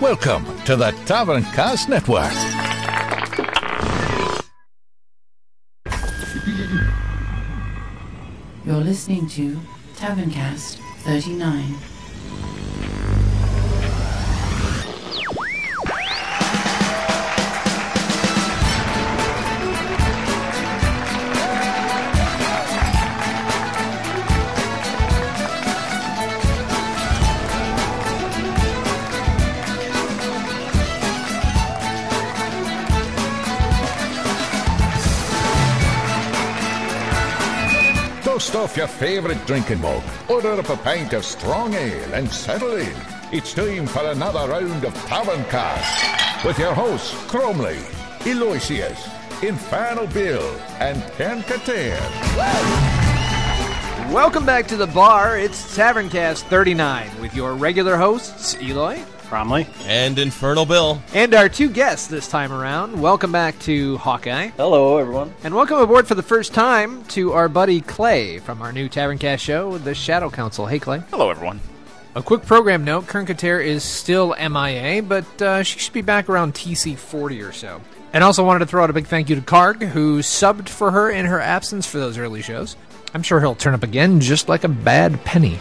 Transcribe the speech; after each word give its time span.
Welcome 0.00 0.44
to 0.64 0.74
the 0.74 0.90
Taverncast 1.06 1.88
Network. 1.88 2.32
You're 8.66 8.82
listening 8.82 9.28
to 9.28 9.60
Taverncast 9.94 10.78
39. 11.04 11.93
Your 38.64 38.88
favourite 38.88 39.46
drinking 39.46 39.82
mug, 39.82 40.02
order 40.28 40.54
up 40.54 40.68
a 40.68 40.76
pint 40.78 41.12
of 41.12 41.24
strong 41.24 41.74
ale, 41.74 42.12
and 42.12 42.28
settle 42.28 42.74
in. 42.74 42.96
It's 43.30 43.54
time 43.54 43.86
for 43.86 44.04
another 44.04 44.48
round 44.48 44.84
of 44.84 44.92
Taverncast 45.06 46.44
with 46.44 46.58
your 46.58 46.74
hosts, 46.74 47.14
Bromley, 47.30 47.78
Eloysius, 48.26 49.08
Infernal 49.44 50.08
Bill, 50.08 50.42
and 50.80 51.00
Ken. 51.12 51.44
Welcome 54.12 54.44
back 54.44 54.66
to 54.68 54.76
the 54.76 54.88
bar. 54.88 55.38
It's 55.38 55.76
Taverncast 55.76 56.42
39 56.48 57.20
with 57.20 57.32
your 57.32 57.54
regular 57.54 57.96
hosts, 57.96 58.56
Eloy. 58.60 59.04
Bromley. 59.28 59.66
And 59.86 60.18
Infernal 60.18 60.66
Bill. 60.66 61.02
And 61.12 61.34
our 61.34 61.48
two 61.48 61.68
guests 61.68 62.06
this 62.08 62.28
time 62.28 62.52
around. 62.52 63.00
Welcome 63.00 63.32
back 63.32 63.58
to 63.60 63.96
Hawkeye. 63.98 64.48
Hello, 64.56 64.98
everyone. 64.98 65.34
And 65.42 65.54
welcome 65.54 65.78
aboard 65.78 66.06
for 66.06 66.14
the 66.14 66.22
first 66.22 66.54
time 66.54 67.04
to 67.06 67.32
our 67.32 67.48
buddy 67.48 67.80
Clay 67.80 68.38
from 68.38 68.62
our 68.62 68.72
new 68.72 68.88
Tavern 68.88 69.18
Taverncast 69.18 69.40
show, 69.40 69.78
The 69.78 69.94
Shadow 69.94 70.30
Council. 70.30 70.66
Hey, 70.66 70.78
Clay. 70.78 71.02
Hello, 71.10 71.30
everyone. 71.30 71.60
A 72.16 72.22
quick 72.22 72.46
program 72.46 72.84
note 72.84 73.08
Kern 73.08 73.26
Kater 73.26 73.58
is 73.58 73.82
still 73.82 74.36
MIA, 74.38 75.02
but 75.02 75.42
uh, 75.42 75.62
she 75.64 75.80
should 75.80 75.92
be 75.92 76.00
back 76.00 76.28
around 76.28 76.54
TC 76.54 76.96
40 76.96 77.42
or 77.42 77.52
so. 77.52 77.80
And 78.12 78.22
also 78.22 78.44
wanted 78.44 78.60
to 78.60 78.66
throw 78.66 78.84
out 78.84 78.90
a 78.90 78.92
big 78.92 79.08
thank 79.08 79.28
you 79.28 79.34
to 79.34 79.42
Karg, 79.42 79.82
who 79.82 80.20
subbed 80.20 80.68
for 80.68 80.92
her 80.92 81.10
in 81.10 81.26
her 81.26 81.40
absence 81.40 81.86
for 81.86 81.98
those 81.98 82.16
early 82.16 82.40
shows. 82.40 82.76
I'm 83.12 83.22
sure 83.24 83.40
he'll 83.40 83.56
turn 83.56 83.74
up 83.74 83.82
again 83.82 84.20
just 84.20 84.48
like 84.48 84.62
a 84.62 84.68
bad 84.68 85.24
penny. 85.24 85.58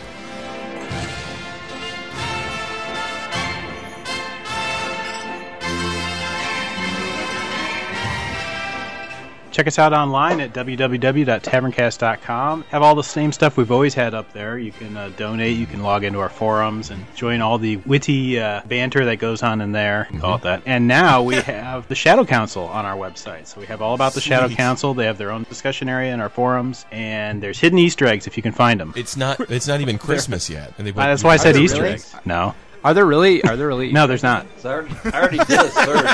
Check 9.53 9.67
us 9.67 9.77
out 9.77 9.93
online 9.93 10.41
at 10.41 10.51
www.taverncast.com. 10.51 12.63
Have 12.69 12.81
all 12.81 12.95
the 12.95 13.03
same 13.03 13.31
stuff 13.31 13.55
we've 13.55 13.71
always 13.71 13.93
had 13.93 14.15
up 14.15 14.33
there. 14.33 14.57
You 14.57 14.71
can 14.71 14.97
uh, 14.97 15.11
donate, 15.15 15.57
you 15.57 15.67
can 15.67 15.83
log 15.83 16.03
into 16.03 16.19
our 16.21 16.29
forums, 16.29 16.89
and 16.89 17.05
join 17.15 17.39
all 17.39 17.59
the 17.59 17.77
witty 17.77 18.39
uh, 18.39 18.63
banter 18.65 19.05
that 19.05 19.17
goes 19.17 19.43
on 19.43 19.61
in 19.61 19.71
there. 19.71 20.07
Call 20.19 20.37
it 20.37 20.41
that. 20.41 20.63
And 20.65 20.87
now 20.87 21.21
we 21.21 21.35
have 21.35 21.87
the 21.87 21.93
Shadow 21.93 22.25
Council 22.25 22.63
on 22.63 22.87
our 22.87 22.97
website. 22.97 23.45
So 23.45 23.59
we 23.59 23.67
have 23.67 23.83
all 23.83 23.93
about 23.93 24.13
the 24.13 24.21
Shadow 24.21 24.49
Council. 24.49 24.95
They 24.95 25.05
have 25.05 25.19
their 25.19 25.29
own 25.29 25.43
discussion 25.43 25.87
area 25.87 26.11
in 26.15 26.19
our 26.19 26.29
forums, 26.29 26.87
and 26.91 27.43
there's 27.43 27.59
hidden 27.59 27.77
Easter 27.77 28.07
eggs 28.07 28.25
if 28.25 28.35
you 28.35 28.41
can 28.41 28.53
find 28.53 28.79
them. 28.79 28.91
It's 28.95 29.15
not. 29.15 29.39
It's 29.51 29.67
not 29.67 29.81
even 29.81 29.97
Christmas 29.99 30.49
yet, 30.49 30.73
and 30.79 30.87
they. 30.87 30.91
Uh, 30.91 30.95
that's 30.95 31.23
why 31.23 31.33
I 31.33 31.37
said 31.37 31.55
Easter 31.57 31.83
really? 31.83 31.93
eggs. 31.93 32.15
No, 32.25 32.55
Are 32.83 32.95
there 32.95 33.05
really? 33.05 33.43
Are 33.43 33.55
there 33.55 33.67
really? 33.67 33.91
no, 33.91 34.07
there's 34.07 34.23
not. 34.23 34.47
So 34.57 34.71
I 34.71 34.73
already, 34.73 34.95
I 35.05 35.19
already 35.19 35.37
did 35.37 35.59
a 35.59 35.69
search. 35.69 36.09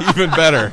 even 0.16 0.30
better. 0.30 0.72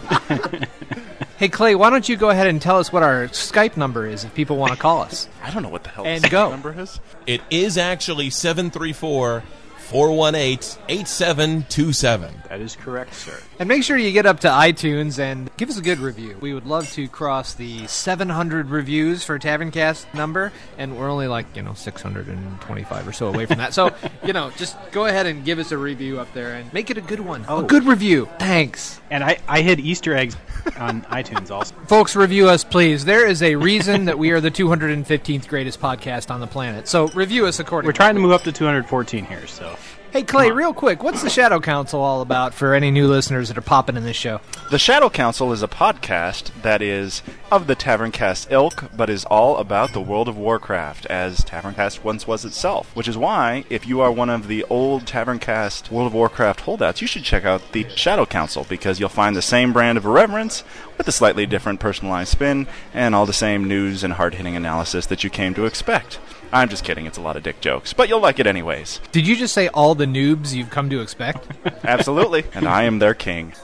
Hey 1.42 1.50
Clay, 1.50 1.74
why 1.74 1.90
don't 1.90 2.08
you 2.08 2.18
go 2.18 2.30
ahead 2.30 2.46
and 2.46 2.62
tell 2.62 2.78
us 2.78 2.94
what 2.94 3.02
our 3.02 3.26
Skype 3.30 3.76
number 3.76 4.06
is 4.06 4.24
if 4.24 4.36
people 4.36 4.58
want 4.58 4.74
to 4.74 4.78
call 4.78 5.02
us? 5.02 5.28
I 5.44 5.50
don't 5.50 5.64
know 5.64 5.70
what 5.70 5.84
the 5.84 5.90
hell 5.90 6.06
And 6.06 6.24
the 6.24 6.30
go. 6.30 6.52
number 6.52 6.80
is. 6.80 7.00
It 7.26 7.42
is 7.50 7.80
actually 7.80 8.30
734 8.30 9.42
418 9.76 10.84
8727. 10.88 12.44
That 12.48 12.62
is 12.62 12.76
correct, 12.76 13.16
sir. 13.16 13.40
And 13.58 13.68
make 13.68 13.82
sure 13.82 13.98
you 13.98 14.12
get 14.12 14.28
up 14.28 14.42
to 14.42 14.50
iTunes 14.50 15.18
and 15.18 15.50
give 15.58 15.68
us 15.68 15.80
a 15.80 15.82
good 15.82 15.98
review. 15.98 16.38
We 16.40 16.54
would 16.54 16.68
love 16.68 16.92
to 16.92 17.08
cross 17.08 17.56
the 17.56 17.88
700 17.88 18.70
reviews 18.70 19.24
for 19.24 19.40
Taverncast 19.40 20.14
number, 20.14 20.54
and 20.78 20.96
we're 20.96 21.10
only 21.10 21.28
like, 21.28 21.48
you 21.56 21.64
know, 21.64 21.74
625 21.74 23.08
or 23.08 23.14
so 23.14 23.28
away 23.30 23.48
from 23.48 23.58
that. 23.58 23.74
So, 23.74 23.90
you 24.24 24.34
know, 24.34 24.52
just 24.58 24.78
go 24.92 25.08
ahead 25.08 25.26
and 25.26 25.44
give 25.44 25.58
us 25.58 25.72
a 25.72 25.78
review 25.80 26.20
up 26.20 26.32
there 26.36 26.54
and 26.54 26.72
make 26.72 26.92
it 26.92 27.00
a 27.00 27.02
good 27.02 27.20
one. 27.20 27.46
A 27.46 27.56
oh. 27.56 27.64
good 27.64 27.86
review. 27.86 28.30
Thanks. 28.38 29.02
And 29.10 29.24
I, 29.24 29.40
I 29.48 29.62
hid 29.62 29.80
Easter 29.80 30.16
eggs 30.16 30.38
on 30.78 31.02
iTunes 31.04 31.52
also. 31.52 31.76
Folks, 31.88 32.16
review 32.16 32.50
us, 32.50 32.64
please. 32.64 33.06
There 33.06 33.28
is 33.28 33.42
a 33.42 33.56
reason 33.56 34.06
that 34.06 34.18
we 34.18 34.32
are 34.32 34.42
the 34.42 34.52
215th 34.52 35.48
greatest 35.48 35.80
podcast 35.80 36.32
on 36.32 36.40
the 36.40 36.48
planet. 36.48 36.88
So 36.88 37.08
review 37.10 37.46
us 37.46 37.60
accordingly. 37.60 37.90
We're 37.90 37.98
trying 37.98 38.16
to 38.16 38.22
move 38.22 38.32
up 38.32 38.44
to 38.44 38.52
214 38.52 39.26
here, 39.26 39.48
so. 39.48 39.76
Hey, 40.12 40.24
Clay, 40.24 40.52
real 40.52 40.74
quick, 40.74 41.04
what's 41.04 41.22
the 41.24 41.30
Shadow 41.30 41.62
Council 41.62 42.02
all 42.02 42.20
about 42.20 42.54
for 42.54 42.74
any 42.74 42.92
new 42.92 43.08
listeners 43.08 43.48
that 43.48 43.58
are 43.58 43.62
popping 43.62 43.96
in 43.96 44.04
this 44.04 44.18
show? 44.18 44.42
The 44.70 44.78
Shadow 44.78 45.10
Council 45.10 45.54
is 45.54 45.64
a 45.64 45.70
podcast 45.70 46.52
that 46.64 46.82
is 46.82 47.22
of 47.50 47.66
the 47.66 47.78
Taverncast 47.78 48.52
ilk, 48.52 48.92
but 48.94 49.10
is 49.10 49.24
all 49.24 49.56
about 49.56 49.94
the 49.94 50.02
world 50.02 50.28
of 50.28 50.38
Warcraft, 50.38 51.06
as 51.06 51.46
Taverncast 51.46 52.04
once 52.04 52.28
was 52.28 52.44
itself. 52.44 52.94
Which 52.94 53.08
is 53.08 53.18
why, 53.18 53.64
if 53.70 53.88
you 53.88 54.02
are 54.02 54.12
one 54.12 54.30
of 54.30 54.50
the 54.50 54.66
old 54.66 55.06
Taverncast 55.06 55.90
World 55.90 56.08
of 56.08 56.14
Warcraft 56.14 56.60
holdouts, 56.60 57.00
you 57.00 57.08
should 57.08 57.24
check 57.24 57.46
out 57.46 57.72
the 57.72 57.88
Shadow 57.96 58.26
Council, 58.26 58.66
because 58.68 59.00
you'll 59.00 59.08
find 59.08 59.34
the 59.34 59.42
same 59.42 59.72
brand 59.72 59.98
of 59.98 60.04
irreverence, 60.04 60.66
with 60.98 61.08
a 61.08 61.14
slightly 61.14 61.46
different 61.46 61.80
personalized 61.80 62.34
spin, 62.34 62.68
and 62.94 63.16
all 63.16 63.26
the 63.26 63.32
same 63.32 63.66
news 63.66 64.04
and 64.04 64.16
hard 64.16 64.36
hitting 64.36 64.58
analysis 64.58 65.06
that 65.06 65.24
you 65.24 65.30
came 65.30 65.54
to 65.54 65.66
expect. 65.66 66.20
I'm 66.54 66.68
just 66.70 66.84
kidding, 66.84 67.06
it's 67.06 67.18
a 67.18 67.22
lot 67.22 67.38
of 67.38 67.44
dick 67.44 67.62
jokes, 67.62 67.94
but 67.94 68.10
you'll 68.10 68.20
like 68.20 68.40
it 68.40 68.48
anyways. 68.48 69.00
Did 69.12 69.26
you 69.28 69.36
just 69.38 69.54
say 69.54 69.70
all 69.70 69.96
the 69.96 70.06
noobs 70.06 70.54
you've 70.54 70.70
come 70.70 70.90
to 70.90 71.02
expect? 71.02 71.48
Absolutely. 71.84 72.44
and 72.54 72.68
I 72.68 72.84
am 72.84 73.00
their 73.00 73.14
king. 73.14 73.54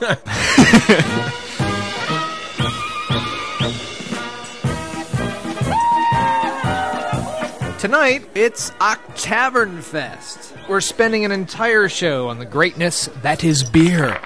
Tonight, 7.78 8.28
it's 8.34 8.72
Octavern 8.80 9.80
Fest. 9.82 10.52
We're 10.68 10.80
spending 10.80 11.24
an 11.24 11.30
entire 11.30 11.88
show 11.88 12.28
on 12.28 12.40
the 12.40 12.44
greatness 12.44 13.06
that 13.22 13.44
is 13.44 13.62
beer. 13.62 14.20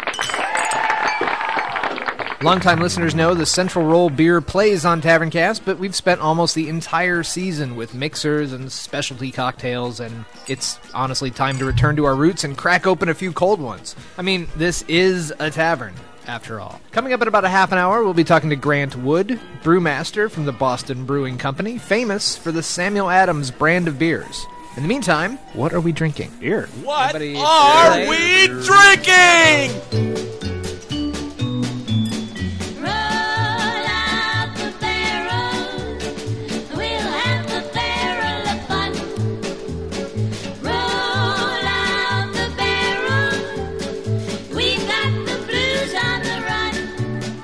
Longtime 2.42 2.80
listeners 2.80 3.14
know 3.14 3.34
the 3.34 3.46
central 3.46 3.86
role 3.86 4.10
beer 4.10 4.40
plays 4.40 4.84
on 4.84 5.00
Taverncast, 5.00 5.60
but 5.64 5.78
we've 5.78 5.94
spent 5.94 6.20
almost 6.20 6.56
the 6.56 6.68
entire 6.68 7.22
season 7.22 7.76
with 7.76 7.94
mixers 7.94 8.52
and 8.52 8.70
specialty 8.72 9.30
cocktails, 9.30 10.00
and 10.00 10.24
it's 10.48 10.80
honestly 10.92 11.30
time 11.30 11.56
to 11.58 11.64
return 11.64 11.94
to 11.96 12.04
our 12.04 12.16
roots 12.16 12.42
and 12.42 12.58
crack 12.58 12.84
open 12.84 13.08
a 13.08 13.14
few 13.14 13.32
cold 13.32 13.60
ones. 13.60 13.94
I 14.18 14.22
mean, 14.22 14.48
this 14.56 14.82
is 14.88 15.32
a 15.38 15.52
tavern, 15.52 15.94
after 16.26 16.60
all. 16.60 16.80
Coming 16.90 17.12
up 17.12 17.22
in 17.22 17.28
about 17.28 17.44
a 17.44 17.48
half 17.48 17.70
an 17.70 17.78
hour, 17.78 18.02
we'll 18.02 18.12
be 18.12 18.24
talking 18.24 18.50
to 18.50 18.56
Grant 18.56 18.96
Wood, 18.96 19.38
brewmaster 19.62 20.28
from 20.28 20.44
the 20.44 20.52
Boston 20.52 21.04
Brewing 21.06 21.38
Company, 21.38 21.78
famous 21.78 22.36
for 22.36 22.50
the 22.50 22.62
Samuel 22.62 23.08
Adams 23.08 23.52
brand 23.52 23.86
of 23.86 24.00
beers. 24.00 24.44
In 24.76 24.82
the 24.82 24.88
meantime, 24.88 25.36
what 25.52 25.72
are 25.72 25.80
we 25.80 25.92
drinking? 25.92 26.32
Beer. 26.40 26.66
What 26.82 27.14
Anybody- 27.14 27.36
are 27.40 28.08
we 28.08 28.48
drinking? 28.64 30.61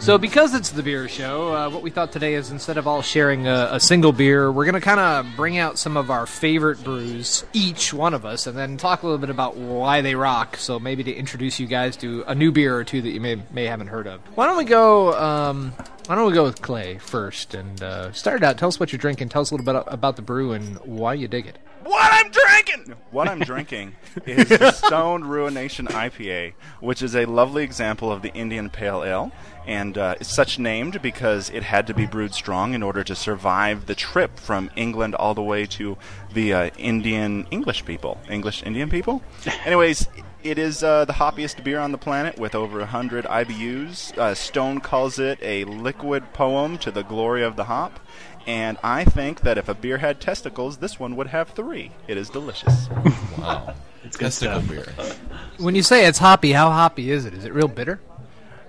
So, 0.09 0.17
because 0.17 0.55
it's 0.55 0.71
the 0.71 0.83
beer 0.83 1.07
show, 1.07 1.55
uh, 1.55 1.69
what 1.69 1.83
we 1.83 1.91
thought 1.91 2.13
today 2.13 2.33
is 2.33 2.51
instead 2.51 2.79
of 2.79 2.87
all 2.87 3.03
sharing 3.03 3.47
a, 3.47 3.69
a 3.73 3.79
single 3.79 4.11
beer, 4.11 4.51
we're 4.51 4.65
going 4.65 4.75
to 4.75 4.81
kind 4.81 4.99
of 4.99 5.37
bring 5.37 5.59
out 5.59 5.79
some 5.79 5.99
of 5.99 6.11
our 6.11 6.25
favorite 6.25 6.83
brews, 6.83 7.45
each 7.53 7.93
one 7.93 8.15
of 8.15 8.25
us, 8.25 8.47
and 8.47 8.57
then 8.57 8.79
talk 8.79 9.03
a 9.03 9.07
little 9.07 9.19
bit 9.19 9.29
about 9.29 9.59
why 9.59 10.01
they 10.01 10.15
rock. 10.15 10.57
So, 10.57 10.79
maybe 10.79 11.05
to 11.05 11.13
introduce 11.13 11.61
you 11.61 11.67
guys 11.67 11.95
to 11.99 12.25
a 12.27 12.35
new 12.35 12.51
beer 12.51 12.75
or 12.75 12.85
two 12.85 13.03
that 13.03 13.11
you 13.11 13.21
may 13.21 13.43
may 13.53 13.67
haven't 13.67 13.89
heard 13.89 14.07
of. 14.07 14.23
Why 14.35 14.47
don't 14.47 14.57
we 14.57 14.65
go? 14.65 15.13
Um, 15.13 15.75
why 16.09 16.15
don't 16.15 16.27
we 16.27 16.33
go 16.33 16.45
with 16.45 16.63
Clay 16.63 16.97
first 16.97 17.53
and 17.53 17.83
uh, 17.83 18.11
start 18.13 18.39
it 18.39 18.43
out? 18.43 18.57
Tell 18.57 18.69
us 18.69 18.81
what 18.81 18.93
you're 18.93 18.99
drinking. 18.99 19.29
Tell 19.29 19.43
us 19.43 19.51
a 19.51 19.55
little 19.55 19.67
bit 19.67 19.85
about 19.89 20.17
the 20.17 20.23
brew 20.23 20.53
and 20.53 20.79
why 20.79 21.13
you 21.13 21.29
dig 21.29 21.47
it. 21.47 21.59
What 21.85 22.11
I'm 22.11 22.31
drinking! 22.31 22.95
What 23.11 23.29
I'm 23.29 23.41
drinking 23.41 23.95
is 24.25 24.49
the 24.49 24.71
Stoned 24.87 25.27
Ruination 25.31 25.87
IPA, 25.87 26.55
which 26.81 27.03
is 27.03 27.15
a 27.15 27.27
lovely 27.27 27.63
example 27.63 28.11
of 28.11 28.23
the 28.23 28.33
Indian 28.33 28.71
Pale 28.71 29.05
Ale. 29.05 29.33
And 29.67 29.99
uh, 29.99 30.15
it's 30.19 30.35
such 30.35 30.59
named 30.59 31.03
because 31.03 31.51
it 31.51 31.63
had 31.63 31.87
to 31.89 31.95
be 31.95 32.07
brewed 32.07 32.33
strong 32.33 32.73
in 32.73 32.83
order 32.83 33.05
to 33.05 33.15
survive 33.15 33.85
the 33.85 33.95
trip 33.95 34.39
from 34.39 34.71
England 34.77 35.15
all 35.15 35.35
the 35.35 35.43
way 35.43 35.67
to 35.67 35.99
the 36.33 36.55
uh, 36.55 36.71
Indian 36.79 37.47
English 37.51 37.85
people. 37.85 38.19
English 38.31 38.63
Indian 38.63 38.89
people? 38.89 39.23
Anyways, 39.67 40.09
It 40.43 40.57
is 40.59 40.83
uh, 40.85 41.05
the 41.05 41.15
hoppiest 41.15 41.65
beer 41.65 41.81
on 41.81 41.91
the 41.93 41.99
planet 41.99 42.39
with 42.39 42.55
over 42.55 42.79
100 42.79 43.25
IBUs. 43.25 44.17
Uh, 44.17 44.35
Stone 44.35 44.81
calls 44.81 45.19
it 45.19 45.39
a 45.43 45.65
liquid 45.65 46.33
poem 46.33 46.79
to 46.79 46.91
the 46.91 47.03
glory 47.03 47.43
of 47.43 47.57
the 47.57 47.65
hop. 47.65 47.99
And 48.47 48.79
I 48.83 49.05
think 49.05 49.41
that 49.43 49.59
if 49.59 49.69
a 49.69 49.75
beer 49.75 49.99
had 49.99 50.21
testicles, 50.21 50.79
this 50.79 50.99
one 50.99 51.17
would 51.17 51.27
have 51.29 51.51
three. 51.51 51.91
It 52.07 52.17
is 52.17 52.31
delicious. 52.31 52.89
Wow. 53.39 53.73
It's 54.03 54.17
good 54.17 54.27
Testicle 54.33 54.61
stuff. 54.63 54.69
beer. 54.69 55.17
When 55.59 55.77
you 55.77 55.83
say 55.85 56.07
it's 56.07 56.19
hoppy, 56.19 56.51
how 56.51 56.71
hoppy 56.71 57.11
is 57.13 57.25
it? 57.25 57.35
Is 57.35 57.45
it 57.45 57.53
real 57.53 57.69
bitter? 57.69 58.01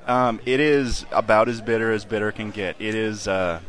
Um, 0.05 0.39
it 0.45 0.59
is 0.59 1.05
about 1.11 1.49
as 1.49 1.59
bitter 1.59 1.91
as 1.91 2.05
bitter 2.05 2.31
can 2.31 2.51
get. 2.51 2.75
It 2.79 2.93
is, 2.93 3.27
uh, 3.27 3.61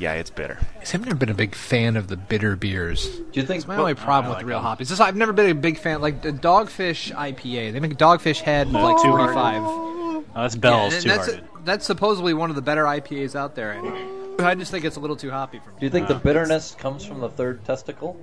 yeah, 0.00 0.14
it's 0.14 0.30
bitter. 0.30 0.58
See, 0.82 0.96
I've 0.98 1.04
never 1.04 1.16
been 1.16 1.28
a 1.28 1.34
big 1.34 1.54
fan 1.54 1.96
of 1.96 2.08
the 2.08 2.16
bitter 2.16 2.56
beers. 2.56 3.06
Do 3.08 3.40
you 3.40 3.46
think 3.46 3.58
It's 3.58 3.68
my 3.68 3.76
only 3.76 3.94
problem 3.94 4.26
I 4.26 4.28
with 4.30 4.36
like 4.38 4.46
real 4.46 4.58
them. 4.58 4.64
hoppy. 4.64 4.82
It's 4.82 4.90
just 4.90 5.00
I've 5.00 5.14
never 5.16 5.32
been 5.32 5.50
a 5.50 5.54
big 5.54 5.78
fan. 5.78 6.00
Like 6.00 6.22
the 6.22 6.32
Dogfish 6.32 7.12
IPA, 7.14 7.72
they 7.72 7.80
make 7.80 7.96
Dogfish 7.96 8.40
Head 8.40 8.66
with 8.68 8.76
like 8.82 8.96
Too 9.02 9.10
forty 9.10 9.32
five. 9.34 9.62
Oh, 9.62 10.24
that's 10.34 10.56
bells 10.56 10.94
and 10.94 11.02
too 11.02 11.08
that's 11.08 11.26
hearted. 11.26 11.44
that's 11.64 11.86
supposedly 11.86 12.34
one 12.34 12.50
of 12.50 12.56
the 12.56 12.62
better 12.62 12.84
IPAs 12.84 13.34
out 13.36 13.54
there. 13.54 13.72
And 13.72 14.40
I 14.46 14.54
just 14.54 14.70
think 14.70 14.84
it's 14.84 14.96
a 14.96 15.00
little 15.00 15.16
too 15.16 15.30
hoppy 15.30 15.58
for 15.58 15.70
me. 15.70 15.76
Do 15.80 15.86
you 15.86 15.90
think 15.90 16.08
the 16.08 16.14
bitterness 16.14 16.74
comes 16.78 17.04
from 17.04 17.20
the 17.20 17.28
third 17.28 17.64
testicle? 17.64 18.18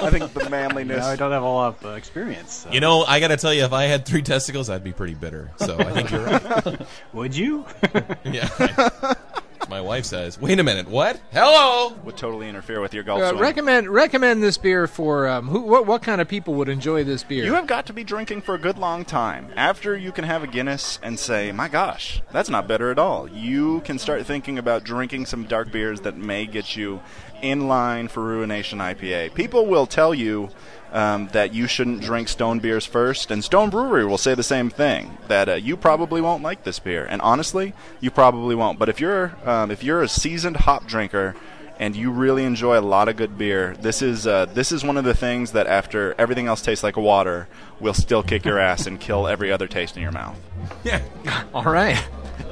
I 0.00 0.10
think 0.10 0.32
the 0.32 0.48
manliness. 0.50 0.98
No, 1.04 1.06
I 1.06 1.16
don't 1.16 1.30
have 1.32 1.42
a 1.42 1.46
lot 1.46 1.76
of 1.78 1.84
uh, 1.86 1.88
experience. 1.90 2.52
so- 2.54 2.70
You 2.72 2.80
know, 2.80 3.04
I 3.04 3.20
got 3.20 3.28
to 3.28 3.36
tell 3.36 3.52
you, 3.54 3.64
if 3.64 3.72
I 3.72 3.84
had 3.84 4.04
three 4.06 4.22
testicles, 4.22 4.68
I'd 4.70 4.82
be 4.82 4.92
pretty 4.92 5.14
bitter. 5.14 5.50
So 5.58 5.78
I 5.78 5.92
think 5.92 6.10
you're 6.10 6.24
right. 6.24 6.86
Would 7.12 7.36
you? 7.36 7.66
Yeah. 8.24 8.48
My 9.72 9.80
wife 9.80 10.04
says, 10.04 10.38
"Wait 10.38 10.60
a 10.60 10.62
minute, 10.62 10.86
what? 10.86 11.18
Hello." 11.32 11.94
would 12.04 12.18
totally 12.18 12.46
interfere 12.46 12.82
with 12.82 12.92
your 12.92 13.02
golf 13.04 13.22
Uh, 13.22 13.30
swing. 13.30 13.40
recommend 13.40 13.88
recommend 13.88 14.42
this 14.42 14.58
beer 14.58 14.86
for 14.86 15.26
um, 15.26 15.48
who? 15.48 15.62
What, 15.62 15.86
what 15.86 16.02
kind 16.02 16.20
of 16.20 16.28
people 16.28 16.52
would 16.56 16.68
enjoy 16.68 17.04
this 17.04 17.24
beer? 17.24 17.42
You 17.42 17.54
have 17.54 17.66
got 17.66 17.86
to 17.86 17.94
be 17.94 18.04
drinking 18.04 18.42
for 18.42 18.54
a 18.54 18.58
good 18.58 18.76
long 18.76 19.06
time. 19.06 19.48
After 19.56 19.96
you 19.96 20.12
can 20.12 20.24
have 20.24 20.42
a 20.42 20.46
Guinness 20.46 20.98
and 21.02 21.18
say, 21.18 21.52
my 21.52 21.68
gosh, 21.68 22.20
that's 22.32 22.50
not 22.50 22.68
better 22.68 22.90
at 22.90 22.98
all, 22.98 23.26
you 23.30 23.80
can 23.80 23.98
start 23.98 24.26
thinking 24.26 24.58
about 24.58 24.84
drinking 24.84 25.24
some 25.24 25.44
dark 25.44 25.72
beers 25.72 26.02
that 26.02 26.18
may 26.18 26.44
get 26.44 26.76
you 26.76 27.00
in 27.40 27.66
line 27.66 28.08
for 28.08 28.22
Ruination 28.22 28.78
IPA. 28.78 29.32
People 29.32 29.64
will 29.64 29.86
tell 29.86 30.12
you 30.14 30.50
um, 30.92 31.28
that 31.28 31.54
you 31.54 31.66
shouldn't 31.66 32.02
drink 32.02 32.28
Stone 32.28 32.60
beers 32.60 32.86
first, 32.86 33.30
and 33.30 33.42
Stone 33.42 33.70
Brewery 33.70 34.04
will 34.04 34.18
say 34.18 34.34
the 34.34 34.42
same 34.42 34.70
thing 34.70 35.18
that 35.28 35.48
uh, 35.48 35.54
you 35.54 35.76
probably 35.76 36.20
won't 36.20 36.42
like 36.42 36.64
this 36.64 36.78
beer. 36.78 37.06
And 37.08 37.20
honestly, 37.22 37.72
you 38.00 38.10
probably 38.10 38.54
won't. 38.54 38.78
But 38.78 38.88
if 38.88 39.00
you're 39.00 39.34
um, 39.44 39.70
if 39.70 39.82
you're 39.82 40.02
a 40.02 40.08
seasoned 40.08 40.58
hop 40.58 40.86
drinker, 40.86 41.34
and 41.78 41.96
you 41.96 42.10
really 42.10 42.44
enjoy 42.44 42.78
a 42.78 42.80
lot 42.80 43.08
of 43.08 43.16
good 43.16 43.36
beer, 43.36 43.74
this 43.80 44.02
is 44.02 44.26
uh, 44.26 44.46
this 44.46 44.70
is 44.70 44.84
one 44.84 44.96
of 44.96 45.04
the 45.04 45.14
things 45.14 45.52
that 45.52 45.66
after 45.66 46.14
everything 46.18 46.46
else 46.46 46.62
tastes 46.62 46.84
like 46.84 46.96
water, 46.96 47.48
will 47.80 47.94
still 47.94 48.22
kick 48.22 48.44
your 48.44 48.58
ass 48.58 48.86
and 48.86 49.00
kill 49.00 49.26
every 49.26 49.50
other 49.50 49.66
taste 49.66 49.96
in 49.96 50.02
your 50.02 50.12
mouth. 50.12 50.38
Yeah. 50.84 51.02
All 51.54 51.64
right, 51.64 52.00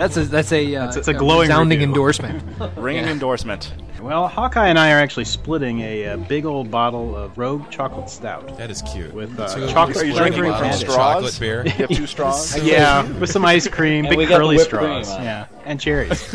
that's 0.00 0.16
a 0.16 0.24
that's 0.24 0.50
a 0.52 0.74
uh, 0.74 0.80
That's- 0.86 0.96
it's 0.96 1.08
a 1.08 1.14
glowing 1.14 1.48
sounding 1.48 1.78
review. 1.78 1.88
endorsement. 1.92 2.42
Ringing 2.76 3.04
endorsement. 3.06 3.72
well, 4.00 4.26
Hawkeye 4.28 4.68
and 4.68 4.78
I 4.78 4.92
are 4.92 4.98
actually 4.98 5.26
splitting 5.26 5.80
a, 5.80 6.06
uh 6.06 6.16
big 6.16 6.46
old 6.46 6.70
bottle 6.70 7.14
of 7.14 7.36
Rogue 7.36 7.68
Chocolate 7.70 8.08
Stout. 8.08 8.56
That 8.56 8.70
is 8.70 8.80
cute. 8.82 9.12
With, 9.12 9.38
uh, 9.38 9.54
Two 9.54 9.68
chocolate 9.68 9.98
Are 9.98 10.04
you 10.06 10.14
splitting 10.14 10.38
drinking 10.40 10.58
from 10.58 10.72
straws? 10.72 10.96
Chocolate 10.96 11.38
beer. 11.38 11.62
You 11.66 11.70
have 11.72 11.88
two 11.90 12.06
straws. 12.06 12.56
Yeah, 12.64 13.06
with 13.20 13.30
some 13.30 13.44
ice 13.44 13.68
cream, 13.68 14.04
And 14.06 14.10
big 14.10 14.18
we 14.18 14.24
got 14.26 14.38
the 14.38 14.44
curly 14.44 14.58
straws. 14.58 15.06
cream 15.08 15.16
on 15.16 15.20
it. 15.22 15.24
Yeah, 15.24 15.46
and 15.66 15.78
cherries. 15.78 16.34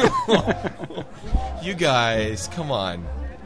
You 1.63 1.73
guys, 1.73 2.47
come 2.53 2.69
on. 2.71 3.03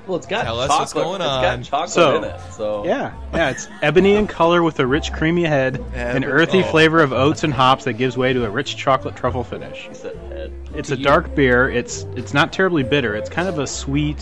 Well, 0.10 0.18
it's 0.18 0.26
got 0.26 0.44
Tell 0.44 0.60
us 0.60 0.68
chocolate. 0.70 0.80
what's 0.82 0.94
going 0.94 1.22
It's 1.22 1.30
on. 1.30 1.42
got 1.60 1.64
chocolate 1.64 1.90
So- 1.92 2.18
in 2.18 2.24
it. 2.26 2.40
So 2.52 2.84
yeah, 2.86 3.12
yeah, 3.34 3.50
it's 3.52 3.68
ebony 3.84 4.16
in 4.16 4.26
color 4.28 4.64
with 4.64 4.80
a 4.80 4.88
rich 4.88 5.14
creamy 5.14 5.44
head, 5.44 5.80
an 5.94 6.24
earthy 6.26 6.60
Oh. 6.62 6.64
flavor 6.64 7.02
of 7.02 7.14
oats 7.14 7.44
and 7.44 7.54
hops 7.54 7.84
that 7.86 7.94
gives 7.94 8.18
way 8.18 8.34
to 8.34 8.44
a 8.46 8.50
rich 8.50 8.76
chocolate 8.76 9.16
truffle 9.16 9.44
finish. 9.44 9.86
He 9.88 9.94
said 9.94 10.18
head. 10.30 10.52
It's 10.74 10.90
a 10.92 10.98
dark 10.98 11.36
beer. 11.36 11.70
It's 11.70 12.06
it's 12.16 12.34
not 12.34 12.52
terribly 12.52 12.82
bitter. 12.84 13.16
It's 13.16 13.30
kind 13.30 13.48
of 13.48 13.60
a 13.60 13.68
sweet, 13.68 14.18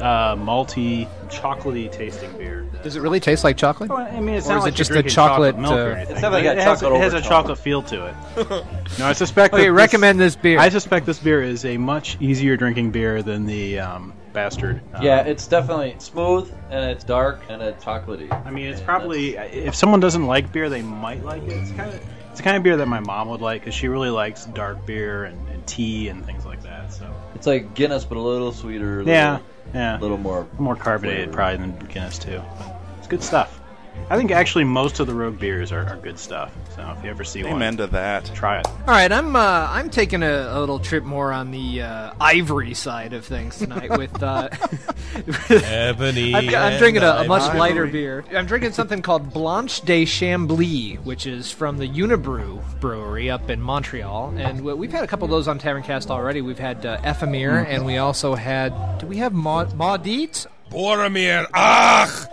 uh, 0.00 0.36
malty, 0.36 1.08
chocolatey 1.28 1.90
tasting 1.90 2.30
beer. 2.38 2.64
Does 2.84 2.94
it 2.96 3.00
really 3.00 3.20
taste 3.20 3.42
like 3.44 3.56
chocolate? 3.56 3.90
Well, 3.90 3.98
I 4.06 4.20
mean, 4.20 4.34
it's 4.36 4.46
Or 4.46 4.50
not 4.50 4.58
is 4.58 4.64
like 4.64 4.74
it 4.74 4.76
just 4.76 4.90
a 4.90 4.94
drinking 4.94 5.12
chocolate, 5.12 5.58
milk 5.58 5.72
or 5.72 5.92
uh, 5.92 5.94
anything. 5.96 6.12
It's 6.12 6.20
definitely 6.20 6.48
but 6.48 6.58
it 6.58 6.62
has, 6.62 6.82
it 6.82 6.92
has 6.92 7.14
a 7.14 7.20
chocolate 7.22 7.58
feel 7.58 7.82
to 7.82 8.06
it. 8.06 8.14
no, 9.00 9.06
I 9.06 9.12
suspect. 9.14 9.54
Okay, 9.54 9.64
that 9.64 9.70
this- 9.72 9.76
recommend 9.76 10.20
this 10.20 10.36
beer. 10.36 10.60
I 10.60 10.68
suspect 10.68 11.06
this 11.06 11.18
beer 11.18 11.42
is 11.42 11.64
a 11.64 11.76
much 11.76 12.16
easier 12.20 12.56
drinking 12.56 12.90
beer 12.92 13.22
than 13.22 13.46
the 13.46 13.80
um, 13.80 14.12
bastard. 14.34 14.82
Uh, 14.92 14.98
Yeah, 15.02 15.20
it's 15.22 15.46
definitely 15.46 15.94
smooth 15.98 16.52
and 16.68 16.90
it's 16.90 17.04
dark 17.04 17.40
and 17.48 17.62
it's 17.62 17.82
chocolatey. 17.82 18.30
I 18.46 18.50
mean, 18.50 18.66
it's 18.66 18.80
And 18.80 18.86
probably 18.86 19.36
if 19.36 19.74
someone 19.74 20.00
doesn't 20.00 20.26
like 20.26 20.52
beer, 20.52 20.68
they 20.68 20.82
might 20.82 21.24
like 21.24 21.42
it. 21.44 21.52
It's 21.52 21.70
kind 21.70 21.88
of 21.94 22.00
it's 22.30 22.40
the 22.40 22.42
kind 22.42 22.56
of 22.56 22.62
beer 22.64 22.76
that 22.76 22.86
my 22.88 22.98
mom 23.00 23.28
would 23.28 23.40
like 23.40 23.60
because 23.62 23.74
she 23.74 23.86
really 23.88 24.10
likes 24.10 24.44
dark 24.44 24.84
beer 24.84 25.24
and, 25.24 25.48
and 25.50 25.64
tea 25.66 26.08
and 26.08 26.26
things 26.26 26.44
like 26.44 26.62
that. 26.64 26.92
So 26.92 27.06
It's 27.36 27.46
like 27.46 27.74
Guinness, 27.74 28.04
but 28.04 28.18
a 28.18 28.20
little 28.20 28.52
sweeter. 28.52 29.00
A 29.00 29.04
yeah, 29.04 29.32
little, 29.32 29.46
yeah, 29.72 29.98
a 29.98 30.00
little 30.00 30.18
more. 30.18 30.46
more 30.58 30.74
carbonated 30.76 31.26
flavor. 31.26 31.32
probably 31.32 31.56
than 31.58 31.78
Guinness 31.86 32.18
too. 32.18 32.42
But 32.58 32.76
it's 32.98 33.06
good 33.06 33.22
stuff. 33.22 33.60
I 34.10 34.16
think 34.18 34.30
actually 34.30 34.64
most 34.64 35.00
of 35.00 35.06
the 35.06 35.14
Rogue 35.14 35.38
beers 35.38 35.72
are, 35.72 35.86
are 35.88 35.96
good 35.96 36.18
stuff. 36.18 36.52
So 36.76 36.94
if 36.96 37.02
you 37.02 37.08
ever 37.10 37.24
see 37.24 37.42
one, 37.42 37.52
Amen 37.54 37.76
to 37.78 37.86
that. 37.88 38.26
try 38.34 38.58
it. 38.60 38.66
All 38.66 38.74
right, 38.88 39.10
I'm 39.10 39.34
uh, 39.34 39.66
I'm 39.70 39.88
taking 39.88 40.22
a, 40.22 40.50
a 40.52 40.60
little 40.60 40.78
trip 40.78 41.04
more 41.04 41.32
on 41.32 41.50
the 41.50 41.82
uh, 41.82 42.12
ivory 42.20 42.74
side 42.74 43.12
of 43.14 43.24
things 43.24 43.58
tonight 43.58 43.90
with. 43.98 44.22
Uh, 44.22 44.50
Ebony. 45.48 46.34
I've, 46.34 46.54
I'm 46.54 46.78
drinking 46.78 47.02
a, 47.02 47.10
a 47.22 47.24
much 47.24 47.42
ivory. 47.42 47.58
lighter 47.58 47.86
beer. 47.86 48.24
I'm 48.34 48.46
drinking 48.46 48.72
something 48.72 49.02
called 49.02 49.32
Blanche 49.32 49.80
de 49.82 50.04
Chambly, 50.04 50.96
which 51.04 51.26
is 51.26 51.50
from 51.50 51.78
the 51.78 51.88
Unibroue 51.88 52.62
Brewery 52.80 53.30
up 53.30 53.48
in 53.50 53.60
Montreal, 53.60 54.34
and 54.36 54.60
we- 54.62 54.74
we've 54.74 54.92
had 54.92 55.04
a 55.04 55.06
couple 55.06 55.24
of 55.24 55.30
those 55.30 55.48
on 55.48 55.58
Taverncast 55.58 56.10
already. 56.10 56.40
We've 56.42 56.58
had 56.58 56.84
uh, 56.84 57.00
Ephemere, 57.04 57.64
and 57.64 57.84
we 57.86 57.96
also 57.98 58.34
had. 58.34 58.98
Do 58.98 59.06
we 59.06 59.16
have 59.18 59.32
Ma- 59.32 59.64
Maudit? 59.66 60.46
Boromir. 60.70 61.46
Ah, 61.54 62.26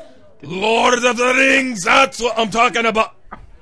Lord 0.43 1.03
of 1.03 1.17
the 1.17 1.33
Rings. 1.35 1.83
That's 1.83 2.19
what 2.19 2.37
I'm 2.37 2.49
talking 2.49 2.85
about. 2.85 3.13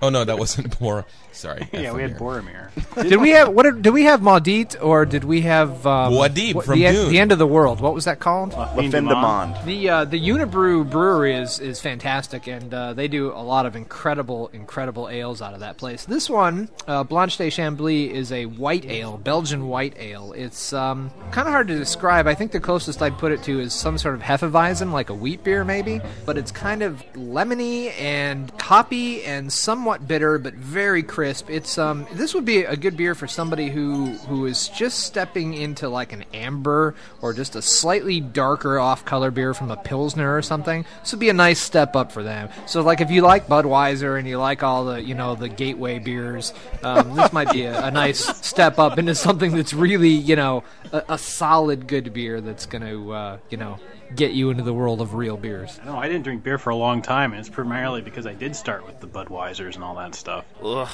Oh 0.01 0.09
no, 0.09 0.23
that 0.23 0.39
wasn't 0.39 0.79
Bor. 0.79 1.05
Sorry. 1.39 1.67
Yeah, 1.79 1.93
we 1.93 2.01
had 2.01 2.17
Boromir. 2.17 2.69
Did 3.09 3.21
we 3.21 3.29
have 3.29 3.49
what? 3.49 3.63
Did, 3.63 3.81
did 3.81 3.93
we 3.93 4.03
have 4.03 4.19
Maudit, 4.19 4.75
or 4.81 5.05
did 5.05 5.23
we 5.23 5.41
have 5.41 5.85
um, 5.87 6.11
Muad'Dib 6.13 6.55
what- 6.55 6.65
from 6.65 6.75
the, 6.77 6.85
end, 6.87 6.97
Dune. 6.97 7.09
the 7.09 7.19
end 7.19 7.31
of 7.31 7.39
the 7.39 7.47
world? 7.47 7.79
What 7.79 7.93
was 7.93 8.05
that 8.05 8.19
called? 8.19 8.51
La 8.53 8.67
Fin 8.75 9.05
de 9.05 9.61
The 9.65 9.89
uh, 9.89 10.05
the 10.05 10.19
Unibroue 10.19 10.89
Brewery 10.89 11.35
is 11.35 11.59
is 11.59 11.79
fantastic, 11.79 12.47
and 12.47 12.73
uh, 12.73 12.93
they 12.93 13.07
do 13.07 13.31
a 13.31 13.39
lot 13.41 13.65
of 13.65 13.77
incredible 13.77 14.49
incredible 14.51 15.07
ales 15.07 15.41
out 15.41 15.53
of 15.53 15.61
that 15.61 15.77
place. 15.77 16.03
This 16.05 16.29
one, 16.29 16.67
uh, 16.87 17.03
Blanche 17.03 17.37
de 17.37 17.49
Chambly, 17.49 18.11
is 18.11 18.33
a 18.33 18.45
white 18.45 18.85
ale, 18.85 19.17
Belgian 19.17 19.69
white 19.69 19.93
ale. 19.97 20.33
It's 20.33 20.73
um, 20.73 21.09
kind 21.31 21.47
of 21.47 21.53
hard 21.53 21.69
to 21.69 21.77
describe. 21.77 22.27
I 22.27 22.35
think 22.35 22.51
the 22.51 22.59
closest 22.59 23.01
I'd 23.01 23.17
put 23.17 23.31
it 23.31 23.41
to 23.43 23.61
is 23.61 23.73
some 23.73 23.97
sort 23.97 24.15
of 24.15 24.21
Hefeweizen, 24.21 24.91
like 24.91 25.09
a 25.09 25.15
wheat 25.15 25.43
beer 25.45 25.63
maybe, 25.63 26.01
but 26.25 26.37
it's 26.37 26.51
kind 26.51 26.83
of 26.83 27.01
lemony 27.13 27.93
and 27.97 28.51
hoppy 28.59 29.23
and 29.23 29.51
somewhat 29.53 30.05
bitter, 30.07 30.37
but 30.37 30.53
very 30.55 31.01
crisp. 31.03 31.28
It's 31.29 31.77
um, 31.77 32.07
this 32.13 32.33
would 32.33 32.45
be 32.45 32.63
a 32.63 32.75
good 32.75 32.97
beer 32.97 33.15
for 33.15 33.27
somebody 33.27 33.69
who 33.69 34.07
who 34.27 34.45
is 34.45 34.67
just 34.69 34.99
stepping 34.99 35.53
into 35.53 35.87
like 35.89 36.11
an 36.13 36.25
amber 36.33 36.95
or 37.21 37.33
just 37.33 37.55
a 37.55 37.61
slightly 37.61 38.19
darker 38.19 38.79
off 38.79 39.05
color 39.05 39.31
beer 39.31 39.53
from 39.53 39.71
a 39.71 39.77
pilsner 39.77 40.35
or 40.35 40.41
something. 40.41 40.85
This 41.01 41.11
would 41.11 41.19
be 41.19 41.29
a 41.29 41.33
nice 41.33 41.59
step 41.59 41.95
up 41.95 42.11
for 42.11 42.23
them. 42.23 42.49
So 42.65 42.81
like 42.81 43.01
if 43.01 43.11
you 43.11 43.21
like 43.21 43.47
Budweiser 43.47 44.17
and 44.17 44.27
you 44.27 44.37
like 44.37 44.63
all 44.63 44.85
the 44.85 45.01
you 45.01 45.15
know 45.15 45.35
the 45.35 45.49
gateway 45.49 45.99
beers, 45.99 46.53
um, 46.83 47.15
this 47.15 47.31
might 47.31 47.51
be 47.51 47.63
a, 47.63 47.85
a 47.85 47.91
nice 47.91 48.19
step 48.45 48.79
up 48.79 48.97
into 48.97 49.15
something 49.15 49.55
that's 49.55 49.73
really 49.73 50.09
you 50.09 50.35
know 50.35 50.63
a, 50.91 51.03
a 51.09 51.17
solid 51.17 51.87
good 51.87 52.13
beer 52.13 52.41
that's 52.41 52.65
going 52.65 52.83
to 52.83 53.11
uh, 53.11 53.37
you 53.49 53.57
know 53.57 53.79
get 54.15 54.31
you 54.31 54.49
into 54.49 54.63
the 54.63 54.73
world 54.73 55.01
of 55.01 55.13
real 55.13 55.37
beers. 55.37 55.79
No, 55.85 55.97
I 55.97 56.07
didn't 56.07 56.23
drink 56.23 56.43
beer 56.43 56.57
for 56.57 56.69
a 56.71 56.75
long 56.75 57.01
time, 57.01 57.31
and 57.33 57.39
it's 57.39 57.49
primarily 57.49 58.01
because 58.01 58.25
I 58.25 58.33
did 58.33 58.55
start 58.55 58.85
with 58.85 58.99
the 58.99 59.07
Budweisers 59.07 59.75
and 59.75 59.83
all 59.83 59.95
that 59.95 60.15
stuff. 60.15 60.45
Ugh. 60.63 60.87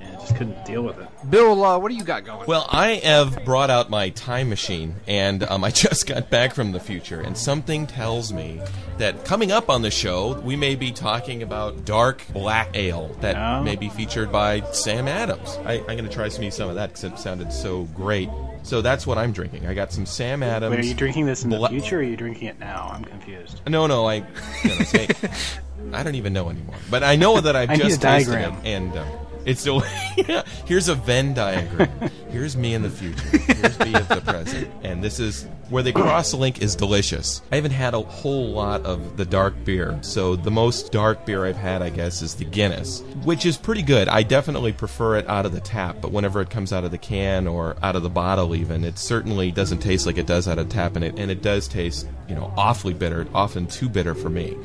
And 0.00 0.16
I 0.16 0.20
just 0.20 0.34
couldn't 0.36 0.64
deal 0.64 0.80
with 0.82 0.98
it. 0.98 1.08
Bill, 1.28 1.62
uh, 1.62 1.78
what 1.78 1.90
do 1.90 1.94
you 1.96 2.04
got 2.04 2.24
going? 2.24 2.46
Well, 2.46 2.66
I 2.70 2.94
have 3.04 3.44
brought 3.44 3.68
out 3.68 3.90
my 3.90 4.08
time 4.10 4.48
machine, 4.48 4.94
and 5.06 5.42
um, 5.42 5.62
I 5.64 5.70
just 5.70 6.06
got 6.06 6.30
back 6.30 6.54
from 6.54 6.72
the 6.72 6.80
future, 6.80 7.20
and 7.20 7.36
something 7.36 7.86
tells 7.86 8.32
me 8.32 8.60
that 8.98 9.24
coming 9.24 9.52
up 9.52 9.68
on 9.68 9.82
the 9.82 9.90
show, 9.90 10.40
we 10.40 10.56
may 10.56 10.74
be 10.74 10.90
talking 10.92 11.42
about 11.42 11.84
dark 11.84 12.24
black 12.32 12.70
ale 12.74 13.08
that 13.20 13.36
Oh. 13.36 13.62
may 13.62 13.76
be 13.76 13.88
featured 13.88 14.30
by 14.32 14.60
Sam 14.72 15.08
Adams. 15.08 15.58
I, 15.64 15.78
I'm 15.80 15.84
going 15.86 16.04
to 16.04 16.08
try 16.08 16.28
some 16.28 16.50
some 16.50 16.68
of 16.68 16.74
that 16.76 16.90
because 16.90 17.04
it 17.04 17.18
sounded 17.18 17.52
so 17.52 17.84
great. 17.94 18.28
So 18.62 18.82
that's 18.82 19.06
what 19.06 19.18
I'm 19.18 19.32
drinking. 19.32 19.66
I 19.66 19.74
got 19.74 19.92
some 19.92 20.06
Sam 20.06 20.42
Adams. 20.42 20.70
Wait, 20.70 20.80
are 20.80 20.86
you 20.86 20.94
drinking 20.94 21.26
this 21.26 21.44
in 21.44 21.50
the 21.50 21.56
Bla- 21.56 21.68
future, 21.70 21.96
or 21.96 22.00
are 22.00 22.02
you 22.02 22.16
drinking 22.16 22.48
it 22.48 22.58
now? 22.60 22.90
I'm 22.92 23.04
confused. 23.04 23.60
No, 23.68 23.86
no, 23.86 24.06
I. 24.06 24.16
You 24.16 24.24
know, 24.70 24.76
say, 24.84 25.08
I 25.92 26.02
don't 26.02 26.14
even 26.14 26.32
know 26.32 26.50
anymore. 26.50 26.76
But 26.90 27.02
I 27.02 27.16
know 27.16 27.40
that 27.40 27.56
I've 27.56 27.70
I 27.70 27.76
just 27.76 27.98
a 27.98 28.06
tasted 28.06 28.32
diagram. 28.32 28.58
it, 28.64 28.68
and 28.68 28.96
uh, 28.96 29.04
it's 29.46 29.60
still. 29.60 29.80
here's 30.66 30.88
a 30.88 30.94
Venn 30.94 31.34
diagram. 31.34 32.10
Here's 32.30 32.56
me 32.56 32.74
in 32.74 32.82
the 32.82 32.90
future. 32.90 33.26
Here's 33.38 33.78
me 33.80 33.94
at 33.94 34.08
the 34.08 34.20
present, 34.20 34.70
and 34.82 35.02
this 35.02 35.18
is 35.18 35.46
where 35.70 35.82
they 35.82 35.92
cross 35.92 36.34
link 36.34 36.60
is 36.60 36.76
delicious. 36.76 37.42
I 37.50 37.56
haven't 37.56 37.70
had 37.70 37.94
a 37.94 38.00
whole 38.00 38.48
lot 38.48 38.84
of 38.84 39.16
the 39.16 39.24
dark 39.24 39.64
beer, 39.64 39.98
so 40.02 40.36
the 40.36 40.50
most 40.50 40.92
dark 40.92 41.24
beer 41.24 41.46
I've 41.46 41.56
had, 41.56 41.80
I 41.80 41.90
guess, 41.90 42.22
is 42.22 42.34
the 42.34 42.44
Guinness, 42.44 43.02
which 43.24 43.46
is 43.46 43.56
pretty 43.56 43.82
good. 43.82 44.08
I 44.08 44.22
definitely 44.22 44.72
prefer 44.72 45.16
it 45.16 45.28
out 45.28 45.46
of 45.46 45.52
the 45.52 45.60
tap, 45.60 45.96
but 46.00 46.12
whenever 46.12 46.40
it 46.40 46.50
comes 46.50 46.72
out 46.72 46.84
of 46.84 46.90
the 46.90 46.98
can 46.98 47.46
or 47.46 47.76
out 47.82 47.96
of 47.96 48.02
the 48.02 48.10
bottle, 48.10 48.54
even, 48.54 48.84
it 48.84 48.98
certainly 48.98 49.50
doesn't 49.52 49.78
taste 49.78 50.06
like 50.06 50.18
it 50.18 50.26
does 50.26 50.48
out 50.48 50.58
of 50.58 50.68
tap, 50.68 50.96
and 50.96 51.04
it 51.04 51.18
and 51.18 51.30
it 51.30 51.42
does 51.42 51.68
taste, 51.68 52.08
you 52.28 52.34
know, 52.34 52.52
awfully 52.56 52.94
bitter, 52.94 53.26
often 53.34 53.66
too 53.66 53.88
bitter 53.88 54.14
for 54.14 54.28
me. 54.28 54.56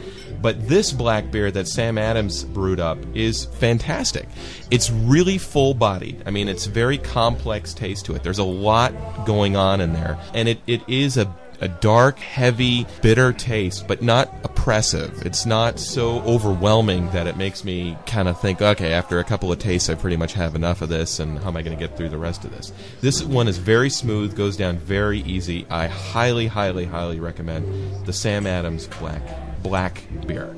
But 0.42 0.68
this 0.68 0.92
black 0.92 1.32
beer 1.32 1.50
that 1.52 1.68
Sam 1.68 1.98
Adams 1.98 2.44
brewed 2.44 2.80
up 2.80 2.98
is 3.16 3.46
fantastic. 3.46 4.28
It's 4.70 4.92
really 4.92 5.38
full 5.38 5.74
bodied. 5.74 6.22
I 6.26 6.32
mean, 6.32 6.48
it's 6.48 6.66
very 6.66 6.98
complex 6.98 7.74
taste 7.74 8.06
to 8.06 8.16
it. 8.16 8.24
There's 8.24 8.40
a 8.40 8.44
lot 8.44 8.94
going 9.26 9.56
on 9.56 9.82
in 9.82 9.94
there. 9.94 10.20
And 10.34 10.48
it, 10.48 10.60
it 10.68 10.82
is 11.02 11.18
a, 11.18 11.34
a 11.62 11.68
dark, 11.68 12.20
heavy, 12.20 12.86
bitter 13.02 13.34
taste, 13.34 13.88
but 13.88 14.02
not 14.02 14.34
oppressive. 14.44 15.26
It's 15.26 15.46
not 15.46 15.80
so 15.80 16.22
overwhelming 16.22 17.10
that 17.12 17.28
it 17.28 17.38
makes 17.38 17.64
me 17.64 17.98
kind 18.06 18.28
of 18.28 18.40
think, 18.40 18.62
okay, 18.62 18.94
after 18.94 19.20
a 19.20 19.24
couple 19.24 19.52
of 19.52 19.60
tastes, 19.60 19.90
I 19.90 19.96
pretty 19.96 20.18
much 20.18 20.34
have 20.34 20.56
enough 20.56 20.82
of 20.82 20.90
this, 20.90 21.20
and 21.20 21.40
how 21.40 21.50
am 21.50 21.58
I 21.58 21.62
going 21.62 21.78
to 21.78 21.88
get 21.88 21.96
through 21.96 22.10
the 22.10 22.18
rest 22.18 22.46
of 22.46 22.52
this? 22.52 22.74
This 23.02 23.24
one 23.24 23.48
is 23.48 23.58
very 23.58 23.90
smooth, 23.90 24.36
goes 24.36 24.58
down 24.58 24.78
very 24.78 25.20
easy. 25.20 25.66
I 25.70 25.88
highly, 25.88 26.48
highly, 26.48 26.86
highly 26.86 27.20
recommend 27.20 28.06
the 28.06 28.14
Sam 28.14 28.48
Adams 28.48 28.88
Black 28.88 29.22
Black 29.62 30.04
beer. 30.28 30.56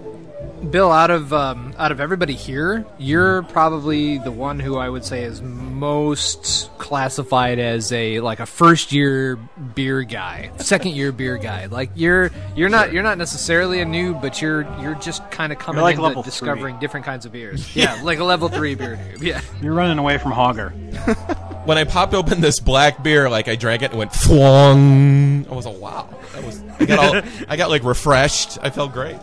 Bill, 0.71 0.91
out 0.91 1.11
of 1.11 1.31
um, 1.33 1.73
out 1.77 1.91
of 1.91 1.99
everybody 2.01 2.33
here, 2.33 2.85
you're 2.97 3.43
probably 3.43 4.17
the 4.17 4.31
one 4.31 4.59
who 4.59 4.77
I 4.77 4.89
would 4.89 5.05
say 5.05 5.23
is 5.23 5.41
most 5.41 6.69
classified 6.77 7.59
as 7.59 7.91
a 7.91 8.19
like 8.21 8.39
a 8.39 8.45
first 8.45 8.91
year 8.91 9.35
beer 9.35 10.01
guy, 10.03 10.51
second 10.57 10.95
year 10.95 11.11
beer 11.11 11.37
guy. 11.37 11.67
Like 11.67 11.91
you're 11.95 12.31
you're 12.55 12.69
not 12.69 12.91
you're 12.91 13.03
not 13.03 13.17
necessarily 13.17 13.81
a 13.81 13.85
noob, 13.85 14.21
but 14.21 14.41
you're 14.41 14.61
you're 14.81 14.95
just 14.95 15.29
kind 15.31 15.51
of 15.53 15.59
coming 15.59 15.81
like 15.81 15.95
into 15.95 16.07
level 16.07 16.23
discovering 16.23 16.79
different 16.79 17.05
kinds 17.05 17.25
of 17.25 17.31
beers. 17.31 17.65
Yeah, 17.77 18.01
like 18.01 18.17
a 18.17 18.23
level 18.23 18.49
three 18.49 18.73
beer 18.73 18.97
noob. 18.97 19.21
Yeah. 19.21 19.41
You're 19.61 19.73
running 19.73 19.99
away 19.99 20.17
from 20.17 20.31
Hogger. 20.31 20.73
When 21.67 21.77
I 21.77 21.83
popped 21.83 22.13
open 22.13 22.39
this 22.39 22.61
black 22.61 23.03
beer, 23.03 23.29
like 23.29 23.49
I 23.49 23.57
drank 23.57 23.81
it 23.81 23.89
and 23.89 23.99
went 23.99 24.13
flung. 24.13 25.45
I 25.51 25.53
was 25.53 25.65
like, 25.65 25.77
wow. 25.81 26.07
That 26.33 26.43
was 26.45 26.63
I 26.79 26.85
got 26.85 26.99
all 26.99 27.21
I 27.49 27.57
got 27.57 27.69
like 27.69 27.83
refreshed. 27.83 28.57
I 28.61 28.69
felt 28.69 28.93
great. 28.93 29.17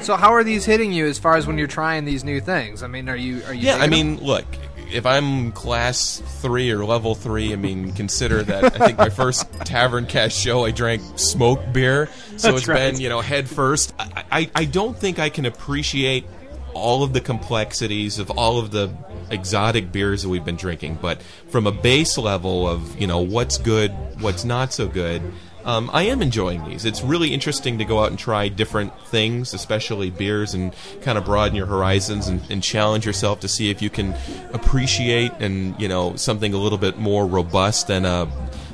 So 0.00 0.16
how 0.16 0.32
are 0.34 0.42
these 0.42 0.64
hitting 0.64 0.92
you 0.92 1.06
as 1.06 1.18
far 1.18 1.36
as 1.36 1.46
when 1.46 1.58
you're 1.58 1.66
trying 1.66 2.04
these 2.04 2.24
new 2.24 2.40
things? 2.40 2.82
I 2.82 2.86
mean, 2.86 3.08
are 3.08 3.16
you 3.16 3.42
are 3.44 3.54
you? 3.54 3.66
Yeah, 3.68 3.76
I 3.76 3.86
digging 3.86 4.06
them? 4.16 4.16
mean, 4.16 4.26
look, 4.26 4.46
if 4.90 5.04
I'm 5.06 5.52
class 5.52 6.20
three 6.40 6.70
or 6.70 6.84
level 6.84 7.14
three, 7.14 7.52
I 7.52 7.56
mean, 7.56 7.92
consider 7.92 8.42
that 8.44 8.64
I 8.80 8.86
think 8.86 8.98
my 8.98 9.10
first 9.10 9.50
tavern 9.64 10.06
cast 10.06 10.36
show, 10.38 10.64
I 10.64 10.70
drank 10.70 11.02
smoke 11.18 11.60
beer, 11.72 12.08
so 12.36 12.52
That's 12.52 12.62
it's 12.62 12.68
right. 12.68 12.92
been 12.92 13.00
you 13.00 13.08
know 13.08 13.20
head 13.20 13.48
first. 13.48 13.94
I, 13.98 14.24
I 14.32 14.50
I 14.54 14.64
don't 14.64 14.96
think 14.96 15.18
I 15.18 15.28
can 15.28 15.44
appreciate 15.44 16.24
all 16.72 17.02
of 17.02 17.12
the 17.12 17.20
complexities 17.20 18.18
of 18.18 18.30
all 18.30 18.58
of 18.58 18.70
the 18.70 18.90
exotic 19.30 19.92
beers 19.92 20.22
that 20.22 20.28
we've 20.28 20.44
been 20.44 20.56
drinking, 20.56 20.98
but 21.00 21.22
from 21.50 21.66
a 21.66 21.72
base 21.72 22.16
level 22.16 22.66
of 22.66 22.98
you 22.98 23.06
know 23.06 23.20
what's 23.20 23.58
good, 23.58 23.90
what's 24.20 24.44
not 24.44 24.72
so 24.72 24.88
good. 24.88 25.20
Um, 25.64 25.90
I 25.92 26.04
am 26.04 26.22
enjoying 26.22 26.64
these. 26.68 26.84
It's 26.84 27.02
really 27.02 27.34
interesting 27.34 27.78
to 27.78 27.84
go 27.84 28.00
out 28.00 28.10
and 28.10 28.18
try 28.18 28.48
different 28.48 28.98
things, 29.06 29.52
especially 29.52 30.10
beers, 30.10 30.54
and 30.54 30.74
kind 31.02 31.18
of 31.18 31.24
broaden 31.24 31.54
your 31.54 31.66
horizons 31.66 32.28
and, 32.28 32.40
and 32.50 32.62
challenge 32.62 33.04
yourself 33.04 33.40
to 33.40 33.48
see 33.48 33.70
if 33.70 33.82
you 33.82 33.90
can 33.90 34.14
appreciate 34.52 35.32
and 35.40 35.78
you 35.80 35.88
know 35.88 36.16
something 36.16 36.54
a 36.54 36.58
little 36.58 36.78
bit 36.78 36.98
more 36.98 37.26
robust 37.26 37.88
than 37.88 38.04
a 38.04 38.26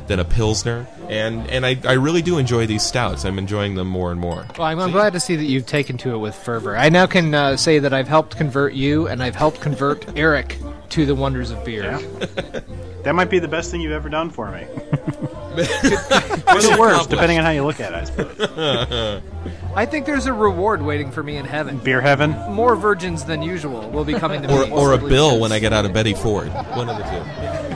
than 0.08 0.18
a 0.20 0.24
pilsner. 0.24 0.86
And 1.08 1.48
and 1.50 1.64
I, 1.64 1.78
I 1.84 1.92
really 1.94 2.22
do 2.22 2.38
enjoy 2.38 2.66
these 2.66 2.82
stouts. 2.82 3.24
I'm 3.24 3.38
enjoying 3.38 3.74
them 3.76 3.88
more 3.88 4.10
and 4.10 4.20
more. 4.20 4.46
Well, 4.58 4.66
I'm, 4.66 4.78
I'm 4.80 4.90
glad 4.90 5.12
to 5.12 5.20
see 5.20 5.36
that 5.36 5.44
you've 5.44 5.66
taken 5.66 5.96
to 5.98 6.14
it 6.14 6.18
with 6.18 6.34
fervor. 6.34 6.76
I 6.76 6.88
now 6.88 7.06
can 7.06 7.34
uh, 7.34 7.56
say 7.56 7.78
that 7.78 7.92
I've 7.92 8.08
helped 8.08 8.36
convert 8.36 8.74
you, 8.74 9.06
and 9.06 9.22
I've 9.22 9.36
helped 9.36 9.60
convert 9.60 10.04
Eric 10.18 10.58
to 10.90 11.06
the 11.06 11.14
wonders 11.14 11.50
of 11.50 11.64
beer. 11.64 11.98
That 13.06 13.14
might 13.14 13.30
be 13.30 13.38
the 13.38 13.46
best 13.46 13.70
thing 13.70 13.80
you've 13.80 13.92
ever 13.92 14.08
done 14.08 14.30
for 14.30 14.50
me. 14.50 14.66
Or 15.56 15.62
Or 16.56 16.60
the 16.60 16.76
worst, 16.78 17.08
depending 17.08 17.38
on 17.38 17.44
how 17.44 17.50
you 17.50 17.64
look 17.64 17.78
at 17.80 17.92
it, 17.92 17.96
I 17.96 18.04
suppose. 18.04 19.22
I 19.76 19.86
think 19.86 20.06
there's 20.06 20.26
a 20.26 20.32
reward 20.32 20.82
waiting 20.82 21.12
for 21.12 21.22
me 21.22 21.36
in 21.36 21.44
heaven. 21.46 21.78
Beer 21.78 22.00
heaven. 22.00 22.32
More 22.50 22.74
virgins 22.74 23.24
than 23.24 23.42
usual 23.42 23.88
will 23.90 24.04
be 24.04 24.14
coming 24.14 24.42
to 24.42 24.52
Or, 24.52 24.66
me. 24.66 24.72
or 24.72 24.92
a 24.92 24.98
bill 24.98 25.38
when 25.38 25.52
I 25.52 25.60
get 25.60 25.72
out 25.72 25.84
of 25.84 25.92
Betty 25.92 26.14
Ford. 26.14 26.48
One 26.48 26.88
of 26.90 26.98
the 26.98 27.04
two. 27.04 27.75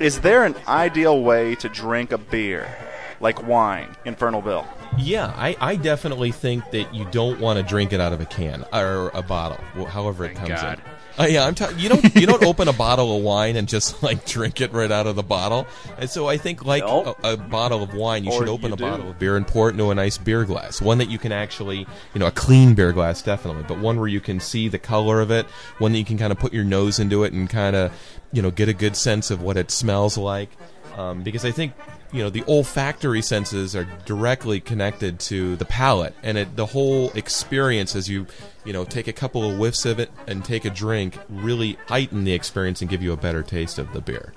Is 0.00 0.22
there 0.22 0.46
an 0.46 0.54
ideal 0.66 1.22
way 1.22 1.54
to 1.56 1.68
drink 1.68 2.10
a 2.10 2.16
beer? 2.16 2.74
Like 3.20 3.46
wine, 3.46 3.94
Infernal 4.06 4.40
Bill. 4.40 4.66
Yeah, 4.96 5.26
I, 5.36 5.54
I 5.60 5.76
definitely 5.76 6.32
think 6.32 6.70
that 6.70 6.94
you 6.94 7.04
don't 7.10 7.38
want 7.38 7.58
to 7.58 7.62
drink 7.62 7.92
it 7.92 8.00
out 8.00 8.14
of 8.14 8.20
a 8.22 8.24
can 8.24 8.64
or 8.72 9.10
a 9.12 9.20
bottle, 9.20 9.62
however 9.88 10.24
it 10.24 10.36
comes 10.36 10.48
God. 10.48 10.78
in. 10.78 10.89
Uh, 11.18 11.24
yeah, 11.24 11.44
I'm. 11.46 11.54
ta- 11.54 11.72
you 11.76 11.88
don't 11.88 12.14
you 12.16 12.26
don't 12.26 12.42
open 12.44 12.68
a 12.68 12.72
bottle 12.72 13.16
of 13.16 13.22
wine 13.22 13.56
and 13.56 13.68
just 13.68 14.02
like 14.02 14.24
drink 14.26 14.60
it 14.60 14.72
right 14.72 14.90
out 14.90 15.06
of 15.06 15.16
the 15.16 15.22
bottle. 15.22 15.66
And 15.98 16.08
so 16.08 16.28
I 16.28 16.36
think 16.38 16.64
like 16.64 16.82
a, 16.82 17.14
a 17.24 17.36
bottle 17.36 17.82
of 17.82 17.92
wine, 17.94 18.24
you 18.24 18.30
Or 18.32 18.38
should 18.40 18.48
open 18.48 18.68
you 18.68 18.74
a 18.74 18.76
do. 18.76 18.84
bottle 18.84 19.10
of 19.10 19.18
beer 19.18 19.36
and 19.36 19.46
pour 19.46 19.68
it 19.68 19.72
into 19.72 19.90
a 19.90 19.94
nice 19.94 20.16
beer 20.18 20.44
glass, 20.44 20.80
one 20.80 20.98
that 20.98 21.10
you 21.10 21.18
can 21.18 21.32
actually, 21.32 21.80
you 22.14 22.18
know, 22.20 22.26
a 22.26 22.30
clean 22.30 22.74
beer 22.74 22.92
glass 22.92 23.22
definitely, 23.22 23.64
but 23.68 23.78
one 23.78 23.98
where 23.98 24.08
you 24.08 24.20
can 24.20 24.40
see 24.40 24.68
the 24.68 24.78
color 24.78 25.20
of 25.20 25.30
it, 25.30 25.46
one 25.78 25.92
that 25.92 25.98
you 25.98 26.04
can 26.04 26.16
kind 26.16 26.32
of 26.32 26.38
put 26.38 26.52
your 26.54 26.64
nose 26.64 26.98
into 26.98 27.24
it 27.24 27.32
and 27.32 27.50
kind 27.50 27.76
of, 27.76 27.92
you 28.32 28.40
know, 28.40 28.50
get 28.50 28.68
a 28.68 28.74
good 28.74 28.96
sense 28.96 29.30
of 29.30 29.42
what 29.42 29.56
it 29.56 29.70
smells 29.70 30.16
like. 30.16 30.50
Um, 30.96 31.22
because 31.22 31.44
I 31.44 31.50
think 31.50 31.72
you 32.12 32.22
know 32.22 32.30
the 32.30 32.42
olfactory 32.44 33.22
senses 33.22 33.76
are 33.76 33.86
directly 34.04 34.60
connected 34.60 35.18
to 35.20 35.56
the 35.56 35.64
palate 35.64 36.14
and 36.22 36.38
it, 36.38 36.56
the 36.56 36.66
whole 36.66 37.10
experience 37.12 37.94
as 37.94 38.08
you 38.08 38.26
you 38.64 38.72
know 38.72 38.84
take 38.84 39.06
a 39.08 39.12
couple 39.12 39.48
of 39.48 39.56
whiffs 39.56 39.86
of 39.86 39.98
it 40.00 40.10
and 40.26 40.44
take 40.44 40.64
a 40.64 40.70
drink 40.70 41.16
really 41.28 41.78
heighten 41.86 42.24
the 42.24 42.32
experience 42.32 42.80
and 42.80 42.90
give 42.90 43.02
you 43.02 43.12
a 43.12 43.16
better 43.16 43.42
taste 43.42 43.78
of 43.78 43.92
the 43.92 44.00
beer 44.00 44.32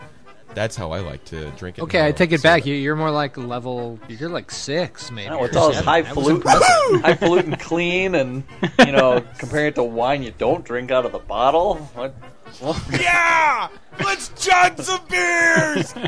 that's 0.53 0.75
how 0.75 0.91
i 0.91 0.99
like 0.99 1.25
to 1.25 1.49
drink 1.51 1.79
it 1.79 1.81
Okay, 1.81 2.05
I 2.05 2.11
take 2.11 2.31
it 2.31 2.41
So- 2.41 2.43
back. 2.43 2.67
You, 2.67 2.75
you're 2.75 2.95
more 2.95 3.09
like 3.09 3.37
level. 3.37 3.97
You're 4.07 4.29
like 4.29 4.51
six, 4.51 5.09
maybe. 5.09 5.31
No, 5.31 5.43
it's 5.45 5.57
all 5.57 5.69
this 5.69 5.77
seven. 5.77 5.87
high 5.87 6.01
That 6.03 6.15
was 6.15 6.27
falutin, 6.27 6.35
impressive. 6.35 7.01
high 7.01 7.13
falutin 7.15 7.55
clean, 7.59 8.13
and 8.13 8.43
you 8.85 8.91
know, 8.91 9.25
comparing 9.39 9.69
it 9.69 9.75
to 9.75 9.83
wine 9.83 10.21
you 10.21 10.31
don't 10.37 10.63
drink 10.63 10.91
out 10.91 11.07
of 11.07 11.11
the 11.11 11.17
bottle. 11.17 11.77
What? 11.95 12.13
yeah 12.99 13.67
let's 14.03 14.29
chug 14.43 14.79
some 14.81 15.01
beers 15.09 15.93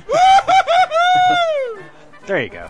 There 2.25 2.41
you 2.41 2.49
go. 2.49 2.69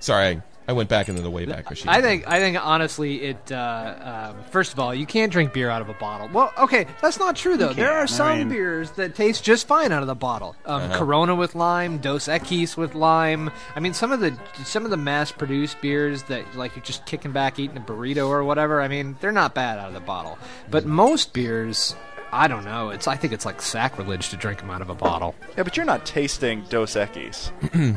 sorry 0.00 0.24
I, 0.26 0.42
I 0.66 0.72
went 0.72 0.88
back 0.88 1.08
into 1.08 1.22
the 1.22 1.30
wayback 1.30 1.70
machine 1.70 1.88
I 1.88 2.00
think 2.00 2.26
I 2.26 2.40
think 2.40 2.56
honestly, 2.60 3.22
it. 3.22 3.52
Uh, 3.52 4.32
um, 4.34 4.44
first 4.50 4.72
of 4.72 4.80
all, 4.80 4.92
you 4.94 5.04
can't 5.06 5.30
drink 5.30 5.52
beer 5.52 5.68
out 5.70 5.80
of 5.82 5.90
a 5.90 5.94
bottle. 5.94 6.28
Well, 6.32 6.52
okay, 6.58 6.86
that's 7.02 7.18
not 7.20 7.36
true 7.36 7.56
though. 7.58 7.72
There 7.74 7.86
can, 7.88 7.94
are 7.94 8.02
I 8.02 8.06
some 8.06 8.38
mean- 8.38 8.48
beers 8.48 8.90
that 8.92 9.14
taste 9.14 9.44
just 9.44 9.68
fine 9.68 9.92
out 9.92 10.00
of 10.02 10.06
the 10.08 10.14
bottle. 10.16 10.56
Um, 10.64 10.82
Uh-huh. 10.82 10.98
Corona 10.98 11.34
with 11.36 11.54
lime, 11.54 11.98
Dos 11.98 12.26
Equis 12.28 12.76
with 12.78 12.94
lime. 12.94 13.50
I 13.76 13.80
mean, 13.80 13.92
some 13.94 14.10
of 14.10 14.18
the 14.20 14.36
some 14.64 14.84
of 14.86 14.90
the 14.90 14.96
mass-produced 14.96 15.80
beers 15.82 16.22
that 16.24 16.56
like 16.56 16.74
you're 16.74 16.84
just 16.84 17.04
kicking 17.06 17.30
back 17.32 17.58
eating 17.60 17.76
a 17.76 17.80
burrito 17.80 18.26
or 18.28 18.42
whatever. 18.42 18.80
I 18.80 18.88
mean, 18.88 19.16
they're 19.20 19.32
not 19.32 19.54
bad 19.54 19.78
out 19.78 19.88
of 19.88 19.94
the 19.94 20.00
bottle. 20.00 20.38
But 20.70 20.84
most 20.86 21.32
beers. 21.34 21.94
I 22.34 22.48
don't 22.48 22.64
know. 22.64 22.90
It's 22.90 23.06
I 23.06 23.14
think 23.14 23.32
it's 23.32 23.46
like 23.46 23.62
sacrilege 23.62 24.30
to 24.30 24.36
drink 24.36 24.58
them 24.58 24.68
out 24.68 24.82
of 24.82 24.90
a 24.90 24.94
bottle. 24.94 25.36
Yeah, 25.56 25.62
but 25.62 25.76
you're 25.76 25.86
not 25.86 26.04
tasting 26.04 26.64
Dos 26.68 26.94
Equis. 26.96 27.52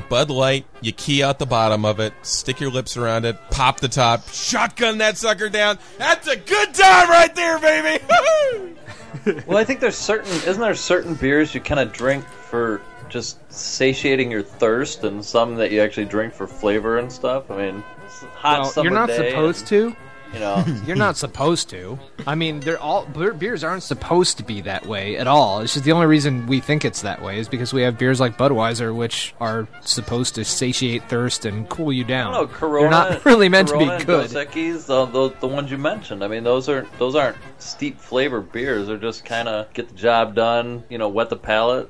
Bud 0.09 0.29
Light, 0.29 0.65
you 0.79 0.91
key 0.91 1.23
out 1.23 1.39
the 1.39 1.47
bottom 1.47 1.85
of 1.85 1.99
it, 1.99 2.13
stick 2.21 2.59
your 2.59 2.69
lips 2.69 2.97
around 2.97 3.25
it, 3.25 3.35
pop 3.49 3.79
the 3.79 3.87
top, 3.87 4.29
shotgun 4.29 4.99
that 4.99 5.17
sucker 5.17 5.49
down. 5.49 5.79
That's 5.97 6.27
a 6.27 6.35
good 6.35 6.73
time 6.75 7.09
right 7.09 7.33
there, 7.33 7.59
baby. 7.59 8.03
Well, 9.45 9.57
I 9.57 9.63
think 9.63 9.79
there's 9.79 9.97
certain 9.97 10.31
isn't 10.31 10.59
there 10.59 10.75
certain 10.75 11.15
beers 11.15 11.53
you 11.53 11.59
kind 11.59 11.79
of 11.79 11.91
drink 11.91 12.23
for 12.23 12.81
just 13.09 13.39
satiating 13.51 14.29
your 14.29 14.43
thirst, 14.43 15.03
and 15.03 15.23
some 15.25 15.55
that 15.55 15.71
you 15.71 15.81
actually 15.81 16.05
drink 16.05 16.33
for 16.33 16.45
flavor 16.47 16.97
and 16.99 17.11
stuff. 17.11 17.49
I 17.49 17.57
mean, 17.57 17.81
hot 18.35 18.61
Well, 18.61 18.71
summer 18.71 18.89
you're 18.89 18.93
not 18.99 19.07
day 19.07 19.31
supposed 19.31 19.71
and, 19.71 19.93
to. 19.93 19.95
You 20.33 20.39
know, 20.39 20.63
You're 20.85 20.95
not 20.95 21.17
supposed 21.17 21.69
to. 21.69 21.97
I 22.25 22.35
mean, 22.35 22.59
they're 22.59 22.79
all 22.79 23.05
beers 23.05 23.63
aren't 23.63 23.83
supposed 23.83 24.37
to 24.37 24.43
be 24.43 24.61
that 24.61 24.85
way 24.85 25.17
at 25.17 25.27
all. 25.27 25.61
It's 25.61 25.73
just 25.73 25.85
the 25.85 25.91
only 25.91 26.05
reason 26.07 26.47
we 26.47 26.59
think 26.59 26.85
it's 26.85 27.01
that 27.01 27.21
way 27.21 27.39
is 27.39 27.47
because 27.47 27.73
we 27.73 27.81
have 27.83 27.97
beers 27.97 28.19
like 28.19 28.37
Budweiser, 28.37 28.93
which 28.95 29.33
are 29.39 29.67
supposed 29.81 30.35
to 30.35 30.43
satiate 30.45 31.07
thirst 31.09 31.45
and 31.45 31.67
cool 31.69 31.91
you 31.93 32.03
down. 32.03 32.33
don't. 32.33 32.51
Corona. 32.51 32.81
They're 32.81 32.89
not 32.89 33.25
really 33.25 33.49
meant 33.49 33.69
Corona 33.69 33.85
to 33.85 33.91
and 33.91 33.99
be 33.99 34.05
good. 34.05 34.31
Dos 34.31 34.45
Equis, 34.45 34.85
the, 34.85 35.05
the 35.05 35.35
the 35.39 35.47
ones 35.47 35.71
you 35.71 35.77
mentioned. 35.77 36.23
I 36.23 36.27
mean, 36.27 36.43
those 36.43 36.67
aren't 36.69 36.91
those 36.99 37.15
aren't 37.15 37.37
steep 37.59 37.99
flavor 37.99 38.41
beers. 38.41 38.87
They're 38.87 38.97
just 38.97 39.25
kind 39.25 39.47
of 39.47 39.71
get 39.73 39.89
the 39.89 39.95
job 39.95 40.35
done. 40.35 40.83
You 40.89 40.97
know, 40.97 41.09
wet 41.09 41.29
the 41.29 41.37
palate, 41.37 41.89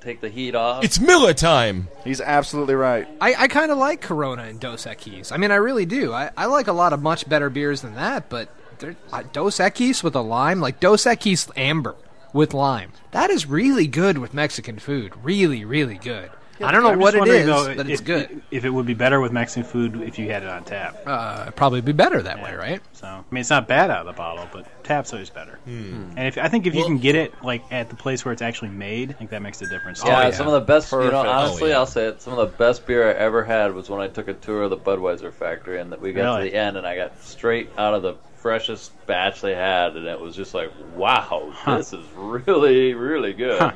take 0.00 0.20
the 0.20 0.28
heat 0.28 0.54
off. 0.54 0.84
It's 0.84 1.00
Miller 1.00 1.34
time. 1.34 1.88
He's 2.04 2.20
absolutely 2.20 2.74
right. 2.74 3.06
I, 3.20 3.34
I 3.34 3.48
kind 3.48 3.70
of 3.70 3.78
like 3.78 4.00
Corona 4.00 4.42
and 4.44 4.60
Dos 4.60 4.84
Equis. 4.86 5.32
I 5.32 5.36
mean, 5.36 5.50
I 5.50 5.56
really 5.56 5.86
do. 5.86 6.12
I, 6.12 6.30
I 6.36 6.46
like 6.46 6.66
a 6.68 6.72
lot 6.72 6.92
of 6.92 7.02
much 7.02 7.28
better 7.28 7.50
beers 7.50 7.82
than 7.82 7.94
that, 7.96 8.28
but 8.28 8.48
they're- 8.78 8.96
uh, 9.12 9.22
Dos 9.32 9.58
Equis 9.58 10.02
with 10.02 10.14
a 10.14 10.20
lime, 10.20 10.60
like 10.60 10.80
Dos 10.80 11.04
Equis 11.04 11.50
Amber 11.56 11.96
with 12.32 12.52
lime, 12.54 12.92
that 13.12 13.30
is 13.30 13.46
really 13.46 13.86
good 13.86 14.18
with 14.18 14.34
Mexican 14.34 14.78
food. 14.78 15.12
Really, 15.22 15.64
really 15.64 15.96
good. 15.98 16.30
I 16.60 16.72
don't 16.72 16.82
know 16.82 16.90
I'm 16.90 16.98
what 16.98 17.14
just 17.14 17.16
it 17.16 17.18
wondering, 17.20 17.40
is, 17.40 17.46
though, 17.46 17.74
but 17.76 17.86
if, 17.86 17.92
it's 17.92 18.00
good. 18.00 18.42
If 18.50 18.64
it 18.64 18.70
would 18.70 18.86
be 18.86 18.94
better 18.94 19.20
with 19.20 19.32
Mexican 19.32 19.62
food 19.64 20.02
if 20.02 20.18
you 20.18 20.30
had 20.30 20.42
it 20.42 20.48
on 20.48 20.64
tap. 20.64 20.96
Uh, 21.06 21.50
probably 21.52 21.80
be 21.80 21.92
better 21.92 22.20
that 22.22 22.42
way, 22.42 22.54
right? 22.54 22.80
So 22.92 23.06
I 23.06 23.22
mean, 23.30 23.40
it's 23.40 23.50
not 23.50 23.68
bad 23.68 23.90
out 23.90 24.00
of 24.00 24.06
the 24.06 24.12
bottle, 24.12 24.48
but 24.52 24.66
tap's 24.84 25.12
always 25.12 25.30
better. 25.30 25.58
And 25.66 26.18
if 26.18 26.38
I 26.38 26.48
think 26.48 26.66
if 26.66 26.74
you 26.74 26.84
can 26.84 26.98
get 26.98 27.14
it 27.14 27.32
like 27.44 27.62
at 27.70 27.90
the 27.90 27.96
place 27.96 28.24
where 28.24 28.32
it's 28.32 28.42
actually 28.42 28.70
made, 28.70 29.10
I 29.10 29.14
think 29.14 29.30
that 29.30 29.42
makes 29.42 29.62
a 29.62 29.66
difference. 29.68 30.02
Yeah, 30.04 30.22
yeah. 30.22 30.30
some 30.32 30.46
of 30.46 30.52
the 30.54 30.60
best. 30.60 30.90
You 30.92 30.98
know, 30.98 31.26
honestly, 31.26 31.64
Oh, 31.64 31.66
yeah. 31.66 31.78
I'll 31.78 31.86
say 31.86 32.06
it. 32.06 32.20
Some 32.22 32.38
of 32.38 32.50
the 32.50 32.56
best 32.56 32.86
beer 32.86 33.08
I 33.08 33.12
ever 33.14 33.44
had 33.44 33.74
was 33.74 33.88
when 33.88 34.00
I 34.00 34.08
took 34.08 34.28
a 34.28 34.34
tour 34.34 34.64
of 34.64 34.70
the 34.70 34.76
Budweiser 34.76 35.32
factory, 35.32 35.80
and 35.80 35.92
that 35.92 36.00
we 36.00 36.12
got 36.12 36.36
Really? 36.36 36.48
to 36.48 36.50
the 36.52 36.56
end, 36.58 36.76
and 36.76 36.86
I 36.86 36.96
got 36.96 37.22
straight 37.22 37.70
out 37.78 37.94
of 37.94 38.02
the 38.02 38.14
freshest 38.36 38.92
batch 39.06 39.40
they 39.40 39.54
had, 39.54 39.96
and 39.96 40.06
it 40.06 40.18
was 40.20 40.34
just 40.36 40.54
like, 40.54 40.70
wow, 40.96 41.52
this 41.66 41.92
is 41.92 42.04
really, 42.16 42.94
really 42.94 43.32
good. 43.32 43.58
Huh. 43.60 43.72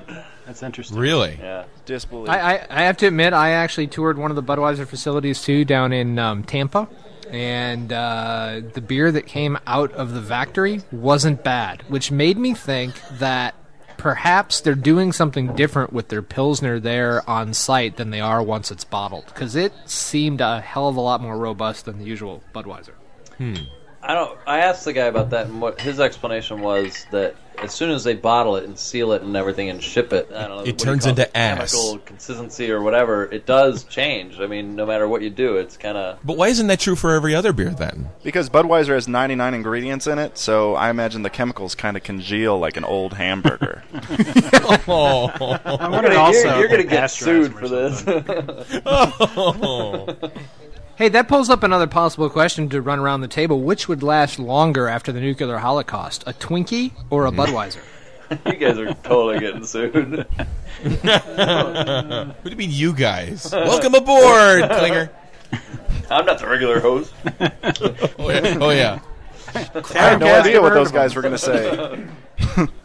That's 0.46 0.62
interesting. 0.62 0.98
Really? 0.98 1.36
Yeah. 1.40 1.64
Disbelief. 1.84 2.28
I, 2.28 2.38
I, 2.38 2.66
I 2.70 2.82
have 2.82 2.96
to 2.98 3.06
admit, 3.06 3.32
I 3.32 3.50
actually 3.50 3.88
toured 3.88 4.18
one 4.18 4.30
of 4.30 4.36
the 4.36 4.42
Budweiser 4.42 4.86
facilities 4.86 5.42
too 5.42 5.64
down 5.64 5.92
in 5.92 6.18
um, 6.18 6.44
Tampa, 6.44 6.88
and 7.30 7.92
uh, 7.92 8.60
the 8.72 8.80
beer 8.80 9.10
that 9.10 9.26
came 9.26 9.58
out 9.66 9.92
of 9.92 10.12
the 10.12 10.22
factory 10.22 10.82
wasn't 10.92 11.42
bad, 11.42 11.82
which 11.88 12.10
made 12.10 12.38
me 12.38 12.54
think 12.54 12.94
that 13.18 13.54
perhaps 13.96 14.60
they're 14.60 14.74
doing 14.74 15.12
something 15.12 15.54
different 15.54 15.92
with 15.92 16.08
their 16.08 16.22
pilsner 16.22 16.80
there 16.80 17.28
on 17.30 17.54
site 17.54 17.96
than 17.96 18.10
they 18.10 18.20
are 18.20 18.42
once 18.42 18.70
it's 18.70 18.84
bottled, 18.84 19.26
because 19.26 19.56
it 19.56 19.72
seemed 19.86 20.40
a 20.40 20.60
hell 20.60 20.88
of 20.88 20.96
a 20.96 21.00
lot 21.00 21.20
more 21.20 21.36
robust 21.36 21.84
than 21.84 21.98
the 21.98 22.04
usual 22.04 22.42
Budweiser. 22.54 22.94
I 24.04 24.14
don't. 24.14 24.38
I 24.46 24.58
asked 24.60 24.84
the 24.84 24.92
guy 24.92 25.06
about 25.06 25.30
that, 25.30 25.46
and 25.46 25.60
what 25.60 25.80
his 25.80 26.00
explanation 26.00 26.60
was 26.60 27.06
that 27.12 27.34
as 27.58 27.72
soon 27.72 27.90
as 27.90 28.04
they 28.04 28.14
bottle 28.14 28.56
it 28.56 28.64
and 28.64 28.78
seal 28.78 29.12
it 29.12 29.22
and 29.22 29.36
everything 29.36 29.70
and 29.70 29.82
ship 29.82 30.12
it, 30.12 30.30
I 30.32 30.42
don't 30.42 30.50
know. 30.50 30.56
what 30.56 30.64
do 30.64 30.70
you 30.70 30.76
turns 30.76 31.04
call 31.04 31.12
it, 31.12 31.18
into 31.18 31.36
ass. 31.36 31.96
consistency 32.04 32.70
or 32.70 32.82
whatever. 32.82 33.24
It 33.24 33.46
does 33.46 33.84
change. 33.84 34.40
I 34.40 34.46
mean, 34.46 34.76
no 34.76 34.86
matter 34.86 35.06
what 35.08 35.22
you 35.22 35.30
do, 35.30 35.56
it's 35.56 35.76
kind 35.76 35.96
of. 35.96 36.18
But 36.24 36.36
why 36.36 36.48
isn't 36.48 36.66
that 36.66 36.80
true 36.80 36.96
for 36.96 37.14
every 37.14 37.34
other 37.34 37.52
beer 37.52 37.70
then? 37.70 38.10
Because 38.22 38.48
Budweiser 38.50 38.94
has 38.94 39.08
99 39.08 39.54
ingredients 39.54 40.06
in 40.06 40.18
it, 40.18 40.38
so 40.38 40.74
I 40.74 40.90
imagine 40.90 41.22
the 41.22 41.30
chemicals 41.30 41.74
kind 41.74 41.96
of 41.96 42.02
congeal 42.02 42.58
like 42.58 42.76
an 42.76 42.84
old 42.84 43.14
hamburger. 43.14 43.82
oh, 44.88 45.30
I'm 45.64 45.92
wondering 45.92 46.16
also 46.16 46.58
you're, 46.58 46.68
gonna 46.68 46.84
get 46.84 47.00
pasteurized 47.00 47.52
sued 47.52 47.58
for 47.58 47.68
this. 47.68 48.00
something. 48.00 48.42
Hey, 51.02 51.08
that 51.08 51.26
pulls 51.26 51.50
up 51.50 51.64
another 51.64 51.88
possible 51.88 52.30
question 52.30 52.68
to 52.68 52.80
run 52.80 53.00
around 53.00 53.22
the 53.22 53.26
table. 53.26 53.60
Which 53.60 53.88
would 53.88 54.04
last 54.04 54.38
longer 54.38 54.86
after 54.86 55.10
the 55.10 55.18
nuclear 55.18 55.58
holocaust, 55.58 56.22
a 56.28 56.32
Twinkie 56.32 56.92
or 57.10 57.26
a 57.26 57.32
Budweiser? 57.32 57.82
you 58.46 58.52
guys 58.52 58.78
are 58.78 58.94
totally 59.02 59.40
getting 59.40 59.64
sued. 59.64 60.18
what 61.02 62.44
do 62.44 62.50
you 62.50 62.54
mean, 62.54 62.70
you 62.70 62.92
guys? 62.92 63.50
Welcome 63.50 63.96
aboard, 63.96 64.70
Klinger. 64.70 65.10
I'm 66.08 66.24
not 66.24 66.38
the 66.38 66.46
regular 66.46 66.78
host. 66.78 67.12
Oh 68.20 68.30
yeah. 68.30 68.58
Oh 68.60 68.70
yeah. 68.70 69.00
I 69.56 69.82
had 69.92 70.20
no 70.20 70.32
idea 70.38 70.62
what 70.62 70.72
those 70.72 70.92
guys 70.92 71.16
were 71.16 71.22
going 71.22 71.34
to 71.34 71.38
say. 71.38 72.06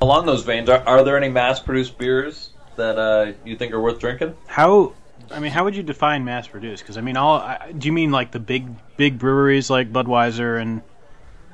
Along 0.01 0.25
those 0.25 0.43
veins, 0.43 0.69
are, 0.69 0.80
are 0.88 1.03
there 1.03 1.17
any 1.17 1.30
mass-produced 1.30 1.99
beers 1.99 2.49
that 2.77 2.97
uh, 2.97 3.34
you 3.45 3.56
think 3.56 3.73
are 3.73 3.80
worth 3.80 3.99
drinking? 3.99 4.36
How? 4.47 4.93
I 5.31 5.39
mean, 5.39 5.51
how 5.51 5.63
would 5.63 5.75
you 5.75 5.83
define 5.83 6.25
mass 6.25 6.47
produced? 6.47 6.83
Because 6.83 6.97
I 6.97 7.01
mean, 7.01 7.17
all 7.17 7.39
I, 7.39 7.71
do 7.77 7.85
you 7.87 7.91
mean 7.93 8.11
like 8.11 8.31
the 8.31 8.39
big 8.39 8.67
big 8.97 9.19
breweries 9.19 9.69
like 9.69 9.91
Budweiser 9.91 10.61
and 10.61 10.81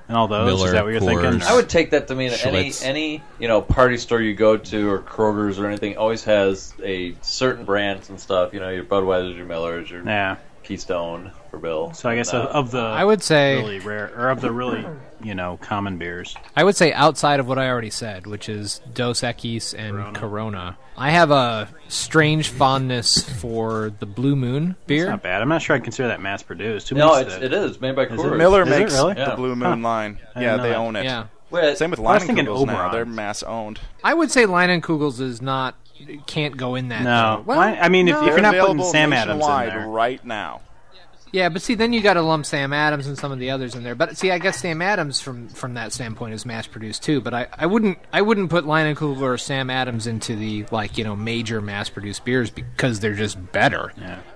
and 0.07 0.17
all 0.17 0.27
those? 0.27 0.45
Miller, 0.47 0.67
Is 0.67 0.73
that 0.73 0.83
what 0.83 0.91
you're 0.91 0.99
thinking? 1.01 1.41
I 1.43 1.55
would 1.55 1.69
take 1.69 1.91
that 1.91 2.07
to 2.07 2.15
mean 2.15 2.31
any 2.31 2.69
Schlitz. 2.69 2.86
any 2.86 3.23
you 3.39 3.47
know 3.47 3.62
party 3.62 3.97
store 3.97 4.21
you 4.21 4.33
go 4.36 4.57
to 4.57 4.89
or 4.89 4.99
Kroger's 4.99 5.59
or 5.59 5.67
anything 5.67 5.97
always 5.97 6.23
has 6.25 6.73
a 6.83 7.15
certain 7.21 7.65
brands 7.65 8.09
and 8.09 8.19
stuff. 8.19 8.53
You 8.53 8.59
know 8.59 8.69
your 8.69 8.83
Budweisers, 8.83 9.36
your 9.36 9.45
Millers, 9.45 9.89
your 9.89 10.03
Yeah. 10.03 10.38
Keystone 10.63 11.31
for 11.51 11.57
Bill. 11.59 11.93
So 11.93 12.09
I 12.09 12.15
guess 12.15 12.31
And, 12.31 12.43
of, 12.43 12.55
uh, 12.55 12.59
of 12.59 12.71
the 12.71 12.79
I 12.81 13.03
would 13.03 13.21
say 13.21 13.57
really 13.57 13.79
rare 13.79 14.12
or 14.15 14.29
of 14.29 14.39
the 14.39 14.51
really 14.51 14.86
you 15.23 15.33
know 15.36 15.57
common 15.62 15.97
beers. 15.97 16.36
I 16.55 16.63
would 16.63 16.75
say 16.75 16.93
outside 16.93 17.39
of 17.39 17.47
what 17.47 17.57
I 17.57 17.69
already 17.69 17.89
said, 17.89 18.27
which 18.27 18.49
is 18.49 18.81
Dos 18.93 19.21
Equis 19.21 19.73
and 19.77 20.15
Corona. 20.15 20.77
I 20.97 21.09
have 21.09 21.31
a 21.31 21.69
strange 21.88 22.49
fondness 22.49 23.27
for 23.39 23.91
the 23.99 24.05
Blue 24.05 24.36
Moon 24.36 24.71
It's 24.81 24.88
beer. 24.88 25.09
not 25.09 25.23
bad. 25.23 25.41
I'm 25.41 25.49
not 25.49 25.62
sure 25.62 25.75
I'd 25.75 25.83
consider 25.83 26.09
that 26.09 26.21
mass 26.21 26.43
produced. 26.43 26.89
Who 26.89 26.95
no, 26.95 27.15
makes 27.15 27.27
it's, 27.33 27.36
that? 27.36 27.43
it 27.45 27.53
is 27.53 27.81
made 27.81 27.95
by 27.95 28.03
it? 28.03 28.12
Miller 28.12 28.62
Is 28.62 28.67
it 28.67 28.79
makes 28.79 28.93
really? 28.93 29.13
the 29.15 29.19
Yeah. 29.21 29.36
Blue 29.36 29.55
Moon 29.55 29.81
Huh. 29.81 29.88
line. 29.89 30.19
I 30.36 30.41
Yeah, 30.41 30.45
didn't 30.51 30.57
know 30.57 30.63
they 30.63 30.69
that. 30.69 30.77
own 30.77 30.95
it. 30.97 31.03
Yeah, 31.05 31.23
Wait, 31.49 31.77
Same 31.77 31.91
with 31.91 31.99
I 31.99 32.03
was 32.03 32.23
thinking 32.23 32.45
Leinenkugels 32.45 32.65
now. 32.67 32.73
Oberon. 32.73 32.91
They're 32.91 33.05
mass 33.05 33.43
owned. 33.43 33.79
I 34.03 34.13
would 34.13 34.29
say 34.31 34.45
Leinenkugels 34.45 35.19
is 35.19 35.41
not 35.41 35.75
can't 36.27 36.57
go 36.57 36.75
in 36.75 36.89
that. 36.89 37.03
No. 37.03 37.38
though. 37.38 37.41
Well, 37.45 37.57
Why- 37.57 37.77
I 37.79 37.88
mean, 37.89 38.07
if- 38.07 38.13
no. 38.13 38.19
if 38.19 38.25
They're 38.25 38.33
you're 38.33 38.41
not 38.41 38.55
putting 38.67 38.83
Sam 38.83 39.13
Adams 39.13 39.31
in 39.31 39.38
nationwide 39.39 39.69
there. 39.71 39.88
right 39.88 40.25
now. 40.25 40.62
Yeah, 41.34 41.50
but 41.50 41.63
see, 41.63 41.74
then 41.74 41.93
you 41.93 42.02
got 42.02 42.13
to 42.13 42.22
lump 42.22 42.46
Sam 42.46 42.74
Adams 42.74 43.08
and 43.08 43.17
some 43.17 43.32
of 43.32 43.39
the 43.39 43.50
others 43.50 43.74
in 43.74 43.82
there. 43.82 43.96
But 43.96 44.15
see, 44.17 44.30
I 44.30 44.38
guess 44.38 44.60
Sam 44.60 44.84
Adams 44.84 45.19
from 45.19 45.50
from 45.50 45.74
that 45.74 45.91
standpoint 45.91 46.36
is 46.36 46.46
mass 46.46 46.67
produced 46.67 47.02
too. 47.02 47.22
But 47.22 47.34
I, 47.34 47.48
I 47.58 47.65
wouldn't 47.65 47.98
I 48.13 48.22
wouldn't 48.22 48.52
put 48.52 48.65
Leinenkugel 48.65 49.19
or 49.19 49.38
Sam 49.39 49.72
Adams 49.72 50.06
into 50.06 50.36
the 50.36 50.65
like 50.69 50.96
you 50.96 51.04
know 51.04 51.15
major 51.15 51.60
mass 51.60 51.89
produced 51.89 52.24
beers 52.24 52.52
because 52.52 53.00
they're 53.00 53.15
just 53.15 53.52
better. 53.52 53.91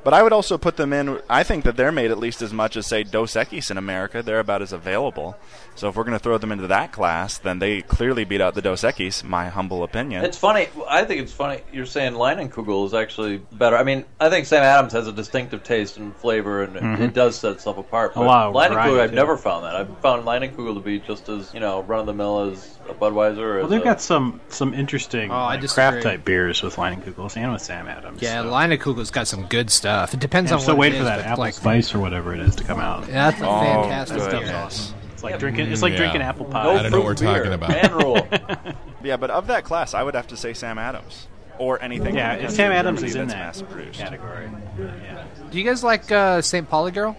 But 0.07 0.13
I 0.13 0.23
would 0.23 0.31
also 0.31 0.57
put 0.57 0.77
them 0.77 0.93
in. 0.93 1.19
I 1.29 1.43
think 1.43 1.65
that 1.65 1.75
they're 1.75 1.91
made 1.91 2.11
at 2.11 2.17
least 2.17 2.41
as 2.41 2.53
much 2.53 2.77
as 2.77 2.87
say 2.87 3.03
Dos 3.03 3.33
Equis 3.33 3.69
in 3.69 3.77
America. 3.77 4.23
They're 4.23 4.39
about 4.39 4.61
as 4.61 4.71
available. 4.71 5.35
So 5.75 5.89
if 5.89 5.97
we're 5.97 6.05
going 6.05 6.17
to 6.17 6.23
throw 6.23 6.37
them 6.37 6.53
into 6.53 6.67
that 6.67 6.93
class, 6.93 7.37
then 7.37 7.59
they 7.59 7.81
clearly 7.81 8.23
beat 8.23 8.39
out 8.39 8.55
the 8.55 8.61
Dos 8.61 8.83
Equis. 8.83 9.21
My 9.21 9.49
humble 9.49 9.83
opinion. 9.83 10.23
It's 10.23 10.37
funny. 10.37 10.69
I 10.87 11.03
think 11.03 11.23
it's 11.23 11.33
funny. 11.33 11.59
You're 11.73 11.85
saying 11.85 12.13
Leinenkugel 12.13 12.85
is 12.85 12.93
actually 12.93 13.39
better. 13.51 13.75
I 13.75 13.83
mean, 13.83 14.05
I 14.17 14.29
think 14.29 14.45
Sam 14.45 14.63
Adams 14.63 14.93
has 14.93 15.07
a 15.07 15.11
distinctive 15.11 15.63
taste 15.63 15.97
and 15.97 16.15
flavor, 16.15 16.63
and 16.63 16.77
it- 16.77 16.83
mm-hmm. 16.83 17.03
it 17.03 17.13
does 17.13 17.37
set 17.37 17.51
itself 17.51 17.77
apart. 17.77 18.13
A 18.15 18.19
But 18.19 18.25
lot 18.27 18.47
of 18.47 18.53
Leinenkugel, 18.53 18.73
variety, 18.75 18.99
I've 19.01 19.09
too. 19.09 19.15
never 19.17 19.35
found 19.35 19.65
that. 19.65 19.75
I've 19.75 19.99
found 19.99 20.23
Leinenkugel 20.23 20.75
to 20.75 20.79
be 20.79 20.99
just 20.99 21.27
as 21.27 21.53
you 21.53 21.59
know 21.59 21.81
run 21.83 21.99
of 21.99 22.05
the 22.05 22.13
mill 22.13 22.49
as 22.49 22.76
a 22.76 22.76
Budweiser. 22.93 23.59
Well, 23.59 23.67
they've 23.67 23.81
a, 23.81 23.83
got 23.83 24.01
some 24.01 24.39
some 24.49 24.73
interesting 24.73 25.31
Oh, 25.31 25.35
like, 25.45 25.67
craft 25.69 26.03
type 26.03 26.23
beers 26.25 26.61
with 26.63 26.75
Leinenkugels 26.75 27.37
and 27.37 27.51
with 27.53 27.61
Sam 27.61 27.87
Adams. 27.87 28.21
Yeah, 28.21 28.41
so. 28.43 28.49
Leinenkugels 28.51 29.11
got 29.11 29.27
some 29.27 29.45
good 29.47 29.69
stuff. 29.69 30.13
It 30.13 30.19
depends 30.19 30.51
I'm 30.51 30.55
on 30.57 30.61
still 30.61 30.75
what 30.75 30.81
waiting 30.81 30.97
it 30.99 31.01
for 31.01 31.05
that 31.05 31.19
apple 31.21 31.43
like, 31.43 31.53
spice 31.53 31.93
or 31.93 31.99
whatever 31.99 32.33
it 32.33 32.39
is 32.39 32.55
to 32.57 32.63
come 32.63 32.79
out. 32.79 33.07
Yeah, 33.07 33.31
That's 33.31 33.41
a 33.41 33.47
Oh, 33.47 33.59
fantastic 33.59 34.17
good. 34.17 34.29
stuff. 34.29 34.43
Yes. 34.43 34.93
It's 35.13 35.23
like 35.23 35.39
drinking. 35.39 35.71
It's 35.71 35.81
like 35.81 35.93
Yeah. 35.93 35.97
drinking 35.99 36.21
apple 36.21 36.45
pie. 36.45 36.63
no 36.63 36.69
I 36.77 36.83
don't 36.83 36.91
know 36.91 36.97
what 36.99 37.05
we're 37.07 37.15
beer. 37.15 37.37
talking 37.37 37.53
about. 37.53 37.69
Man 37.69 38.75
yeah, 39.03 39.17
but 39.17 39.29
of 39.31 39.47
that 39.47 39.63
class, 39.63 39.93
I 39.93 40.03
would 40.03 40.13
have 40.15 40.27
to 40.27 40.37
say 40.37 40.53
Sam 40.53 40.77
Adams 40.77 41.27
or 41.57 41.81
anything. 41.81 42.15
Yeah, 42.15 42.37
from 42.37 42.49
Sam 42.51 42.71
Adams 42.71 43.01
is 43.03 43.15
in 43.15 43.27
that's 43.27 43.61
that 43.61 43.65
mass-produced. 43.71 43.99
category. 43.99 44.47
Yeah. 44.77 45.23
Do 45.49 45.57
you 45.57 45.63
guys 45.63 45.83
like 45.83 46.11
uh, 46.11 46.41
St. 46.41 46.69
Pauli 46.69 46.91
Girl? 46.91 47.17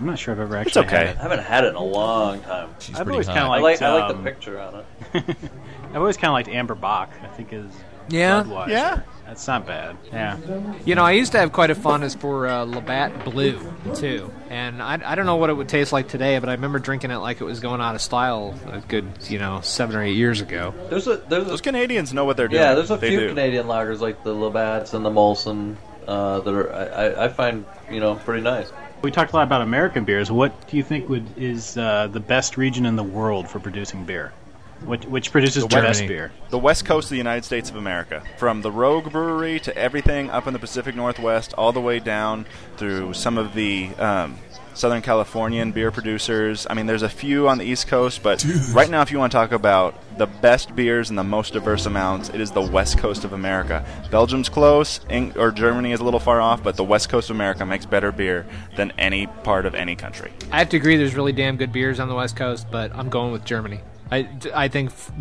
I'm 0.00 0.06
not 0.06 0.18
sure 0.18 0.32
I've 0.34 0.40
ever 0.40 0.56
actually. 0.56 0.82
It's 0.82 0.92
okay. 0.92 1.06
Had 1.08 1.18
I 1.18 1.22
haven't 1.22 1.40
had 1.44 1.64
it 1.64 1.68
in 1.68 1.74
a 1.76 1.84
long 1.84 2.40
time. 2.40 2.70
She's 2.78 2.96
I've 2.98 3.04
pretty 3.04 3.16
always 3.16 3.26
kinda 3.26 3.42
I 3.42 3.60
Liked, 3.60 3.80
like 3.80 3.82
I 3.82 3.94
like 4.00 4.10
um, 4.16 4.24
the 4.24 4.30
picture 4.30 4.58
on 4.58 4.74
it. 4.76 4.86
I've 5.90 5.96
always 5.96 6.16
kind 6.16 6.28
of 6.30 6.32
liked 6.32 6.48
Amber 6.48 6.74
Bock. 6.74 7.10
I 7.22 7.26
think 7.28 7.52
is 7.52 7.70
Yeah. 8.08 8.42
Budweiser. 8.44 8.68
Yeah. 8.68 9.00
That's 9.26 9.46
not 9.46 9.64
bad. 9.66 9.96
Yeah. 10.12 10.38
You 10.84 10.96
know, 10.96 11.04
I 11.04 11.12
used 11.12 11.30
to 11.32 11.38
have 11.38 11.52
quite 11.52 11.70
a 11.70 11.74
fondness 11.76 12.16
for 12.16 12.48
uh, 12.48 12.64
Labatt 12.64 13.24
Blue 13.24 13.60
too, 13.94 14.32
and 14.48 14.82
I, 14.82 14.98
I 15.04 15.14
don't 15.14 15.26
know 15.26 15.36
what 15.36 15.50
it 15.50 15.52
would 15.52 15.68
taste 15.68 15.92
like 15.92 16.08
today, 16.08 16.36
but 16.40 16.48
I 16.48 16.52
remember 16.52 16.80
drinking 16.80 17.12
it 17.12 17.18
like 17.18 17.40
it 17.40 17.44
was 17.44 17.60
going 17.60 17.80
out 17.80 17.94
of 17.94 18.00
style 18.00 18.58
a 18.72 18.80
good 18.80 19.06
you 19.28 19.38
know 19.38 19.60
seven 19.62 19.94
or 19.94 20.02
eight 20.02 20.16
years 20.16 20.40
ago. 20.40 20.74
There's 20.88 21.06
a 21.06 21.18
there's 21.18 21.44
a 21.46 21.50
Those 21.50 21.60
Canadians 21.60 22.12
know 22.12 22.24
what 22.24 22.36
they're 22.36 22.48
doing. 22.48 22.60
yeah 22.60 22.74
there's 22.74 22.90
a 22.90 22.96
They 22.96 23.10
few 23.10 23.20
do. 23.20 23.28
Canadian 23.28 23.66
lagers 23.66 24.00
like 24.00 24.24
the 24.24 24.32
Labatt's 24.34 24.94
and 24.94 25.04
the 25.04 25.10
Molson 25.10 25.76
uh, 26.08 26.40
that 26.40 26.52
are 26.52 26.72
I, 26.72 26.84
I- 26.86 27.24
I 27.26 27.28
find 27.28 27.64
you 27.88 28.00
know 28.00 28.16
pretty 28.16 28.42
nice. 28.42 28.72
We 29.02 29.10
talked 29.10 29.32
a 29.32 29.36
lot 29.36 29.44
about 29.44 29.62
American 29.62 30.04
beers. 30.04 30.30
What 30.30 30.68
do 30.68 30.76
you 30.76 30.82
think 30.82 31.08
would 31.08 31.26
is 31.38 31.76
uh, 31.76 32.08
the 32.08 32.20
best 32.20 32.56
region 32.56 32.84
in 32.84 32.96
the 32.96 33.02
world 33.02 33.48
for 33.48 33.58
producing 33.58 34.04
beer? 34.04 34.32
Which, 34.84 35.04
which 35.04 35.30
produces 35.30 35.64
the 35.64 35.68
best 35.68 36.06
beer? 36.06 36.32
The 36.48 36.58
west 36.58 36.84
coast 36.84 37.06
of 37.06 37.10
the 37.10 37.16
United 37.18 37.44
States 37.44 37.68
of 37.68 37.76
America. 37.76 38.22
From 38.38 38.62
the 38.62 38.70
Rogue 38.70 39.12
Brewery 39.12 39.60
to 39.60 39.76
everything 39.76 40.30
up 40.30 40.46
in 40.46 40.52
the 40.54 40.58
Pacific 40.58 40.94
Northwest, 40.94 41.52
all 41.54 41.72
the 41.72 41.80
way 41.80 41.98
down 41.98 42.46
through 42.76 43.12
some 43.12 43.36
of 43.36 43.54
the 43.54 43.90
um, 43.98 44.38
Southern 44.80 45.02
Californian 45.02 45.72
beer 45.72 45.90
producers. 45.90 46.66
I 46.68 46.72
mean, 46.72 46.86
there's 46.86 47.02
a 47.02 47.08
few 47.08 47.48
on 47.48 47.58
the 47.58 47.64
East 47.64 47.86
Coast, 47.86 48.22
but 48.22 48.42
right 48.72 48.88
now, 48.88 49.02
if 49.02 49.12
you 49.12 49.18
want 49.18 49.30
to 49.30 49.36
talk 49.36 49.52
about 49.52 49.94
the 50.16 50.26
best 50.26 50.74
beers 50.74 51.10
and 51.10 51.18
the 51.18 51.22
most 51.22 51.52
diverse 51.52 51.84
amounts, 51.84 52.30
it 52.30 52.40
is 52.40 52.50
the 52.50 52.62
west 52.62 52.96
coast 52.96 53.24
of 53.24 53.34
America. 53.34 53.84
Belgium's 54.10 54.48
close, 54.48 55.00
Eng- 55.10 55.36
or 55.36 55.50
Germany 55.52 55.92
is 55.92 56.00
a 56.00 56.04
little 56.04 56.18
far 56.18 56.40
off, 56.40 56.62
but 56.62 56.76
the 56.76 56.84
west 56.84 57.10
coast 57.10 57.28
of 57.28 57.36
America 57.36 57.66
makes 57.66 57.84
better 57.84 58.10
beer 58.10 58.46
than 58.76 58.90
any 58.96 59.26
part 59.26 59.66
of 59.66 59.74
any 59.74 59.94
country. 59.96 60.32
I 60.50 60.58
have 60.60 60.70
to 60.70 60.78
agree. 60.78 60.96
There's 60.96 61.14
really 61.14 61.32
damn 61.32 61.58
good 61.58 61.72
beers 61.72 62.00
on 62.00 62.08
the 62.08 62.14
West 62.14 62.36
Coast, 62.36 62.66
but 62.70 62.90
I'm 62.94 63.10
going 63.10 63.32
with 63.32 63.44
Germany. 63.44 63.80
I, 64.10 64.28
I 64.54 64.68
think, 64.68 64.90
f- 64.92 65.12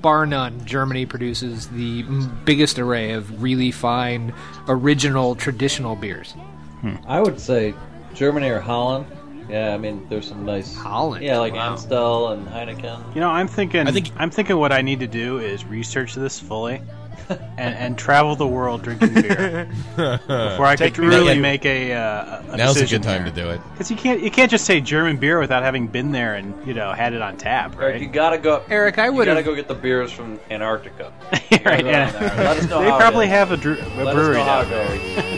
bar 0.00 0.26
none, 0.26 0.64
Germany 0.64 1.06
produces 1.06 1.66
the 1.70 2.00
m- 2.00 2.40
biggest 2.44 2.78
array 2.78 3.12
of 3.12 3.42
really 3.42 3.72
fine, 3.72 4.32
original, 4.68 5.34
traditional 5.34 5.96
beers. 5.96 6.32
Hmm. 6.80 6.94
I 7.08 7.20
would 7.20 7.40
say 7.40 7.74
Germany 8.14 8.48
or 8.48 8.60
Holland. 8.60 9.06
Yeah, 9.48 9.72
I 9.74 9.78
mean, 9.78 10.06
there's 10.10 10.28
some 10.28 10.44
nice 10.44 10.74
Holland. 10.74 11.24
Yeah, 11.24 11.38
like 11.38 11.54
Wow. 11.54 11.70
Amstel 11.72 12.28
and 12.32 12.46
Heineken. 12.46 13.14
You 13.14 13.20
know, 13.22 13.30
I'm 13.30 13.48
thinking. 13.48 13.88
I 13.88 13.92
think- 13.92 14.10
I'm 14.18 14.30
thinking 14.30 14.58
what 14.58 14.72
I 14.72 14.82
need 14.82 15.00
to 15.00 15.06
do 15.06 15.38
is 15.38 15.64
research 15.64 16.14
this 16.14 16.38
fully, 16.38 16.82
and, 17.30 17.74
and 17.74 17.98
travel 17.98 18.36
the 18.36 18.46
world 18.46 18.82
drinking 18.82 19.14
beer 19.14 19.66
before 19.96 20.66
I 20.66 20.76
Take 20.76 20.94
could 20.94 21.04
really 21.04 21.34
Yeah. 21.36 21.40
make 21.40 21.64
a. 21.64 21.94
Uh, 21.94 22.42
a 22.52 22.56
Now's 22.58 22.78
a 22.78 22.86
good 22.86 23.02
time 23.02 23.24
here. 23.24 23.32
to 23.32 23.40
do 23.42 23.48
it. 23.48 23.60
Because 23.72 23.90
you 23.90 23.96
can't 23.96 24.20
you 24.22 24.30
can't 24.30 24.50
just 24.50 24.66
say 24.66 24.82
German 24.82 25.16
beer 25.16 25.38
without 25.40 25.62
having 25.62 25.86
been 25.86 26.12
there 26.12 26.34
and 26.34 26.52
you 26.66 26.74
know 26.74 26.92
had 26.92 27.14
it 27.14 27.22
on 27.22 27.38
tap, 27.38 27.74
Eric, 27.80 27.92
right? 27.94 28.02
you 28.02 28.08
gotta 28.08 28.36
go. 28.36 28.62
Eric, 28.68 28.98
I 28.98 29.08
would've- 29.08 29.32
gotta 29.32 29.42
go 29.42 29.54
get 29.54 29.66
the 29.66 29.74
beers 29.74 30.12
from 30.12 30.38
Antarctica. 30.50 31.10
right. 31.64 31.86
Yeah. 31.86 32.10
Let 32.36 32.58
us 32.58 32.68
know 32.68 32.82
they 32.82 32.90
how 32.90 32.98
probably 32.98 33.24
is. 33.26 33.30
have 33.32 33.50
a, 33.52 33.56
dr- 33.56 33.80
a 33.80 34.04
Let 34.04 34.14
brewery 34.14 34.36
us 34.36 34.36
know 34.36 34.44
how 34.44 34.62
down 34.64 34.72
it 34.92 35.16
there. 35.16 35.37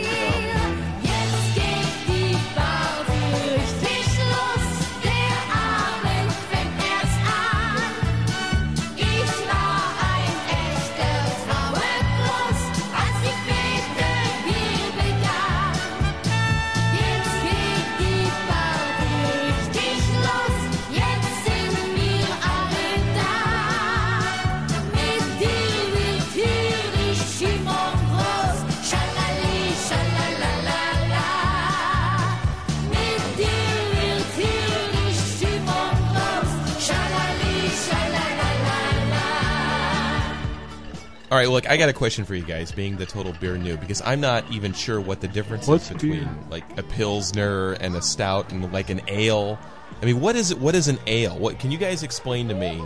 All 41.31 41.37
right, 41.37 41.49
look, 41.49 41.69
I 41.69 41.77
got 41.77 41.87
a 41.87 41.93
question 41.93 42.25
for 42.25 42.35
you 42.35 42.43
guys, 42.43 42.73
being 42.73 42.97
the 42.97 43.05
total 43.05 43.31
beer 43.39 43.55
noob, 43.55 43.79
because 43.79 44.01
I'm 44.03 44.19
not 44.19 44.43
even 44.51 44.73
sure 44.73 44.99
what 44.99 45.21
the 45.21 45.29
difference 45.29 45.65
What's 45.65 45.85
is 45.85 45.93
between 45.93 46.25
beer? 46.25 46.29
like 46.49 46.77
a 46.77 46.83
pilsner 46.83 47.71
and 47.73 47.95
a 47.95 48.01
stout 48.01 48.51
and 48.51 48.69
like 48.73 48.89
an 48.89 48.99
ale. 49.07 49.57
I 50.01 50.05
mean, 50.05 50.19
what 50.19 50.35
is 50.35 50.51
it? 50.51 50.59
What 50.59 50.75
is 50.75 50.89
an 50.89 50.99
ale? 51.07 51.37
What 51.39 51.57
can 51.57 51.71
you 51.71 51.77
guys 51.77 52.03
explain 52.03 52.49
to 52.49 52.53
me? 52.53 52.79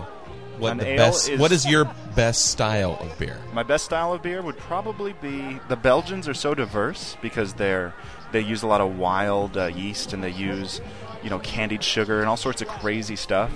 What 0.60 0.74
An 0.74 0.78
the 0.78 0.88
ale 0.90 0.98
best? 0.98 1.28
is- 1.30 1.40
What 1.40 1.52
is 1.52 1.66
your 1.66 1.86
best 2.16 2.52
style 2.52 2.98
of 3.02 3.18
beer? 3.18 3.38
My 3.52 3.64
best 3.64 3.84
style 3.86 4.14
of 4.14 4.22
beer 4.22 4.42
would 4.44 4.58
probably 4.58 5.14
be 5.14 5.60
the 5.68 5.76
Belgians 5.76 6.28
are 6.28 6.34
so 6.36 6.54
diverse 6.54 7.18
because 7.24 7.54
they're 7.56 7.94
they 8.32 8.42
use 8.42 8.62
a 8.64 8.68
lot 8.68 8.80
of 8.80 8.98
wild 8.98 9.58
uh, 9.58 9.66
yeast 9.68 10.14
and 10.14 10.24
they 10.24 10.30
use 10.30 10.82
you 11.26 11.32
know 11.32 11.40
candied 11.40 11.84
sugar 11.84 12.20
and 12.20 12.30
all 12.30 12.38
sorts 12.38 12.62
of 12.62 12.68
crazy 12.68 13.16
stuff. 13.16 13.52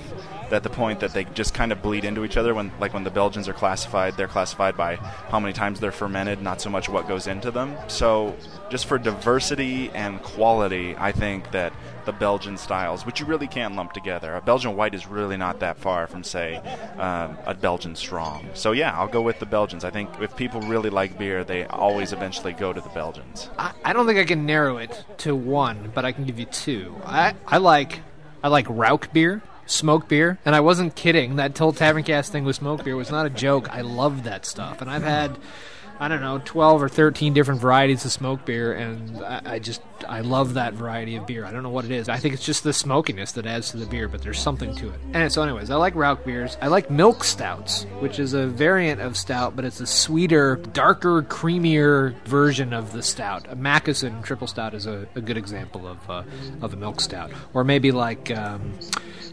At 0.51 0.63
the 0.63 0.69
point 0.71 1.01
that 1.01 1.13
they 1.13 1.25
just 1.25 1.53
kind 1.53 1.71
of 1.71 1.83
bleed 1.83 2.03
into 2.03 2.25
each 2.25 2.35
other 2.35 2.55
when 2.55 2.71
like 2.79 2.95
when 2.95 3.03
the 3.03 3.11
Belgians 3.11 3.47
are 3.47 3.53
classified, 3.53 4.17
they're 4.17 4.27
classified 4.27 4.75
by 4.75 4.95
how 4.95 5.39
many 5.39 5.53
times 5.53 5.79
they're 5.79 5.91
fermented, 5.91 6.41
not 6.41 6.59
so 6.59 6.71
much 6.71 6.89
what 6.89 7.07
goes 7.07 7.27
into 7.27 7.51
them. 7.51 7.77
So 7.87 8.35
just 8.71 8.87
for 8.87 8.97
diversity 8.97 9.91
and 9.91 10.21
quality, 10.23 10.95
I 10.97 11.11
think 11.11 11.51
that 11.51 11.71
the 12.09 12.13
Belgian 12.13 12.57
styles, 12.57 13.05
which 13.05 13.19
you 13.19 13.25
really 13.27 13.45
can't 13.45 13.75
lump 13.75 13.93
together. 13.93 14.33
A 14.33 14.41
Belgian 14.41 14.75
white 14.75 14.95
is 14.95 15.05
really 15.05 15.37
not 15.37 15.59
that 15.59 15.77
far 15.77 16.07
from, 16.07 16.23
say, 16.23 16.55
um, 16.97 17.37
a 17.45 17.53
Belgian 17.53 17.95
strong. 17.95 18.49
So 18.55 18.71
yeah, 18.71 18.97
I'll 18.97 19.07
go 19.07 19.21
with 19.21 19.37
the 19.37 19.45
Belgians. 19.45 19.83
I 19.85 19.91
think 19.91 20.09
if 20.19 20.35
people 20.35 20.59
really 20.61 20.89
like 20.89 21.19
beer, 21.19 21.43
they 21.43 21.65
always 21.65 22.11
eventually 22.11 22.53
go 22.53 22.73
to 22.73 22.81
the 22.81 22.89
Belgians. 22.89 23.51
I, 23.59 23.73
I 23.85 23.93
don't 23.93 24.07
think 24.07 24.17
I 24.17 24.25
can 24.25 24.47
narrow 24.47 24.77
it 24.77 25.03
to 25.19 25.35
one, 25.35 25.91
but 25.93 26.03
I 26.03 26.11
can 26.11 26.25
give 26.25 26.39
you 26.39 26.45
two. 26.45 26.99
I, 27.05 27.35
I 27.45 27.59
like 27.59 27.99
I 28.41 28.47
like 28.47 28.65
Rauch 28.67 29.13
beer, 29.13 29.43
smoke 29.67 30.07
beer, 30.07 30.39
and 30.45 30.55
I 30.55 30.61
wasn't 30.61 30.95
kidding. 30.95 31.35
That 31.35 31.55
whole 31.55 31.73
Tavern 31.73 32.01
Cast 32.01 32.31
thing 32.31 32.43
with 32.43 32.55
smoke 32.55 32.83
beer 32.83 32.95
was 32.95 33.11
not 33.11 33.27
a 33.27 33.29
joke. 33.29 33.69
I 33.69 33.81
love 33.81 34.23
that 34.23 34.47
stuff, 34.47 34.81
and 34.81 34.89
I've 34.89 35.03
had 35.03 35.37
I 35.99 36.07
don't 36.07 36.21
know 36.21 36.41
twelve 36.43 36.81
or 36.81 36.89
thirteen 36.89 37.33
different 37.33 37.59
varieties 37.59 38.05
of 38.05 38.11
smoke 38.11 38.45
beer, 38.45 38.73
and 38.73 39.23
I, 39.23 39.41
I 39.45 39.59
just 39.59 39.81
I 40.07 40.21
love 40.21 40.53
that 40.53 40.73
variety 40.73 41.17
of 41.17 41.27
beer. 41.27 41.43
I 41.45 41.51
don't 41.51 41.61
know 41.61 41.69
what 41.69 41.83
it 41.83 41.91
is. 41.91 42.07
I 42.07 42.17
think 42.17 42.33
it's 42.33 42.45
just 42.45 42.63
the 42.63 42.71
smokiness 42.71 43.33
that 43.33 43.45
adds 43.45 43.71
to 43.71 43.77
the 43.77 43.85
beer, 43.85 44.07
but 44.07 44.21
there's 44.21 44.39
something 44.39 44.73
to 44.75 44.89
it. 44.89 44.99
And 45.13 45.31
so, 45.31 45.43
anyways, 45.43 45.69
I 45.69 45.75
like 45.75 45.95
Rauch 45.95 46.23
beers. 46.23 46.57
I 46.61 46.67
like 46.67 46.89
milk 46.89 47.25
stouts, 47.25 47.83
which 47.99 48.17
is 48.17 48.33
a 48.33 48.47
variant 48.47 49.01
of 49.01 49.17
stout, 49.17 49.55
but 49.57 49.65
it's 49.65 49.81
a 49.81 49.87
sweeter, 49.87 50.55
darker, 50.55 51.21
creamier 51.23 52.15
version 52.23 52.73
of 52.73 52.93
the 52.93 53.03
stout. 53.03 53.45
A 53.49 53.55
Mackeson 53.55 54.23
triple 54.23 54.47
stout 54.47 54.73
is 54.73 54.85
a, 54.85 55.05
a 55.15 55.21
good 55.21 55.37
example 55.37 55.85
of 55.85 56.09
uh, 56.09 56.23
of 56.61 56.73
a 56.73 56.77
milk 56.77 57.01
stout, 57.01 57.31
or 57.53 57.63
maybe 57.63 57.91
like. 57.91 58.31
Um, 58.31 58.73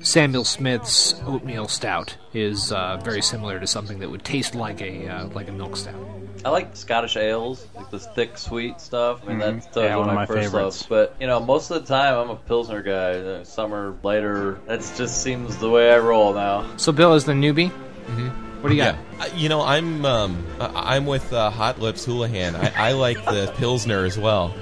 Samuel 0.07 0.45
Smith's 0.45 1.17
oatmeal 1.27 1.67
stout 1.67 2.17
is 2.33 2.71
uh, 2.71 2.97
very 3.03 3.21
similar 3.21 3.59
to 3.59 3.67
something 3.67 3.99
that 3.99 4.09
would 4.09 4.23
taste 4.25 4.55
like 4.55 4.81
a 4.81 5.09
uh, 5.09 5.27
like 5.31 5.49
a 5.49 5.53
milk 5.53 5.77
stout. 5.77 5.97
I 6.45 6.51
like 6.51 6.77
Scottish 6.77 7.17
ales, 7.17 7.67
like 7.75 7.91
this 7.91 8.07
thick, 8.15 8.39
sweet 8.39 8.81
stuff. 8.81 9.23
I 9.25 9.31
mean, 9.31 9.39
Mhm. 9.39 9.55
that's 9.55 9.67
totally 9.67 9.87
Yeah, 9.87 9.97
one 9.97 10.07
one 10.07 10.11
of 10.11 10.15
my, 10.15 10.21
my 10.23 10.27
first 10.27 10.39
favorites. 10.53 10.83
loves. 10.83 10.87
But 10.89 11.17
you 11.21 11.27
know, 11.27 11.41
most 11.41 11.73
of 11.73 11.83
the 11.83 11.89
time, 11.93 12.15
I'm 12.19 12.31
a 12.31 12.37
pilsner 12.37 12.83
guy. 12.83 13.15
The 13.15 13.43
summer 13.43 13.97
lighter. 14.05 14.61
That 14.69 14.79
just 14.97 15.25
seems 15.25 15.57
the 15.57 15.69
way 15.71 15.93
I 15.93 15.99
roll 15.99 16.33
now. 16.35 16.65
So, 16.77 16.93
Bill 16.93 17.15
is 17.15 17.25
the 17.25 17.33
newbie. 17.33 17.71
Mm-hmm. 17.73 18.46
What 18.67 18.71
do 18.71 18.79
you 18.79 18.83
got? 18.83 18.97
Yeah, 18.97 19.25
Uh, 19.25 19.29
you 19.37 19.49
know, 19.49 19.63
I'm 19.63 20.05
um, 20.05 20.45
I'm 20.59 21.07
with 21.07 21.33
uh, 21.33 21.51
Hot 21.51 21.79
Lips 21.79 22.05
Houlihan. 22.05 22.57
I, 22.57 22.89
I 22.89 22.93
like 22.95 23.25
the 23.25 23.55
Pilsner 23.59 24.05
as 24.05 24.19
well. 24.19 24.53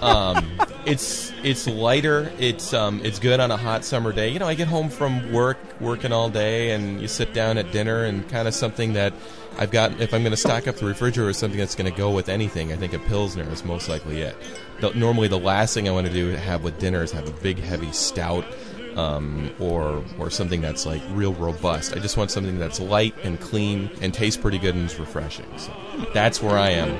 Um, 0.00 0.48
it's 0.86 1.32
it's 1.42 1.66
lighter. 1.66 2.30
It's 2.38 2.72
um, 2.72 3.00
it's 3.02 3.18
good 3.18 3.40
on 3.40 3.50
a 3.50 3.56
hot 3.56 3.84
summer 3.84 4.12
day. 4.12 4.28
You 4.28 4.38
know, 4.38 4.46
I 4.46 4.54
get 4.54 4.68
home 4.68 4.88
from 4.88 5.32
work, 5.32 5.58
working 5.80 6.12
all 6.12 6.30
day, 6.30 6.70
and 6.70 7.00
you 7.00 7.08
sit 7.08 7.34
down 7.34 7.58
at 7.58 7.72
dinner, 7.72 8.04
and 8.04 8.28
kind 8.28 8.46
of 8.46 8.54
something 8.54 8.92
that 8.92 9.12
I've 9.58 9.72
got. 9.72 10.00
If 10.00 10.14
I'm 10.14 10.22
going 10.22 10.30
to 10.30 10.36
stock 10.36 10.68
up 10.68 10.76
the 10.76 10.86
refrigerator 10.86 11.32
something 11.32 11.58
that's 11.58 11.74
going 11.74 11.90
to 11.90 11.98
go 11.98 12.12
with 12.12 12.28
anything, 12.28 12.72
I 12.72 12.76
think 12.76 12.92
a 12.92 13.00
Pilsner 13.00 13.50
is 13.50 13.64
most 13.64 13.88
likely 13.88 14.20
it. 14.20 14.36
The, 14.78 14.90
normally, 14.94 15.26
the 15.26 15.40
last 15.40 15.74
thing 15.74 15.88
I 15.88 15.90
want 15.90 16.06
to 16.06 16.12
do 16.12 16.30
to 16.30 16.38
have 16.38 16.62
with 16.62 16.78
dinner 16.78 17.02
is 17.02 17.10
have 17.10 17.28
a 17.28 17.42
big, 17.42 17.58
heavy 17.58 17.90
stout 17.90 18.44
um, 18.96 19.50
or 19.58 20.04
or 20.18 20.30
something 20.30 20.60
that's 20.60 20.86
like 20.86 21.02
real 21.10 21.34
robust. 21.34 21.94
I 21.94 21.98
just 21.98 22.16
want 22.16 22.30
something 22.30 22.58
that's 22.58 22.80
light 22.80 23.14
and 23.22 23.40
clean 23.40 23.90
and 24.00 24.12
tastes 24.12 24.40
pretty 24.40 24.58
good 24.58 24.74
and 24.74 24.86
is 24.86 24.98
refreshing. 24.98 25.46
So 25.56 25.72
that's 26.14 26.42
where 26.42 26.58
I 26.58 26.70
am. 26.70 26.90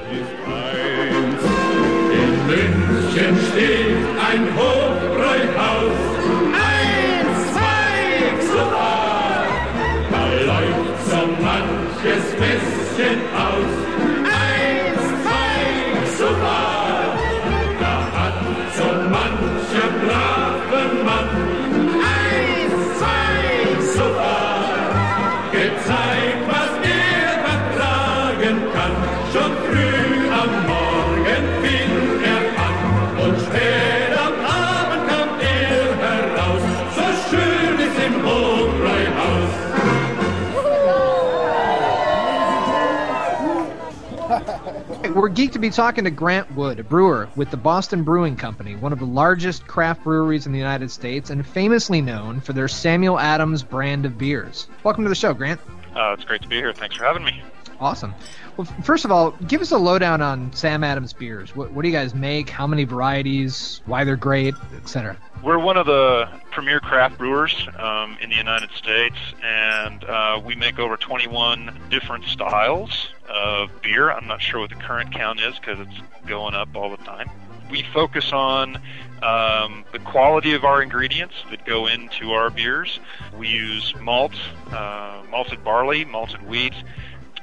We're 45.15 45.29
geeked 45.29 45.53
to 45.53 45.59
be 45.59 45.69
talking 45.69 46.05
to 46.05 46.11
Grant 46.11 46.57
Wood, 46.57 46.81
a 46.81 46.85
brewer 46.85 47.29
with 47.37 47.51
the 47.51 47.59
Boston 47.59 48.03
Brewing 48.03 48.35
Company, 48.35 48.77
one 48.77 48.95
of 48.95 48.99
the 48.99 49.05
largest 49.05 49.67
craft 49.67 50.05
breweries 50.05 50.47
in 50.47 50.53
the 50.53 50.59
United 50.59 50.91
States 50.91 51.29
and 51.29 51.47
famously 51.47 52.01
known 52.01 52.41
for 52.41 52.55
their 52.55 52.67
Samuel 52.67 53.19
Adams 53.19 53.63
brand 53.63 54.07
of 54.07 54.17
beers. 54.17 54.69
Welcome 54.85 55.05
to 55.05 55.11
the 55.11 55.15
show, 55.15 55.35
Grant. 55.35 55.61
Uh, 55.95 56.15
it's 56.15 56.25
great 56.25 56.41
to 56.41 56.49
be 56.49 56.57
here. 56.57 56.73
Thanks 56.73 56.97
for 56.97 57.05
having 57.05 57.25
me. 57.25 57.43
Awesome. 57.83 58.15
Well, 58.57 58.65
first 58.85 59.05
of 59.05 59.11
all, 59.11 59.33
give 59.49 59.61
us 59.61 59.73
a 59.73 59.77
lowdown 59.77 60.23
on 60.23 60.53
Sam 60.53 60.85
Adams 60.85 61.13
beers. 61.13 61.57
What, 61.57 61.73
what 61.73 61.83
do 61.83 61.89
you 61.89 61.95
guys 61.95 62.15
make? 62.15 62.49
How 62.49 62.65
many 62.65 62.85
varieties? 62.85 63.81
Why 63.87 64.05
they're 64.05 64.15
great, 64.15 64.55
etc. 64.77 65.17
We're 65.43 65.59
one 65.59 65.77
of 65.77 65.87
the 65.87 66.29
premier 66.53 66.79
craft 66.79 67.19
brewers 67.19 67.67
um, 67.77 68.17
in 68.21 68.31
the 68.31 68.37
United 68.37 68.71
States, 68.71 69.17
and 69.43 70.05
uh, 70.05 70.41
we 70.45 70.55
make 70.55 70.79
over 70.79 70.97
21 70.97 71.77
different 71.91 72.27
styles 72.27 73.09
of 73.29 73.69
beer. 73.83 74.13
I'm 74.13 74.29
not 74.29 74.41
sure 74.41 74.61
what 74.61 74.71
the 74.71 74.77
current 74.77 75.13
count 75.13 75.41
is 75.41 75.59
because 75.59 75.81
it's 75.81 76.29
going 76.29 76.55
up 76.55 76.69
all 76.77 76.89
the 76.89 77.03
time. 77.03 77.29
We 77.69 77.83
focus 77.93 78.33
on 78.33 78.77
um, 79.25 79.85
the 79.91 79.99
quality 79.99 80.55
of 80.55 80.65
our 80.65 80.83
ingredients 80.83 81.35
that 81.51 81.67
go 81.67 81.89
into 81.89 82.31
our 82.31 82.49
beers. 82.49 83.01
We 83.37 83.49
use 83.49 83.93
malt, 84.01 84.35
uh, 84.71 85.23
malted 85.33 85.65
barley, 85.65 86.05
malted 86.05 86.47
wheat 86.47 86.75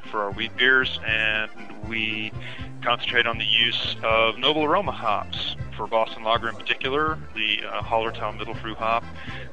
for 0.10 0.24
our 0.24 0.32
wheat 0.32 0.56
beers, 0.58 1.00
and 1.06 1.50
we 1.88 2.32
concentrate 2.82 3.26
on 3.26 3.38
the 3.38 3.46
use 3.46 3.96
of 4.04 4.38
noble 4.38 4.64
aroma 4.64 4.92
hops 4.92 5.56
for 5.76 5.88
Boston 5.88 6.24
Lager 6.24 6.50
in 6.50 6.56
particular, 6.56 7.18
the 7.36 7.62
uh, 7.66 7.82
Hallertau 7.82 8.38
Mittelfrüh 8.38 8.76
hop 8.76 9.04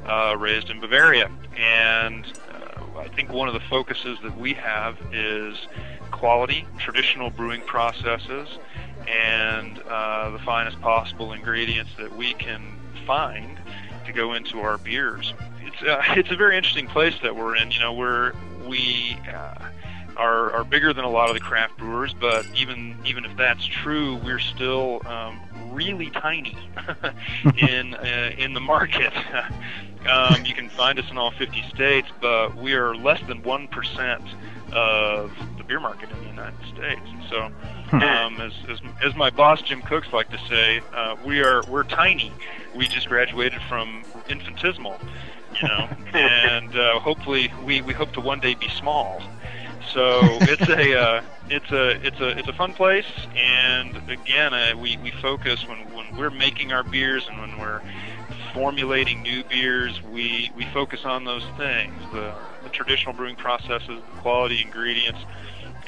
uh, 0.06 0.36
raised 0.36 0.70
in 0.70 0.80
Bavaria. 0.80 1.30
And 1.56 2.26
uh, 2.52 2.98
I 2.98 3.08
think 3.08 3.32
one 3.32 3.48
of 3.48 3.54
the 3.54 3.60
focuses 3.60 4.18
that 4.22 4.36
we 4.36 4.52
have 4.54 4.96
is 5.12 5.56
quality, 6.10 6.66
traditional 6.78 7.30
brewing 7.30 7.60
processes, 7.62 8.48
and 9.06 9.78
uh, 9.88 10.30
the 10.30 10.38
finest 10.40 10.80
possible 10.80 11.32
ingredients 11.32 11.92
that 11.98 12.16
we 12.16 12.34
can 12.34 12.62
find 13.06 13.58
to 14.04 14.12
go 14.12 14.32
into 14.32 14.60
our 14.60 14.78
beers. 14.78 15.32
It's 15.60 15.82
uh, 15.82 16.02
it's 16.16 16.30
a 16.30 16.36
very 16.36 16.56
interesting 16.56 16.88
place 16.88 17.14
that 17.22 17.36
we're 17.36 17.56
in. 17.56 17.70
You 17.70 17.80
know, 17.80 17.92
we're 17.92 18.32
we 18.66 19.16
uh, 19.32 19.68
are 20.16 20.52
are 20.52 20.64
bigger 20.64 20.92
than 20.92 21.04
a 21.04 21.10
lot 21.10 21.28
of 21.28 21.34
the 21.34 21.40
craft 21.40 21.76
brewers, 21.78 22.14
but 22.14 22.46
even 22.54 22.96
even 23.04 23.24
if 23.24 23.36
that's 23.36 23.64
true, 23.64 24.16
we're 24.16 24.38
still 24.38 25.02
um, 25.06 25.40
really 25.72 26.10
tiny 26.10 26.56
in 27.56 27.94
uh, 27.94 28.32
in 28.38 28.54
the 28.54 28.60
market. 28.60 29.12
um, 30.10 30.44
you 30.44 30.54
can 30.54 30.68
find 30.70 30.98
us 30.98 31.10
in 31.10 31.18
all 31.18 31.30
50 31.32 31.62
states, 31.74 32.08
but 32.20 32.56
we 32.56 32.74
are 32.74 32.94
less 32.94 33.20
than 33.26 33.42
one 33.42 33.68
percent 33.68 34.22
of 34.72 35.32
the 35.58 35.64
beer 35.64 35.80
market 35.80 36.10
in 36.10 36.18
the 36.18 36.26
United 36.26 36.58
States. 36.74 37.00
So, 37.30 37.50
um, 37.92 38.40
as, 38.40 38.52
as 38.68 38.80
as 39.02 39.14
my 39.14 39.30
boss 39.30 39.62
Jim 39.62 39.82
Koch's 39.82 40.12
like 40.12 40.30
to 40.30 40.38
say, 40.48 40.80
uh, 40.94 41.16
we 41.24 41.40
are 41.40 41.62
we're 41.68 41.84
tiny. 41.84 42.32
We 42.74 42.86
just 42.88 43.08
graduated 43.08 43.60
from 43.68 44.04
infinitesimal, 44.28 44.98
you 45.60 45.68
know, 45.68 45.88
and 46.12 46.76
uh, 46.76 46.98
hopefully 46.98 47.52
we 47.64 47.80
we 47.80 47.92
hope 47.92 48.12
to 48.12 48.20
one 48.20 48.40
day 48.40 48.54
be 48.54 48.68
small. 48.68 49.22
So 49.92 50.20
it's 50.42 50.68
a 50.68 50.98
uh, 51.00 51.22
it's 51.48 51.70
a 51.70 52.06
it's 52.06 52.20
a 52.20 52.38
it's 52.38 52.48
a 52.48 52.52
fun 52.52 52.74
place, 52.74 53.06
and 53.36 53.96
again, 54.10 54.52
uh, 54.52 54.72
we 54.76 54.96
we 54.98 55.10
focus 55.10 55.66
when 55.66 55.78
when 55.92 56.16
we're 56.16 56.30
making 56.30 56.72
our 56.72 56.82
beers 56.82 57.26
and 57.28 57.38
when 57.40 57.58
we're 57.58 57.82
formulating 58.52 59.22
new 59.22 59.44
beers, 59.44 60.02
we 60.02 60.50
we 60.56 60.64
focus 60.66 61.04
on 61.04 61.24
those 61.24 61.44
things: 61.56 61.92
the, 62.12 62.34
the 62.62 62.68
traditional 62.70 63.14
brewing 63.14 63.36
processes, 63.36 64.02
the 64.14 64.20
quality 64.20 64.60
ingredients, 64.62 65.20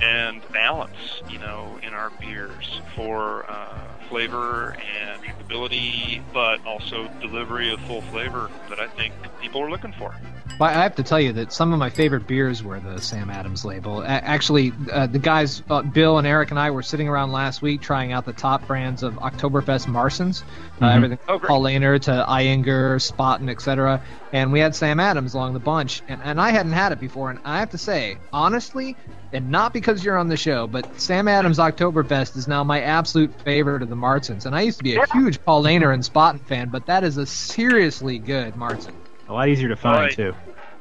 and 0.01 0.43
balance. 0.53 1.23
You 1.29 1.39
know, 1.39 1.79
in 1.83 1.93
our 1.93 2.11
beers 2.11 2.81
for 2.95 3.51
uh, 3.51 3.89
flavor 4.09 4.77
and 5.03 5.23
drinkability, 5.23 6.23
but 6.33 6.65
also 6.65 7.09
delivery 7.21 7.73
of 7.73 7.81
full 7.81 8.03
flavor 8.03 8.51
that 8.69 8.79
I 8.79 8.87
think 8.89 9.15
people 9.41 9.63
are 9.63 9.71
looking 9.71 9.93
for. 9.93 10.15
But 10.59 10.71
I 10.77 10.83
have 10.83 10.97
to 10.97 11.05
tell 11.05 11.21
you 11.21 11.33
that 11.35 11.53
some 11.53 11.73
of 11.73 11.79
my 11.79 11.89
favorite 11.89 12.27
beers 12.27 12.65
were 12.65 12.81
the 12.81 13.01
Sam 13.01 13.31
Adams 13.31 13.65
label. 13.65 14.03
Actually, 14.05 14.73
uh, 14.93 15.07
the 15.07 15.21
guys, 15.21 15.63
uh, 15.71 15.83
Bill 15.83 16.19
and 16.19 16.27
Eric 16.27 16.51
and 16.51 16.59
I, 16.59 16.73
were 16.73 16.83
sitting 16.83 17.09
around 17.09 17.31
last 17.31 17.63
week 17.63 17.81
trying 17.81 18.13
out 18.13 18.25
the 18.27 18.33
top 18.33 18.67
brands 18.67 19.05
of 19.05 19.15
Oktoberfest 19.15 19.87
Märzens, 19.87 20.43
uh, 20.81 20.87
Mhm. 20.87 20.97
everything 20.97 21.19
Oh, 21.29 21.39
from 21.39 21.47
great. 21.47 21.51
Paulaner 21.51 22.01
to 22.03 22.11
Ayinger, 22.29 22.97
Spaten, 22.99 23.49
etc. 23.49 24.01
And 24.33 24.51
we 24.53 24.59
had 24.59 24.75
Sam 24.75 24.99
Adams 24.99 25.35
along 25.35 25.53
the 25.55 25.61
bunch, 25.61 26.03
and, 26.09 26.21
and 26.25 26.41
I 26.41 26.51
hadn't 26.51 26.73
had 26.73 26.91
it 26.91 26.99
before. 26.99 27.31
And 27.31 27.39
I 27.45 27.61
have 27.61 27.71
to 27.71 27.79
say, 27.79 28.17
honestly, 28.33 28.97
and 29.33 29.51
not 29.51 29.73
because 29.73 30.05
you're 30.05 30.19
on 30.19 30.29
the 30.29 30.37
show, 30.37 30.67
but 30.67 30.85
Sam 31.01 31.29
Adams 31.29 31.59
Oktoberfest 31.59 32.37
is 32.37 32.49
now 32.49 32.65
my 32.65 32.81
absolute 32.81 33.33
favorite 33.45 33.83
of 33.83 33.91
the 33.91 33.97
Märzens. 33.97 34.45
And 34.45 34.57
I 34.57 34.63
used 34.63 34.79
to 34.79 34.85
be 34.85 34.97
a 34.97 35.07
huge 35.13 35.39
Paulaner 35.45 35.95
and 35.95 36.03
Spaten 36.03 36.41
fan, 36.49 36.69
but 36.71 36.87
that 36.87 37.05
is 37.05 37.17
a 37.17 37.27
seriously 37.27 38.19
good 38.19 38.55
Märzen. 38.55 38.91
A 39.29 39.33
lot 39.33 39.49
easier 39.51 39.69
to 39.69 39.77
find 39.77 40.01
Right. 40.05 40.17
too. 40.17 40.35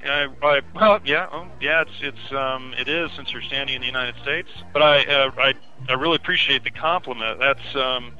I, 0.08 0.28
I, 0.42 0.62
well, 0.76 1.00
yeah, 1.06 1.28
oh, 1.32 1.48
yeah, 1.62 1.82
it's 1.82 1.92
it's 2.02 2.34
um, 2.34 2.74
it 2.78 2.88
is 2.88 3.12
since 3.16 3.32
you're 3.32 3.42
standing 3.42 3.76
in 3.76 3.82
the 3.82 3.88
United 3.88 4.16
States. 4.22 4.50
But 4.74 4.82
I, 4.82 5.06
uh, 5.06 5.32
I, 5.38 5.54
I 5.90 5.94
really 5.94 6.16
appreciate 6.16 6.64
the 6.64 6.72
compliment. 6.72 7.40
That's 7.40 7.76
um, 7.76 8.14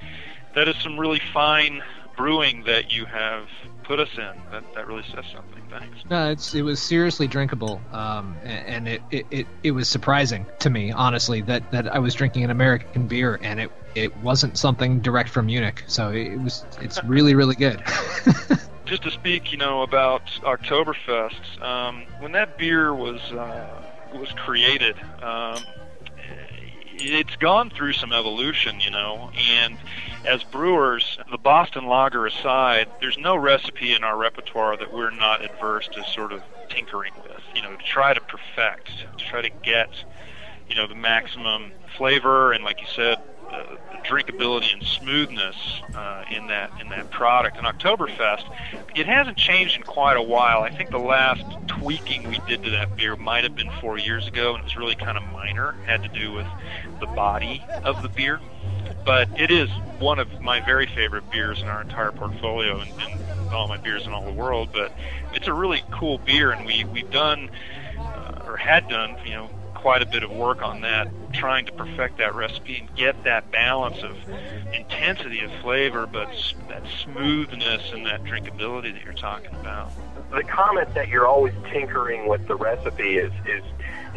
that 0.56 0.68
is 0.68 0.76
some 0.78 1.00
really 1.00 1.22
fine 1.34 1.84
brewing 2.16 2.64
that 2.66 2.92
you 2.92 3.06
have 3.06 3.48
put 3.84 4.00
us 4.00 4.10
in. 4.18 4.42
That 4.52 4.64
that 4.76 4.88
really 4.88 5.04
says 5.14 5.26
something. 5.34 5.64
Thanks. 5.70 5.98
No, 6.10 6.32
it's 6.32 6.54
it 6.54 6.62
was 6.62 6.82
seriously 6.82 7.28
drinkable, 7.28 7.82
um, 7.92 8.36
and 8.44 8.88
it, 8.88 9.02
it, 9.12 9.26
it, 9.32 9.48
it 9.64 9.72
was 9.72 9.88
surprising 9.88 10.46
to 10.60 10.70
me, 10.70 10.92
honestly, 10.92 11.42
that, 11.42 11.72
that 11.72 11.94
I 11.94 12.00
was 12.00 12.14
drinking 12.14 12.46
an 12.46 12.50
American 12.50 13.08
beer 13.08 13.38
and 13.42 13.60
it, 13.60 13.72
it 13.96 14.16
wasn't 14.18 14.58
something 14.58 15.02
direct 15.02 15.30
from 15.30 15.48
Munich. 15.48 15.84
So 15.88 16.12
it 16.12 16.38
was 16.38 16.66
it's 16.82 17.04
really 17.04 17.36
really 17.36 17.56
good. 17.56 17.84
Just 18.88 19.04
to 19.04 19.12
speak, 19.12 19.52
you 19.52 19.58
know, 19.58 19.82
about 19.82 20.26
Oktoberfest. 20.44 21.62
Um, 21.62 22.06
when 22.20 22.32
that 22.32 22.58
beer 22.58 22.96
was 22.96 23.20
uh, 23.34 23.84
was 24.14 24.32
created, 24.32 24.96
um, 25.22 25.62
it's 26.94 27.36
gone 27.36 27.70
through 27.70 27.92
some 27.94 28.14
evolution, 28.14 28.80
you 28.80 28.90
know, 28.90 29.30
and 29.38 29.78
as 30.26 30.42
brewers, 30.44 31.18
the 31.30 31.38
Boston 31.38 31.86
Lager 31.86 32.26
aside, 32.26 32.88
there's 33.02 33.18
no 33.18 33.36
recipe 33.36 33.94
in 33.94 34.06
our 34.06 34.16
repertoire 34.16 34.78
that 34.78 34.94
we're 34.94 35.12
not 35.12 35.44
adverse 35.44 35.90
to 35.90 36.04
sort 36.06 36.32
of 36.32 36.42
tinkering 36.70 37.14
with, 37.24 37.42
you 37.54 37.62
know, 37.62 37.76
to 37.76 37.84
try 37.84 38.14
to 38.14 38.22
perfect, 38.22 38.88
to 39.18 39.26
try 39.26 39.42
to 39.42 39.50
get, 39.64 39.90
you 40.70 40.76
know, 40.76 40.88
the 40.88 40.96
maximum 40.96 41.72
flavor 41.98 42.54
and, 42.54 42.64
like 42.64 42.80
you 42.80 42.88
said, 42.88 43.18
uh, 43.52 43.76
drinkability 44.04 44.74
and 44.74 44.84
smoothness 44.84 45.56
uh, 45.96 46.24
in 46.30 46.48
that 46.48 46.72
in 46.82 46.90
that 46.90 47.10
product. 47.10 47.58
And 47.58 47.66
Oktoberfest, 47.66 48.44
it 48.96 49.06
hasn't 49.06 49.38
changed 49.38 49.78
in 49.78 49.84
quite 49.84 50.18
a 50.18 50.22
while. 50.22 50.62
I 50.62 50.70
think 50.70 50.92
the 50.92 51.00
last 51.00 51.44
tweaking 51.68 52.28
we 52.30 52.40
did 52.48 52.64
to 52.64 52.70
that 52.72 52.96
beer 52.96 53.16
might 53.16 53.44
have 53.44 53.56
been 53.56 53.72
four 53.82 53.98
years 53.98 54.28
ago, 54.28 54.54
and 54.54 54.60
it 54.60 54.64
was 54.64 54.76
really 54.76 54.96
kind 54.96 55.18
of 55.18 55.24
minor. 55.32 55.74
Had 55.86 56.04
to 56.04 56.10
do 56.10 56.32
with 56.32 56.48
the 57.00 57.08
body 57.08 57.64
of 57.84 58.02
the 58.02 58.10
beer, 58.10 58.40
but 59.06 59.30
it 59.40 59.52
is 59.52 59.70
one 60.00 60.20
of 60.20 60.42
my 60.42 60.60
very 60.60 60.88
favorite 60.88 61.30
beers 61.32 61.62
in 61.62 61.68
our 61.68 61.82
entire 61.82 62.12
portfolio, 62.12 62.80
and, 62.80 62.92
and 63.02 63.54
all 63.54 63.68
my 63.68 63.78
beers 63.78 64.06
in 64.06 64.14
all 64.14 64.26
the 64.26 64.32
world. 64.32 64.70
But 64.74 64.92
it's 65.34 65.48
a 65.48 65.54
really 65.54 65.84
cool 65.92 66.18
beer, 66.18 66.52
and 66.52 66.66
we 66.66 66.86
we've 66.86 67.10
done 67.12 67.50
uh, 67.98 68.42
or 68.46 68.58
had 68.58 68.88
done, 68.90 69.18
you 69.26 69.32
know, 69.32 69.50
quite 69.88 70.02
a 70.02 70.06
bit 70.06 70.22
of 70.22 70.30
work 70.32 70.62
on 70.62 70.82
that, 70.82 71.08
trying 71.32 71.66
to 71.66 71.72
perfect 71.72 72.18
that 72.18 72.36
recipe 72.36 72.78
and 72.78 72.94
get 72.98 73.24
that 73.24 73.50
balance 73.52 74.04
of 74.04 74.18
intensity 74.74 75.40
of 75.40 75.50
flavor, 75.62 76.06
but 76.06 76.28
that 76.68 76.84
smoothness 77.06 77.94
and 77.94 78.06
that 78.06 78.22
drinkability 78.26 78.92
that 78.92 79.02
you're 79.06 79.14
talking 79.14 79.56
about. 79.56 79.90
the 80.30 80.44
comment 80.44 80.94
that 80.94 81.08
you're 81.08 81.26
always 81.26 81.54
tinkering 81.72 82.28
with 82.28 82.46
the 82.50 82.56
recipe 82.58 83.16
is 83.16 83.32
is 83.46 83.64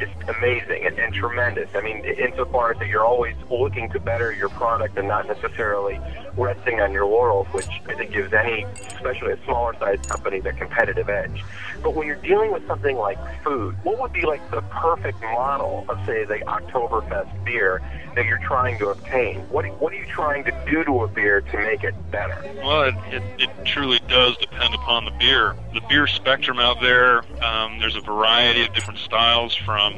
is 0.02 0.08
amazing 0.36 0.86
and, 0.86 0.98
and 0.98 1.14
tremendous. 1.14 1.68
I 1.74 1.80
mean, 1.80 2.04
insofar 2.04 2.72
as 2.72 2.78
that 2.78 2.88
you're 2.88 3.04
always 3.04 3.34
looking 3.50 3.90
to 3.90 4.00
better 4.00 4.32
your 4.32 4.48
product 4.50 4.96
and 4.98 5.08
not 5.08 5.26
necessarily 5.26 6.00
resting 6.36 6.80
on 6.80 6.92
your 6.92 7.06
laurels, 7.06 7.46
which 7.48 7.68
I 7.88 7.94
think 7.94 8.12
gives 8.12 8.32
any, 8.32 8.64
especially 8.94 9.32
a 9.32 9.44
smaller 9.44 9.74
sized 9.78 10.08
company, 10.08 10.38
a 10.38 10.52
competitive 10.52 11.08
edge. 11.08 11.44
But 11.82 11.94
when 11.94 12.06
you're 12.06 12.16
dealing 12.16 12.52
with 12.52 12.66
something 12.66 12.96
like 12.96 13.18
food, 13.42 13.76
what 13.82 13.98
would 14.00 14.12
be 14.12 14.22
like 14.22 14.48
the 14.50 14.62
perfect 14.62 15.20
model 15.22 15.84
of, 15.88 15.98
say, 16.06 16.24
the 16.24 16.38
Oktoberfest 16.38 17.44
beer 17.44 17.82
that 18.14 18.24
you're 18.26 18.38
trying 18.38 18.78
to 18.78 18.88
obtain? 18.88 19.40
What 19.48 19.66
what 19.80 19.92
are 19.92 19.96
you 19.96 20.06
trying 20.06 20.44
to 20.44 20.64
do 20.68 20.84
to 20.84 21.04
a 21.04 21.08
beer 21.08 21.40
to 21.40 21.56
make 21.58 21.84
it 21.84 21.94
better? 22.10 22.36
Well, 22.56 22.82
it, 22.82 22.94
it, 23.10 23.22
it 23.38 23.64
truly 23.64 24.00
does 24.08 24.36
depend 24.38 24.74
upon 24.74 25.04
the 25.04 25.12
beer. 25.12 25.54
The 25.72 25.80
beer 25.88 26.06
spectrum 26.06 26.58
out 26.58 26.80
there, 26.80 27.22
um, 27.42 27.78
there's 27.78 27.96
a 27.96 28.00
variety 28.00 28.64
of 28.64 28.74
different 28.74 28.98
styles 28.98 29.54
from, 29.54 29.89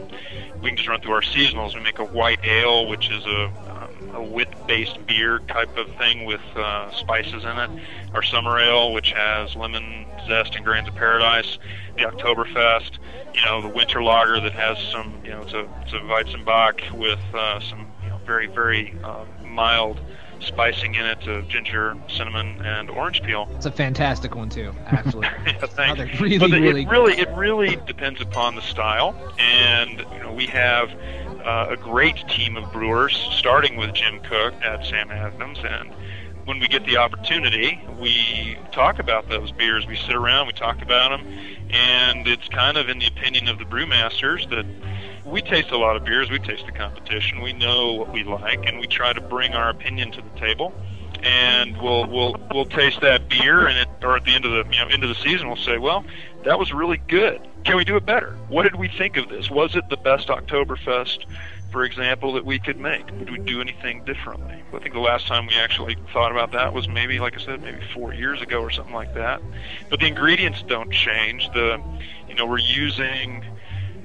we 0.61 0.69
can 0.71 0.77
just 0.77 0.89
run 0.89 1.01
through 1.01 1.13
our 1.13 1.23
seasonals. 1.23 1.75
We 1.75 1.81
make 1.81 1.99
a 1.99 2.05
white 2.05 2.45
ale, 2.45 2.87
which 2.87 3.11
is 3.11 3.25
a, 3.27 3.45
um, 3.47 4.11
a 4.15 4.23
wit-based 4.23 5.07
beer 5.07 5.41
type 5.41 5.77
of 5.77 5.89
thing 5.97 6.25
with 6.25 6.41
uh, 6.57 6.91
spices 6.93 7.45
in 7.45 7.59
it. 7.59 7.71
Our 8.15 8.23
summer 8.23 8.59
ale, 8.59 8.93
which 8.93 9.13
has 9.13 9.57
lemon 9.57 10.07
zest 10.27 10.55
and 10.55 10.65
grains 10.65 10.89
of 10.89 10.95
paradise. 10.95 11.59
The 11.97 12.05
Oktoberfest, 12.05 12.99
you 13.35 13.45
know, 13.45 13.63
the 13.63 13.69
winter 13.69 14.03
lager 14.03 14.41
that 14.41 14.53
has 14.53 14.79
some, 14.91 15.21
you 15.25 15.31
know, 15.31 15.43
it's 15.43 15.53
a, 15.53 15.69
it's 15.83 15.93
a 15.93 15.99
Weizenbock 15.99 16.91
with 16.93 17.21
uh, 17.35 17.61
some, 17.61 17.91
you 18.03 18.11
know, 18.11 18.19
very 18.25 18.47
very 18.47 18.95
uh, 19.03 19.25
mild 19.45 20.01
spicing 20.43 20.95
in 20.95 21.05
it 21.07 21.27
of 21.27 21.49
ginger, 21.49 21.97
cinnamon, 22.09 22.61
and 22.65 22.91
orange 22.91 23.23
peel. 23.23 23.49
It's 23.55 23.67
a 23.67 23.73
fantastic 23.73 24.35
one 24.35 24.49
too, 24.49 24.75
actually. 24.87 25.27
yeah, 25.47 25.67
thanks. 25.67 26.21
really, 26.21 26.39
but 26.39 26.51
the- 26.51 26.61
really 26.61 26.83
it 26.83 26.89
really 26.89 27.19
it 27.19 27.29
really 27.31 27.77
depends 27.87 28.21
upon 28.21 28.55
the 28.55 28.63
style, 28.63 29.15
and 29.39 29.99
you 30.13 30.21
know 30.21 30.33
we 30.33 30.47
have 30.47 30.91
uh, 31.45 31.67
a 31.71 31.77
great 31.77 32.17
team 32.29 32.57
of 32.57 32.73
brewers, 32.73 33.17
starting 33.33 33.77
with 33.77 33.93
Jim 33.95 34.21
Koch 34.21 34.55
at 34.63 34.85
Sam 34.85 35.11
Adams, 35.11 35.59
and 35.65 35.93
when 36.45 36.59
we 36.59 36.67
get 36.67 36.85
the 36.85 36.97
opportunity, 36.97 37.81
we 38.01 38.59
talk 38.73 38.99
about 38.99 39.29
those 39.29 39.53
beers. 39.53 39.87
We 39.87 39.97
sit 39.97 40.15
around, 40.15 40.49
we 40.49 40.53
talk 40.53 40.83
about 40.83 41.11
them, 41.11 41.27
and 41.71 42.27
it's 42.27 42.49
kind 42.49 42.77
of 42.77 42.89
in 42.89 42.99
the 42.99 43.07
opinion 43.07 43.49
of 43.49 43.59
the 43.59 43.65
brewmasters 43.65 44.49
that 44.51 44.67
we 45.25 45.43
taste 45.43 45.71
a 45.71 45.79
lot 45.79 45.97
of 45.97 46.05
beers. 46.05 46.31
We 46.31 46.39
taste 46.39 46.67
the 46.67 46.73
competition. 46.73 47.41
We 47.41 47.53
know 47.53 47.93
what 47.93 48.13
we 48.13 48.25
like, 48.25 48.67
and 48.67 48.79
we 48.79 48.87
try 48.87 49.13
to 49.13 49.21
bring 49.21 49.55
our 49.55 49.71
opinion 49.71 50.13
to 50.13 50.23
the 50.23 50.41
table. 50.41 50.73
And 51.23 51.81
we'll 51.81 52.07
we'll 52.07 52.37
we'll 52.53 52.67
taste 52.67 53.01
that 53.03 53.29
beer, 53.29 53.67
and 53.67 53.79
it, 53.79 53.89
or 54.03 54.17
at 54.17 54.25
the 54.25 54.33
end 54.33 54.45
of 54.45 54.51
the 54.51 54.75
you 54.75 54.81
know 54.81 54.89
end 54.89 55.05
of 55.05 55.09
the 55.09 55.15
season, 55.15 55.47
we'll 55.47 55.57
say, 55.57 55.79
well, 55.79 56.05
that 56.45 56.59
was 56.59 56.73
really 56.73 56.97
good. 56.97 57.41
Can 57.65 57.77
we 57.77 57.85
do 57.85 57.97
it 57.97 58.05
better? 58.05 58.37
What 58.49 58.65
did 58.65 58.75
we 58.75 58.89
think 58.89 59.17
of 59.17 59.29
this? 59.29 59.49
Was 59.49 59.77
it 59.77 59.89
the 59.89 59.97
best 59.97 60.27
Oktoberfest, 60.27 61.27
for 61.71 61.85
example, 61.85 62.33
that 62.33 62.45
we 62.45 62.59
could 62.59 62.77
make? 62.77 63.07
Would 63.13 63.31
we 63.31 63.39
do 63.39 63.61
anything 63.61 64.05
differently? 64.05 64.65
I 64.75 64.79
think 64.81 64.95
the 64.95 65.01
last 65.01 65.29
time 65.29 65.47
we 65.47 65.55
actually 65.55 65.97
thought 66.13 66.33
about 66.33 66.51
that 66.53 66.73
was 66.73 66.89
maybe, 66.89 67.21
like 67.21 67.39
I 67.39 67.45
said, 67.45 67.63
maybe 67.63 67.79
four 67.95 68.13
years 68.13 68.43
ago 68.43 68.61
or 68.61 68.71
something 68.71 68.95
like 68.95 69.15
that. 69.15 69.41
But 69.91 70.01
the 70.01 70.07
ingredients 70.07 70.65
don't 70.67 70.91
change. 70.91 71.49
The 71.55 71.81
you 72.29 72.35
know 72.35 72.47
we're 72.47 72.59
using 72.59 73.45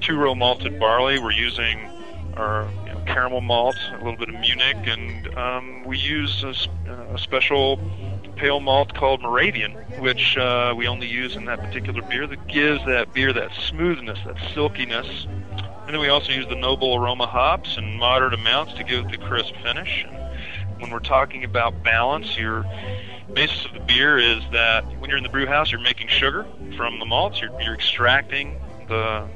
two 0.00 0.16
row 0.16 0.34
malted 0.34 0.78
barley. 0.78 1.18
We're 1.18 1.32
using 1.32 1.90
our 2.36 2.68
you 2.86 2.92
know, 2.92 3.02
caramel 3.06 3.40
malt, 3.40 3.76
a 3.92 3.96
little 3.98 4.16
bit 4.16 4.28
of 4.28 4.40
Munich, 4.40 4.76
and 4.86 5.34
um, 5.36 5.84
we 5.84 5.98
use 5.98 6.44
a, 6.44 6.54
a 7.12 7.18
special 7.18 7.80
pale 8.36 8.60
malt 8.60 8.94
called 8.94 9.20
Moravian, 9.20 9.72
which 9.98 10.36
uh, 10.36 10.72
we 10.76 10.86
only 10.86 11.08
use 11.08 11.34
in 11.34 11.44
that 11.46 11.58
particular 11.58 12.02
beer 12.02 12.26
that 12.26 12.46
gives 12.46 12.84
that 12.86 13.12
beer 13.12 13.32
that 13.32 13.50
smoothness, 13.52 14.18
that 14.24 14.36
silkiness. 14.54 15.26
And 15.86 15.94
then 15.94 16.00
we 16.00 16.08
also 16.08 16.32
use 16.32 16.46
the 16.48 16.54
noble 16.54 16.94
aroma 16.94 17.26
hops 17.26 17.76
in 17.76 17.96
moderate 17.96 18.34
amounts 18.34 18.74
to 18.74 18.84
give 18.84 19.06
it 19.06 19.10
the 19.10 19.16
crisp 19.16 19.54
finish. 19.62 20.06
And 20.06 20.80
when 20.80 20.90
we're 20.90 21.00
talking 21.00 21.44
about 21.44 21.82
balance, 21.82 22.36
your 22.36 22.64
basis 23.32 23.64
of 23.64 23.72
the 23.72 23.80
beer 23.80 24.18
is 24.18 24.42
that 24.52 24.84
when 25.00 25.10
you're 25.10 25.16
in 25.16 25.22
the 25.22 25.28
brew 25.30 25.46
house, 25.46 25.72
you're 25.72 25.80
making 25.80 26.08
sugar 26.08 26.46
from 26.76 26.98
the 26.98 27.06
malts. 27.06 27.40
You're, 27.40 27.58
you're 27.60 27.74
extracting 27.74 28.60
the 28.88 29.26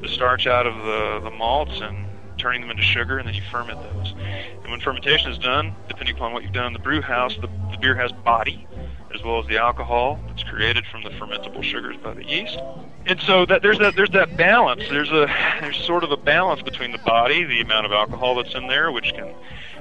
the 0.00 0.08
starch 0.08 0.46
out 0.46 0.66
of 0.66 0.74
the, 0.76 1.20
the 1.28 1.36
malts 1.36 1.80
and 1.80 2.06
turning 2.38 2.62
them 2.62 2.70
into 2.70 2.82
sugar, 2.82 3.18
and 3.18 3.28
then 3.28 3.34
you 3.34 3.42
ferment 3.50 3.78
those. 3.82 4.14
And 4.62 4.70
when 4.70 4.80
fermentation 4.80 5.30
is 5.30 5.38
done, 5.38 5.74
depending 5.88 6.16
upon 6.16 6.32
what 6.32 6.42
you've 6.42 6.52
done 6.52 6.66
in 6.66 6.72
the 6.72 6.78
brew 6.78 7.02
house, 7.02 7.36
the, 7.36 7.48
the 7.70 7.78
beer 7.80 7.94
has 7.94 8.12
body 8.12 8.66
as 9.14 9.22
well 9.22 9.40
as 9.40 9.46
the 9.46 9.58
alcohol 9.58 10.20
that's 10.28 10.44
created 10.44 10.86
from 10.86 11.02
the 11.02 11.10
fermentable 11.10 11.62
sugars 11.62 11.96
by 12.02 12.14
the 12.14 12.24
yeast. 12.24 12.58
And 13.06 13.20
so 13.20 13.44
that 13.46 13.62
there's 13.62 13.78
that 13.78 13.96
there's 13.96 14.10
that 14.10 14.36
balance. 14.36 14.82
There's 14.88 15.10
a 15.10 15.26
there's 15.60 15.78
sort 15.84 16.04
of 16.04 16.12
a 16.12 16.16
balance 16.16 16.62
between 16.62 16.92
the 16.92 16.98
body, 16.98 17.44
the 17.44 17.60
amount 17.60 17.86
of 17.86 17.92
alcohol 17.92 18.36
that's 18.36 18.54
in 18.54 18.68
there, 18.68 18.92
which 18.92 19.12
can 19.14 19.34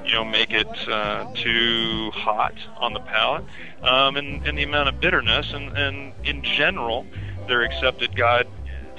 you 0.05 0.13
know 0.13 0.23
make 0.23 0.51
it 0.51 0.67
uh, 0.87 1.31
too 1.35 2.11
hot 2.11 2.55
on 2.77 2.93
the 2.93 3.01
palate, 3.01 3.43
um, 3.83 4.15
and, 4.17 4.47
and 4.47 4.57
the 4.57 4.63
amount 4.63 4.89
of 4.89 4.99
bitterness. 4.99 5.53
And, 5.53 5.77
and 5.77 6.13
in 6.23 6.43
general, 6.43 7.05
they're 7.47 7.63
accepted 7.63 8.15
guide 8.15 8.47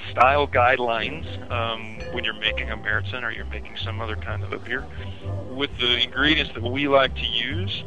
style 0.09 0.47
guidelines 0.47 1.25
um, 1.51 1.99
when 2.13 2.23
you're 2.23 2.33
making 2.33 2.69
a 2.69 2.77
Märzen 2.77 3.23
or 3.23 3.31
you're 3.31 3.45
making 3.45 3.77
some 3.77 4.01
other 4.01 4.15
kind 4.15 4.43
of 4.43 4.51
a 4.53 4.57
beer. 4.57 4.85
With 5.49 5.77
the 5.79 5.97
ingredients 5.97 6.53
that 6.53 6.63
we 6.63 6.87
like 6.87 7.15
to 7.15 7.25
use, 7.25 7.83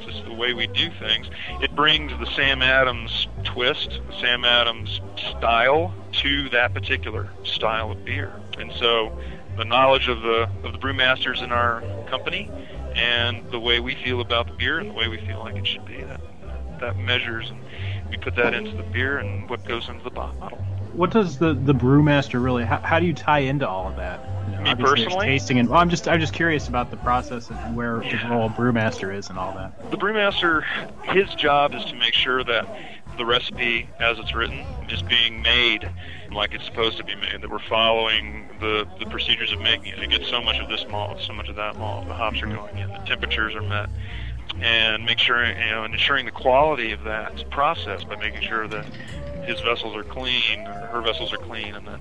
just 0.00 0.24
the 0.24 0.32
way 0.32 0.52
we 0.52 0.66
do 0.66 0.90
things, 0.98 1.28
it 1.62 1.74
brings 1.74 2.12
the 2.18 2.26
Sam 2.26 2.62
Adams 2.62 3.28
twist, 3.44 4.00
the 4.08 4.20
Sam 4.20 4.44
Adams 4.44 5.00
style 5.16 5.94
to 6.12 6.48
that 6.50 6.74
particular 6.74 7.28
style 7.44 7.92
of 7.92 8.04
beer. 8.04 8.32
And 8.58 8.72
so 8.72 9.18
the 9.56 9.64
knowledge 9.64 10.08
of 10.08 10.20
the 10.22 10.48
of 10.64 10.72
the 10.72 10.78
brewmasters 10.78 11.42
in 11.42 11.52
our 11.52 11.82
company 12.08 12.50
and 12.94 13.48
the 13.50 13.58
way 13.58 13.80
we 13.80 13.94
feel 13.94 14.20
about 14.20 14.46
the 14.46 14.52
beer 14.52 14.78
and 14.78 14.90
the 14.90 14.94
way 14.94 15.08
we 15.08 15.18
feel 15.18 15.40
like 15.40 15.56
it 15.56 15.66
should 15.66 15.84
be 15.84 16.02
that 16.02 16.20
that 16.80 16.96
measures 16.98 17.50
and 17.50 17.60
we 18.10 18.16
put 18.16 18.36
that 18.36 18.54
into 18.54 18.76
the 18.76 18.82
beer 18.82 19.18
and 19.18 19.48
what 19.48 19.64
goes 19.64 19.88
into 19.88 20.04
the 20.04 20.10
bottle. 20.10 20.64
What 20.94 21.10
does 21.10 21.38
the 21.38 21.54
the 21.54 21.74
brewmaster 21.74 22.42
really? 22.42 22.64
How, 22.64 22.78
how 22.78 23.00
do 23.00 23.06
you 23.06 23.14
tie 23.14 23.40
into 23.40 23.68
all 23.68 23.88
of 23.88 23.96
that? 23.96 24.20
You 24.50 24.56
know, 24.56 24.62
Me 24.62 24.74
personally? 24.74 25.26
tasting 25.26 25.58
and 25.58 25.68
well, 25.68 25.80
I'm 25.80 25.90
just 25.90 26.06
I'm 26.06 26.20
just 26.20 26.32
curious 26.32 26.68
about 26.68 26.90
the 26.90 26.96
process 26.98 27.50
and 27.50 27.76
where 27.76 27.98
the 27.98 28.28
role 28.30 28.46
of 28.46 28.52
brewmaster 28.52 29.14
is 29.14 29.28
and 29.28 29.38
all 29.38 29.52
that. 29.54 29.90
The 29.90 29.96
brewmaster, 29.96 30.64
his 31.02 31.34
job 31.34 31.74
is 31.74 31.84
to 31.86 31.96
make 31.96 32.14
sure 32.14 32.44
that 32.44 32.66
the 33.16 33.24
recipe, 33.24 33.88
as 34.00 34.18
it's 34.18 34.34
written, 34.34 34.64
is 34.88 35.02
being 35.02 35.42
made 35.42 35.90
like 36.32 36.52
it's 36.54 36.64
supposed 36.64 36.96
to 36.98 37.04
be 37.04 37.14
made. 37.14 37.40
That 37.40 37.50
we're 37.50 37.58
following 37.58 38.48
the 38.60 38.86
the 38.98 39.06
procedures 39.06 39.52
of 39.52 39.60
making 39.60 39.92
it. 39.92 39.98
It 39.98 40.10
gets 40.10 40.28
so 40.28 40.42
much 40.42 40.58
of 40.58 40.68
this 40.68 40.86
malt, 40.88 41.20
so 41.20 41.32
much 41.32 41.48
of 41.48 41.56
that 41.56 41.76
malt. 41.76 42.06
The 42.06 42.14
hops 42.14 42.40
are 42.42 42.46
mm-hmm. 42.46 42.56
going 42.56 42.78
in, 42.78 42.90
the 42.90 42.98
temperatures 43.06 43.54
are 43.54 43.62
met, 43.62 43.88
and 44.60 45.04
make 45.04 45.18
sure 45.18 45.44
you 45.44 45.70
know, 45.70 45.84
and 45.84 45.94
ensuring 45.94 46.26
the 46.26 46.32
quality 46.32 46.92
of 46.92 47.02
that 47.04 47.50
process 47.50 48.04
by 48.04 48.16
making 48.16 48.42
sure 48.42 48.68
that 48.68 48.86
his 49.44 49.60
vessels 49.60 49.94
are 49.96 50.04
clean, 50.04 50.66
or 50.66 50.86
her 50.88 51.02
vessels 51.02 51.32
are 51.32 51.38
clean, 51.38 51.74
and 51.74 51.86
the 51.86 51.98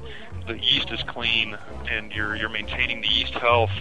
the 0.48 0.60
yeast 0.60 0.92
is 0.92 1.04
clean, 1.04 1.58
and 1.90 2.12
you're 2.12 2.36
you're 2.36 2.50
maintaining 2.50 3.02
the 3.02 3.08
yeast 3.08 3.34
health. 3.34 3.72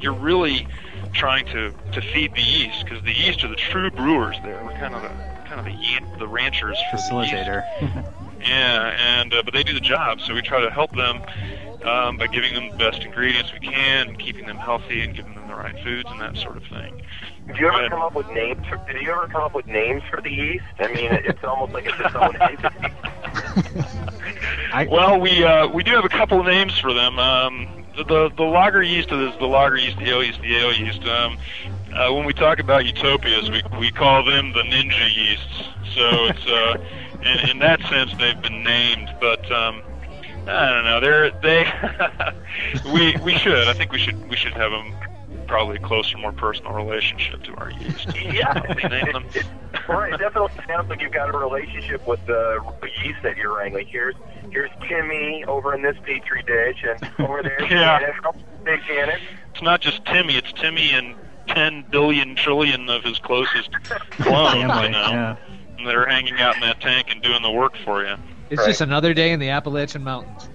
You're 0.00 0.14
really 0.14 0.66
trying 1.12 1.46
to 1.46 1.72
to 1.92 2.00
feed 2.00 2.34
the 2.34 2.42
yeast 2.42 2.84
because 2.84 3.02
the 3.04 3.12
yeast 3.12 3.44
are 3.44 3.48
the 3.48 3.56
true 3.56 3.90
brewers. 3.90 4.38
There, 4.42 4.62
we're 4.64 4.78
kind 4.78 4.94
of 4.94 5.02
the 5.02 5.08
kind 5.48 5.60
of 5.60 5.64
the 5.64 6.18
the 6.18 6.28
ranchers 6.28 6.78
for 6.90 6.96
the 6.96 7.02
yeast. 7.02 7.34
Facilitator. 7.34 8.08
Yeah, 8.42 8.96
and 8.98 9.32
uh, 9.32 9.42
but 9.44 9.54
they 9.54 9.62
do 9.62 9.72
the 9.72 9.80
job, 9.80 10.20
so 10.20 10.34
we 10.34 10.42
try 10.42 10.60
to 10.60 10.70
help 10.70 10.90
them 10.96 11.22
um, 11.84 12.16
by 12.16 12.26
giving 12.26 12.54
them 12.54 12.70
the 12.70 12.76
best 12.76 13.02
ingredients 13.04 13.52
we 13.52 13.60
can, 13.60 14.08
and 14.08 14.18
keeping 14.18 14.46
them 14.46 14.56
healthy, 14.58 15.00
and 15.00 15.14
giving 15.14 15.34
them 15.34 15.46
the 15.46 15.54
right 15.54 15.78
foods 15.84 16.08
and 16.10 16.20
that 16.20 16.36
sort 16.36 16.56
of 16.56 16.64
thing. 16.64 17.02
Did 17.52 17.60
you 17.60 17.68
ever 17.68 17.88
come 17.90 18.00
up 18.00 18.14
with 18.14 18.28
names? 18.30 18.66
For, 18.66 18.76
did 18.90 19.02
you 19.02 19.12
ever 19.12 19.28
come 19.28 19.42
up 19.42 19.54
with 19.54 19.66
names 19.66 20.02
for 20.10 20.22
the 20.22 20.30
yeast? 20.30 20.64
I 20.78 20.88
mean, 20.88 21.12
it's 21.12 21.44
almost 21.44 21.74
like 21.74 21.84
it's 21.84 22.00
its 22.00 22.14
own 22.14 22.34
entity. 22.40 22.88
well, 24.90 25.20
we 25.20 25.44
uh, 25.44 25.68
we 25.68 25.82
do 25.82 25.90
have 25.90 26.06
a 26.06 26.08
couple 26.08 26.40
of 26.40 26.46
names 26.46 26.78
for 26.78 26.94
them. 26.94 27.18
Um, 27.18 27.84
the, 27.94 28.04
the 28.04 28.30
the 28.34 28.44
lager 28.44 28.82
yeast 28.82 29.12
is 29.12 29.36
the 29.38 29.46
lager 29.46 29.76
yeast, 29.76 29.98
the 29.98 30.08
ale 30.08 30.24
yeast, 30.24 30.40
the 30.40 30.56
ale 30.56 30.72
yeast. 30.72 31.04
Um, 31.04 31.36
uh, 31.94 32.10
when 32.14 32.24
we 32.24 32.32
talk 32.32 32.58
about 32.58 32.86
utopias, 32.86 33.50
we 33.50 33.62
we 33.78 33.90
call 33.90 34.24
them 34.24 34.54
the 34.54 34.62
ninja 34.62 35.14
yeasts. 35.14 35.68
So 35.94 36.24
it's 36.24 36.46
uh, 36.46 36.78
in, 37.22 37.50
in 37.50 37.58
that 37.58 37.82
sense 37.82 38.14
they've 38.18 38.40
been 38.40 38.64
named, 38.64 39.14
but 39.20 39.44
um, 39.52 39.82
I 40.46 40.70
don't 40.70 40.84
know. 40.84 41.00
They're 41.00 41.30
they 41.42 41.70
we 42.94 43.14
we 43.22 43.36
should. 43.36 43.68
I 43.68 43.74
think 43.74 43.92
we 43.92 43.98
should 43.98 44.26
we 44.30 44.36
should 44.36 44.54
have 44.54 44.70
them 44.70 44.94
probably 45.46 45.76
a 45.76 45.80
closer, 45.80 46.16
more 46.18 46.32
personal 46.32 46.72
relationship 46.72 47.42
to 47.44 47.54
our 47.56 47.70
yeast. 47.70 48.08
Yeah, 48.22 48.54
Name 48.88 49.12
them. 49.12 49.24
right. 49.88 50.12
It 50.12 50.18
definitely 50.18 50.50
sounds 50.66 50.88
like 50.88 51.00
you've 51.02 51.12
got 51.12 51.34
a 51.34 51.36
relationship 51.38 52.06
with 52.06 52.24
the 52.26 52.60
yeast 53.02 53.22
that 53.22 53.36
you're 53.36 53.56
wrangling. 53.56 53.86
Here's 53.86 54.14
here's 54.50 54.70
Timmy 54.88 55.44
over 55.46 55.74
in 55.74 55.82
this 55.82 55.96
petri 56.04 56.42
dish, 56.42 56.84
and 56.88 57.10
over 57.20 57.42
there, 57.42 57.60
Yeah. 57.70 58.00
Janet. 58.00 58.14
Hey, 58.64 58.78
Janet. 58.86 59.20
It's 59.52 59.62
not 59.62 59.80
just 59.80 60.04
Timmy, 60.06 60.36
it's 60.36 60.52
Timmy 60.52 60.90
and 60.92 61.14
10 61.48 61.86
billion 61.90 62.36
trillion 62.36 62.88
of 62.88 63.02
his 63.02 63.18
closest 63.18 63.70
clones, 64.10 64.52
Family, 64.62 64.84
you 64.84 64.90
know. 64.90 65.08
yeah. 65.10 65.36
And 65.78 65.86
they're 65.86 66.06
hanging 66.06 66.38
out 66.40 66.54
in 66.54 66.60
that 66.62 66.80
tank 66.80 67.08
and 67.10 67.20
doing 67.22 67.42
the 67.42 67.50
work 67.50 67.74
for 67.84 68.04
you. 68.06 68.14
It's 68.50 68.64
just 68.64 68.80
another 68.82 69.12
day 69.14 69.32
in 69.32 69.40
the 69.40 69.48
Appalachian 69.50 70.04
Mountains. 70.04 70.48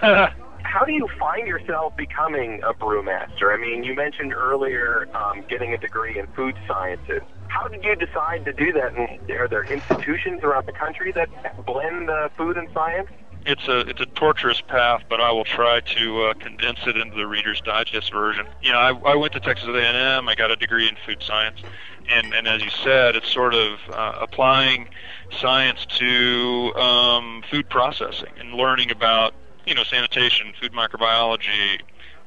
How 0.68 0.84
do 0.84 0.92
you 0.92 1.08
find 1.18 1.48
yourself 1.48 1.96
becoming 1.96 2.60
a 2.62 2.74
brewmaster? 2.74 3.54
I 3.54 3.56
mean, 3.56 3.84
you 3.84 3.94
mentioned 3.94 4.34
earlier 4.34 5.08
um, 5.16 5.42
getting 5.48 5.72
a 5.72 5.78
degree 5.78 6.18
in 6.18 6.26
food 6.28 6.54
sciences. 6.68 7.22
How 7.48 7.68
did 7.68 7.82
you 7.82 7.96
decide 7.96 8.44
to 8.44 8.52
do 8.52 8.70
that? 8.74 8.94
And 8.94 9.30
are 9.30 9.48
there 9.48 9.64
institutions 9.64 10.44
around 10.44 10.66
the 10.66 10.72
country 10.72 11.10
that 11.12 11.30
blend 11.64 12.10
uh, 12.10 12.28
food 12.36 12.58
and 12.58 12.68
science? 12.74 13.08
It's 13.46 13.66
a 13.66 13.78
it's 13.80 14.00
a 14.02 14.06
torturous 14.06 14.60
path, 14.60 15.04
but 15.08 15.22
I 15.22 15.32
will 15.32 15.46
try 15.46 15.80
to 15.80 16.24
uh, 16.24 16.34
condense 16.34 16.80
it 16.86 16.98
into 16.98 17.16
the 17.16 17.26
Reader's 17.26 17.62
Digest 17.62 18.12
version. 18.12 18.46
You 18.62 18.72
know, 18.72 18.78
I, 18.78 18.90
I 19.12 19.14
went 19.14 19.32
to 19.32 19.40
Texas 19.40 19.70
A&M. 19.70 20.28
I 20.28 20.34
got 20.34 20.50
a 20.50 20.56
degree 20.56 20.86
in 20.86 20.96
food 21.06 21.22
science, 21.22 21.62
and 22.10 22.34
and 22.34 22.46
as 22.46 22.62
you 22.62 22.68
said, 22.68 23.16
it's 23.16 23.32
sort 23.32 23.54
of 23.54 23.78
uh, 23.90 24.18
applying 24.20 24.90
science 25.30 25.86
to 25.96 26.74
um, 26.74 27.42
food 27.50 27.70
processing 27.70 28.32
and 28.38 28.52
learning 28.52 28.90
about 28.90 29.32
you 29.68 29.74
know 29.74 29.84
sanitation, 29.84 30.52
food 30.60 30.72
microbiology, 30.72 31.80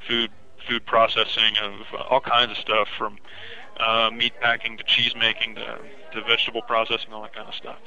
food 0.06 0.30
food 0.66 0.86
processing 0.86 1.56
of 1.60 1.72
all 2.08 2.20
kinds 2.20 2.52
of 2.52 2.56
stuff 2.56 2.88
from 2.96 3.18
uh, 3.80 4.10
meat 4.14 4.32
packing 4.40 4.76
to 4.76 4.84
cheese 4.84 5.14
making 5.18 5.56
to, 5.56 5.78
to 6.12 6.22
vegetable 6.22 6.62
processing, 6.62 7.12
all 7.12 7.22
that 7.22 7.34
kind 7.34 7.48
of 7.48 7.54
stuff. 7.54 7.78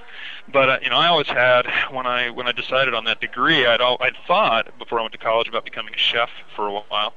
But 0.52 0.70
uh, 0.70 0.78
you 0.82 0.90
know, 0.90 0.98
I 0.98 1.08
always 1.08 1.28
had 1.28 1.68
when 1.92 2.06
I 2.06 2.30
when 2.30 2.48
I 2.48 2.52
decided 2.52 2.94
on 2.94 3.06
that 3.06 3.22
degree, 3.22 3.66
I'd 3.66 3.82
al- 3.82 3.98
I'd 4.02 4.18
thought 4.28 4.78
before 4.78 5.00
I 5.00 5.04
went 5.04 5.14
to 5.14 5.20
college 5.20 5.48
about 5.48 5.64
becoming 5.64 5.94
a 5.94 5.98
chef 5.98 6.30
for 6.56 6.68
a 6.68 6.72
while, 6.74 7.14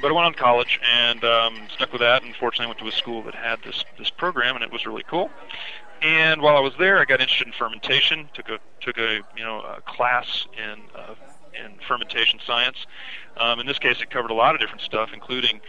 but 0.00 0.08
I 0.08 0.12
went 0.12 0.26
on 0.26 0.32
to 0.32 0.38
college 0.38 0.80
and 0.90 1.22
um, 1.24 1.68
stuck 1.74 1.92
with 1.92 2.00
that. 2.00 2.22
And 2.22 2.34
fortunately, 2.36 2.66
I 2.66 2.68
went 2.68 2.80
to 2.80 2.88
a 2.88 2.92
school 2.92 3.22
that 3.24 3.34
had 3.34 3.62
this 3.62 3.84
this 3.98 4.10
program, 4.10 4.54
and 4.54 4.64
it 4.64 4.72
was 4.72 4.86
really 4.86 5.04
cool. 5.06 5.30
And 6.00 6.40
while 6.40 6.56
I 6.56 6.60
was 6.60 6.74
there, 6.78 7.00
I 7.00 7.04
got 7.04 7.20
interested 7.20 7.48
in 7.48 7.52
fermentation. 7.52 8.30
took 8.32 8.48
a 8.48 8.58
took 8.80 8.98
a 8.98 9.20
you 9.36 9.44
know 9.44 9.60
a 9.60 9.80
class 9.82 10.46
in 10.56 10.80
uh, 10.94 11.14
in 11.64 11.74
fermentation 11.86 12.40
science. 12.46 12.76
Um, 13.36 13.60
in 13.60 13.66
this 13.66 13.78
case, 13.78 14.00
it 14.00 14.10
covered 14.10 14.30
a 14.30 14.34
lot 14.34 14.54
of 14.54 14.60
different 14.60 14.82
stuff, 14.82 15.10
including 15.12 15.60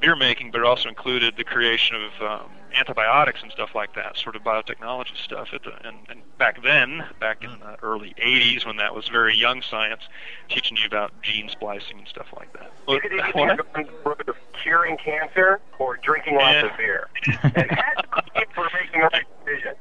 beer 0.00 0.16
making, 0.16 0.50
but 0.50 0.60
it 0.60 0.64
also 0.64 0.88
included 0.88 1.36
the 1.36 1.44
creation 1.44 1.96
of 1.96 2.22
um, 2.22 2.50
antibiotics 2.74 3.42
and 3.42 3.50
stuff 3.50 3.74
like 3.74 3.94
that, 3.94 4.16
sort 4.16 4.36
of 4.36 4.42
biotechnology 4.42 5.16
stuff. 5.16 5.48
At 5.52 5.62
the, 5.64 5.72
and, 5.86 5.96
and 6.08 6.22
back 6.38 6.62
then, 6.62 7.04
back 7.20 7.42
in 7.42 7.50
the 7.50 7.76
early 7.82 8.14
80s, 8.22 8.66
when 8.66 8.76
that 8.76 8.94
was 8.94 9.08
very 9.08 9.36
young 9.36 9.62
science, 9.62 10.02
teaching 10.48 10.76
you 10.76 10.86
about 10.86 11.12
gene 11.22 11.48
splicing 11.48 11.98
and 11.98 12.08
stuff 12.08 12.28
like 12.36 12.52
that. 12.52 12.70
You 12.88 13.00
could 13.00 13.12
either 13.12 13.32
go 13.32 13.40
on 13.40 13.56
the 13.56 13.92
road 14.04 14.28
of 14.28 14.36
curing 14.62 14.96
cancer 14.96 15.60
or 15.78 15.96
drinking 15.96 16.36
lots 16.36 16.64
of 16.64 16.76
beer. 16.76 17.08
and 17.42 17.54
that's 17.54 18.52
for 18.54 18.68
making 18.72 19.00
the 19.00 19.10
right 19.12 19.24
decision. 19.44 19.74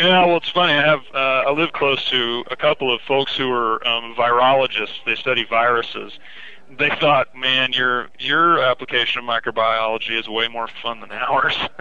Yeah, 0.00 0.24
well, 0.24 0.38
it's 0.38 0.48
funny. 0.48 0.72
I 0.72 0.82
have 0.82 1.02
uh, 1.12 1.48
I 1.48 1.52
live 1.52 1.72
close 1.72 2.02
to 2.08 2.42
a 2.50 2.56
couple 2.56 2.94
of 2.94 3.02
folks 3.02 3.36
who 3.36 3.50
are 3.52 3.86
um, 3.86 4.14
virologists. 4.14 5.04
They 5.04 5.14
study 5.14 5.44
viruses. 5.44 6.18
They 6.78 6.88
thought, 6.88 7.36
man, 7.36 7.74
your 7.74 8.08
your 8.18 8.62
application 8.62 9.18
of 9.18 9.26
microbiology 9.26 10.18
is 10.18 10.26
way 10.26 10.48
more 10.48 10.68
fun 10.82 11.00
than 11.00 11.12
ours. 11.12 11.54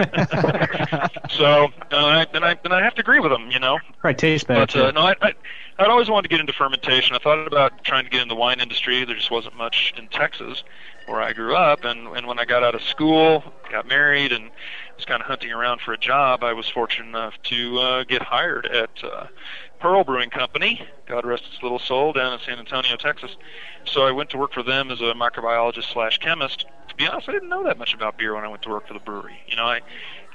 so, 1.29 1.69
uh, 1.91 1.95
I, 1.95 2.27
and 2.33 2.43
I 2.43 2.57
and 2.65 2.73
I 2.73 2.83
have 2.83 2.95
to 2.95 3.01
agree 3.01 3.21
with 3.21 3.31
them, 3.31 3.51
you 3.51 3.59
know. 3.59 3.79
Right, 4.03 4.17
taste 4.17 4.47
better. 4.47 4.65
But 4.65 4.75
uh, 4.75 4.91
no, 4.91 5.01
I, 5.01 5.15
I 5.21 5.33
I'd 5.77 5.87
always 5.87 6.09
wanted 6.09 6.23
to 6.23 6.29
get 6.29 6.41
into 6.41 6.51
fermentation. 6.51 7.15
I 7.15 7.19
thought 7.19 7.47
about 7.47 7.85
trying 7.85 8.03
to 8.03 8.09
get 8.09 8.21
in 8.21 8.27
the 8.27 8.35
wine 8.35 8.59
industry. 8.59 9.05
There 9.05 9.15
just 9.15 9.31
wasn't 9.31 9.55
much 9.55 9.93
in 9.95 10.09
Texas, 10.09 10.63
where 11.05 11.21
I 11.21 11.31
grew 11.31 11.55
up. 11.55 11.85
And 11.85 12.07
and 12.07 12.27
when 12.27 12.37
I 12.37 12.43
got 12.43 12.63
out 12.63 12.75
of 12.75 12.81
school, 12.81 13.45
got 13.71 13.87
married, 13.87 14.33
and 14.33 14.49
was 14.99 15.05
kind 15.05 15.21
of 15.21 15.27
hunting 15.27 15.53
around 15.53 15.79
for 15.79 15.93
a 15.93 15.97
job, 15.97 16.43
I 16.43 16.51
was 16.51 16.67
fortunate 16.67 17.07
enough 17.07 17.33
to 17.43 17.79
uh, 17.79 18.03
get 18.03 18.21
hired 18.21 18.65
at 18.65 18.89
uh, 19.01 19.27
Pearl 19.79 20.03
Brewing 20.03 20.29
Company. 20.29 20.85
God 21.05 21.25
rest 21.25 21.45
its 21.53 21.63
little 21.63 21.79
soul, 21.79 22.11
down 22.11 22.33
in 22.33 22.39
San 22.45 22.59
Antonio, 22.59 22.97
Texas. 22.97 23.31
So 23.85 24.05
I 24.05 24.11
went 24.11 24.29
to 24.31 24.37
work 24.37 24.51
for 24.51 24.61
them 24.61 24.91
as 24.91 24.99
a 24.99 25.13
microbiologist 25.13 25.93
slash 25.93 26.17
chemist. 26.17 26.65
To 26.89 26.95
be 26.95 27.07
honest, 27.07 27.29
I 27.29 27.31
didn't 27.31 27.47
know 27.47 27.63
that 27.63 27.77
much 27.77 27.93
about 27.93 28.17
beer 28.17 28.35
when 28.35 28.43
I 28.43 28.49
went 28.49 28.61
to 28.63 28.69
work 28.69 28.87
for 28.89 28.93
the 28.93 28.99
brewery. 28.99 29.39
You 29.47 29.55
know, 29.55 29.67
I 29.67 29.79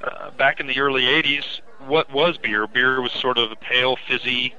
uh, 0.03 0.31
back 0.31 0.61
in 0.61 0.67
the 0.67 0.81
early 0.81 1.03
'80s, 1.03 1.61
what 1.87 2.11
was 2.11 2.39
beer? 2.39 2.67
Beer 2.67 3.03
was 3.03 3.13
sort 3.13 3.37
of 3.37 3.53
a 3.53 3.57
pale, 3.57 3.97
fizzy, 4.09 4.55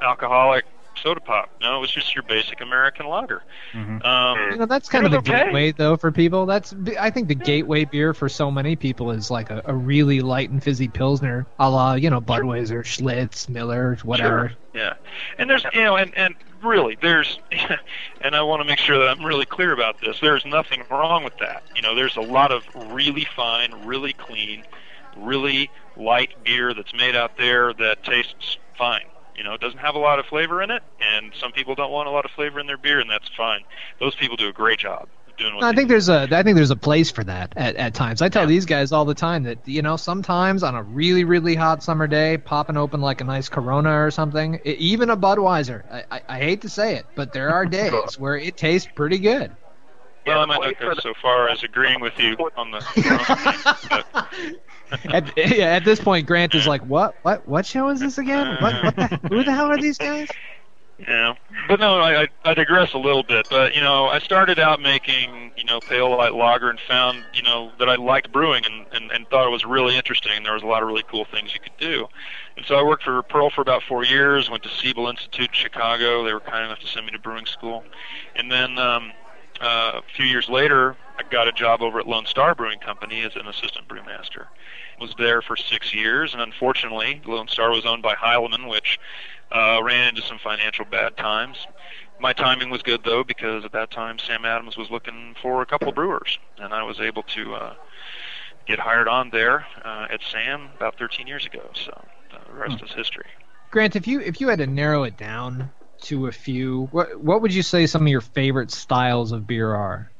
alcoholic 0.00 0.66
soda 1.02 1.20
pop. 1.20 1.50
No, 1.60 1.76
it 1.76 1.80
was 1.80 1.90
just 1.90 2.14
your 2.14 2.22
basic 2.22 2.60
American 2.60 3.06
lager. 3.06 3.42
Um, 3.74 4.38
You 4.50 4.56
know, 4.56 4.66
that's 4.66 4.88
kind 4.88 5.04
of 5.04 5.12
the 5.12 5.18
okay. 5.18 5.44
gateway, 5.44 5.72
though, 5.72 5.96
for 5.96 6.12
people. 6.12 6.46
That's 6.46 6.74
I 6.98 7.10
think 7.10 7.28
the 7.28 7.34
gateway 7.34 7.84
beer 7.84 8.14
for 8.14 8.28
so 8.28 8.50
many 8.50 8.76
people 8.76 9.10
is 9.10 9.30
like 9.30 9.50
a, 9.50 9.62
a 9.64 9.74
really 9.74 10.20
light 10.20 10.50
and 10.50 10.62
fizzy 10.62 10.88
pilsner, 10.88 11.46
a 11.58 11.68
la 11.68 11.94
you 11.94 12.10
know 12.10 12.20
Budweiser, 12.20 12.82
Schlitz, 12.84 13.48
Miller, 13.48 13.98
whatever. 14.02 14.48
Sure. 14.48 14.58
Yeah, 14.74 14.94
and 15.38 15.50
there's 15.50 15.64
you 15.72 15.82
know, 15.82 15.96
and 15.96 16.16
and 16.16 16.34
really, 16.62 16.96
there's, 17.00 17.38
and 18.20 18.34
I 18.34 18.42
want 18.42 18.60
to 18.60 18.64
make 18.64 18.78
sure 18.78 18.98
that 18.98 19.08
I'm 19.08 19.24
really 19.24 19.46
clear 19.46 19.72
about 19.72 20.00
this. 20.00 20.20
There's 20.20 20.44
nothing 20.46 20.82
wrong 20.90 21.24
with 21.24 21.36
that. 21.38 21.62
You 21.74 21.82
know, 21.82 21.94
there's 21.94 22.16
a 22.16 22.22
lot 22.22 22.52
of 22.52 22.64
really 22.92 23.26
fine, 23.36 23.72
really 23.84 24.12
clean, 24.12 24.64
really 25.16 25.70
light 25.96 26.30
beer 26.44 26.72
that's 26.74 26.94
made 26.94 27.14
out 27.16 27.36
there 27.36 27.72
that 27.74 28.02
tastes 28.04 28.58
fine. 28.76 29.04
You 29.42 29.48
know, 29.48 29.54
it 29.54 29.60
doesn't 29.60 29.80
have 29.80 29.96
a 29.96 29.98
lot 29.98 30.20
of 30.20 30.26
flavor 30.26 30.62
in 30.62 30.70
it, 30.70 30.84
and 31.00 31.32
some 31.34 31.50
people 31.50 31.74
don't 31.74 31.90
want 31.90 32.06
a 32.06 32.12
lot 32.12 32.24
of 32.24 32.30
flavor 32.30 32.60
in 32.60 32.68
their 32.68 32.78
beer, 32.78 33.00
and 33.00 33.10
that's 33.10 33.28
fine. 33.36 33.62
Those 33.98 34.14
people 34.14 34.36
do 34.36 34.46
a 34.46 34.52
great 34.52 34.78
job 34.78 35.08
of 35.26 35.36
doing 35.36 35.56
what 35.56 35.64
I 35.64 35.72
think 35.72 35.88
there's 35.88 36.08
a 36.08 36.28
I 36.30 36.44
think 36.44 36.54
there's 36.54 36.70
a 36.70 36.76
place 36.76 37.10
for 37.10 37.24
that 37.24 37.52
at, 37.56 37.74
at 37.74 37.92
times. 37.92 38.22
I 38.22 38.28
tell 38.28 38.46
these 38.46 38.66
guys 38.66 38.92
all 38.92 39.04
the 39.04 39.16
time 39.16 39.42
that 39.42 39.66
you 39.66 39.82
know 39.82 39.96
sometimes 39.96 40.62
on 40.62 40.76
a 40.76 40.82
really 40.84 41.24
really 41.24 41.56
hot 41.56 41.82
summer 41.82 42.06
day, 42.06 42.38
popping 42.38 42.76
open 42.76 43.00
like 43.00 43.20
a 43.20 43.24
nice 43.24 43.48
Corona 43.48 44.00
or 44.00 44.12
something, 44.12 44.60
e- 44.64 44.76
even 44.78 45.10
a 45.10 45.16
Budweiser. 45.16 45.82
I, 45.90 46.04
I, 46.18 46.20
I 46.28 46.38
hate 46.38 46.60
to 46.60 46.68
say 46.68 46.94
it, 46.94 47.06
but 47.16 47.32
there 47.32 47.52
are 47.52 47.66
days 47.80 48.16
where 48.20 48.36
it 48.36 48.56
tastes 48.56 48.88
pretty 48.94 49.18
good. 49.18 49.50
Well, 50.24 50.38
I 50.38 50.44
might 50.44 50.60
not 50.60 50.78
go 50.78 50.94
so 50.94 51.14
far 51.20 51.48
as 51.48 51.64
agreeing 51.64 52.00
with 52.00 52.16
you 52.16 52.36
on 52.56 52.70
the. 52.70 54.04
at, 55.04 55.36
yeah, 55.56 55.66
at 55.66 55.84
this 55.84 56.00
point, 56.00 56.26
Grant 56.26 56.54
is 56.54 56.66
like, 56.66 56.82
"What? 56.86 57.16
What? 57.22 57.46
What 57.48 57.66
show 57.66 57.88
is 57.88 58.00
this 58.00 58.18
again? 58.18 58.56
What? 58.60 58.84
what 58.84 58.96
the, 58.96 59.20
who 59.28 59.44
the 59.44 59.52
hell 59.52 59.66
are 59.66 59.78
these 59.78 59.98
guys?" 59.98 60.28
Yeah, 60.98 61.34
but 61.68 61.80
no, 61.80 62.00
I, 62.00 62.28
I 62.44 62.54
digress 62.54 62.92
a 62.92 62.98
little 62.98 63.24
bit. 63.24 63.48
But 63.50 63.74
you 63.74 63.80
know, 63.80 64.06
I 64.06 64.20
started 64.20 64.58
out 64.58 64.80
making 64.80 65.52
you 65.56 65.64
know 65.64 65.80
pale 65.80 66.16
light 66.16 66.34
lager 66.34 66.70
and 66.70 66.78
found 66.78 67.24
you 67.34 67.42
know 67.42 67.72
that 67.78 67.88
I 67.88 67.96
liked 67.96 68.30
brewing 68.30 68.64
and, 68.64 68.86
and 68.92 69.10
and 69.10 69.28
thought 69.28 69.46
it 69.46 69.50
was 69.50 69.64
really 69.64 69.96
interesting. 69.96 70.42
There 70.44 70.52
was 70.52 70.62
a 70.62 70.66
lot 70.66 70.82
of 70.82 70.88
really 70.88 71.04
cool 71.10 71.24
things 71.24 71.54
you 71.54 71.60
could 71.60 71.76
do, 71.78 72.06
and 72.56 72.64
so 72.66 72.76
I 72.76 72.82
worked 72.82 73.02
for 73.02 73.22
Pearl 73.22 73.50
for 73.50 73.62
about 73.62 73.82
four 73.82 74.04
years. 74.04 74.48
Went 74.48 74.62
to 74.62 74.68
Siebel 74.68 75.08
Institute 75.08 75.48
in 75.48 75.54
Chicago. 75.54 76.24
They 76.24 76.32
were 76.32 76.40
kind 76.40 76.64
enough 76.64 76.80
to 76.80 76.86
send 76.86 77.06
me 77.06 77.12
to 77.12 77.18
brewing 77.18 77.46
school, 77.46 77.84
and 78.36 78.50
then 78.50 78.78
um, 78.78 79.12
uh, 79.62 80.00
a 80.00 80.02
few 80.16 80.26
years 80.26 80.48
later, 80.48 80.96
I 81.16 81.22
got 81.22 81.46
a 81.46 81.52
job 81.52 81.82
over 81.82 82.00
at 82.00 82.06
Lone 82.08 82.26
Star 82.26 82.54
Brewing 82.54 82.80
Company 82.80 83.22
as 83.22 83.36
an 83.36 83.46
assistant 83.46 83.86
brewmaster. 83.86 84.46
Was 85.00 85.14
there 85.18 85.40
for 85.40 85.56
six 85.56 85.94
years, 85.94 86.32
and 86.32 86.42
unfortunately, 86.42 87.22
Lone 87.24 87.48
Star 87.48 87.70
was 87.70 87.86
owned 87.86 88.02
by 88.02 88.14
Heileman, 88.14 88.68
which 88.68 88.98
uh, 89.52 89.80
ran 89.82 90.08
into 90.08 90.22
some 90.22 90.38
financial 90.38 90.84
bad 90.84 91.16
times. 91.16 91.66
My 92.20 92.32
timing 92.32 92.70
was 92.70 92.82
good 92.82 93.02
though, 93.04 93.24
because 93.24 93.64
at 93.64 93.72
that 93.72 93.90
time 93.90 94.18
Sam 94.18 94.44
Adams 94.44 94.76
was 94.76 94.90
looking 94.90 95.34
for 95.40 95.62
a 95.62 95.66
couple 95.66 95.88
of 95.88 95.94
brewers, 95.94 96.38
and 96.58 96.72
I 96.72 96.82
was 96.82 97.00
able 97.00 97.22
to 97.24 97.54
uh, 97.54 97.74
get 98.66 98.78
hired 98.78 99.08
on 99.08 99.30
there 99.30 99.66
uh, 99.84 100.06
at 100.10 100.20
Sam 100.30 100.70
about 100.76 100.98
13 100.98 101.26
years 101.26 101.46
ago. 101.46 101.70
So 101.74 101.92
uh, 102.32 102.38
the 102.48 102.54
rest 102.54 102.82
is 102.82 102.92
history. 102.92 103.26
Grant, 103.70 103.96
if 103.96 104.06
you 104.06 104.20
if 104.20 104.40
you 104.40 104.48
had 104.48 104.58
to 104.58 104.66
narrow 104.66 105.02
it 105.04 105.16
down 105.16 105.70
to 106.02 106.26
a 106.26 106.32
few, 106.32 106.88
what 106.92 107.20
what 107.20 107.42
would 107.42 107.54
you 107.54 107.62
say 107.62 107.86
some 107.86 108.02
of 108.02 108.08
your 108.08 108.20
favorite 108.20 108.70
styles 108.70 109.32
of 109.32 109.46
beer 109.46 109.74
are? 109.74 110.10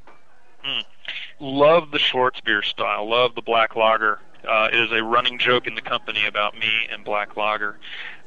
love 1.42 1.90
the 1.90 1.98
Schwarz 1.98 2.40
beer 2.44 2.62
style. 2.62 3.08
Love 3.08 3.34
the 3.34 3.42
black 3.42 3.76
lager. 3.76 4.20
Uh, 4.48 4.68
it 4.72 4.78
is 4.78 4.92
a 4.92 5.02
running 5.02 5.38
joke 5.38 5.66
in 5.66 5.74
the 5.74 5.82
company 5.82 6.26
about 6.26 6.58
me 6.58 6.70
and 6.90 7.04
black 7.04 7.36
lager. 7.36 7.78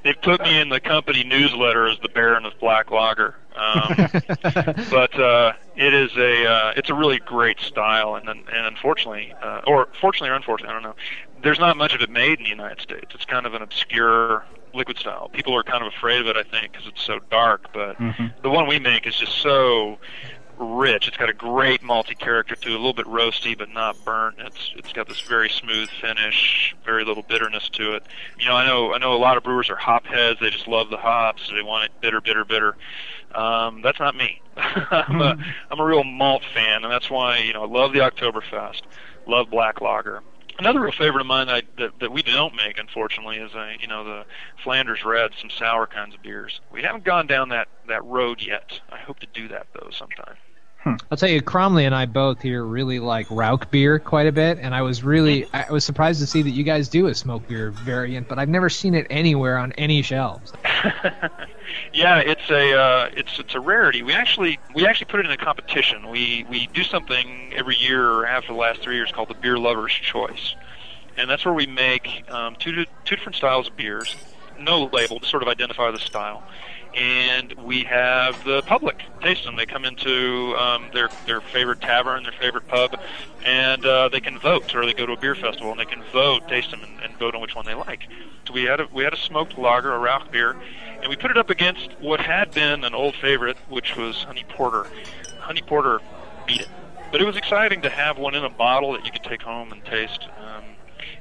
They've 0.04 0.22
put 0.22 0.40
me 0.42 0.60
in 0.60 0.70
the 0.70 0.80
company 0.80 1.24
newsletter 1.24 1.88
as 1.88 1.98
the 2.00 2.10
Baron 2.10 2.46
of 2.46 2.54
Black 2.60 2.92
Lager. 2.92 3.34
Um, 3.56 3.96
but 4.92 5.20
uh, 5.20 5.54
it 5.76 5.96
is 5.96 6.16
a 6.16 6.46
uh, 6.46 6.74
it's 6.78 6.92
a 6.92 6.94
really 6.94 7.18
great 7.18 7.60
style, 7.60 8.14
and 8.14 8.30
and 8.30 8.68
unfortunately, 8.68 9.34
uh, 9.42 9.62
or 9.66 9.88
fortunately 10.00 10.30
or 10.30 10.36
unfortunately, 10.36 10.70
I 10.70 10.80
don't 10.80 10.84
know. 10.84 10.96
There's 11.42 11.58
not 11.58 11.76
much 11.76 11.96
of 11.96 12.02
it 12.02 12.12
made 12.12 12.38
in 12.38 12.44
the 12.44 12.50
United 12.50 12.82
States. 12.82 13.16
It's 13.16 13.26
kind 13.26 13.48
of 13.48 13.56
an 13.56 13.64
obscure 13.64 14.46
liquid 14.76 14.98
style. 14.98 15.30
People 15.30 15.56
are 15.56 15.64
kind 15.64 15.86
of 15.86 15.94
afraid 15.94 16.22
of 16.22 16.28
it, 16.28 16.38
I 16.38 16.44
think, 16.44 16.72
because 16.72 16.88
it's 16.88 17.04
so 17.04 17.20
dark. 17.32 17.72
But 17.74 17.98
the 18.42 18.50
one 18.50 18.68
we 18.68 18.80
make 18.80 19.08
is 19.08 19.16
just 19.16 19.34
so 19.40 19.98
rich. 20.58 21.08
It's 21.08 21.18
got 21.18 21.30
a 21.30 21.34
great 21.34 21.82
malty 21.82 22.18
character 22.18 22.56
to 22.56 22.70
it, 22.70 22.72
a 22.72 22.78
little 22.78 22.94
bit 22.94 23.06
roasty 23.08 23.58
but 23.58 23.70
not 23.70 24.04
burnt. 24.06 24.36
It's 24.40 24.74
it's 24.76 24.94
got 24.94 25.08
this 25.08 25.22
very 25.22 25.50
smooth 25.50 25.90
finish, 26.02 26.76
very 26.86 27.04
little 27.04 27.24
bitterness 27.24 27.70
to 27.70 27.96
it. 27.96 28.04
You 28.40 28.48
know, 28.48 28.56
I 28.56 28.66
know 28.66 28.94
I 28.94 28.98
know 28.98 29.14
a 29.14 29.18
lot 29.18 29.38
of 29.38 29.44
brewers 29.44 29.70
are 29.70 29.76
hop 29.76 30.06
heads. 30.06 30.40
They 30.40 30.50
just 30.50 30.68
love 30.68 30.90
the 30.90 30.98
hops. 30.98 31.50
They 31.54 31.62
want 31.62 31.86
it 31.86 31.92
bitter, 32.02 32.22
bitter, 32.22 32.46
bitter. 32.46 32.76
Um, 33.34 33.82
that's 33.82 34.00
not 34.00 34.16
me. 34.16 34.42
I'm 34.58 35.22
a 35.22 35.38
I'm 35.72 35.80
a 35.80 35.86
real 35.86 36.04
malt 36.04 36.44
fan, 36.54 36.84
and 36.84 36.92
that's 36.92 37.10
why 37.10 37.40
you 37.40 37.54
know 37.54 37.64
I 37.64 37.68
love 37.68 37.94
the 37.94 38.00
Oktoberfest, 38.00 38.82
love 39.28 39.50
black 39.50 39.82
lager. 39.82 40.22
Another 40.58 40.80
real 40.80 40.92
favorite 40.94 41.22
of 41.22 41.28
mine 41.28 41.50
I, 41.50 41.64
that 41.78 42.00
that 42.00 42.12
we 42.12 42.22
don't 42.22 42.56
make, 42.56 42.80
unfortunately, 42.80 43.38
is 43.38 43.54
a 43.54 43.76
you 43.80 43.88
know 43.88 44.04
the 44.04 44.26
Flanders 44.64 45.04
Red, 45.04 45.32
some 45.40 45.50
sour 45.50 45.86
kinds 45.86 46.16
of 46.16 46.22
beers. 46.22 46.62
We 46.72 46.82
haven't 46.82 47.04
gone 47.04 47.28
down 47.28 47.50
that 47.50 47.68
that 47.88 48.04
road 48.06 48.42
yet. 48.42 48.80
I 48.90 48.98
hope 48.98 49.20
to 49.20 49.28
do 49.28 49.50
that 49.50 49.68
though 49.74 49.90
sometime. 49.92 50.36
I'll 50.86 51.18
tell 51.18 51.30
you, 51.30 51.42
Bromley 51.42 51.86
and 51.86 51.96
I 51.96 52.06
both 52.06 52.42
here 52.42 52.64
really 52.64 53.00
like 53.00 53.28
Rauch 53.30 53.70
beer 53.72 54.00
quite 54.00 54.28
a 54.28 54.32
bit, 54.32 54.60
and 54.60 54.76
I 54.76 54.82
was 54.82 55.04
really 55.04 55.48
I 55.54 55.72
was 55.72 55.84
surprised 55.84 56.20
to 56.22 56.28
see 56.28 56.42
that 56.42 56.52
you 56.52 56.64
guys 56.64 56.90
do 56.90 57.08
a 57.08 57.16
smoke 57.16 57.48
beer 57.48 57.72
variant, 57.72 58.28
but 58.28 58.38
I've 58.38 58.50
never 58.50 58.70
seen 58.70 58.94
it 58.94 59.08
anywhere 59.10 59.58
on 59.58 59.72
any 59.74 60.02
shelves. 60.02 60.54
Yeah, 61.94 62.20
it's 62.20 62.50
a 62.50 62.78
uh, 62.78 63.10
it's 63.16 63.40
it's 63.40 63.56
a 63.56 63.60
rarity. 63.60 64.04
We 64.04 64.14
actually 64.14 64.60
we 64.74 64.86
actually 64.86 65.06
put 65.06 65.20
it 65.22 65.26
in 65.26 65.32
a 65.32 65.38
competition. 65.38 66.10
We 66.10 66.46
we 66.50 66.68
do 66.68 66.84
something 66.84 67.54
every 67.56 67.76
year 67.76 68.12
or 68.12 68.26
have 68.26 68.46
for 68.46 68.54
the 68.54 68.60
last 68.60 68.82
three 68.82 68.96
years 68.96 69.12
called 69.12 69.30
the 69.30 69.34
Beer 69.36 69.58
Lovers 69.58 69.94
Choice, 69.94 70.56
and 71.18 71.30
that's 71.30 71.46
where 71.46 71.54
we 71.54 71.66
make 71.66 72.30
um, 72.30 72.56
two 72.58 72.86
two 73.06 73.16
different 73.16 73.36
styles 73.36 73.68
of 73.68 73.78
beers, 73.78 74.16
no 74.60 74.86
label 74.86 75.20
to 75.20 75.26
sort 75.26 75.42
of 75.42 75.50
identify 75.50 75.92
the 75.92 76.00
style, 76.00 76.44
and 76.96 77.54
we 77.54 77.84
have 77.84 78.42
the 78.46 78.62
public 78.64 79.04
taste 79.22 79.44
them. 79.44 79.56
They 79.56 79.66
come 79.66 79.86
into 79.86 80.56
um, 80.58 80.90
their 80.94 81.10
their 81.26 81.42
favorite 81.42 81.82
tavern, 81.82 82.24
their 82.24 82.32
favorite 82.32 82.68
pub, 82.68 83.00
and 83.46 83.86
uh, 83.86 84.10
they 84.10 84.22
can 84.22 84.40
vote, 84.40 84.74
or 84.74 84.86
they 84.86 84.94
go 84.94 85.06
to 85.06 85.14
a 85.14 85.18
beer 85.18 85.36
festival 85.36 85.72
and 85.72 85.80
they 85.80 85.86
can 85.86 86.04
vote, 86.14 86.48
taste 86.48 86.72
them, 86.72 86.82
and, 86.84 87.02
and 87.02 87.18
vote 87.18 87.36
on 87.36 87.42
which 87.42 87.56
one 87.56 87.66
they 87.66 87.74
like. 87.74 88.08
So 88.48 88.54
we 88.54 88.64
had 88.64 88.80
a 88.80 88.88
we 88.94 89.04
had 89.04 89.14
a 89.14 89.18
smoked 89.18 89.58
lager, 89.58 89.94
a 89.94 90.00
Rauch 90.00 90.32
beer, 90.32 90.56
and 91.02 91.10
we 91.10 91.16
put 91.16 91.32
it 91.32 91.38
up 91.38 91.50
against 91.50 91.90
what 92.00 92.20
had 92.20 92.52
been 92.52 92.84
an 92.84 92.94
old 92.94 93.16
favorite, 93.16 93.58
which 93.70 93.96
was 93.96 94.24
Honey 94.24 94.46
Porter. 94.48 94.88
Honey 95.40 95.62
Porter 95.62 96.00
beat 96.48 96.62
it. 96.62 96.70
but 97.12 97.22
it 97.22 97.26
was 97.26 97.36
exciting 97.36 97.82
to 97.82 97.90
have 97.90 98.18
one 98.18 98.36
in 98.36 98.44
a 98.44 98.50
bottle 98.50 98.94
that 98.94 99.06
you 99.06 99.12
could 99.12 99.24
take 99.24 99.42
home 99.42 99.72
and 99.72 99.84
taste. 99.86 100.28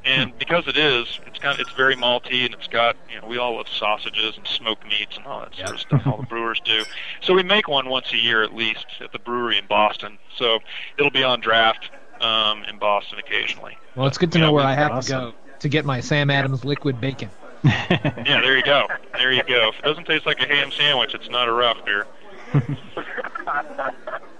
And 0.05 0.37
because 0.39 0.66
it 0.68 0.76
is, 0.76 1.20
it's 1.26 1.39
kind 1.39 1.55
of 1.55 1.61
it's 1.61 1.72
very 1.72 1.97
malty, 1.97 2.45
and 2.45 2.55
it's 2.55 2.68
got 2.68 2.97
you 3.12 3.20
know 3.20 3.26
we 3.26 3.39
all 3.39 3.57
love 3.57 3.68
sausages 3.68 4.37
and 4.37 4.47
smoked 4.47 4.87
meats 4.87 5.16
and 5.16 5.26
all 5.26 5.41
that 5.41 5.55
sort 5.57 5.72
of 5.74 5.80
stuff. 5.80 6.07
All 6.07 6.18
the 6.18 6.26
brewers 6.26 6.61
do. 6.64 6.85
So 7.22 7.35
we 7.35 7.43
make 7.43 7.68
one 7.68 7.89
once 7.89 8.12
a 8.12 8.16
year 8.16 8.43
at 8.43 8.55
least 8.55 8.87
at 9.01 9.12
the 9.12 9.18
brewery 9.18 9.59
in 9.59 9.66
Boston. 9.66 10.18
So 10.37 10.59
it'll 10.99 11.11
be 11.11 11.22
on 11.24 11.41
draft 11.41 11.91
um, 12.20 12.64
in 12.64 12.78
Boston 12.78 13.18
occasionally. 13.18 13.76
Well, 13.97 14.07
it's 14.07 14.18
good 14.18 14.32
to 14.32 14.39
Yeah, 14.39 14.47
know 14.47 14.53
where 14.53 14.64
I 14.64 14.74
have 14.74 15.05
to 15.05 15.09
go 15.11 15.35
to 15.61 15.68
get 15.68 15.85
my 15.85 16.01
Sam 16.01 16.30
Adams 16.30 16.64
liquid 16.64 17.01
bacon. 17.01 17.30
Yeah, 17.64 18.41
there 18.43 18.57
you 18.57 18.62
go. 18.62 18.87
There 19.14 19.32
you 19.32 19.43
go. 19.45 19.68
If 19.68 19.78
it 19.78 19.85
doesn't 19.85 20.05
taste 20.05 20.26
like 20.26 20.41
a 20.41 20.47
ham 20.47 20.70
sandwich, 20.70 21.14
it's 21.14 21.30
not 21.30 21.49
a 21.49 21.53
Rauch 21.53 21.82
beer. 21.85 22.07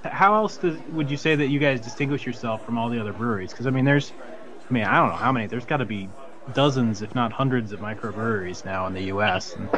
How 0.05 0.35
else 0.35 0.57
does, 0.59 0.79
would 0.93 1.11
you 1.11 1.17
say 1.17 1.35
that 1.35 1.49
you 1.49 1.59
guys 1.59 1.81
distinguish 1.81 2.27
yourself 2.27 2.65
from 2.65 2.77
all 2.77 2.89
the 2.91 3.01
other 3.01 3.13
breweries? 3.13 3.51
Because 3.53 3.67
I 3.67 3.71
mean, 3.71 3.85
there's, 3.85 4.13
I 4.13 4.44
mean, 4.75 4.85
I 4.85 4.99
don't 4.99 5.09
know 5.09 5.16
how 5.16 5.33
many. 5.33 5.47
There's 5.47 5.64
got 5.64 5.79
to 5.79 5.85
be 5.85 6.09
dozens, 6.53 7.01
if 7.01 7.14
not 7.14 7.33
hundreds, 7.33 7.72
of 7.72 7.81
microbreweries 7.81 8.64
now 8.64 8.87
in 8.87 8.95
the 8.95 9.05
U.S. 9.05 9.55
And, 9.55 9.68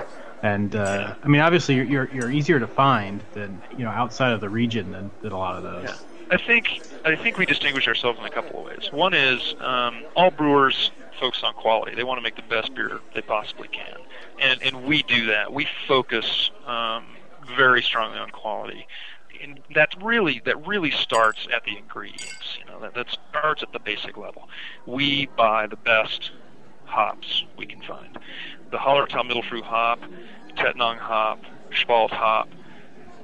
and 0.43 0.77
uh, 0.77 1.15
I 1.23 1.29
mean, 1.29 1.41
obviously, 1.43 1.77
you're, 1.77 1.85
you're 1.85 2.11
you're 2.13 2.31
easier 2.31 2.59
to 2.59 2.67
find 2.67 3.23
than 3.35 3.63
you 3.73 3.85
know 3.85 3.91
outside 3.91 4.33
of 4.33 4.41
the 4.41 4.49
region 4.49 4.91
than, 4.91 5.11
than 5.23 5.33
a 5.33 5.39
lot 5.39 5.57
of 5.57 5.63
those. 5.63 5.85
Yeah. 5.85 5.97
I 6.29 6.39
think 6.39 6.83
I 7.05 7.15
think 7.15 7.39
we 7.39 7.47
distinguish 7.47 7.87
ourselves 7.87 8.19
in 8.19 8.25
a 8.25 8.31
couple 8.31 8.59
of 8.59 8.67
ways. 8.67 8.91
One 8.91 9.15
is 9.15 9.55
um, 9.61 10.03
all 10.17 10.31
brewers 10.31 10.91
focus 11.21 11.43
on 11.45 11.55
quality. 11.55 11.95
They 11.95 12.05
want 12.05 12.19
to 12.19 12.23
make 12.23 12.37
the 12.37 12.43
best 12.43 12.75
beer 12.75 13.01
they 13.15 13.23
possibly 13.23 13.69
can, 13.69 13.99
and 14.41 14.61
and 14.63 14.85
we 14.85 15.03
do 15.03 15.27
that. 15.27 15.53
We 15.53 15.69
focus 15.87 16.51
um, 16.67 17.05
very 17.57 17.83
strongly 17.83 18.19
on 18.19 18.31
quality. 18.31 18.87
And 19.43 19.61
that 19.75 19.91
really 20.03 20.41
that 20.47 20.67
really 20.67 20.91
starts 20.91 21.47
at 21.55 21.65
the 21.65 21.77
ingredients. 21.77 22.59
That 22.95 23.07
starts 23.31 23.63
at 23.63 23.73
the 23.73 23.79
basic 23.79 24.17
level. 24.17 24.49
We 24.87 25.27
buy 25.37 25.67
the 25.67 25.77
best 25.77 26.31
hops 26.85 27.45
we 27.57 27.67
can 27.67 27.83
find. 27.83 28.19
The 28.71 28.79
Hallertau 28.79 29.23
Mittelfrüh 29.29 29.63
hop, 29.63 30.01
Tettnang 30.57 30.99
hop, 30.99 31.43
Spalt 31.73 32.11
hop, 32.11 32.49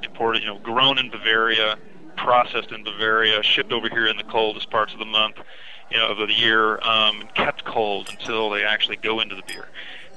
imported, 0.03 0.43
you 0.43 0.49
know, 0.49 0.59
grown 0.59 0.99
in 0.99 1.11
Bavaria, 1.11 1.77
processed 2.17 2.73
in 2.73 2.85
Bavaria, 2.85 3.43
shipped 3.43 3.73
over 3.73 3.89
here 3.89 4.07
in 4.07 4.17
the 4.17 4.25
coldest 4.25 4.71
parts 4.71 4.93
of 4.93 4.99
the 4.99 5.05
month, 5.05 5.37
you 5.91 5.97
know, 5.97 6.09
of 6.09 6.19
the 6.19 6.33
year, 6.33 6.81
um, 6.83 7.21
and 7.21 7.35
kept 7.35 7.65
cold 7.65 8.09
until 8.11 8.51
they 8.51 8.65
actually 8.65 8.97
go 8.97 9.21
into 9.21 9.35
the 9.35 9.43
beer. 9.47 9.69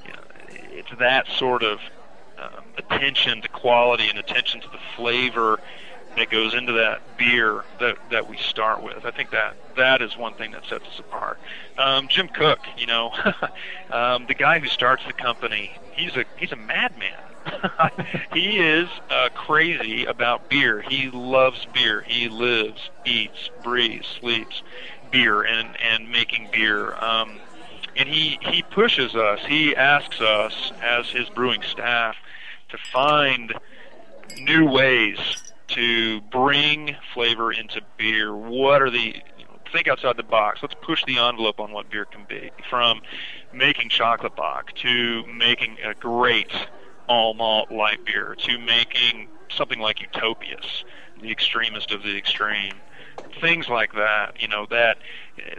You 0.04 0.12
know, 0.12 0.22
it's 0.48 0.90
that 0.98 1.26
sort 1.28 1.62
of 1.62 1.80
um, 2.38 2.64
attention 2.76 3.42
to 3.42 3.48
quality 3.48 4.08
and 4.08 4.18
attention 4.18 4.60
to 4.60 4.68
the 4.68 4.80
flavor 4.96 5.60
that 6.16 6.30
goes 6.30 6.54
into 6.54 6.72
that 6.72 7.00
beer 7.16 7.64
that 7.80 7.96
that 8.10 8.28
we 8.28 8.36
start 8.38 8.82
with. 8.82 9.04
I 9.04 9.10
think 9.10 9.30
that 9.30 9.54
that 9.76 10.02
is 10.02 10.16
one 10.16 10.34
thing 10.34 10.52
that 10.52 10.64
sets 10.68 10.84
us 10.84 10.98
apart. 10.98 11.38
Um, 11.78 12.08
Jim 12.08 12.28
Koch, 12.28 12.66
you 12.76 12.86
know, 12.86 13.12
um, 13.90 14.26
the 14.26 14.34
guy 14.34 14.58
who 14.58 14.68
starts 14.68 15.04
the 15.06 15.12
company, 15.12 15.72
he's 15.92 16.16
a 16.16 16.24
he's 16.36 16.52
a 16.52 16.56
madman. 16.56 17.12
he 18.32 18.58
is 18.58 18.88
uh, 19.08 19.28
crazy 19.34 20.04
about 20.04 20.48
beer. 20.48 20.80
He 20.80 21.10
loves 21.10 21.64
beer. 21.72 22.00
He 22.00 22.28
lives, 22.28 22.90
eats, 23.04 23.50
breathes, 23.62 24.06
sleeps 24.18 24.62
beer 25.12 25.42
and 25.42 25.80
and 25.80 26.10
making 26.10 26.48
beer. 26.52 26.94
Um, 26.96 27.38
and 27.96 28.08
he 28.08 28.38
he 28.42 28.62
pushes 28.62 29.14
us. 29.14 29.40
He 29.46 29.76
asks 29.76 30.20
us 30.20 30.72
as 30.82 31.08
his 31.08 31.28
brewing 31.28 31.62
staff 31.62 32.16
to 32.70 32.78
find 32.92 33.54
new 34.38 34.66
ways 34.66 35.18
to 35.68 36.20
bring 36.22 36.96
flavor 37.14 37.52
into 37.52 37.80
beer. 37.96 38.34
What 38.34 38.82
are 38.82 38.90
the 38.90 39.22
think 39.72 39.88
outside 39.88 40.16
the 40.16 40.22
box. 40.22 40.60
Let's 40.62 40.74
push 40.80 41.04
the 41.04 41.18
envelope 41.18 41.60
on 41.60 41.72
what 41.72 41.90
beer 41.90 42.04
can 42.04 42.24
be. 42.28 42.50
From 42.68 43.02
making 43.52 43.88
chocolate 43.88 44.36
bock 44.36 44.72
to 44.76 45.24
making 45.26 45.78
a 45.84 45.94
great 45.94 46.50
all 47.08 47.34
malt 47.34 47.70
light 47.70 48.04
beer 48.04 48.34
to 48.36 48.58
making 48.58 49.28
something 49.50 49.78
like 49.78 50.00
Utopias, 50.00 50.84
the 51.20 51.30
extremist 51.30 51.90
of 51.90 52.02
the 52.02 52.16
extreme. 52.16 52.74
Things 53.40 53.68
like 53.68 53.92
that, 53.94 54.40
you 54.40 54.48
know, 54.48 54.66
that 54.70 54.98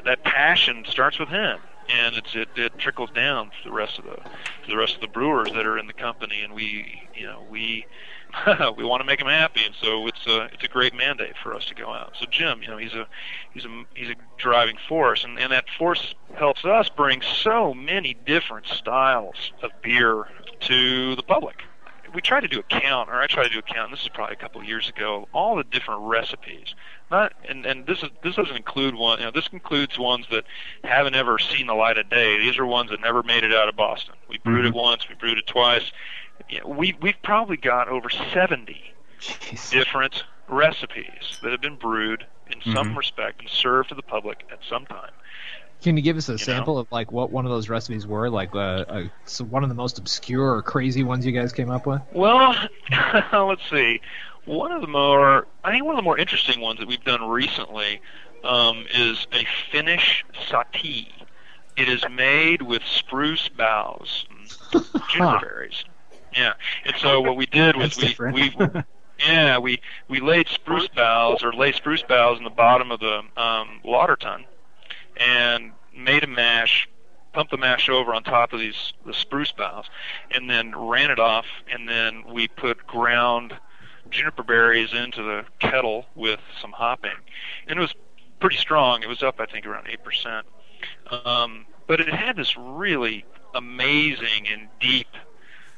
that 0.06 0.24
passion 0.24 0.86
starts 0.88 1.20
with 1.20 1.30
him 1.30 1.60
and 1.90 2.16
it's 2.16 2.36
it, 2.36 2.50
it 2.56 2.78
trickles 2.78 3.10
down 3.12 3.48
to 3.48 3.56
the 3.64 3.72
rest 3.72 3.98
of 3.98 4.06
the 4.06 4.16
to 4.16 4.68
the 4.68 4.78
rest 4.78 4.96
of 4.96 5.02
the 5.02 5.08
brewers 5.08 5.52
that 5.54 5.66
are 5.66 5.78
in 5.78 5.88
the 5.88 5.94
company 5.94 6.42
and 6.42 6.54
we 6.54 7.02
you 7.16 7.26
know 7.26 7.46
we 7.50 7.86
we 8.78 8.84
want 8.84 9.02
to 9.02 9.06
make 9.06 9.20
them 9.20 9.28
happy 9.28 9.64
and 9.66 9.76
so 9.82 10.08
it's 10.08 10.26
a 10.28 10.46
it's 10.54 10.64
a 10.64 10.68
great 10.68 10.94
mandate 10.94 11.34
for 11.42 11.54
us 11.54 11.66
to 11.66 11.76
go 11.76 11.92
out 11.92 12.14
so 12.20 12.26
jim 12.30 12.62
you 12.62 12.68
know 12.68 12.78
he's 12.78 12.94
a 12.94 13.08
he's 13.54 13.66
a 13.66 13.84
he's 13.96 14.10
a 14.10 14.16
driving 14.38 14.78
force 14.88 15.24
and 15.24 15.40
and 15.40 15.52
that 15.52 15.66
force 15.78 16.14
helps 16.36 16.66
us 16.66 16.90
bring 16.90 17.22
so 17.22 17.74
many 17.74 18.14
different 18.26 18.68
styles 18.68 19.52
of 19.62 19.72
beer 19.82 20.28
to 20.60 21.16
the 21.16 21.24
public 21.24 21.64
we 22.14 22.22
try 22.22 22.40
to 22.40 22.48
do 22.48 22.60
a 22.60 22.64
count, 22.64 23.10
or 23.10 23.22
I 23.22 23.28
try 23.28 23.44
to 23.44 23.50
do 23.50 23.60
a 23.60 23.62
count. 23.62 23.90
And 23.90 23.94
this 23.94 24.02
is 24.02 24.10
probably 24.10 24.34
a 24.34 24.40
couple 24.40 24.62
of 24.62 24.68
years 24.68 24.90
ago. 24.90 25.28
All 25.34 25.56
the 25.56 25.64
different 25.64 26.02
recipes, 26.02 26.74
not 27.12 27.34
and 27.48 27.66
and 27.66 27.86
this 27.86 28.04
is 28.04 28.10
this 28.24 28.36
doesn't 28.36 28.56
include 28.56 28.96
one. 28.96 29.20
You 29.20 29.26
know, 29.26 29.32
this 29.32 29.48
includes 29.52 29.98
ones 29.98 30.26
that 30.32 30.46
haven't 30.84 31.16
ever 31.16 31.38
seen 31.40 31.68
the 31.68 31.74
light 31.74 31.98
of 31.98 32.10
day. 32.10 32.40
These 32.40 32.58
are 32.58 32.66
ones 32.66 32.92
that 32.92 33.02
never 33.02 33.24
made 33.24 33.44
it 33.44 33.54
out 33.54 33.70
of 33.70 33.76
Boston. 33.76 34.16
We 34.30 34.38
brewed 34.40 34.66
it 34.66 34.70
mm-hmm. 34.70 34.78
once, 34.78 35.08
we 35.08 35.16
brewed 35.16 35.38
it 35.38 35.48
twice. 35.48 35.92
You 36.50 36.62
know, 36.62 36.68
we 36.68 36.96
we've 37.02 37.22
probably 37.24 37.58
got 37.58 37.88
over 37.88 38.10
seventy 38.10 38.94
different 39.72 40.24
recipes 40.48 41.40
that 41.42 41.52
have 41.52 41.62
been 41.62 41.76
brewed 41.76 42.26
in 42.50 42.62
some 42.74 42.94
Mhm. 42.94 42.98
respect 42.98 43.42
and 43.42 43.50
served 43.50 43.90
to 43.90 43.96
the 43.96 44.02
public 44.02 44.46
at 44.52 44.60
some 44.70 44.86
time. 44.86 45.12
Can 45.82 45.96
you 45.96 46.02
give 46.02 46.18
us 46.18 46.30
a 46.30 46.38
sample 46.38 46.78
of 46.80 46.88
like 46.92 47.12
what 47.12 47.32
one 47.32 47.46
of 47.46 47.52
those 47.52 47.70
recipes 47.70 48.08
were? 48.08 48.30
Like 48.30 48.56
uh, 48.56 48.58
uh, 48.88 49.04
so 49.26 49.44
one 49.44 49.64
of 49.64 49.70
the 49.70 49.76
most 49.76 50.00
obscure 50.00 50.56
or 50.56 50.62
crazy 50.62 51.04
ones 51.04 51.26
you 51.26 51.32
guys 51.32 51.52
came 51.54 51.70
up 51.70 51.86
with? 51.86 52.02
Well, 52.14 52.56
let's 53.34 53.70
see. 53.70 54.02
One 54.46 54.72
of 54.72 54.82
the 54.82 54.88
more, 54.88 55.46
I 55.64 55.72
think 55.72 55.84
one 55.84 55.94
of 55.94 55.98
the 55.98 56.04
more 56.04 56.18
interesting 56.18 56.62
ones 56.62 56.80
that 56.80 56.88
we've 56.88 57.04
done 57.04 57.22
recently 57.28 58.02
um, 58.44 58.86
is 58.94 59.28
a 59.34 59.46
Finnish 59.72 60.24
sahti. 60.50 61.12
It 61.76 61.90
is 61.90 62.04
made 62.10 62.62
with 62.62 62.82
spruce 62.86 63.50
boughs, 63.50 64.26
and 64.32 64.84
juniper 65.10 65.40
berries. 65.46 65.84
Yeah, 66.36 66.54
and 66.86 66.96
so 66.98 67.22
what 67.22 67.36
we 67.36 67.46
did 67.46 67.76
was 67.76 67.98
we 67.98 68.08
different. 68.08 68.36
we 68.36 68.56
yeah 69.20 69.58
we 69.58 69.82
we 70.08 70.20
laid 70.20 70.48
spruce 70.48 70.88
boughs 70.90 71.44
or 71.44 71.54
laid 71.54 71.76
spruce 71.76 72.04
boughs 72.04 72.38
in 72.38 72.44
the 72.44 72.50
bottom 72.50 72.92
of 72.92 73.00
the 73.00 73.22
um, 73.42 73.80
lauter 73.84 74.16
tun 74.16 74.46
and 75.20 75.72
made 75.96 76.24
a 76.24 76.28
mash, 76.28 76.88
pumped 77.34 77.52
the 77.52 77.58
mash 77.58 77.90
over 77.90 78.14
on 78.14 78.24
top 78.24 78.54
of 78.54 78.60
these 78.60 78.94
the 79.06 79.14
spruce 79.14 79.52
boughs, 79.52 79.86
and 80.32 80.50
then 80.50 80.76
ran 80.76 81.12
it 81.12 81.20
off, 81.20 81.46
and 81.72 81.88
then 81.88 82.24
we 82.32 82.48
put 82.48 82.86
ground 82.86 83.54
juniper 84.10 84.44
berries 84.44 84.94
into 84.94 85.22
the 85.22 85.44
kettle 85.60 86.06
with 86.16 86.40
some 86.62 86.72
hopping, 86.72 87.12
and 87.68 87.78
it 87.78 87.82
was 87.82 87.94
pretty 88.40 88.58
strong. 88.58 89.02
It 89.02 89.10
was 89.10 89.24
up, 89.24 89.40
I 89.40 89.46
think, 89.46 89.66
around 89.66 89.88
eight 89.88 90.04
percent, 90.04 90.46
um, 91.26 91.66
but 91.88 92.00
it 92.00 92.10
had 92.10 92.36
this 92.36 92.56
really 92.58 93.26
amazing 93.56 94.48
and 94.52 94.68
deep 94.80 95.08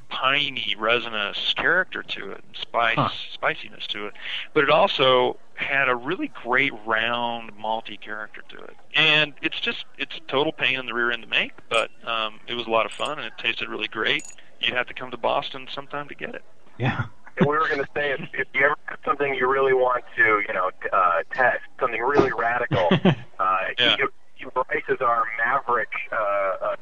piney 0.10 0.76
resinous 0.78 1.54
character 1.56 2.04
to 2.04 2.32
it 2.32 2.44
and 2.46 2.56
spice 2.60 2.96
Huh. 2.98 3.10
spiciness 3.34 3.88
to 3.88 4.08
it 4.08 4.14
but 4.54 4.64
it 4.64 4.70
also 4.70 5.38
had 5.56 5.88
a 5.90 5.96
really 5.96 6.32
great 6.44 6.74
round 6.86 7.52
malty 7.58 8.00
character 8.00 8.42
to 8.50 8.58
it 8.58 8.76
and 8.96 9.34
it's 9.42 9.60
just 9.60 9.86
it's 9.98 10.18
a 10.18 10.32
total 10.32 10.52
pain 10.52 10.80
in 10.80 10.86
the 10.86 10.94
rear 10.94 11.12
end 11.12 11.22
to 11.24 11.30
make 11.30 11.52
but 11.70 11.90
um 12.06 12.40
it 12.48 12.56
was 12.56 12.66
a 12.66 12.70
lot 12.70 12.86
of 12.86 12.92
fun 12.92 13.18
and 13.20 13.28
it 13.28 13.34
tasted 13.38 13.70
really 13.70 13.88
great 13.88 14.24
you'd 14.60 14.74
have 14.74 14.88
to 14.88 14.94
come 14.94 15.12
to 15.12 15.18
boston 15.18 15.68
sometime 15.74 16.08
to 16.08 16.16
get 16.16 16.34
it 16.36 16.44
Yeah. 16.78 17.06
And 17.38 17.48
we 17.48 17.56
were 17.58 17.68
going 17.70 17.80
to 17.80 17.88
say, 17.96 18.12
if, 18.12 18.20
if 18.34 18.48
you 18.54 18.66
ever 18.66 18.76
have 18.86 19.00
something 19.06 19.34
you 19.34 19.48
really 19.50 19.74
want 19.74 20.04
to, 20.18 20.42
you 20.46 20.54
know, 20.54 20.72
t- 20.84 20.90
uh, 20.92 21.24
test, 21.34 21.60
something 21.80 22.02
really 22.02 22.32
radical, 22.38 22.90
uh, 23.40 23.58
Yeah. 23.78 23.96
you, 23.98 24.10
you, 24.38 24.52
Bryce 24.52 24.84
is 24.90 24.98
our 25.00 25.24
maverick 25.38 25.88
uh, 26.12 26.16
uh, 26.18 26.76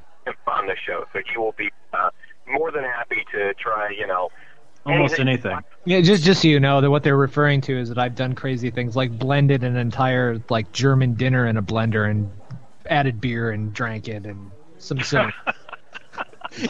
on 0.48 0.66
the 0.66 0.76
show, 0.76 1.06
so 1.14 1.20
he 1.32 1.38
will 1.38 1.54
be 1.60 1.70
uh, 1.94 2.10
more 2.50 2.72
than 2.72 2.84
happy 2.84 3.26
to 3.34 3.54
try, 3.56 3.90
you 3.90 4.08
know, 4.08 4.30
Almost 4.88 5.20
anything. 5.20 5.60
Yeah, 5.86 6.02
just 6.02 6.24
just 6.24 6.42
so 6.42 6.48
you 6.48 6.60
know 6.60 6.80
that 6.80 6.90
what 6.90 7.04
they're 7.04 7.18
referring 7.18 7.62
to 7.62 7.78
is 7.78 7.90
that 7.90 7.98
I've 7.98 8.16
done 8.16 8.36
crazy 8.36 8.72
things 8.72 8.96
like 8.96 9.18
blended 9.18 9.64
an 9.64 9.76
entire 9.76 10.42
like 10.50 10.72
German 10.72 11.16
dinner 11.16 11.46
in 11.46 11.58
a 11.58 11.62
blender 11.62 12.10
and 12.10 12.32
added 12.90 13.20
beer 13.20 13.52
and 13.52 13.74
drank 13.74 14.08
it 14.08 14.26
and 14.26 14.50
some 14.78 15.00
cinnamon. 15.02 15.34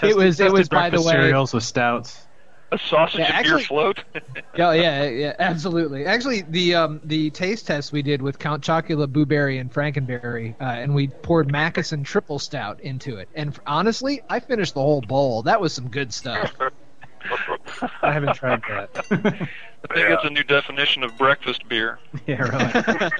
it 0.01 0.15
was 0.15 0.39
it 0.39 0.51
was 0.51 0.67
by 0.67 0.89
the 0.89 0.97
breakfast 0.97 1.05
way 1.05 1.13
cereals 1.13 1.53
with 1.53 1.63
stouts. 1.63 2.26
A 2.71 2.77
sausage 2.77 3.19
Yeah, 3.19 3.25
actually- 3.27 3.61
beer 3.61 3.67
float 3.67 3.99
yeah, 4.57 4.73
yeah, 4.73 5.03
yeah, 5.07 5.33
absolutely. 5.39 6.05
Actually, 6.05 6.41
the 6.41 6.75
um, 6.75 6.99
the 7.05 7.29
taste 7.29 7.65
test 7.67 7.93
we 7.93 8.01
did 8.01 8.21
with 8.21 8.39
Count 8.39 8.63
Chocula, 8.63 9.07
Boo 9.11 9.25
Berry, 9.25 9.57
and 9.57 9.71
Frankenberry, 9.71 10.53
uh, 10.59 10.63
and 10.65 10.93
we 10.93 11.07
poured 11.07 11.47
Mackeson 11.47 12.03
Triple 12.03 12.39
Stout 12.39 12.81
into 12.81 13.17
it. 13.17 13.29
And 13.35 13.57
honestly, 13.65 14.21
I 14.29 14.39
finished 14.41 14.73
the 14.73 14.81
whole 14.81 15.01
bowl. 15.01 15.43
That 15.43 15.61
was 15.61 15.71
some 15.73 15.89
good 15.89 16.13
stuff. 16.13 16.51
I 18.01 18.11
haven't 18.11 18.35
tried 18.35 18.61
that. 18.69 18.89
I 19.89 19.93
think 19.93 20.09
it's 20.09 20.23
a 20.25 20.29
new 20.29 20.43
definition 20.43 21.03
of 21.03 21.17
breakfast 21.17 21.67
beer. 21.69 21.99
yeah, 22.25 22.41
really. 22.41 23.11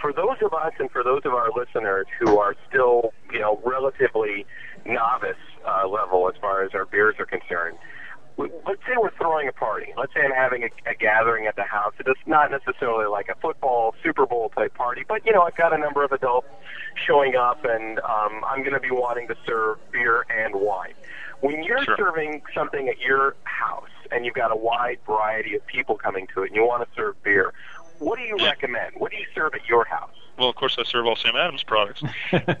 for 0.00 0.12
those 0.12 0.36
of 0.42 0.52
us 0.54 0.72
and 0.78 0.90
for 0.90 1.02
those 1.02 1.22
of 1.24 1.32
our 1.34 1.50
listeners 1.54 2.06
who 2.18 2.38
are 2.38 2.54
still, 2.68 3.12
you 3.32 3.40
know, 3.40 3.60
relatively 3.64 4.46
novice 4.86 5.36
uh, 5.66 5.86
level 5.88 6.28
as 6.28 6.34
far 6.40 6.62
as 6.64 6.70
our 6.74 6.86
beers 6.86 7.16
are 7.18 7.26
concerned, 7.26 7.76
w- 7.76 7.76
let's 8.38 8.80
say 8.86 8.94
we're 8.96 9.10
throwing 9.18 9.48
a 9.48 9.52
party. 9.52 9.92
Let's 9.96 10.12
say 10.14 10.20
I'm 10.24 10.30
having 10.32 10.62
a, 10.62 10.90
a 10.90 10.94
gathering 10.94 11.46
at 11.46 11.56
the 11.56 11.64
house. 11.64 11.92
It's 11.98 12.20
not 12.26 12.50
necessarily 12.50 13.06
like 13.06 13.28
a 13.28 13.34
football 13.40 13.94
Super 14.02 14.26
Bowl 14.26 14.50
type 14.56 14.74
party, 14.74 15.04
but 15.06 15.24
you 15.26 15.32
know, 15.32 15.42
I've 15.42 15.56
got 15.56 15.72
a 15.72 15.78
number 15.78 16.04
of 16.04 16.12
adults 16.12 16.46
showing 17.06 17.34
up, 17.36 17.58
and 17.64 17.98
um, 18.00 18.42
I'm 18.46 18.60
going 18.60 18.74
to 18.74 18.80
be 18.80 18.90
wanting 18.90 19.28
to 19.28 19.34
serve 19.46 19.78
beer 19.92 20.24
and 20.30 20.54
wine. 20.54 20.94
When 21.40 21.62
you're 21.62 21.84
Sure. 21.84 21.96
serving 21.96 22.42
something 22.54 22.88
at 22.88 22.98
your 22.98 23.36
house 23.44 23.84
and 24.10 24.24
you've 24.24 24.34
got 24.34 24.50
a 24.50 24.56
wide 24.56 24.98
variety 25.06 25.54
of 25.54 25.64
people 25.66 25.96
coming 25.96 26.26
to 26.34 26.42
it, 26.42 26.48
and 26.48 26.56
you 26.56 26.64
want 26.66 26.82
to 26.82 26.88
serve 26.96 27.20
beer, 27.22 27.52
what 27.98 28.18
do 28.18 28.24
you 28.24 28.36
recommend? 28.36 28.94
What 28.96 29.10
do 29.12 29.18
you 29.18 29.26
serve 29.34 29.54
at 29.54 29.66
your 29.68 29.84
house? 29.84 30.10
Well, 30.38 30.48
of 30.48 30.54
course, 30.54 30.76
I 30.78 30.84
serve 30.84 31.06
all 31.06 31.16
Sam 31.16 31.34
Adams 31.34 31.64
products. 31.64 32.00
But 32.30 32.60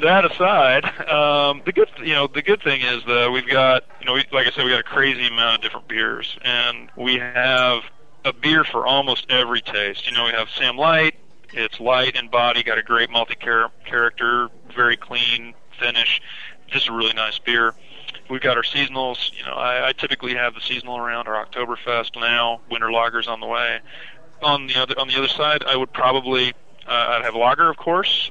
that 0.00 0.24
aside, 0.24 0.84
um, 1.08 1.60
the 1.66 1.72
good 1.72 1.90
you 1.98 2.14
know 2.14 2.26
the 2.26 2.40
good 2.42 2.62
thing 2.62 2.80
is 2.80 3.04
that 3.04 3.30
we've 3.30 3.46
got 3.46 3.84
you 4.00 4.06
know 4.06 4.14
we, 4.14 4.24
like 4.32 4.46
I 4.46 4.50
said 4.50 4.64
we 4.64 4.70
got 4.70 4.80
a 4.80 4.84
crazy 4.84 5.26
amount 5.26 5.56
of 5.56 5.62
different 5.62 5.88
beers, 5.88 6.38
and 6.42 6.88
we 6.96 7.16
have 7.18 7.82
a 8.24 8.32
beer 8.32 8.64
for 8.64 8.86
almost 8.86 9.26
every 9.28 9.60
taste. 9.60 10.06
You 10.06 10.16
know, 10.16 10.24
we 10.24 10.32
have 10.32 10.48
Sam 10.50 10.76
Light. 10.76 11.16
It's 11.52 11.78
light 11.80 12.16
in 12.16 12.28
body, 12.28 12.62
got 12.62 12.78
a 12.78 12.82
great 12.82 13.10
multi 13.10 13.34
character, 13.34 14.48
very 14.74 14.96
clean 14.96 15.52
finish, 15.78 16.22
just 16.68 16.88
a 16.88 16.92
really 16.92 17.12
nice 17.12 17.38
beer. 17.38 17.74
We've 18.32 18.40
got 18.40 18.56
our 18.56 18.62
seasonals. 18.62 19.30
You 19.36 19.44
know, 19.44 19.52
I, 19.52 19.88
I 19.88 19.92
typically 19.92 20.34
have 20.36 20.54
the 20.54 20.62
seasonal 20.62 20.96
around 20.96 21.28
our 21.28 21.44
Oktoberfest 21.44 22.18
now. 22.18 22.62
Winter 22.70 22.88
lagers 22.88 23.28
on 23.28 23.40
the 23.40 23.46
way. 23.46 23.80
On 24.42 24.66
the 24.66 24.76
other 24.76 24.98
on 24.98 25.06
the 25.06 25.18
other 25.18 25.28
side, 25.28 25.62
I 25.64 25.76
would 25.76 25.92
probably 25.92 26.54
uh, 26.88 26.92
I'd 27.18 27.24
have 27.24 27.34
lager, 27.34 27.68
of 27.68 27.76
course, 27.76 28.30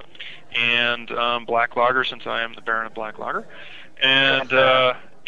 and 0.57 1.11
um, 1.11 1.45
black 1.45 1.75
lager 1.75 2.03
since 2.03 2.25
I 2.25 2.41
am 2.41 2.55
the 2.55 2.61
Baron 2.61 2.87
of 2.87 2.95
Black 2.95 3.19
Lager, 3.19 3.45
and 4.01 4.51
uh, 4.51 4.95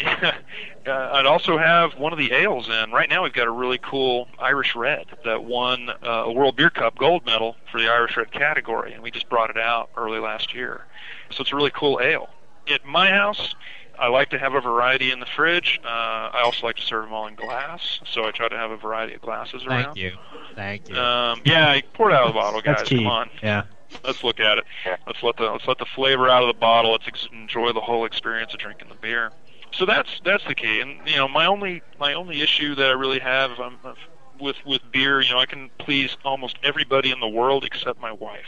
I'd 0.86 1.24
also 1.24 1.56
have 1.56 1.96
one 1.96 2.12
of 2.12 2.18
the 2.18 2.32
ales 2.32 2.68
in. 2.68 2.90
Right 2.90 3.08
now, 3.08 3.22
we've 3.22 3.32
got 3.32 3.46
a 3.46 3.52
really 3.52 3.78
cool 3.78 4.26
Irish 4.40 4.74
Red 4.74 5.06
that 5.24 5.44
won 5.44 5.88
uh, 5.88 6.24
a 6.26 6.32
World 6.32 6.56
Beer 6.56 6.70
Cup 6.70 6.98
gold 6.98 7.24
medal 7.24 7.54
for 7.70 7.80
the 7.80 7.88
Irish 7.88 8.16
Red 8.16 8.32
category, 8.32 8.92
and 8.92 9.04
we 9.04 9.12
just 9.12 9.28
brought 9.28 9.50
it 9.50 9.56
out 9.56 9.90
early 9.96 10.18
last 10.18 10.52
year. 10.52 10.84
So 11.30 11.42
it's 11.42 11.52
a 11.52 11.56
really 11.56 11.70
cool 11.70 12.00
ale. 12.02 12.28
At 12.68 12.84
my 12.84 13.10
house, 13.10 13.54
I 13.98 14.08
like 14.08 14.30
to 14.30 14.38
have 14.38 14.54
a 14.54 14.60
variety 14.60 15.10
in 15.10 15.20
the 15.20 15.26
fridge. 15.26 15.80
Uh, 15.84 15.88
I 15.88 16.40
also 16.44 16.66
like 16.66 16.76
to 16.76 16.82
serve 16.82 17.04
them 17.04 17.12
all 17.12 17.26
in 17.26 17.34
glass, 17.34 18.00
so 18.06 18.24
I 18.24 18.30
try 18.30 18.48
to 18.48 18.56
have 18.56 18.70
a 18.70 18.76
variety 18.76 19.14
of 19.14 19.20
glasses 19.20 19.64
around. 19.64 19.84
Thank 19.84 19.96
you. 19.96 20.12
Thank 20.54 20.88
you. 20.88 20.96
Um, 20.96 21.40
yeah, 21.44 21.68
I 21.68 21.76
it 21.76 22.00
out 22.00 22.22
of 22.22 22.28
the 22.28 22.32
bottle, 22.34 22.60
guys. 22.60 22.78
That's 22.78 22.88
key. 22.88 22.96
Come 22.98 23.06
on, 23.06 23.30
Yeah. 23.42 23.64
let's 24.04 24.22
look 24.24 24.40
at 24.40 24.58
it. 24.58 24.64
Let's 25.06 25.22
let 25.22 25.36
the 25.36 25.44
let's 25.44 25.66
let 25.66 25.78
the 25.78 25.86
flavor 25.86 26.28
out 26.28 26.42
of 26.42 26.48
the 26.48 26.58
bottle. 26.58 26.92
Let's 26.92 27.06
ex- 27.06 27.28
enjoy 27.32 27.72
the 27.72 27.80
whole 27.80 28.04
experience 28.04 28.52
of 28.52 28.60
drinking 28.60 28.88
the 28.88 28.94
beer. 28.96 29.30
So 29.72 29.84
that's 29.86 30.20
that's 30.24 30.44
the 30.44 30.54
key. 30.54 30.80
And 30.80 31.00
you 31.06 31.16
know, 31.16 31.28
my 31.28 31.46
only 31.46 31.82
my 31.98 32.14
only 32.14 32.42
issue 32.42 32.74
that 32.76 32.86
I 32.86 32.92
really 32.92 33.18
have 33.20 33.58
um, 33.58 33.78
uh, 33.84 33.94
with 34.40 34.56
with 34.64 34.82
beer, 34.92 35.20
you 35.20 35.30
know, 35.32 35.38
I 35.38 35.46
can 35.46 35.70
please 35.78 36.16
almost 36.24 36.56
everybody 36.62 37.10
in 37.10 37.20
the 37.20 37.28
world 37.28 37.64
except 37.64 38.00
my 38.00 38.12
wife. 38.12 38.40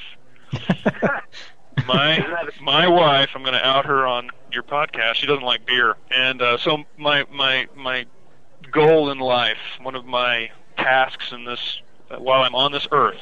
my 1.87 2.25
my 2.61 2.87
wife, 2.89 3.31
I'm 3.35 3.43
going 3.43 3.55
to 3.55 3.65
out 3.67 3.87
her 3.87 4.07
on 4.07 4.31
your 4.57 4.65
podcast. 4.65 5.15
She 5.15 5.27
doesn't 5.27 5.45
like 5.45 5.67
beer, 5.67 5.97
and 6.11 6.43
uh, 6.43 6.59
so 6.59 6.85
my 6.97 7.25
my 7.31 7.69
my 7.77 8.07
goal 8.73 9.11
in 9.11 9.19
life, 9.19 9.59
one 9.83 9.95
of 9.95 10.05
my 10.07 10.51
tasks 10.77 11.31
in 11.31 11.45
this 11.45 11.81
uh, 12.11 12.17
while 12.17 12.43
I'm 12.43 12.55
on 12.55 12.73
this 12.73 12.89
earth, 12.91 13.21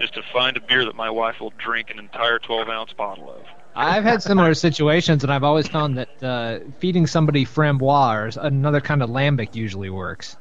is 0.00 0.10
to 0.10 0.22
find 0.32 0.56
a 0.56 0.60
beer 0.60 0.84
that 0.86 0.96
my 0.96 1.10
wife 1.10 1.40
will 1.40 1.52
drink 1.58 1.90
an 1.90 1.98
entire 1.98 2.38
12 2.38 2.68
ounce 2.68 2.92
bottle 2.94 3.30
of. 3.30 3.42
I've 3.74 4.04
had 4.04 4.22
similar 4.22 4.54
situations, 4.54 5.22
and 5.22 5.32
I've 5.32 5.44
always 5.44 5.68
found 5.68 5.96
that 5.96 6.22
uh, 6.22 6.58
feeding 6.78 7.06
somebody 7.06 7.44
framboise 7.44 8.36
another 8.42 8.80
kind 8.80 9.02
of 9.02 9.10
lambic 9.10 9.54
usually 9.54 9.90
works. 9.90 10.36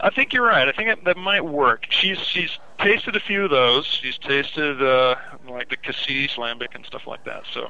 I 0.00 0.10
think 0.10 0.32
you're 0.32 0.46
right. 0.46 0.66
I 0.66 0.72
think 0.72 0.88
that, 0.88 1.04
that 1.04 1.16
might 1.16 1.44
work. 1.44 1.86
She's 1.90 2.18
she's 2.18 2.58
tasted 2.78 3.14
a 3.14 3.20
few 3.20 3.44
of 3.44 3.50
those. 3.50 3.84
She's 3.86 4.18
tasted 4.18 4.82
uh, 4.82 5.16
like 5.48 5.68
the 5.68 5.76
cassis 5.76 6.36
lambic 6.36 6.74
and 6.74 6.84
stuff 6.86 7.06
like 7.06 7.24
that. 7.24 7.42
So 7.52 7.68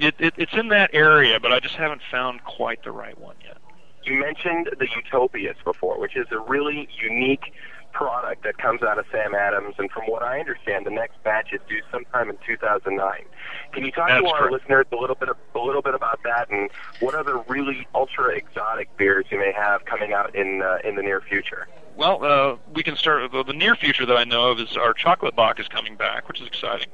it, 0.00 0.14
it 0.18 0.34
it's 0.36 0.54
in 0.54 0.68
that 0.68 0.90
area, 0.92 1.40
but 1.40 1.52
I 1.52 1.60
just 1.60 1.74
haven't 1.74 2.02
found 2.10 2.44
quite 2.44 2.82
the 2.82 2.92
right 2.92 3.18
one 3.18 3.36
yet. 3.44 3.58
You 4.04 4.18
mentioned 4.18 4.70
the 4.78 4.88
Utopias 4.96 5.56
before, 5.64 5.98
which 5.98 6.16
is 6.16 6.26
a 6.30 6.38
really 6.38 6.88
unique 7.02 7.52
product 7.92 8.44
that 8.44 8.56
comes 8.58 8.82
out 8.82 8.98
of 8.98 9.06
Sam 9.10 9.34
Adams, 9.34 9.74
and 9.78 9.90
from 9.90 10.04
what 10.04 10.22
I 10.22 10.38
understand, 10.38 10.86
the 10.86 10.90
next 10.90 11.22
batch 11.24 11.52
is 11.52 11.60
due 11.68 11.80
sometime 11.90 12.30
in 12.30 12.36
2009. 12.46 13.24
Can 13.72 13.84
you 13.84 13.90
talk 13.90 14.08
That's 14.08 14.22
to 14.22 14.28
our 14.28 14.38
correct. 14.38 14.52
listeners 14.52 14.86
a 14.92 14.96
little 14.96 15.16
bit 15.16 15.28
of, 15.28 15.36
a 15.54 15.58
little 15.58 15.82
bit 15.82 15.94
about 15.94 16.20
that, 16.24 16.48
and 16.50 16.70
what 17.00 17.14
other 17.14 17.38
really 17.48 17.86
ultra 17.94 18.28
exotic 18.36 18.94
beers 18.96 19.26
you 19.30 19.38
may 19.38 19.52
have 19.52 19.84
coming 19.84 20.12
out 20.12 20.34
in 20.34 20.62
uh, 20.62 20.78
in 20.84 20.96
the 20.96 21.02
near 21.02 21.20
future? 21.20 21.66
Well, 21.96 22.24
uh, 22.24 22.56
we 22.72 22.84
can 22.84 22.94
start 22.94 23.32
the, 23.32 23.42
the 23.42 23.52
near 23.52 23.74
future 23.74 24.06
that 24.06 24.16
I 24.16 24.24
know 24.24 24.50
of 24.50 24.60
is 24.60 24.76
our 24.76 24.94
chocolate 24.94 25.34
bock 25.34 25.58
is 25.58 25.66
coming 25.66 25.96
back, 25.96 26.28
which 26.28 26.40
is 26.40 26.46
exciting. 26.46 26.88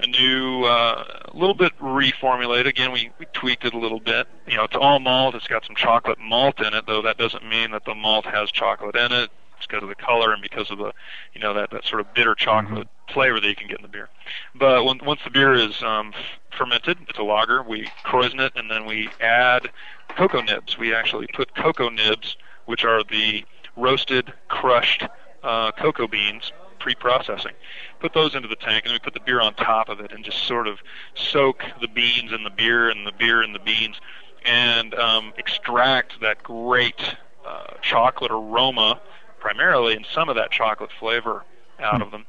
A 0.00 0.06
new, 0.06 0.64
uh, 0.64 1.04
a 1.24 1.36
little 1.36 1.54
bit 1.54 1.76
reformulated. 1.80 2.66
Again, 2.66 2.92
we, 2.92 3.10
we 3.18 3.26
tweaked 3.32 3.64
it 3.64 3.74
a 3.74 3.78
little 3.78 3.98
bit. 3.98 4.28
You 4.46 4.56
know, 4.56 4.64
it's 4.64 4.76
all 4.76 5.00
malt. 5.00 5.34
It's 5.34 5.48
got 5.48 5.66
some 5.66 5.74
chocolate 5.74 6.18
malt 6.20 6.60
in 6.60 6.72
it, 6.72 6.86
though 6.86 7.02
that 7.02 7.18
doesn't 7.18 7.44
mean 7.48 7.72
that 7.72 7.84
the 7.84 7.94
malt 7.96 8.24
has 8.26 8.52
chocolate 8.52 8.94
in 8.94 9.10
it. 9.10 9.30
It's 9.56 9.66
because 9.66 9.82
of 9.82 9.88
the 9.88 9.96
color 9.96 10.32
and 10.32 10.40
because 10.40 10.70
of 10.70 10.78
the, 10.78 10.92
you 11.34 11.40
know, 11.40 11.52
that, 11.54 11.70
that 11.72 11.84
sort 11.84 12.00
of 12.00 12.14
bitter 12.14 12.36
chocolate 12.36 12.86
flavor 13.12 13.40
that 13.40 13.48
you 13.48 13.56
can 13.56 13.66
get 13.66 13.78
in 13.78 13.82
the 13.82 13.88
beer. 13.88 14.08
But 14.54 14.84
when, 14.84 15.00
once 15.04 15.20
the 15.24 15.30
beer 15.30 15.52
is 15.52 15.82
um, 15.82 16.12
f- 16.14 16.56
fermented, 16.56 16.98
it's 17.08 17.18
a 17.18 17.24
lager. 17.24 17.64
We 17.64 17.90
krausen 18.04 18.38
it 18.38 18.52
and 18.54 18.70
then 18.70 18.86
we 18.86 19.08
add 19.20 19.68
cocoa 20.10 20.42
nibs. 20.42 20.78
We 20.78 20.94
actually 20.94 21.26
put 21.34 21.56
cocoa 21.56 21.88
nibs, 21.88 22.36
which 22.66 22.84
are 22.84 23.02
the 23.02 23.44
roasted, 23.76 24.32
crushed 24.46 25.04
uh, 25.42 25.72
cocoa 25.72 26.06
beans, 26.06 26.52
pre-processing. 26.78 27.54
Put 28.00 28.14
those 28.14 28.34
into 28.34 28.48
the 28.48 28.56
tank, 28.56 28.84
and 28.84 28.92
we 28.92 28.98
put 28.98 29.14
the 29.14 29.20
beer 29.20 29.40
on 29.40 29.54
top 29.54 29.88
of 29.88 30.00
it, 30.00 30.12
and 30.12 30.24
just 30.24 30.46
sort 30.46 30.68
of 30.68 30.78
soak 31.14 31.64
the 31.80 31.88
beans 31.88 32.32
in 32.32 32.44
the 32.44 32.50
beer, 32.50 32.90
and 32.90 33.06
the 33.06 33.12
beer 33.12 33.42
in 33.42 33.52
the 33.52 33.58
beans, 33.58 33.96
and 34.44 34.94
um, 34.94 35.32
extract 35.36 36.20
that 36.20 36.42
great 36.42 37.16
uh, 37.46 37.74
chocolate 37.82 38.30
aroma, 38.30 39.00
primarily, 39.40 39.94
and 39.94 40.06
some 40.12 40.28
of 40.28 40.36
that 40.36 40.50
chocolate 40.50 40.90
flavor 40.98 41.44
out 41.80 42.02
of 42.02 42.10
them. 42.10 42.24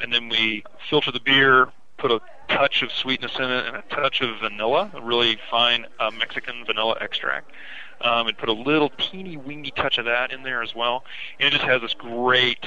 And 0.00 0.12
then 0.12 0.28
we 0.28 0.64
filter 0.90 1.10
the 1.10 1.20
beer, 1.20 1.68
put 1.96 2.10
a 2.10 2.20
touch 2.48 2.82
of 2.82 2.92
sweetness 2.92 3.36
in 3.36 3.44
it, 3.44 3.66
and 3.66 3.76
a 3.76 3.82
touch 3.90 4.20
of 4.20 4.38
vanilla, 4.40 4.90
a 4.94 5.00
really 5.00 5.38
fine 5.50 5.86
uh, 5.98 6.10
Mexican 6.10 6.64
vanilla 6.66 6.96
extract 7.00 7.50
um, 8.00 8.28
and 8.28 8.36
put 8.36 8.48
a 8.48 8.52
little 8.52 8.90
teeny 8.90 9.36
weeny 9.36 9.70
touch 9.70 9.98
of 9.98 10.04
that 10.04 10.32
in 10.32 10.42
there 10.42 10.62
as 10.62 10.74
well. 10.74 11.04
And 11.40 11.48
it 11.48 11.50
just 11.52 11.64
has 11.64 11.80
this 11.80 11.94
great 11.94 12.64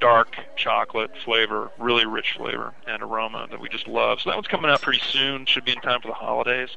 dark 0.00 0.36
chocolate 0.56 1.10
flavor, 1.24 1.70
really 1.78 2.06
rich 2.06 2.34
flavor 2.36 2.74
and 2.86 3.02
aroma 3.02 3.46
that 3.50 3.60
we 3.60 3.68
just 3.68 3.88
love. 3.88 4.20
So 4.20 4.30
that 4.30 4.36
one's 4.36 4.48
coming 4.48 4.70
out 4.70 4.82
pretty 4.82 5.00
soon. 5.00 5.46
Should 5.46 5.64
be 5.64 5.72
in 5.72 5.80
time 5.80 6.00
for 6.00 6.08
the 6.08 6.14
holidays. 6.14 6.70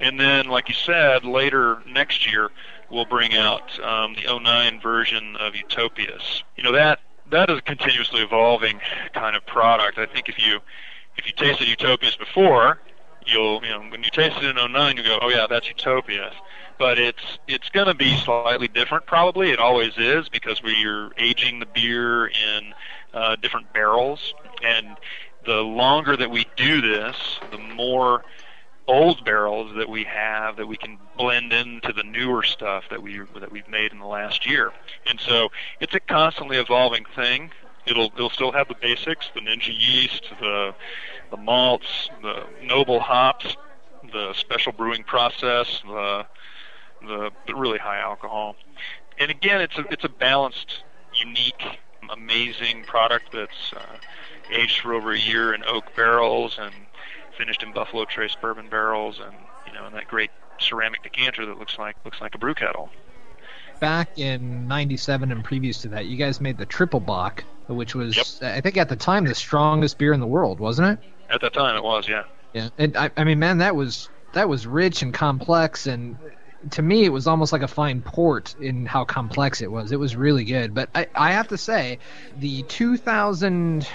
And 0.00 0.18
then, 0.18 0.46
like 0.46 0.68
you 0.68 0.74
said, 0.74 1.24
later 1.24 1.82
next 1.86 2.30
year 2.30 2.50
we'll 2.90 3.04
bring 3.04 3.34
out 3.34 3.78
um, 3.80 4.14
the 4.14 4.38
09 4.38 4.80
version 4.80 5.36
of 5.36 5.54
Utopias. 5.54 6.42
You 6.56 6.64
know 6.64 6.72
that 6.72 7.00
that 7.30 7.50
is 7.50 7.58
a 7.58 7.62
continuously 7.62 8.22
evolving 8.22 8.80
kind 9.12 9.36
of 9.36 9.44
product. 9.46 9.98
I 9.98 10.06
think 10.06 10.28
if 10.28 10.38
you 10.38 10.60
if 11.16 11.26
you 11.26 11.32
tasted 11.32 11.68
Utopias 11.68 12.16
before, 12.16 12.78
you'll 13.26 13.62
you 13.64 13.70
know 13.70 13.80
when 13.90 14.02
you 14.02 14.10
taste 14.10 14.36
it 14.38 14.56
in 14.56 14.72
09, 14.72 14.96
you 14.96 15.02
go, 15.02 15.18
oh 15.20 15.28
yeah, 15.28 15.46
that's 15.48 15.68
Utopias. 15.68 16.34
But 16.78 16.98
it's 16.98 17.38
it's 17.48 17.68
going 17.70 17.88
to 17.88 17.94
be 17.94 18.16
slightly 18.18 18.68
different, 18.68 19.06
probably. 19.06 19.50
It 19.50 19.58
always 19.58 19.94
is 19.96 20.28
because 20.28 20.62
we're 20.62 21.10
aging 21.18 21.58
the 21.58 21.66
beer 21.66 22.26
in 22.26 22.72
uh, 23.12 23.36
different 23.36 23.72
barrels, 23.72 24.34
and 24.62 24.96
the 25.44 25.60
longer 25.60 26.16
that 26.16 26.30
we 26.30 26.46
do 26.56 26.80
this, 26.80 27.16
the 27.50 27.58
more 27.58 28.22
old 28.88 29.22
barrels 29.24 29.74
that 29.76 29.88
we 29.88 30.02
have 30.04 30.56
that 30.56 30.66
we 30.66 30.76
can 30.76 30.98
blend 31.16 31.52
into 31.52 31.92
the 31.92 32.02
newer 32.02 32.42
stuff 32.42 32.84
that 32.90 33.02
we 33.02 33.20
that 33.38 33.52
we've 33.52 33.68
made 33.68 33.92
in 33.92 33.98
the 33.98 34.06
last 34.06 34.48
year. 34.48 34.72
And 35.06 35.20
so 35.20 35.50
it's 35.78 35.94
a 35.94 36.00
constantly 36.00 36.56
evolving 36.56 37.04
thing. 37.14 37.50
It'll 37.86 38.06
it'll 38.06 38.30
still 38.30 38.52
have 38.52 38.68
the 38.68 38.74
basics, 38.74 39.26
the 39.34 39.40
ninja 39.40 39.74
yeast, 39.78 40.24
the 40.40 40.74
the 41.30 41.36
malts, 41.36 42.08
the 42.22 42.44
noble 42.62 43.00
hops, 43.00 43.56
the 44.12 44.32
special 44.34 44.72
brewing 44.72 45.04
process, 45.04 45.82
the 45.86 46.26
the, 47.02 47.30
the 47.46 47.54
really 47.54 47.78
high 47.78 47.98
alcohol. 47.98 48.56
And 49.18 49.30
again, 49.30 49.60
it's 49.60 49.76
a 49.76 49.84
it's 49.90 50.04
a 50.04 50.08
balanced, 50.08 50.82
unique, 51.14 51.62
amazing 52.10 52.84
product 52.84 53.32
that's 53.32 53.72
uh, 53.74 53.96
aged 54.50 54.80
for 54.80 54.94
over 54.94 55.12
a 55.12 55.18
year 55.18 55.54
in 55.54 55.64
oak 55.64 55.94
barrels 55.96 56.58
and 56.60 56.72
finished 57.36 57.62
in 57.62 57.72
Buffalo 57.72 58.04
Trace 58.04 58.36
bourbon 58.40 58.68
barrels, 58.68 59.18
and 59.18 59.34
you 59.66 59.72
know, 59.72 59.86
in 59.86 59.92
that 59.94 60.08
great 60.08 60.30
ceramic 60.60 61.02
decanter 61.02 61.46
that 61.46 61.58
looks 61.58 61.78
like 61.78 61.96
looks 62.04 62.20
like 62.20 62.34
a 62.34 62.38
brew 62.38 62.54
kettle. 62.54 62.90
Back 63.80 64.18
in 64.18 64.66
'97 64.66 65.30
and 65.30 65.44
previous 65.44 65.82
to 65.82 65.88
that, 65.88 66.06
you 66.06 66.16
guys 66.16 66.40
made 66.40 66.58
the 66.58 66.66
Triple 66.66 67.00
Bock, 67.00 67.44
which 67.68 67.94
was, 67.94 68.40
I 68.42 68.60
think, 68.60 68.76
at 68.76 68.88
the 68.88 68.96
time 68.96 69.24
the 69.24 69.36
strongest 69.36 69.98
beer 69.98 70.12
in 70.12 70.18
the 70.18 70.26
world, 70.26 70.58
wasn't 70.58 70.98
it? 70.98 71.10
At 71.30 71.40
that 71.42 71.52
time, 71.52 71.76
it 71.76 71.84
was 71.84 72.08
yeah. 72.08 72.24
Yeah, 72.54 72.70
and 72.78 72.96
I, 72.96 73.10
I 73.16 73.24
mean, 73.24 73.38
man, 73.38 73.58
that 73.58 73.76
was 73.76 74.08
that 74.32 74.48
was 74.48 74.66
rich 74.66 75.02
and 75.02 75.14
complex, 75.14 75.86
and 75.86 76.16
to 76.70 76.82
me, 76.82 77.04
it 77.04 77.10
was 77.10 77.26
almost 77.26 77.52
like 77.52 77.62
a 77.62 77.68
fine 77.68 78.02
port 78.02 78.54
in 78.60 78.86
how 78.86 79.04
complex 79.04 79.60
it 79.60 79.70
was. 79.70 79.92
It 79.92 79.98
was 79.98 80.16
really 80.16 80.44
good, 80.44 80.74
but 80.74 80.88
I, 80.94 81.06
I 81.14 81.32
have 81.32 81.48
to 81.48 81.58
say, 81.58 81.98
the 82.38 82.62
2000, 82.64 83.86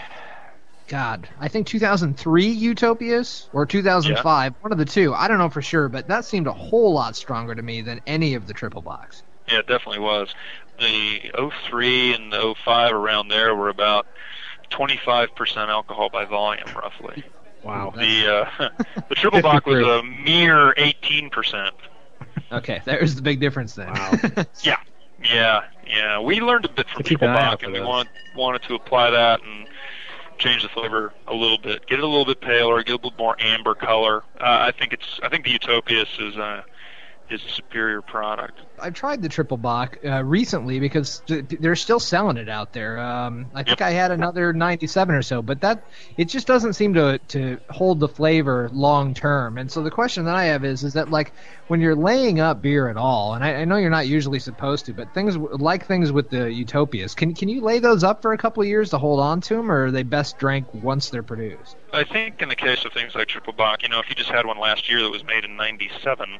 God, 0.88 1.28
I 1.40 1.48
think 1.48 1.68
2003 1.68 2.46
Utopias 2.46 3.50
or 3.54 3.66
2005, 3.66 4.54
one 4.62 4.72
of 4.72 4.78
the 4.78 4.86
two. 4.86 5.14
I 5.14 5.28
don't 5.28 5.38
know 5.38 5.50
for 5.50 5.62
sure, 5.62 5.90
but 5.90 6.08
that 6.08 6.26
seemed 6.26 6.48
a 6.48 6.54
whole 6.54 6.94
lot 6.94 7.16
stronger 7.16 7.54
to 7.54 7.62
me 7.62 7.82
than 7.82 8.02
any 8.08 8.36
of 8.36 8.48
the 8.48 8.54
triple 8.54 8.82
bock. 8.82 9.16
Yeah, 9.48 9.60
it 9.60 9.68
definitely 9.68 10.00
was. 10.00 10.34
The 10.80 11.32
03 11.70 12.14
and 12.14 12.32
the 12.32 12.56
05 12.64 12.94
around 12.94 13.28
there 13.28 13.56
were 13.56 13.70
about 13.70 14.08
25% 14.72 15.58
alcohol 15.68 16.10
by 16.10 16.26
volume, 16.26 16.68
roughly. 16.76 17.24
Wow. 17.64 17.94
The 17.96 18.50
uh, 18.60 18.70
the 19.10 19.16
triple 19.16 19.42
bock 19.42 19.66
was 19.66 19.86
a 19.86 20.04
mere 20.04 20.74
18%. 20.74 21.72
Okay, 22.54 22.82
there's 22.86 23.16
the 23.16 23.22
big 23.22 23.40
difference 23.40 23.74
then. 23.76 23.94
Yeah, 24.64 24.78
yeah, 25.24 25.62
yeah. 25.88 26.20
We 26.20 26.40
learned 26.42 26.66
a 26.66 26.70
bit 26.70 26.88
from 26.90 27.04
people 27.04 27.28
an 27.28 27.34
triple 27.34 27.44
eye 27.44 27.48
out 27.48 27.52
bock, 27.52 27.60
for 27.62 27.66
and 27.66 27.74
we 27.74 27.80
those. 27.80 27.88
want, 27.88 28.10
wanted 28.36 28.62
to 28.64 28.76
apply 28.76 29.10
that 29.12 29.42
and 29.44 29.68
change 30.38 30.64
the 30.64 30.70
flavor 30.70 31.14
a 31.28 31.34
little 31.34 31.58
bit, 31.58 31.86
get 31.88 32.00
it 32.00 32.04
a 32.04 32.08
little 32.08 32.26
bit 32.26 32.42
paler, 32.42 32.84
get 32.84 32.94
a 32.94 32.96
little 32.96 33.14
more 33.18 33.36
amber 33.40 33.76
color. 33.76 34.24
Uh, 34.40 34.44
I 34.68 34.72
think 34.72 34.94
it's 34.94 35.20
I 35.24 35.30
think 35.30 35.46
the 35.46 35.52
Utopias 35.52 36.10
is 36.20 36.38
uh, 36.38 36.64
is 37.30 37.44
a 37.46 37.50
superior 37.50 38.02
product. 38.02 38.60
I've 38.80 38.94
tried 38.94 39.22
the 39.22 39.30
triple 39.30 39.58
bock 39.58 39.98
uh, 40.04 40.24
recently 40.24 40.80
because 40.80 41.22
they're 41.28 41.76
still 41.76 42.00
selling 42.00 42.38
it 42.38 42.50
out 42.50 42.74
there. 42.74 42.98
Um, 42.98 43.48
I 43.54 43.64
think 43.64 43.82
I 43.82 43.92
had 43.92 44.12
another 44.12 44.52
97 44.52 45.16
or 45.16 45.22
so, 45.22 45.42
but 45.42 45.62
that 45.62 45.84
it 46.18 46.26
just 46.26 46.48
doesn't 46.48 46.74
seem 46.74 46.94
to 46.96 47.20
to 47.30 47.60
hold 47.70 48.00
the 48.00 48.08
flavor 48.08 48.70
long 48.74 49.14
term. 49.14 49.58
And 49.58 49.72
so 49.72 49.84
the 49.84 49.92
question 49.92 50.26
that 50.26 50.36
I 50.36 50.46
have 50.46 50.66
is, 50.66 50.84
is 50.84 50.94
that 50.94 51.12
like 51.12 51.34
when 51.68 51.82
you're 51.82 51.96
laying 51.96 52.40
up 52.40 52.62
beer 52.62 52.90
at 52.90 52.98
all, 52.98 53.36
and 53.36 53.44
I, 53.44 53.56
I 53.56 53.66
know 53.66 53.78
you're 53.78 53.90
not 53.90 54.08
usually 54.08 54.40
supposed 54.40 54.86
to, 54.88 54.94
but 54.94 55.14
things 55.14 55.38
like 55.38 55.86
things 55.86 56.12
with 56.12 56.30
the 56.30 56.52
Utopias, 56.52 57.14
can 57.14 57.34
can 57.36 57.50
you 57.50 57.62
lay 57.62 57.80
those 57.80 58.04
up 58.04 58.22
for 58.22 58.34
a 58.34 58.38
couple 58.38 58.64
of 58.64 58.68
years 58.68 58.90
to 58.90 58.98
hold 58.98 59.20
on 59.20 59.42
to 59.42 59.56
them, 59.56 59.72
or 59.72 59.86
are 59.86 59.92
they 59.92 60.04
best 60.04 60.38
drank 60.38 60.68
once 60.74 61.10
they're 61.10 61.24
produced? 61.24 61.76
I 61.94 62.04
think 62.04 62.42
in 62.42 62.50
the 62.50 62.56
case 62.56 62.86
of 62.86 62.94
things 62.94 63.14
like 63.14 63.28
Triple 63.28 63.54
Bock, 63.54 63.84
you 63.84 63.90
know, 63.90 64.00
if 64.00 64.10
you 64.10 64.16
just 64.16 64.30
had 64.30 64.46
one 64.46 64.58
last 64.58 64.90
year 64.90 65.02
that 65.04 65.12
was 65.12 65.24
made 65.24 65.46
in 65.46 65.56
'97, 65.56 66.40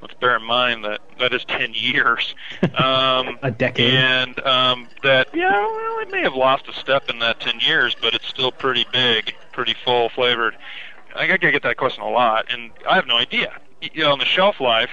let's 0.00 0.14
bear 0.14 0.36
in 0.36 0.42
mind 0.42 0.84
that 0.84 1.00
that 1.18 1.32
is 1.32 1.44
10 1.44 1.73
years. 1.74 2.34
Um, 2.74 3.38
A 3.42 3.50
decade. 3.50 3.94
And 3.94 4.40
um, 4.40 4.88
that, 5.02 5.28
yeah, 5.34 5.50
well, 5.50 5.98
it 6.00 6.10
may 6.10 6.22
have 6.22 6.34
lost 6.34 6.68
a 6.68 6.72
step 6.72 7.10
in 7.10 7.18
that 7.20 7.40
10 7.40 7.60
years, 7.60 7.96
but 8.00 8.14
it's 8.14 8.26
still 8.26 8.52
pretty 8.52 8.86
big, 8.92 9.34
pretty 9.52 9.74
full 9.84 10.08
flavored. 10.08 10.56
I 11.14 11.24
I 11.32 11.36
get 11.36 11.62
that 11.62 11.76
question 11.76 12.02
a 12.02 12.10
lot, 12.10 12.46
and 12.52 12.70
I 12.88 12.96
have 12.96 13.06
no 13.06 13.16
idea. 13.16 13.60
You 13.80 14.04
know, 14.04 14.12
on 14.12 14.18
the 14.18 14.24
shelf 14.24 14.60
life, 14.60 14.90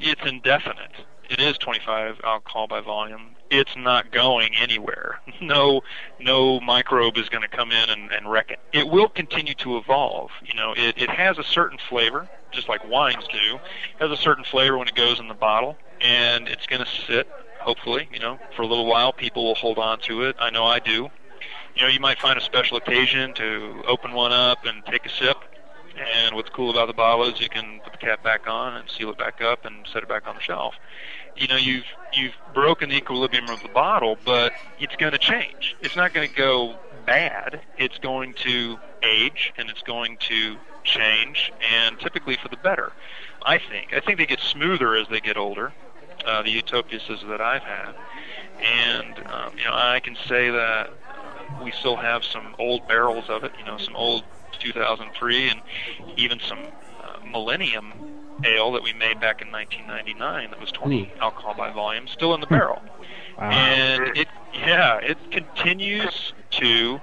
it's 0.00 0.20
indefinite. 0.24 0.92
It 1.28 1.40
is 1.40 1.58
25 1.58 2.20
alcohol 2.24 2.66
by 2.66 2.80
volume. 2.80 3.36
It's 3.50 3.76
not 3.76 4.12
going 4.12 4.54
anywhere. 4.56 5.20
No, 5.40 5.82
no 6.18 6.58
microbe 6.60 7.16
is 7.16 7.28
going 7.28 7.42
to 7.42 7.48
come 7.48 7.70
in 7.70 7.88
and, 7.90 8.10
and 8.10 8.30
wreck 8.30 8.50
it. 8.50 8.58
It 8.72 8.88
will 8.88 9.08
continue 9.08 9.54
to 9.54 9.76
evolve. 9.78 10.30
You 10.44 10.54
know, 10.54 10.74
it, 10.76 10.98
it 10.98 11.08
has 11.08 11.38
a 11.38 11.44
certain 11.44 11.78
flavor, 11.88 12.28
just 12.50 12.68
like 12.68 12.86
wines 12.88 13.24
do. 13.32 13.54
It 13.54 13.60
has 14.00 14.10
a 14.10 14.16
certain 14.16 14.42
flavor 14.42 14.76
when 14.76 14.88
it 14.88 14.96
goes 14.96 15.20
in 15.20 15.28
the 15.28 15.34
bottle, 15.34 15.76
and 16.00 16.48
it's 16.48 16.66
going 16.66 16.84
to 16.84 16.90
sit. 17.06 17.28
Hopefully, 17.60 18.08
you 18.12 18.20
know, 18.20 18.38
for 18.56 18.62
a 18.62 18.66
little 18.66 18.86
while, 18.86 19.12
people 19.12 19.44
will 19.44 19.54
hold 19.54 19.78
on 19.78 19.98
to 20.00 20.22
it. 20.22 20.36
I 20.38 20.50
know 20.50 20.64
I 20.64 20.78
do. 20.78 21.10
You 21.74 21.82
know, 21.82 21.88
you 21.88 22.00
might 22.00 22.18
find 22.18 22.38
a 22.38 22.42
special 22.42 22.76
occasion 22.76 23.34
to 23.34 23.82
open 23.86 24.12
one 24.12 24.32
up 24.32 24.64
and 24.64 24.84
take 24.86 25.06
a 25.06 25.10
sip. 25.10 25.36
And 25.96 26.34
what's 26.36 26.50
cool 26.50 26.70
about 26.70 26.86
the 26.86 26.94
bottle 26.94 27.26
is 27.26 27.40
you 27.40 27.48
can 27.48 27.80
put 27.82 27.92
the 27.92 27.98
cap 27.98 28.22
back 28.22 28.46
on 28.46 28.76
and 28.76 28.88
seal 28.88 29.10
it 29.10 29.18
back 29.18 29.40
up 29.42 29.64
and 29.64 29.86
set 29.92 30.02
it 30.02 30.08
back 30.08 30.26
on 30.28 30.36
the 30.36 30.40
shelf. 30.40 30.74
You 31.36 31.48
know, 31.48 31.56
you've 31.56 31.84
you've 32.12 32.34
broken 32.54 32.88
the 32.88 32.96
equilibrium 32.96 33.48
of 33.48 33.62
the 33.62 33.68
bottle, 33.68 34.16
but 34.24 34.52
it's 34.80 34.96
going 34.96 35.12
to 35.12 35.18
change. 35.18 35.76
It's 35.80 35.96
not 35.96 36.14
going 36.14 36.28
to 36.28 36.34
go 36.34 36.76
bad. 37.06 37.60
It's 37.76 37.98
going 37.98 38.34
to 38.34 38.78
age 39.02 39.52
and 39.56 39.70
it's 39.70 39.82
going 39.82 40.16
to 40.28 40.56
change, 40.84 41.52
and 41.72 41.98
typically 41.98 42.36
for 42.36 42.48
the 42.48 42.56
better. 42.56 42.92
I 43.42 43.58
think. 43.58 43.92
I 43.92 44.00
think 44.00 44.18
they 44.18 44.26
get 44.26 44.40
smoother 44.40 44.96
as 44.96 45.08
they 45.08 45.20
get 45.20 45.36
older. 45.36 45.72
Uh, 46.28 46.42
the 46.42 46.50
Utopias 46.50 47.08
that 47.08 47.40
I've 47.40 47.62
had, 47.62 47.94
and 48.60 49.18
um, 49.28 49.56
you 49.56 49.64
know, 49.64 49.72
I 49.72 49.98
can 50.00 50.14
say 50.26 50.50
that 50.50 50.90
we 51.64 51.70
still 51.72 51.96
have 51.96 52.22
some 52.22 52.54
old 52.58 52.86
barrels 52.86 53.30
of 53.30 53.44
it. 53.44 53.52
You 53.58 53.64
know, 53.64 53.78
some 53.78 53.96
old 53.96 54.24
2003 54.58 55.48
and 55.48 55.60
even 56.18 56.38
some 56.40 56.58
uh, 57.02 57.26
Millennium 57.26 57.92
ale 58.44 58.72
that 58.72 58.82
we 58.82 58.92
made 58.92 59.20
back 59.20 59.40
in 59.40 59.50
1999 59.50 60.50
that 60.50 60.60
was 60.60 60.70
20 60.70 61.12
alcohol 61.20 61.54
by 61.54 61.70
volume 61.70 62.06
still 62.06 62.34
in 62.34 62.40
the 62.40 62.46
barrel. 62.46 62.82
Wow. 63.38 63.50
And 63.50 64.16
it, 64.16 64.28
yeah, 64.52 64.98
it 64.98 65.16
continues 65.30 66.34
to 66.52 67.00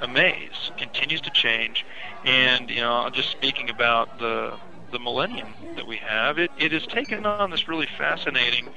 amaze, 0.00 0.70
continues 0.76 1.20
to 1.22 1.30
change. 1.30 1.86
And 2.24 2.68
you 2.70 2.80
know, 2.80 3.08
just 3.10 3.30
speaking 3.30 3.70
about 3.70 4.18
the 4.18 4.58
the 4.90 4.98
Millennium 4.98 5.52
that 5.76 5.86
we 5.86 5.96
have, 5.96 6.38
it, 6.38 6.50
it 6.58 6.72
has 6.72 6.86
taken 6.86 7.26
on 7.26 7.50
this 7.50 7.68
really 7.68 7.88
fascinating 7.98 8.68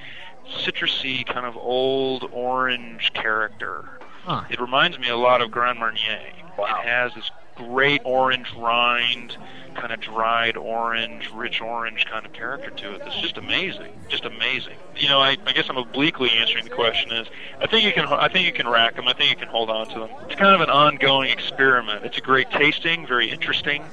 citrusy 0.48 1.26
kind 1.26 1.46
of 1.46 1.56
old 1.58 2.30
orange 2.32 3.14
character. 3.14 3.86
Huh. 4.24 4.44
It 4.50 4.60
reminds 4.60 5.00
me 5.00 5.10
a 5.10 5.18
lot 5.18 5.42
of 5.42 5.52
Grand 5.52 5.80
Marnier. 5.80 6.20
It 6.58 6.86
has 6.86 7.14
this 7.14 7.32
great 7.56 8.02
orange 8.06 8.54
rind, 8.54 9.38
kind 9.76 9.92
of 9.92 10.00
dried 10.00 10.56
orange, 10.56 11.30
rich 11.32 11.62
orange 11.62 12.06
kind 12.06 12.26
of 12.26 12.34
character 12.34 12.70
to 12.70 12.96
it. 12.96 13.00
That's 13.00 13.20
just 13.20 13.38
amazing, 13.38 13.92
just 14.08 14.26
amazing. 14.26 14.76
You 14.96 15.10
know, 15.10 15.20
I, 15.20 15.38
I 15.46 15.54
guess 15.54 15.70
I'm 15.70 15.78
obliquely 15.78 16.30
answering 16.32 16.64
the 16.64 16.70
question 16.70 17.12
is, 17.12 17.28
I 17.60 17.68
think 17.68 17.84
you 17.84 17.92
can, 17.92 18.06
I 18.06 18.28
think 18.30 18.46
you 18.46 18.54
can 18.54 18.68
rack 18.68 18.96
them. 18.96 19.08
I 19.08 19.14
think 19.14 19.30
you 19.30 19.36
can 19.36 19.50
hold 19.50 19.70
on 19.70 19.88
to 19.90 20.00
them. 20.00 20.10
It's 20.26 20.36
kind 20.36 20.56
of 20.56 20.62
an 20.62 20.70
ongoing 20.70 21.30
experiment. 21.32 22.06
It's 22.06 22.18
a 22.18 22.22
great 22.22 22.50
tasting, 22.52 23.06
very 23.06 23.30
interesting, 23.30 23.84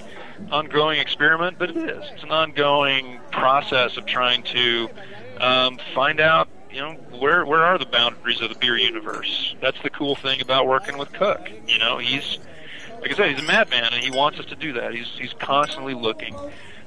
ongoing 0.50 0.98
experiment, 1.00 1.58
but 1.58 1.70
it 1.70 1.76
is. 1.76 2.04
It's 2.12 2.22
an 2.22 2.30
ongoing 2.30 3.20
process 3.30 3.96
of 3.96 4.06
trying 4.06 4.42
to 4.44 4.88
um, 5.40 5.78
find 5.94 6.20
out 6.20 6.48
you 6.70 6.80
know 6.80 6.92
where 7.18 7.44
where 7.46 7.64
are 7.64 7.78
the 7.78 7.86
boundaries 7.86 8.40
of 8.40 8.50
the 8.50 8.54
beer 8.54 8.76
universe? 8.76 9.54
That's 9.60 9.80
the 9.82 9.90
cool 9.90 10.14
thing 10.14 10.40
about 10.40 10.66
working 10.66 10.98
with 10.98 11.12
Koch 11.12 11.50
you 11.66 11.78
know? 11.78 11.98
He's 11.98 12.38
like 13.00 13.10
i 13.10 13.14
said 13.14 13.30
he's 13.30 13.42
a 13.42 13.46
madman 13.46 13.92
and 13.92 14.02
he 14.02 14.10
wants 14.10 14.38
us 14.38 14.46
to 14.46 14.56
do 14.56 14.72
that. 14.74 14.94
He's 14.94 15.08
he's 15.18 15.32
constantly 15.34 15.94
looking 15.94 16.36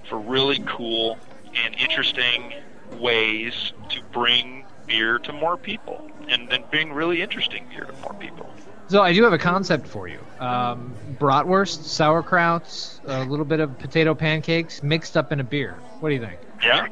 for 0.07 0.19
really 0.19 0.59
cool 0.65 1.17
and 1.55 1.75
interesting 1.75 2.53
ways 2.99 3.73
to 3.89 4.01
bring 4.11 4.65
beer 4.85 5.19
to 5.19 5.31
more 5.33 5.57
people 5.57 6.09
and 6.27 6.49
then 6.49 6.63
bring 6.69 6.91
really 6.91 7.21
interesting 7.21 7.65
beer 7.69 7.85
to 7.85 7.93
more 8.01 8.13
people 8.19 8.49
So 8.89 9.03
I 9.03 9.13
do 9.13 9.23
have 9.23 9.33
a 9.33 9.37
concept 9.37 9.87
for 9.87 10.07
you. 10.07 10.19
Um, 10.39 10.95
bratwurst, 11.19 11.83
sauerkraut, 11.83 12.99
a 13.05 13.23
little 13.23 13.45
bit 13.45 13.59
of 13.59 13.77
potato 13.77 14.15
pancakes 14.15 14.81
mixed 14.81 15.15
up 15.15 15.31
in 15.31 15.39
a 15.39 15.43
beer. 15.43 15.77
What 15.99 16.09
do 16.09 16.15
you 16.15 16.21
think? 16.21 16.39
yeah 16.63 16.87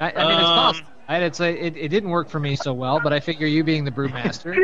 I, 0.00 0.10
I 0.10 0.28
mean, 0.28 0.38
it's 0.38 0.48
possible. 0.48 0.88
I, 1.08 1.18
it's 1.18 1.40
a, 1.40 1.66
it, 1.66 1.76
it 1.76 1.88
didn't 1.88 2.10
work 2.10 2.28
for 2.28 2.40
me 2.40 2.56
so 2.56 2.72
well, 2.72 2.98
but 3.00 3.12
I 3.12 3.20
figure 3.20 3.46
you 3.46 3.62
being 3.62 3.84
the 3.84 3.90
brewmaster. 3.90 4.54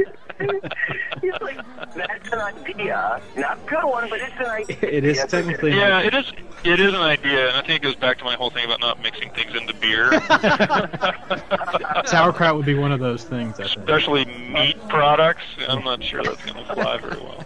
He's 1.21 1.33
like, 1.43 1.59
that's 1.95 2.33
an 2.33 2.41
idea. 2.41 3.21
Not 3.37 3.59
a 3.59 3.69
good 3.69 3.85
one, 3.85 4.09
but 4.09 4.21
it's 4.21 4.35
an 4.39 4.47
idea. 4.47 4.77
It 4.81 5.05
is 5.05 5.23
technically. 5.27 5.77
Yeah, 5.77 6.01
it 6.01 6.15
is. 6.15 6.33
It 6.65 6.81
is 6.81 6.95
an 6.95 7.01
idea, 7.01 7.49
and 7.49 7.57
I 7.57 7.63
think 7.63 7.83
it 7.83 7.83
goes 7.83 7.97
back 7.97 8.19
to 8.19 8.25
my 8.25 8.37
whole 8.37 8.51
thing 8.51 8.65
about 8.65 8.81
not 8.81 9.03
mixing 9.03 9.31
things 9.31 9.55
into 9.55 9.75
beer, 9.75 10.11
Sauerkraut 12.07 12.57
would 12.57 12.67
be 12.67 12.75
one 12.75 12.93
of 12.93 13.01
those 13.01 13.25
things. 13.25 13.61
I 13.61 13.65
think. 13.65 13.79
especially 13.79 14.25
meat 14.25 14.77
products. 14.89 15.45
I'm 15.69 15.85
not 15.85 16.03
sure 16.03 16.23
that's 16.23 16.43
going 16.45 16.65
to 16.65 16.75
fly 16.75 16.99
very 16.99 17.21
well. 17.21 17.45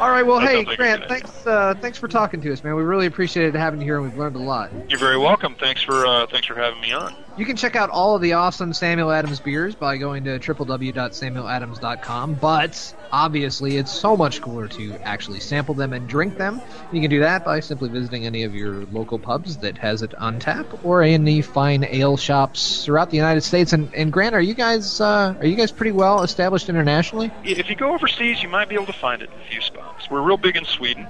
All 0.00 0.10
right, 0.10 0.26
well, 0.26 0.40
That 0.40 0.48
hey, 0.48 0.54
sounds 0.56 0.66
like 0.66 0.78
Grant, 0.78 1.04
thanks, 1.08 1.46
uh, 1.46 1.74
thanks 1.80 1.96
for 1.96 2.08
talking 2.08 2.40
to 2.40 2.52
us, 2.52 2.64
man. 2.64 2.74
We 2.74 2.82
really 2.82 3.06
appreciated 3.06 3.54
having 3.54 3.80
you 3.80 3.86
here, 3.86 3.96
and 3.98 4.04
we've 4.04 4.18
learned 4.18 4.36
a 4.36 4.40
lot. 4.40 4.70
You're 4.88 4.98
very 4.98 5.18
welcome. 5.18 5.54
Thanks 5.54 5.82
for 5.82 6.04
uh, 6.06 6.26
thanks 6.26 6.46
for 6.46 6.54
having 6.56 6.80
me 6.80 6.92
on. 6.92 7.14
You 7.34 7.46
can 7.46 7.56
check 7.56 7.76
out 7.76 7.88
all 7.88 8.14
of 8.14 8.20
the 8.20 8.34
awesome 8.34 8.74
Samuel 8.74 9.10
Adams 9.10 9.40
beers 9.40 9.74
by 9.74 9.96
going 9.96 10.24
to 10.24 10.38
www.samueladams.com, 10.38 12.34
but 12.34 12.94
obviously 13.10 13.78
it's 13.78 13.90
so 13.90 14.18
much 14.18 14.42
cooler 14.42 14.68
to 14.68 14.92
actually 15.02 15.40
sample 15.40 15.74
them 15.74 15.94
and 15.94 16.06
drink 16.06 16.36
them. 16.36 16.60
You 16.92 17.00
can 17.00 17.08
do 17.08 17.20
that 17.20 17.42
by 17.42 17.60
simply 17.60 17.88
visiting 17.88 18.26
any 18.26 18.42
of 18.42 18.54
your 18.54 18.84
local 18.86 19.18
pubs 19.18 19.56
that 19.58 19.78
has 19.78 20.02
it 20.02 20.14
on 20.16 20.40
tap 20.40 20.66
or 20.84 21.02
any 21.02 21.40
fine 21.40 21.84
ale 21.84 22.18
shops 22.18 22.84
throughout 22.84 23.08
the 23.08 23.16
United 23.16 23.40
States. 23.40 23.72
And, 23.72 23.94
and 23.94 24.12
Grant, 24.12 24.34
are 24.34 24.40
you 24.40 24.52
guys 24.52 25.00
uh, 25.00 25.34
are 25.38 25.46
you 25.46 25.56
guys 25.56 25.72
pretty 25.72 25.92
well 25.92 26.22
established 26.22 26.68
internationally? 26.68 27.30
If 27.44 27.70
you 27.70 27.76
go 27.76 27.94
overseas, 27.94 28.42
you 28.42 28.50
might 28.50 28.68
be 28.68 28.74
able 28.74 28.86
to 28.86 28.92
find 28.92 29.22
it 29.22 29.30
in 29.34 29.40
a 29.40 29.44
few 29.44 29.62
spots. 29.62 30.10
We're 30.10 30.20
real 30.20 30.36
big 30.36 30.56
in 30.56 30.66
Sweden. 30.66 31.06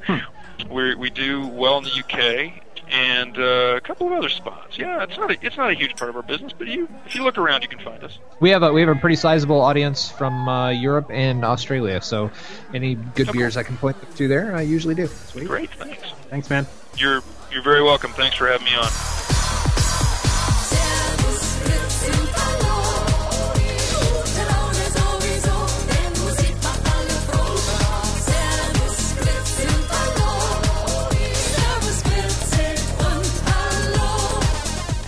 we 0.70 0.94
we 0.94 1.08
do 1.08 1.46
well 1.46 1.78
in 1.78 1.84
the 1.84 2.00
UK, 2.00 2.52
and 2.90 3.38
uh, 3.38 3.76
a 3.76 3.80
couple 3.80 4.06
of 4.06 4.12
other 4.12 4.28
spots. 4.28 4.78
Yeah, 4.78 5.02
it's 5.02 5.16
not 5.16 5.30
a, 5.30 5.36
it's 5.42 5.56
not 5.56 5.70
a 5.70 5.74
huge 5.74 5.96
part 5.96 6.10
of 6.10 6.16
our 6.16 6.22
business, 6.22 6.52
but 6.52 6.66
you 6.66 6.88
if 7.06 7.14
you 7.14 7.22
look 7.22 7.38
around, 7.38 7.62
you 7.62 7.68
can 7.68 7.78
find 7.78 8.02
us. 8.02 8.18
We 8.40 8.50
have 8.50 8.62
a 8.62 8.72
we 8.72 8.80
have 8.80 8.90
a 8.90 9.00
pretty 9.00 9.16
sizable 9.16 9.60
audience 9.60 10.10
from 10.10 10.48
uh, 10.48 10.70
Europe 10.70 11.10
and 11.10 11.44
Australia, 11.44 12.00
so 12.00 12.30
any 12.74 12.94
good 12.94 13.32
beers 13.32 13.56
I 13.56 13.62
can 13.62 13.76
point 13.76 13.96
to 14.16 14.28
there, 14.28 14.54
I 14.54 14.62
usually 14.62 14.94
do. 14.94 15.06
Sweet. 15.06 15.46
Great, 15.46 15.70
thanks. 15.70 16.02
Thanks, 16.30 16.50
man. 16.50 16.66
You're 16.96 17.22
you're 17.52 17.62
very 17.62 17.82
welcome. 17.82 18.12
Thanks 18.12 18.36
for 18.36 18.48
having 18.48 18.66
me 18.66 18.74
on. 18.74 19.37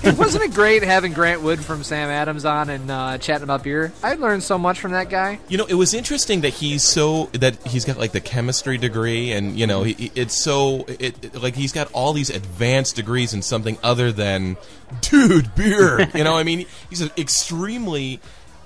Wasn't 0.16 0.42
it 0.42 0.54
great 0.54 0.82
having 0.82 1.12
Grant 1.12 1.42
Wood 1.42 1.62
from 1.62 1.82
Sam 1.84 2.08
Adams 2.08 2.44
on 2.46 2.70
and 2.70 2.90
uh, 2.90 3.18
chatting 3.18 3.42
about 3.42 3.62
beer? 3.62 3.92
I 4.02 4.14
learned 4.14 4.42
so 4.42 4.56
much 4.56 4.80
from 4.80 4.92
that 4.92 5.10
guy. 5.10 5.38
You 5.48 5.58
know, 5.58 5.66
it 5.66 5.74
was 5.74 5.92
interesting 5.92 6.40
that 6.40 6.54
he's 6.54 6.82
so 6.82 7.26
that 7.34 7.56
he's 7.66 7.84
got 7.84 7.98
like 7.98 8.12
the 8.12 8.20
chemistry 8.20 8.78
degree, 8.78 9.32
and 9.32 9.58
you 9.58 9.66
know, 9.66 9.82
he, 9.82 10.10
it's 10.14 10.34
so 10.34 10.84
it, 10.88 11.22
it- 11.24 11.42
like 11.42 11.54
he's 11.54 11.72
got 11.72 11.90
all 11.92 12.12
these 12.14 12.30
advanced 12.30 12.96
degrees 12.96 13.34
in 13.34 13.42
something 13.42 13.76
other 13.82 14.10
than 14.10 14.56
dude 15.02 15.54
beer. 15.54 16.08
you 16.14 16.24
know, 16.24 16.34
I 16.36 16.44
mean, 16.44 16.66
he's 16.88 17.02
an 17.02 17.10
extremely 17.18 18.20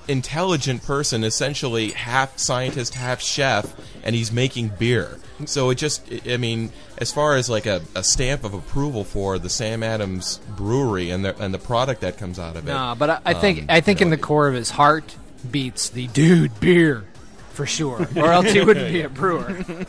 intelligent 0.07 0.85
person, 0.85 1.24
essentially 1.24 1.91
half 1.93 2.39
scientist, 2.39 2.95
half 2.95 3.20
chef, 3.20 3.74
and 4.05 4.14
he's 4.14 4.30
making 4.30 4.68
beer. 4.78 5.18
So 5.47 5.70
it 5.70 5.76
just, 5.76 6.09
I 6.28 6.37
mean, 6.37 6.70
as 6.99 7.12
far 7.12 7.37
as 7.37 7.51
like 7.51 7.66
a, 7.66 7.82
a 7.95 8.05
stamp 8.05 8.45
of 8.45 8.55
approval 8.55 9.03
for 9.03 9.39
the 9.39 9.51
Sam 9.51 9.82
Adams 9.82 10.39
Brewery 10.57 11.11
and 11.11 11.24
the 11.24 11.37
and 11.43 11.53
the 11.53 11.59
product 11.59 12.03
that 12.03 12.16
comes 12.18 12.39
out 12.39 12.57
of 12.57 12.68
it. 12.68 12.70
No, 12.70 12.95
but 12.97 13.11
I, 13.11 13.20
I 13.24 13.35
think 13.35 13.61
um, 13.61 13.66
I 13.68 13.80
think 13.80 14.01
you 14.01 14.07
in 14.07 14.11
the 14.11 14.16
core 14.16 14.47
of 14.47 14.55
his 14.55 14.70
heart 14.70 15.16
beats 15.51 15.91
the 15.91 16.07
dude 16.09 16.59
beer 16.61 17.05
for 17.51 17.66
sure, 17.66 18.09
or 18.16 18.32
else 18.32 18.53
he 18.53 18.61
wouldn't 18.61 18.93
be 18.93 19.03
a 19.03 19.09
brewer. 19.09 19.64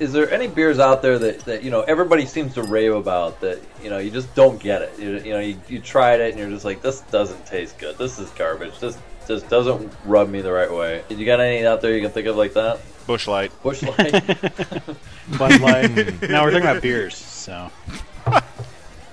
Is 0.00 0.14
there 0.14 0.32
any 0.32 0.48
beers 0.48 0.78
out 0.78 1.02
there 1.02 1.18
that, 1.18 1.40
that 1.40 1.62
you 1.62 1.70
know 1.70 1.82
everybody 1.82 2.24
seems 2.24 2.54
to 2.54 2.62
rave 2.62 2.94
about 2.94 3.40
that 3.42 3.60
you 3.82 3.90
know 3.90 3.98
you 3.98 4.10
just 4.10 4.34
don't 4.34 4.58
get 4.58 4.82
it? 4.82 4.98
You, 4.98 5.18
you 5.18 5.32
know 5.32 5.40
you, 5.40 5.60
you 5.68 5.78
tried 5.78 6.20
it 6.20 6.30
and 6.30 6.38
you're 6.38 6.48
just 6.48 6.64
like 6.64 6.80
this 6.80 7.02
doesn't 7.02 7.44
taste 7.46 7.78
good. 7.78 7.98
This 7.98 8.18
is 8.18 8.30
garbage. 8.30 8.78
This 8.80 8.96
just 9.26 9.48
doesn't 9.48 9.92
rub 10.04 10.28
me 10.28 10.40
the 10.40 10.52
right 10.52 10.72
way. 10.72 11.02
You 11.08 11.24
got 11.26 11.40
any 11.40 11.64
out 11.66 11.80
there 11.80 11.94
you 11.94 12.02
can 12.02 12.10
think 12.10 12.26
of 12.26 12.36
like 12.36 12.54
that? 12.54 12.80
Busch 13.06 13.26
Light. 13.26 13.50
Bushlight. 13.62 14.96
Bud 15.38 15.60
Light. 15.60 16.30
now 16.30 16.44
we're 16.44 16.50
talking 16.50 16.68
about 16.68 16.82
beers, 16.82 17.16
so 17.16 17.70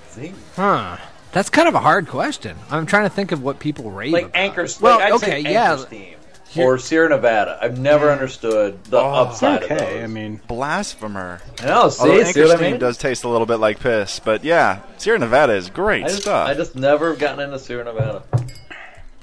See? 0.08 0.32
Huh? 0.56 0.96
That's 1.32 1.50
kind 1.50 1.68
of 1.68 1.74
a 1.74 1.80
hard 1.80 2.08
question. 2.08 2.56
I'm 2.70 2.86
trying 2.86 3.04
to 3.04 3.10
think 3.10 3.32
of 3.32 3.42
what 3.42 3.58
people 3.58 3.90
rave 3.90 4.12
Like 4.12 4.24
about. 4.26 4.36
Anchor. 4.36 4.66
Well, 4.80 4.98
like, 4.98 5.06
I'd 5.06 5.12
okay, 5.12 5.42
say 5.42 5.52
yeah. 5.52 5.72
Anchor 5.72 5.86
Steam 5.86 6.14
or 6.56 6.78
Sierra 6.78 7.08
Nevada. 7.10 7.58
I've 7.60 7.78
never 7.78 8.10
understood 8.10 8.82
the 8.84 8.98
oh, 8.98 9.10
upside 9.10 9.64
of 9.64 9.70
okay. 9.70 9.94
those. 9.94 10.04
I 10.04 10.06
mean, 10.06 10.40
Blasphemer. 10.48 11.40
I 11.60 11.66
know. 11.66 11.88
See, 11.90 12.02
Although 12.02 12.22
see 12.22 12.28
Anchor 12.28 12.42
what 12.42 12.50
I 12.50 12.56
Steam 12.56 12.70
mean? 12.72 12.80
does 12.80 12.98
taste 12.98 13.24
a 13.24 13.28
little 13.28 13.46
bit 13.46 13.56
like 13.56 13.80
piss, 13.80 14.20
but 14.20 14.44
yeah, 14.44 14.80
Sierra 14.96 15.18
Nevada 15.18 15.54
is 15.54 15.70
great 15.70 16.04
I 16.04 16.08
just, 16.08 16.22
stuff. 16.22 16.48
I 16.48 16.54
just 16.54 16.74
never 16.74 17.10
have 17.10 17.18
gotten 17.18 17.40
into 17.40 17.58
Sierra 17.58 17.84
Nevada. 17.84 18.22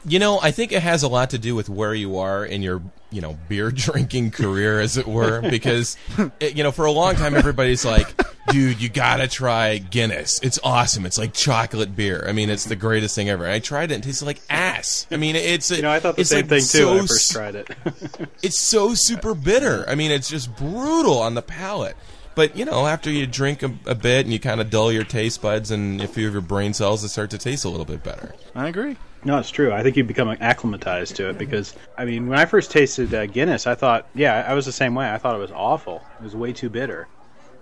You 0.07 0.19
know, 0.19 0.39
I 0.41 0.51
think 0.51 0.71
it 0.71 0.81
has 0.81 1.03
a 1.03 1.07
lot 1.07 1.31
to 1.31 1.37
do 1.37 1.55
with 1.55 1.67
where 1.69 1.93
you 1.93 2.19
are 2.19 2.45
in 2.45 2.61
your, 2.61 2.81
you 3.11 3.21
know, 3.21 3.37
beer 3.49 3.71
drinking 3.75 4.31
career, 4.31 4.79
as 4.79 4.97
it 4.97 5.07
were. 5.07 5.41
Because, 5.41 5.97
it, 6.39 6.55
you 6.55 6.63
know, 6.63 6.71
for 6.71 6.85
a 6.85 6.91
long 6.91 7.15
time, 7.15 7.35
everybody's 7.35 7.83
like, 7.83 8.07
dude, 8.49 8.79
you 8.81 8.89
gotta 8.89 9.27
try 9.27 9.77
Guinness. 9.77 10.39
It's 10.43 10.59
awesome. 10.63 11.05
It's 11.05 11.17
like 11.17 11.33
chocolate 11.33 11.95
beer. 11.95 12.23
I 12.27 12.31
mean, 12.31 12.49
it's 12.49 12.65
the 12.65 12.75
greatest 12.75 13.15
thing 13.15 13.29
ever. 13.29 13.47
I 13.47 13.59
tried 13.59 13.91
it 13.91 13.95
and 13.95 14.03
it 14.03 14.07
tasted 14.07 14.25
like 14.25 14.41
ass. 14.49 15.07
I 15.11 15.17
mean, 15.17 15.35
it's. 15.35 15.71
you 15.71 15.81
know, 15.81 15.91
I 15.91 15.99
thought 15.99 16.15
the 16.15 16.25
same 16.25 16.47
like 16.47 16.49
thing 16.49 16.81
too 16.81 16.87
when 16.87 16.97
I 16.97 17.07
first 17.07 17.31
tried 17.31 17.55
it. 17.55 17.69
It's 18.43 18.59
so 18.59 18.93
super 18.93 19.33
bitter. 19.33 19.85
I 19.89 19.95
mean, 19.95 20.11
it's 20.11 20.29
just 20.29 20.55
brutal 20.55 21.17
on 21.19 21.33
the 21.33 21.41
palate. 21.41 21.95
But, 22.35 22.57
you 22.57 22.65
know, 22.65 22.85
after 22.85 23.09
you 23.09 23.25
drink 23.25 23.63
a, 23.63 23.73
a 23.85 23.95
bit 23.95 24.25
and 24.25 24.33
you 24.33 24.39
kind 24.39 24.59
of 24.59 24.69
dull 24.69 24.91
your 24.91 25.05
taste 25.05 25.41
buds 25.41 25.71
and 25.71 26.01
a 26.01 26.07
few 26.07 26.27
of 26.27 26.33
your 26.33 26.41
brain 26.41 26.73
cells, 26.73 27.03
it 27.03 27.09
start 27.09 27.29
to 27.31 27.37
taste 27.37 27.63
a 27.63 27.69
little 27.69 27.85
bit 27.85 28.03
better. 28.03 28.35
I 28.53 28.67
agree. 28.67 28.97
No, 29.25 29.39
it's 29.39 29.49
true. 29.49 29.73
I 29.73 29.81
think 29.83 29.97
you 29.97 30.03
become 30.03 30.29
acclimatized 30.29 31.15
to 31.17 31.29
it 31.29 31.37
because, 31.37 31.73
I 31.97 32.05
mean, 32.05 32.27
when 32.29 32.37
I 32.37 32.45
first 32.45 32.69
tasted 32.71 33.13
uh, 33.13 33.25
Guinness, 33.25 33.65
I 33.67 33.73
thought, 33.75 34.07
yeah, 34.13 34.45
I 34.47 34.53
was 34.53 34.65
the 34.65 34.71
same 34.71 34.93
way. 34.95 35.09
I 35.11 35.17
thought 35.17 35.35
it 35.35 35.39
was 35.39 35.51
awful. 35.51 36.03
It 36.19 36.23
was 36.23 36.35
way 36.35 36.53
too 36.53 36.69
bitter. 36.69 37.07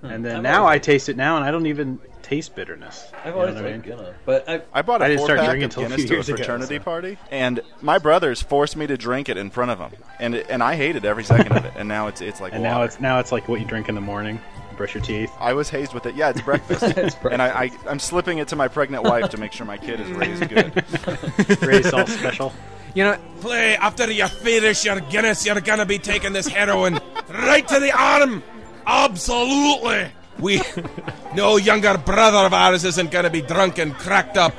And 0.01 0.25
then 0.25 0.37
I've 0.37 0.43
now 0.43 0.61
always- 0.63 0.75
I 0.75 0.79
taste 0.79 1.07
it 1.07 1.15
now, 1.15 1.37
and 1.37 1.45
I 1.45 1.51
don't 1.51 1.65
even 1.65 1.97
taste 2.21 2.53
bitterness. 2.55 3.09
I've 3.23 3.33
always 3.35 3.55
what 3.55 3.63
I 3.63 3.69
liked 3.71 3.85
mean? 3.87 3.95
Guinness, 3.97 4.15
but 4.25 4.49
I, 4.49 4.61
I 4.73 4.81
bought 4.81 5.01
a 5.01 5.05
I 5.05 5.07
didn't 5.07 5.19
four 5.19 5.27
start 5.27 5.39
pack 5.39 5.49
drinking 5.51 5.63
of 5.65 5.69
until 5.71 5.83
a 5.83 5.85
Guinness 5.87 6.01
few 6.01 6.07
to 6.07 6.13
a 6.13 6.17
years 6.17 6.27
ago, 6.29 6.35
fraternity 6.37 6.77
so. 6.77 6.83
party, 6.83 7.17
and 7.31 7.61
my 7.81 7.97
brothers 7.97 8.41
forced 8.41 8.75
me 8.75 8.85
to 8.87 8.97
drink 8.97 9.29
it 9.29 9.37
in 9.37 9.49
front 9.49 9.71
of 9.71 9.79
them, 9.79 9.91
and 10.19 10.35
it, 10.35 10.47
and 10.49 10.61
I 10.61 10.75
hated 10.75 11.05
every 11.05 11.23
second 11.23 11.53
of 11.53 11.63
it. 11.63 11.73
And 11.77 11.87
now 11.87 12.07
it's 12.07 12.19
it's 12.19 12.41
like 12.41 12.51
And 12.53 12.63
water. 12.63 12.73
now 12.75 12.83
it's 12.83 12.99
now 12.99 13.19
it's 13.19 13.31
like 13.31 13.47
what 13.47 13.61
you 13.61 13.65
drink 13.65 13.87
in 13.87 13.95
the 13.95 14.01
morning, 14.01 14.41
brush 14.73 14.93
your 14.93 15.03
teeth. 15.03 15.31
I 15.39 15.53
was 15.53 15.69
hazed 15.69 15.93
with 15.93 16.05
it. 16.05 16.15
Yeah, 16.15 16.29
it's 16.29 16.41
breakfast, 16.51 16.83
It's 16.97 17.15
and 17.29 17.41
I, 17.41 17.63
I 17.63 17.71
I'm 17.87 17.99
slipping 17.99 18.37
it 18.39 18.47
to 18.49 18.55
my 18.55 18.67
pregnant 18.67 19.03
wife 19.03 19.29
to 19.29 19.37
make 19.37 19.51
sure 19.53 19.65
my 19.65 19.77
kid 19.77 19.99
is 19.99 20.09
raised 20.11 20.49
good. 20.49 21.61
raised 21.61 21.93
all 21.93 22.07
special. 22.07 22.53
You 22.93 23.05
know, 23.05 23.17
Play 23.41 23.75
after 23.75 24.09
you 24.11 24.27
finish 24.27 24.85
your 24.85 24.99
Guinness, 24.99 25.45
you're 25.45 25.59
gonna 25.61 25.85
be 25.85 25.97
taking 25.99 26.31
this 26.33 26.47
heroin 26.47 26.99
right 27.29 27.67
to 27.67 27.79
the 27.79 27.91
arm. 27.91 28.43
Absolutely. 28.85 30.11
We, 30.39 30.61
no 31.35 31.57
younger 31.57 31.97
brother 31.97 32.45
of 32.45 32.53
ours 32.53 32.83
isn't 32.85 33.11
gonna 33.11 33.29
be 33.29 33.41
drunk 33.41 33.77
and 33.79 33.93
cracked 33.93 34.37
up. 34.37 34.53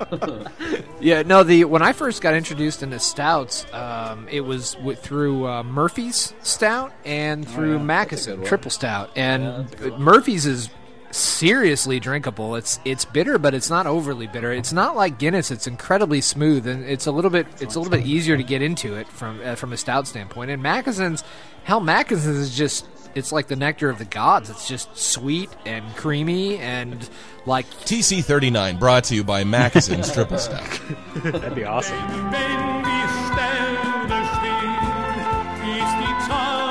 Yeah, 1.00 1.22
no. 1.22 1.42
The 1.42 1.64
when 1.64 1.82
I 1.82 1.92
first 1.92 2.22
got 2.22 2.34
introduced 2.34 2.82
into 2.82 2.98
stouts, 2.98 3.66
um, 3.74 4.26
it 4.30 4.40
was 4.40 4.74
w- 4.76 4.96
through 4.96 5.46
uh, 5.46 5.62
Murphy's 5.62 6.32
Stout 6.42 6.92
and 7.04 7.46
through 7.46 7.78
Mackeson 7.78 8.46
Triple 8.46 8.70
Stout, 8.70 9.10
and 9.14 9.68
Murphy's 9.98 10.46
is 10.46 10.70
seriously 11.10 12.00
drinkable. 12.00 12.54
It's 12.56 12.80
it's 12.86 13.04
bitter, 13.04 13.38
but 13.38 13.52
it's 13.54 13.68
not 13.68 13.86
overly 13.86 14.26
bitter. 14.26 14.52
It's 14.52 14.72
not 14.72 14.96
like 14.96 15.18
Guinness. 15.18 15.50
It's 15.50 15.66
incredibly 15.66 16.20
smooth, 16.22 16.66
and 16.66 16.84
it's 16.84 17.06
a 17.06 17.12
little 17.12 17.30
bit 17.30 17.46
it's 17.60 17.74
a 17.74 17.80
little 17.80 17.90
bit 17.90 18.06
easier 18.06 18.36
to 18.36 18.42
get 18.42 18.62
into 18.62 18.94
it 18.94 19.06
from 19.08 19.40
uh, 19.44 19.54
from 19.56 19.72
a 19.72 19.76
stout 19.76 20.06
standpoint. 20.06 20.50
And 20.50 20.62
Mackeson's, 20.62 21.22
hell, 21.64 21.80
Mackeson's 21.80 22.38
is 22.38 22.56
just. 22.56 22.86
It's 23.14 23.30
like 23.30 23.46
the 23.46 23.54
nectar 23.54 23.88
of 23.90 23.98
the 23.98 24.04
gods. 24.04 24.50
It's 24.50 24.66
just 24.66 24.96
sweet 24.96 25.48
and 25.64 25.84
creamy 25.94 26.58
and 26.58 27.08
like 27.46 27.66
TC 27.84 28.24
thirty 28.24 28.50
nine 28.50 28.78
brought 28.78 29.04
to 29.04 29.14
you 29.14 29.24
by 29.24 29.44
Mackeson's 29.44 30.12
Triple 30.14 30.38
Stack. 30.38 30.80
That'd 31.16 31.54
be 31.54 31.64
awesome. 31.64 31.96
Wenn 32.30 32.82
die 32.82 33.08
Sterne 33.28 34.22
ist 34.22 35.96
Italien 36.24 36.64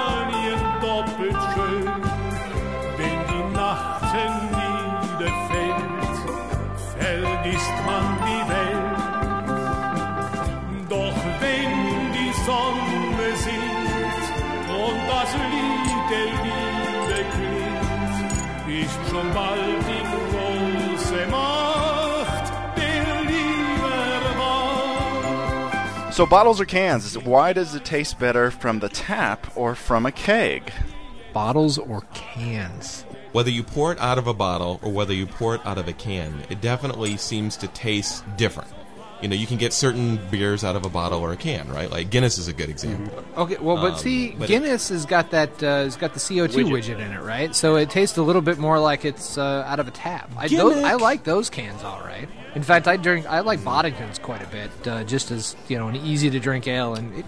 So 26.14 26.26
bottles 26.28 26.62
or 26.62 26.66
cans? 26.66 27.18
Why 27.18 27.54
does 27.54 27.74
it 27.74 27.84
taste 27.86 28.20
better 28.20 28.52
from 28.52 28.80
the 28.80 28.90
tap 28.90 29.48
or 29.58 29.76
from 29.76 30.06
a 30.06 30.12
keg? 30.12 30.72
bottles 31.34 31.80
or 31.80 32.02
cans. 32.14 33.06
Whether 33.32 33.50
you 33.50 33.64
pour 33.64 33.92
it 33.92 34.00
out 34.00 34.20
of 34.20 34.28
a 34.28 34.36
bottle 34.36 34.80
or 34.84 34.92
whether 34.92 35.12
you 35.16 35.26
pour 35.26 35.56
it 35.56 35.62
out 35.66 35.80
of 35.80 35.88
a 35.88 35.94
can, 35.94 36.44
it 36.52 36.62
definitely 36.62 37.18
seems 37.18 37.58
to 37.58 37.68
taste 37.70 38.24
different. 38.38 38.70
You 39.20 39.30
know, 39.30 39.36
you 39.36 39.48
can 39.48 39.58
get 39.58 39.74
certain 39.74 40.20
beers 40.30 40.64
out 40.64 40.76
of 40.76 40.86
a 40.86 40.90
bottle 40.90 41.20
or 41.22 41.32
a 41.32 41.36
can, 41.36 41.68
right? 41.70 41.90
Like 41.90 42.12
Guinness 42.12 42.38
is 42.38 42.48
a 42.48 42.54
good 42.54 42.70
example. 42.70 43.24
Okay, 43.36 43.58
well, 43.60 43.78
but 43.78 43.94
Um, 43.94 43.98
see, 43.98 44.32
but 44.38 44.44
it- 44.48 44.54
Guinness 44.54 44.90
has 44.90 45.08
got 45.08 45.32
that 45.32 45.64
uh, 45.64 45.86
has 45.86 45.96
got 45.96 46.14
the 46.14 46.20
CO 46.20 46.46
two 46.46 46.66
widget. 46.66 47.00
in 47.00 47.12
it, 47.12 47.22
right? 47.24 47.56
So 47.56 47.78
it 47.78 47.90
tastes 47.90 48.18
a 48.18 48.22
little 48.22 48.44
bit 48.44 48.60
more 48.60 48.78
like 48.80 49.04
it's 49.04 49.36
uh, 49.40 49.64
out 49.66 49.80
of 49.80 49.88
a 49.88 49.92
tap. 49.92 50.30
I, 50.38 50.48
those, 50.50 50.84
I 50.84 50.94
like 50.94 51.24
those 51.24 51.50
cans, 51.50 51.82
all 51.84 52.02
right. 52.02 52.30
In 52.56 52.64
fact, 52.64 52.88
I 52.88 52.98
drink 52.98 53.26
I 53.26 53.40
like 53.40 53.60
Boddingtons 53.60 54.22
quite 54.22 54.44
a 54.44 54.48
bit, 54.48 54.88
uh, 54.88 55.04
just 55.04 55.32
as 55.32 55.56
you 55.68 55.78
know, 55.78 55.88
an 55.88 55.96
easy 55.96 56.30
to 56.30 56.40
drink 56.40 56.68
ale, 56.68 56.94
and 56.96 57.14
it, 57.20 57.26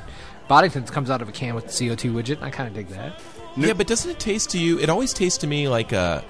Boddingtons 0.49 0.91
comes 0.91 1.09
out 1.09 1.21
of 1.21 1.29
a 1.29 1.31
can 1.31 1.55
with 1.55 1.67
the 1.67 1.87
CO 1.89 1.95
two 1.95 2.13
widget. 2.13 2.41
I 2.41 2.49
kind 2.51 2.67
of 2.67 2.75
dig 2.75 2.87
that. 2.89 3.19
Yeah, 3.57 3.73
but 3.73 3.87
doesn't 3.87 4.11
it 4.11 4.19
taste 4.19 4.49
to 4.51 4.59
you? 4.59 4.79
It 4.79 4.89
always 4.89 5.13
tastes 5.13 5.39
to 5.39 5.47
me 5.47 5.67
like 5.69 5.93
a, 5.93 6.23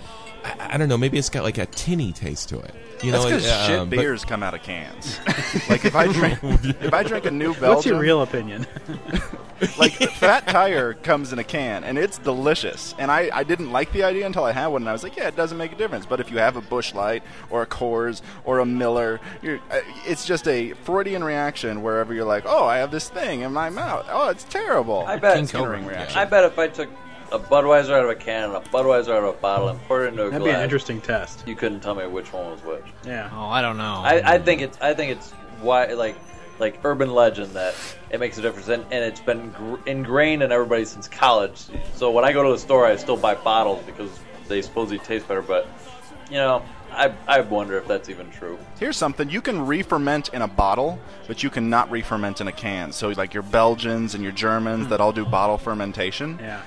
I, 0.43 0.75
I 0.75 0.77
don't 0.77 0.87
know, 0.87 0.97
maybe 0.97 1.17
it's 1.17 1.29
got 1.29 1.43
like 1.43 1.57
a 1.57 1.65
tinny 1.65 2.13
taste 2.13 2.49
to 2.49 2.59
it. 2.59 2.73
You 3.03 3.11
That's 3.11 3.23
know, 3.23 3.29
because 3.31 3.47
uh, 3.47 3.67
shit 3.67 3.79
but- 3.89 3.97
beers 3.97 4.23
come 4.23 4.43
out 4.43 4.53
of 4.53 4.61
cans. 4.63 5.19
like 5.69 5.83
if 5.83 5.95
I 5.95 6.11
drink 6.11 6.39
if 6.43 6.93
I 6.93 7.03
drink 7.03 7.25
a 7.25 7.31
new 7.31 7.53
Belgium, 7.53 7.69
What's 7.69 7.85
your 7.85 7.99
real 7.99 8.21
opinion? 8.21 8.65
like 9.77 9.93
Fat 9.93 10.47
Tire 10.47 10.93
comes 10.93 11.31
in 11.31 11.39
a 11.39 11.43
can 11.43 11.83
and 11.83 11.97
it's 11.97 12.17
delicious. 12.17 12.93
And 12.97 13.09
I, 13.11 13.29
I 13.33 13.43
didn't 13.43 13.71
like 13.71 13.91
the 13.91 14.03
idea 14.03 14.25
until 14.25 14.43
I 14.43 14.51
had 14.51 14.67
one, 14.67 14.81
and 14.81 14.89
I 14.89 14.91
was 14.93 15.03
like, 15.03 15.15
yeah, 15.15 15.27
it 15.27 15.35
doesn't 15.35 15.57
make 15.57 15.71
a 15.71 15.75
difference. 15.75 16.05
But 16.05 16.19
if 16.19 16.31
you 16.31 16.37
have 16.37 16.55
a 16.55 16.61
Busch 16.61 16.93
Light 16.93 17.23
or 17.49 17.61
a 17.61 17.65
Coors 17.67 18.21
or 18.43 18.59
a 18.59 18.65
Miller, 18.65 19.19
you're, 19.41 19.59
uh, 19.71 19.79
it's 20.05 20.25
just 20.25 20.47
a 20.47 20.73
Freudian 20.83 21.23
reaction 21.23 21.81
wherever 21.81 22.13
you're 22.13 22.25
like, 22.25 22.43
oh, 22.45 22.65
I 22.65 22.77
have 22.77 22.91
this 22.91 23.09
thing 23.09 23.41
in 23.41 23.53
my 23.53 23.69
mouth. 23.69 24.05
Oh, 24.09 24.29
it's 24.29 24.43
terrible. 24.45 25.05
I 25.07 25.17
bet. 25.17 25.47
Skinnering 25.47 25.85
reaction. 25.85 26.17
I 26.17 26.25
bet 26.25 26.43
if 26.43 26.57
I 26.59 26.67
took 26.67 26.89
a 27.31 27.39
Budweiser 27.39 27.91
out 27.91 28.03
of 28.03 28.09
a 28.09 28.15
can 28.15 28.45
and 28.49 28.55
a 28.55 28.59
Budweiser 28.69 29.09
out 29.09 29.23
of 29.23 29.35
a 29.35 29.37
bottle 29.39 29.69
and 29.69 29.79
poured 29.83 30.05
it 30.05 30.07
into 30.09 30.23
a 30.23 30.29
That'd 30.29 30.43
glass, 30.43 30.53
be 30.53 30.57
an 30.57 30.63
interesting 30.63 31.01
test. 31.01 31.43
you 31.47 31.55
couldn't 31.55 31.79
tell 31.81 31.95
me 31.95 32.05
which 32.07 32.31
one 32.33 32.51
was 32.51 32.63
which. 32.63 32.85
Yeah. 33.05 33.29
Oh, 33.33 33.45
I 33.45 33.61
don't 33.61 33.77
know. 33.77 34.01
I, 34.03 34.35
I 34.35 34.37
think 34.39 34.61
it's 34.61 34.79
I 34.81 34.93
think 34.93 35.11
it's 35.11 35.31
why 35.61 35.87
like 35.93 36.15
like 36.59 36.79
urban 36.83 37.13
legend 37.13 37.53
that 37.53 37.75
it 38.09 38.19
makes 38.19 38.37
a 38.37 38.41
difference 38.41 38.67
and, 38.67 38.83
and 38.91 39.03
it's 39.03 39.19
been 39.19 39.51
gr- 39.51 39.77
ingrained 39.85 40.43
in 40.43 40.51
everybody 40.51 40.85
since 40.85 41.07
college. 41.07 41.65
So 41.95 42.11
when 42.11 42.25
I 42.25 42.33
go 42.33 42.43
to 42.43 42.51
the 42.51 42.59
store, 42.59 42.85
I 42.85 42.95
still 42.95 43.17
buy 43.17 43.35
bottles 43.35 43.83
because 43.85 44.09
they 44.47 44.61
supposedly 44.61 44.99
taste 44.99 45.27
better. 45.27 45.41
But 45.41 45.67
you 46.29 46.37
know, 46.37 46.63
I 46.91 47.13
I 47.27 47.41
wonder 47.41 47.77
if 47.77 47.87
that's 47.87 48.09
even 48.09 48.29
true. 48.31 48.57
Here's 48.79 48.97
something 48.97 49.29
you 49.29 49.41
can 49.41 49.65
re-ferment 49.65 50.29
in 50.29 50.41
a 50.41 50.47
bottle, 50.47 50.99
but 51.27 51.43
you 51.43 51.49
cannot 51.49 51.91
re-ferment 51.91 52.41
in 52.41 52.47
a 52.47 52.51
can. 52.51 52.91
So 52.91 53.09
like 53.09 53.33
your 53.33 53.43
Belgians 53.43 54.15
and 54.15 54.23
your 54.23 54.33
Germans 54.33 54.85
hmm. 54.85 54.89
that 54.89 55.01
all 55.01 55.11
do 55.11 55.25
bottle 55.25 55.57
fermentation, 55.57 56.39
Yeah. 56.39 56.61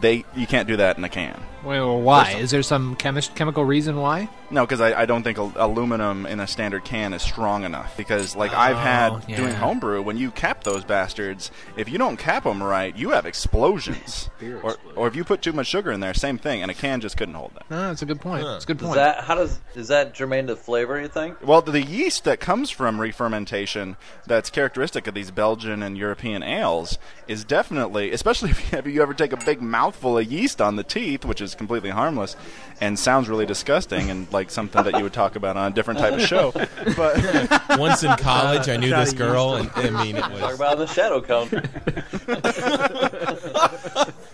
they 0.00 0.24
you 0.34 0.46
can't 0.46 0.68
do 0.68 0.76
that 0.76 0.98
in 0.98 1.04
a 1.04 1.08
can. 1.08 1.40
Wait, 1.64 1.80
well, 1.80 2.00
why? 2.00 2.32
Is 2.32 2.50
there 2.50 2.62
some 2.62 2.94
chemi- 2.96 3.34
chemical 3.34 3.64
reason 3.64 3.96
why? 3.96 4.28
No, 4.50 4.64
because 4.66 4.80
I, 4.80 5.02
I 5.02 5.06
don't 5.06 5.22
think 5.22 5.38
al- 5.38 5.52
aluminum 5.56 6.26
in 6.26 6.38
a 6.38 6.46
standard 6.46 6.84
can 6.84 7.12
is 7.14 7.22
strong 7.22 7.64
enough. 7.64 7.96
Because 7.96 8.36
like 8.36 8.52
I've 8.52 8.76
had 8.76 9.12
Oh, 9.12 9.20
yeah. 9.26 9.36
doing 9.36 9.54
homebrew, 9.54 10.02
when 10.02 10.16
you 10.18 10.30
cap 10.30 10.62
those 10.64 10.84
bastards, 10.84 11.50
if 11.76 11.88
you 11.88 11.96
don't 11.98 12.16
cap 12.18 12.44
them 12.44 12.62
right, 12.62 12.94
you 12.96 13.10
have 13.10 13.24
explosions. 13.26 14.28
or, 14.62 14.76
or 14.94 15.08
if 15.08 15.16
you 15.16 15.24
put 15.24 15.40
too 15.42 15.52
much 15.52 15.66
sugar 15.66 15.90
in 15.90 16.00
there, 16.00 16.12
same 16.14 16.36
thing, 16.38 16.60
and 16.62 16.70
a 16.70 16.74
can 16.74 17.00
just 17.00 17.16
couldn't 17.16 17.34
hold 17.34 17.52
that. 17.54 17.70
No, 17.70 17.88
that's 17.88 18.02
a 18.02 18.06
good 18.06 18.20
point. 18.20 18.44
That's 18.44 18.64
a 18.64 18.66
good 18.66 18.78
Does 18.78 18.86
point. 18.88 18.96
that 18.96 19.24
how 19.24 19.34
does 19.34 19.60
is 19.74 19.88
that 19.88 20.12
germane 20.14 20.46
to 20.48 20.56
flavor? 20.56 21.00
You 21.00 21.08
think? 21.08 21.44
Well, 21.46 21.62
the 21.62 21.82
yeast 21.82 22.24
that 22.24 22.40
comes 22.40 22.70
from 22.70 23.00
re-fermentation, 23.00 23.96
that's 24.26 24.50
characteristic 24.50 25.06
of 25.06 25.14
these 25.14 25.30
Belgian 25.30 25.82
and 25.82 25.96
European 25.96 26.42
ales, 26.42 26.98
is 27.26 27.44
definitely, 27.44 28.12
especially 28.12 28.50
if 28.50 28.72
you, 28.72 28.78
if 28.78 28.86
you 28.86 29.02
ever 29.02 29.14
take 29.14 29.32
a 29.32 29.36
big 29.44 29.60
mouthful 29.62 30.18
of 30.18 30.30
yeast 30.30 30.60
on 30.60 30.76
the 30.76 30.84
teeth, 30.84 31.24
which 31.24 31.40
is 31.40 31.53
completely 31.54 31.90
harmless 31.90 32.34
and 32.80 32.98
sounds 32.98 33.28
really 33.28 33.46
disgusting 33.46 34.10
and 34.10 34.30
like 34.32 34.50
something 34.50 34.82
that 34.84 34.96
you 34.96 35.04
would 35.04 35.12
talk 35.12 35.36
about 35.36 35.56
on 35.56 35.70
a 35.70 35.74
different 35.74 36.00
type 36.00 36.14
of 36.14 36.22
show. 36.22 36.50
But 36.96 37.68
Once 37.78 38.02
in 38.02 38.10
college, 38.16 38.68
I 38.68 38.76
knew 38.76 38.90
this 38.90 39.12
girl, 39.12 39.54
and 39.54 39.70
I 39.74 40.02
mean, 40.04 40.16
it 40.16 40.20
Talk 40.22 40.32
was. 40.42 40.54
about 40.56 40.78
the 40.78 40.86
Shadow 40.86 41.20
Council. 41.20 41.60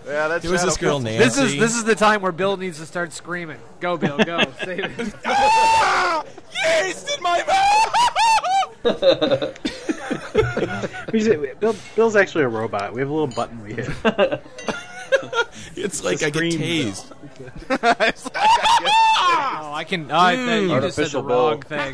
yeah, 0.06 0.28
that's 0.28 0.42
There 0.42 0.52
was 0.52 0.62
this 0.64 0.76
girl 0.76 1.00
Nancy. 1.00 1.24
This 1.24 1.38
is 1.38 1.56
this 1.58 1.74
is 1.76 1.84
the 1.84 1.94
time 1.94 2.20
where 2.22 2.32
Bill 2.32 2.56
needs 2.56 2.78
to 2.78 2.86
start 2.86 3.12
screaming. 3.12 3.58
Go, 3.80 3.96
Bill, 3.96 4.18
go. 4.18 4.40
Save 4.64 4.84
it. 4.98 5.14
yeast 6.84 7.10
in 7.16 7.22
my 7.22 7.44
mouth. 7.46 7.96
We 11.12 11.20
say- 11.20 11.52
Bill, 11.60 11.76
Bill's 11.96 12.16
actually 12.16 12.44
a 12.44 12.48
robot. 12.48 12.92
We 12.94 13.00
have 13.00 13.10
a 13.10 13.12
little 13.12 13.26
button 13.34 13.62
we 13.62 13.74
hit. 13.74 13.88
It's 15.90 16.04
like 16.04 16.22
I 16.22 16.30
get 16.30 16.52
scream, 16.52 16.92
tased. 16.92 17.10
Oh, 19.22 19.72
I 19.74 19.84
can. 19.84 20.08
Oh, 20.08 20.14
I, 20.14 20.32
you 20.34 20.80
just 20.80 20.94
said 20.94 21.10
the 21.10 21.18
Artificial 21.18 21.22
wrong 21.24 21.60
thing. 21.62 21.92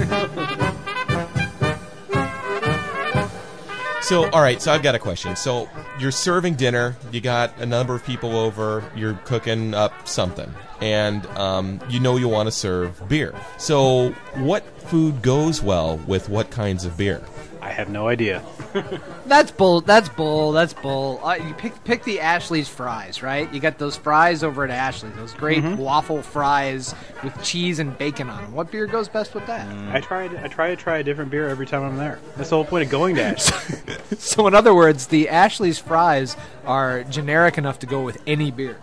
So, 4.03 4.29
all 4.31 4.43
right. 4.43 4.61
So 4.61 4.71
I've 4.71 4.83
got 4.83 4.95
a 4.95 4.99
question. 4.99 5.35
So 5.35 5.67
you're 5.99 6.11
serving 6.11 6.57
dinner. 6.57 6.95
You 7.11 7.23
got 7.23 7.59
a 7.59 7.65
number 7.65 7.95
of 7.95 8.05
people 8.05 8.37
over. 8.37 8.85
You're 8.95 9.15
cooking 9.25 9.73
up 9.73 10.07
something, 10.07 10.53
and 10.83 11.25
um, 11.29 11.81
you 11.89 11.99
know 11.99 12.17
you 12.19 12.29
want 12.29 12.49
to 12.49 12.53
serve 12.53 13.09
beer. 13.09 13.35
So, 13.57 14.11
what 14.35 14.63
food 14.83 15.23
goes 15.23 15.63
well 15.63 15.97
with 16.07 16.29
what 16.29 16.51
kinds 16.51 16.85
of 16.85 16.99
beer? 16.99 17.25
I 17.67 17.73
have 17.73 17.89
no 17.89 18.07
idea. 18.07 18.45
That's 19.27 19.51
bull. 19.51 19.81
That's 19.81 20.09
bull. 20.09 20.53
That's 20.53 20.73
bull. 20.73 21.21
Uh, 21.25 21.35
you 21.35 21.53
pick 21.55 21.83
pick 21.83 22.05
the 22.05 22.21
Ashley's 22.21 22.69
fries, 22.69 23.25
right? 23.25 23.53
You 23.53 23.59
got 23.59 23.77
those 23.79 23.97
fries 23.97 24.45
over 24.45 24.63
at 24.63 24.71
Ashley. 24.71 25.11
Those 25.17 25.33
great 25.35 25.65
waffle 25.77 26.23
fries 26.23 26.95
with 27.25 27.43
cheese 27.43 27.81
and 27.81 27.99
bacon 27.99 28.31
on 28.31 28.45
them. 28.45 28.53
What 28.53 28.71
beer 28.71 28.87
goes 28.87 29.09
best 29.09 29.35
with 29.35 29.47
that? 29.49 29.67
I 29.93 30.01
tried. 30.01 30.37
I 30.37 30.47
try 30.47 30.69
to 30.69 30.77
try 30.77 30.99
a 30.99 31.03
different 31.03 31.33
beer 31.33 31.49
every 31.49 31.67
time 31.67 31.83
I'm 31.83 31.97
there. 31.97 32.21
That's 32.37 32.51
the 32.51 32.57
whole 32.57 32.65
point 32.65 32.85
of 32.85 32.91
going 32.91 33.17
to 33.17 33.23
Ashley. 33.23 33.81
So, 34.19 34.47
in 34.47 34.55
other 34.55 34.75
words, 34.75 35.09
the 35.09 35.29
Ashley's 35.29 35.79
fries 35.81 36.37
are 36.65 37.03
generic 37.05 37.59
enough 37.59 37.81
to 37.81 37.87
go 37.87 38.03
with 38.03 38.23
any 38.27 38.51
beer. 38.53 38.79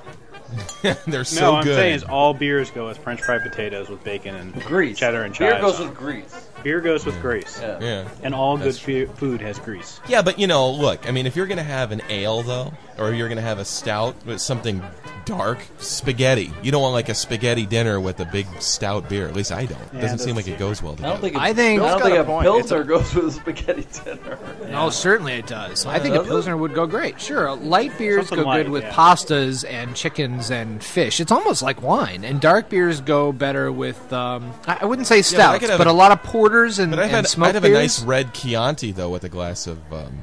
They're 1.08 1.24
so 1.24 1.42
no, 1.42 1.56
I'm 1.58 1.64
saying 1.64 1.96
is 1.96 2.04
all 2.04 2.34
beers 2.34 2.70
go 2.70 2.88
with 2.88 2.98
French 2.98 3.22
fried 3.22 3.42
potatoes 3.42 3.90
with 3.90 4.04
bacon 4.04 4.36
and 4.36 4.54
Grease. 4.66 4.98
cheddar 4.98 5.24
and 5.24 5.34
chives. 5.34 5.54
Beer 5.54 5.62
chives. 5.62 5.78
goes 5.80 5.88
with 5.88 5.98
grease. 5.98 6.50
Beer 6.64 6.82
goes 6.82 7.05
with 7.05 7.20
grease. 7.22 7.59
Yeah. 7.61 7.80
yeah. 7.82 8.07
And 8.24 8.34
all 8.34 8.57
good 8.57 8.68
That's 8.68 8.80
fe- 8.80 9.05
food 9.05 9.41
has 9.41 9.59
grease. 9.59 9.99
Yeah, 10.07 10.22
but 10.22 10.39
you 10.39 10.47
know, 10.47 10.72
look. 10.72 11.07
I 11.07 11.11
mean, 11.11 11.26
if 11.26 11.36
you're 11.36 11.47
gonna 11.47 11.64
have 11.64 11.91
an 11.91 12.01
ale 12.09 12.41
though, 12.43 12.74
or 12.97 13.14
you're 13.14 13.30
gonna 13.30 13.41
have 13.41 13.59
a 13.59 13.66
stout 13.66 14.16
with 14.26 14.39
something 14.41 14.82
dark, 15.26 15.59
spaghetti. 15.78 16.51
You 16.61 16.72
don't 16.72 16.82
want 16.82 16.93
like 16.93 17.07
a 17.09 17.14
spaghetti 17.14 17.66
dinner 17.66 17.97
with 17.99 18.20
a 18.20 18.26
big 18.26 18.45
stout 18.61 19.07
beer. 19.07 19.26
At 19.28 19.34
least 19.36 19.51
I 19.53 19.66
don't. 19.66 19.80
It 19.82 19.88
Yeah, 19.93 20.01
doesn't 20.01 20.20
seem 20.20 20.36
like 20.36 20.47
it 20.47 20.59
goes 20.59 20.82
well 20.84 20.95
together. 20.95 21.14
I 21.14 21.16
together. 21.16 21.22
don't 21.22 21.22
think. 21.22 21.36
It's, 21.36 21.41
I 21.41 21.53
think- 21.53 21.82
I 21.82 21.86
don't 21.88 21.99
Bill's 21.99 22.03
think 22.03 22.16
got 22.16 22.20
a 22.20 22.22
a 22.22 22.26
point. 22.26 22.43
pilsner 22.45 22.80
It's 22.82 22.88
goes 22.89 23.16
with 23.16 23.26
a 23.26 23.32
spaghetti 23.32 23.88
dinner. 24.03 24.39
No, 24.70 24.89
certainly 24.89 25.34
it 25.34 25.47
does. 25.47 25.86
I 25.86 25.99
think 25.99 26.16
a 26.16 26.18
does 26.20 26.28
it? 26.28 26.30
pilsner 26.30 26.57
would 26.57 26.74
go 26.74 26.86
great. 26.86 27.20
Sure, 27.22 27.53
light 27.55 27.97
beers 27.97 28.28
Something 28.28 28.43
go 28.43 28.49
light, 28.49 28.64
good 28.64 28.72
with 28.72 28.84
yeah. 28.84 28.93
pastas 28.93 29.64
and 29.70 29.95
chickens 29.95 30.51
and 30.51 30.84
fish. 30.84 31.20
It's 31.22 31.32
almost 31.32 31.61
like 31.61 31.82
wine. 31.82 32.24
And 32.26 32.41
dark 32.41 32.70
beers 32.70 32.99
go 33.01 33.32
better 33.32 33.72
with. 33.72 34.11
Um, 34.11 34.51
I 34.68 34.80
I 34.82 34.86
wouldn't 34.86 35.07
say 35.07 35.16
but 35.16 35.18
I 35.20 35.22
stouts, 35.22 35.59
could 35.59 35.70
have 35.70 35.78
but 35.78 35.88
a- 35.88 35.91
a 35.91 35.93
lot 35.93 36.11
of 36.11 36.22
porters 36.24 36.53
and, 36.80 36.91
But 36.91 36.99
I've 36.99 37.06
and 37.06 37.12
had, 37.16 37.28
smoked 37.28 37.49
I'd 37.49 37.56
have 37.56 37.64
a 37.66 37.70
nice 37.70 38.01
red 38.04 38.34
Chianti 38.34 38.91
though 38.91 39.10
with 39.10 39.24
a 39.24 39.30
glass 39.30 39.68
of, 39.68 39.80
um, 39.91 40.20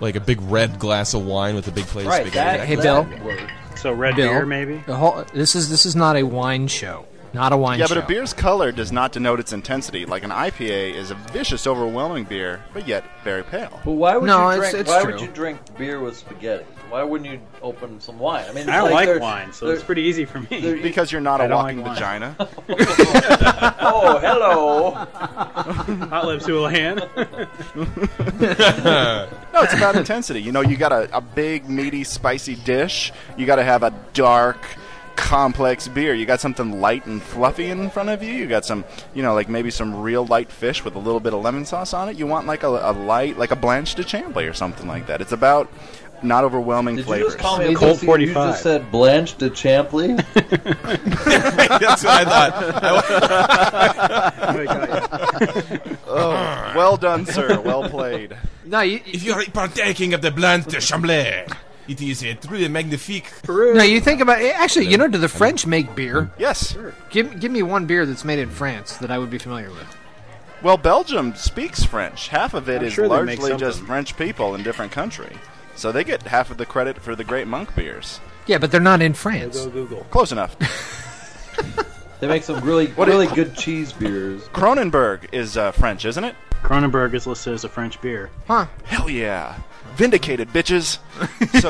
like 0.00 0.16
a 0.16 0.20
big 0.20 0.40
red 0.42 0.78
glass 0.78 1.14
of 1.14 1.24
wine 1.24 1.54
with 1.54 1.68
a 1.68 1.70
big 1.72 1.86
plate 1.86 2.06
Right. 2.06 2.22
of 2.22 2.28
spaghetti. 2.28 2.58
That, 2.58 2.66
Hey, 2.66 2.74
that 2.76 2.82
Bill. 3.22 3.46
So 3.76 3.92
red 3.92 4.16
Bill, 4.16 4.28
beer, 4.28 4.46
maybe. 4.46 4.82
the 4.86 4.96
whole- 4.96 5.24
this 5.32 5.54
is 5.54 5.68
this 5.70 5.86
is 5.86 5.96
not 5.96 6.16
a 6.16 6.22
wine 6.24 6.68
show. 6.68 7.06
Not 7.34 7.52
a 7.54 7.56
wine 7.56 7.78
Yeah, 7.78 7.86
show. 7.86 7.94
but 7.94 8.04
a 8.04 8.06
beer's 8.06 8.34
color 8.34 8.72
does 8.72 8.92
not 8.92 9.12
denote 9.12 9.40
its 9.40 9.54
intensity. 9.54 10.04
Like 10.04 10.22
an 10.22 10.30
IPA 10.30 10.94
is 10.94 11.10
a 11.10 11.14
vicious, 11.14 11.66
overwhelming 11.66 12.24
beer, 12.24 12.60
but 12.74 12.86
yet 12.86 13.04
very 13.24 13.42
pale. 13.42 13.80
But 13.84 13.92
why 13.92 14.16
would 14.18 14.26
No, 14.26 14.50
you 14.50 14.58
it's- 14.58 14.74
it's 14.74 14.90
why 14.90 15.02
true. 15.02 15.12
would 15.12 15.20
you 15.22 15.28
drink 15.28 15.58
beer 15.78 15.98
with 15.98 16.18
spaghetti? 16.18 16.64
Why 16.92 17.02
wouldn't 17.02 17.30
you 17.30 17.40
open 17.62 17.98
some 18.00 18.18
wine? 18.18 18.44
I 18.46 18.52
mean, 18.52 18.68
I 18.68 18.76
don't 18.76 18.84
like 18.90 18.92
like 18.94 19.06
there's- 19.06 19.20
wine, 19.22 19.52
so 19.54 19.64
there- 19.64 19.74
it's 19.74 19.82
pretty 19.82 20.02
easy 20.02 20.26
for 20.26 20.40
me. 20.40 20.78
Because 20.82 21.10
you're 21.10 21.22
not 21.22 21.40
a 21.40 21.44
I 21.44 21.48
don't 21.48 21.56
walking 21.56 21.78
like 21.82 21.98
wine. 22.00 22.34
vagina. 22.34 22.48
Oh, 23.84 24.18
hello. 24.18 24.90
Hot 26.10 26.26
lips 26.26 26.46
Houlihan. 26.46 26.98
No, 29.54 29.60
it's 29.62 29.74
about 29.74 29.96
intensity. 29.96 30.40
You 30.42 30.52
know, 30.52 30.60
you 30.60 30.76
got 30.76 30.92
a, 30.92 31.16
a 31.16 31.20
big, 31.20 31.68
meaty, 31.68 32.04
spicy 32.04 32.56
dish. 32.56 33.12
You 33.36 33.46
got 33.46 33.56
to 33.56 33.64
have 33.64 33.82
a 33.82 33.92
dark, 34.14 34.58
complex 35.16 35.88
beer. 35.88 36.14
You 36.14 36.24
got 36.26 36.40
something 36.40 36.80
light 36.80 37.04
and 37.06 37.22
fluffy 37.22 37.66
in 37.70 37.90
front 37.90 38.08
of 38.08 38.22
you. 38.22 38.32
You 38.32 38.46
got 38.46 38.64
some, 38.64 38.84
you 39.14 39.22
know, 39.22 39.34
like 39.34 39.48
maybe 39.48 39.70
some 39.70 40.00
real 40.00 40.26
light 40.26 40.50
fish 40.50 40.84
with 40.84 40.94
a 40.94 40.98
little 40.98 41.20
bit 41.20 41.34
of 41.34 41.42
lemon 41.42 41.64
sauce 41.66 41.92
on 41.94 42.08
it. 42.08 42.16
You 42.18 42.26
want 42.26 42.46
like 42.46 42.62
a, 42.62 42.68
a 42.68 42.92
light, 42.92 43.36
like 43.38 43.50
a 43.50 43.56
Blanche 43.56 43.94
de 43.94 44.04
Champlay 44.04 44.46
or 44.46 44.54
something 44.54 44.86
like 44.88 45.06
that. 45.06 45.20
It's 45.20 45.32
about 45.32 45.70
not 46.22 46.44
overwhelming 46.44 46.96
Did 46.96 47.02
you 47.02 47.06
flavors. 47.06 47.34
just 47.34 47.38
call 47.38 47.58
me 47.58 47.74
Colt 47.74 48.00
45. 48.00 48.28
You 48.28 48.32
just 48.34 48.62
said 48.62 48.90
Blanche 48.90 49.36
de 49.36 49.50
Champley. 49.50 50.14
That's 50.34 52.04
what 52.04 52.26
I 52.26 52.50
thought. 52.50 52.62
oh, 56.06 56.72
well 56.76 56.96
done, 56.96 57.26
sir. 57.26 57.60
Well 57.60 57.88
played. 57.88 58.36
no, 58.64 58.80
you, 58.80 59.00
if 59.06 59.22
you 59.22 59.32
are 59.34 59.44
partaking 59.46 60.14
of 60.14 60.22
the 60.22 60.30
Blanche 60.30 60.66
de 60.66 60.78
Chamblay, 60.78 61.52
it 61.88 62.00
is 62.00 62.22
a 62.22 62.34
truly 62.34 62.68
magnifique. 62.68 63.30
no, 63.48 63.82
you 63.82 64.00
think 64.00 64.20
about 64.20 64.40
it. 64.40 64.54
Actually, 64.54 64.86
you 64.86 64.96
know, 64.96 65.08
do 65.08 65.18
the 65.18 65.28
French 65.28 65.66
make 65.66 65.94
beer? 65.94 66.30
Yes. 66.38 66.76
Give 67.10 67.38
give 67.40 67.50
me 67.52 67.62
one 67.62 67.86
beer 67.86 68.06
that's 68.06 68.24
made 68.24 68.38
in 68.38 68.50
France 68.50 68.96
that 68.98 69.10
I 69.10 69.18
would 69.18 69.30
be 69.30 69.38
familiar 69.38 69.70
with. 69.70 69.96
Well, 70.62 70.76
Belgium 70.76 71.34
speaks 71.34 71.82
French. 71.82 72.28
Half 72.28 72.54
of 72.54 72.68
it 72.68 72.82
I'm 72.82 72.86
is 72.86 72.92
sure 72.92 73.08
largely 73.08 73.56
just. 73.56 73.80
French 73.80 74.16
people 74.16 74.54
in 74.54 74.62
different 74.62 74.92
country. 74.92 75.36
So 75.82 75.90
they 75.90 76.04
get 76.04 76.22
half 76.22 76.52
of 76.52 76.58
the 76.58 76.64
credit 76.64 77.02
for 77.02 77.16
the 77.16 77.24
great 77.24 77.48
monk 77.48 77.74
beers. 77.74 78.20
Yeah, 78.46 78.58
but 78.58 78.70
they're 78.70 78.80
not 78.80 79.02
in 79.02 79.14
France. 79.14 79.56
Go 79.64 79.68
Google. 79.68 80.06
Close 80.10 80.30
enough. 80.30 80.56
They 82.20 82.28
make 82.28 82.44
some 82.44 82.60
really, 82.64 82.86
What 82.92 83.08
really 83.08 83.26
good 83.26 83.56
cheese 83.56 83.92
beers. 83.92 84.42
Kronenbourg 84.50 85.34
is 85.34 85.56
uh, 85.56 85.72
French, 85.72 86.04
isn't 86.04 86.22
it? 86.22 86.36
Kronenbourg 86.62 87.12
is 87.14 87.26
listed 87.26 87.54
as 87.54 87.64
a 87.64 87.68
French 87.68 88.00
beer. 88.00 88.30
Huh? 88.46 88.66
Hell 88.84 89.10
yeah. 89.10 89.58
Vindicated, 89.96 90.50
bitches. 90.50 90.98
So, 91.60 91.68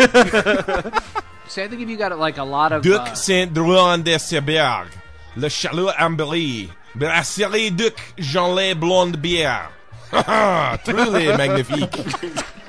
See, 1.49 1.63
I 1.63 1.69
think 1.69 1.81
if 1.81 1.89
you 1.89 1.97
got 1.97 2.19
like 2.19 2.37
a 2.37 2.45
lot 2.45 2.73
of 2.73 2.83
Duc 2.83 3.01
uh, 3.01 3.15
Saint-Drouin 3.15 4.05
de 4.05 4.17
Seberg, 4.17 4.89
Le 5.37 5.49
Charlot 5.49 5.95
Ambry, 5.95 6.69
Brasserie 6.95 7.71
Duc 7.75 7.99
Jean-Lay 8.19 8.75
Blonde 8.75 9.23
Bière. 9.23 9.71
truly 10.85 11.29
magnifique. 11.29 11.97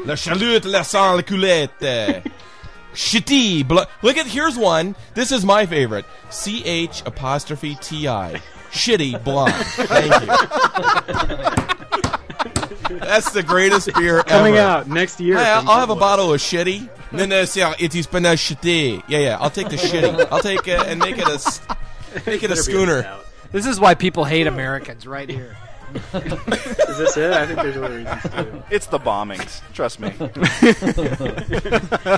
La 0.05 0.15
chalut, 0.15 0.65
la 0.65 0.83
sans 0.83 1.15
la 1.15 1.21
culotte. 1.21 2.23
Shitty. 2.93 3.67
Look 3.69 4.17
at 4.17 4.27
here's 4.27 4.57
one. 4.57 4.95
This 5.13 5.31
is 5.31 5.43
my 5.45 5.65
favorite. 5.65 6.05
C 6.29 6.63
H 6.65 7.01
apostrophe 7.05 7.75
T 7.81 8.07
I. 8.07 8.41
Shitty 8.71 9.23
blonde. 9.23 9.53
Thank 9.53 10.21
you. 10.21 10.27
That's 12.99 13.31
the 13.31 13.43
greatest 13.43 13.93
beer 13.95 14.23
Coming 14.23 14.57
out 14.57 14.87
next 14.87 15.19
year. 15.19 15.37
Hey, 15.37 15.49
I'll, 15.49 15.69
I'll 15.69 15.79
have 15.79 15.89
a 15.89 15.95
bottle 15.95 16.33
of 16.33 16.41
shitty. 16.41 16.89
No, 17.11 17.25
no, 17.25 17.45
see, 17.45 17.61
it 17.61 17.95
is 17.95 18.07
been 18.07 18.25
a 18.25 18.33
shitty. 18.33 19.03
Yeah, 19.07 19.19
yeah. 19.19 19.37
I'll 19.39 19.49
take 19.49 19.69
the 19.69 19.77
shitty. 19.77 20.27
I'll 20.31 20.41
take 20.41 20.67
it 20.67 20.79
and 20.79 20.99
make 20.99 21.17
it 21.17 21.27
a 21.27 21.39
make 22.25 22.43
it 22.43 22.51
a 22.51 22.55
schooner. 22.55 23.19
This 23.51 23.65
is 23.65 23.79
why 23.79 23.95
people 23.95 24.25
hate 24.25 24.47
Americans, 24.47 25.07
right 25.07 25.29
here. 25.29 25.55
Is 26.13 26.97
this 26.97 27.17
it? 27.17 27.33
I 27.33 27.45
think 27.45 27.61
there's 27.61 27.77
other 27.77 27.97
reasons 27.97 28.23
too. 28.23 28.63
It's 28.69 28.87
the 28.87 28.99
bombings. 28.99 29.61
Trust 29.73 29.99
me. 29.99 30.13
Yeah, 30.19 30.25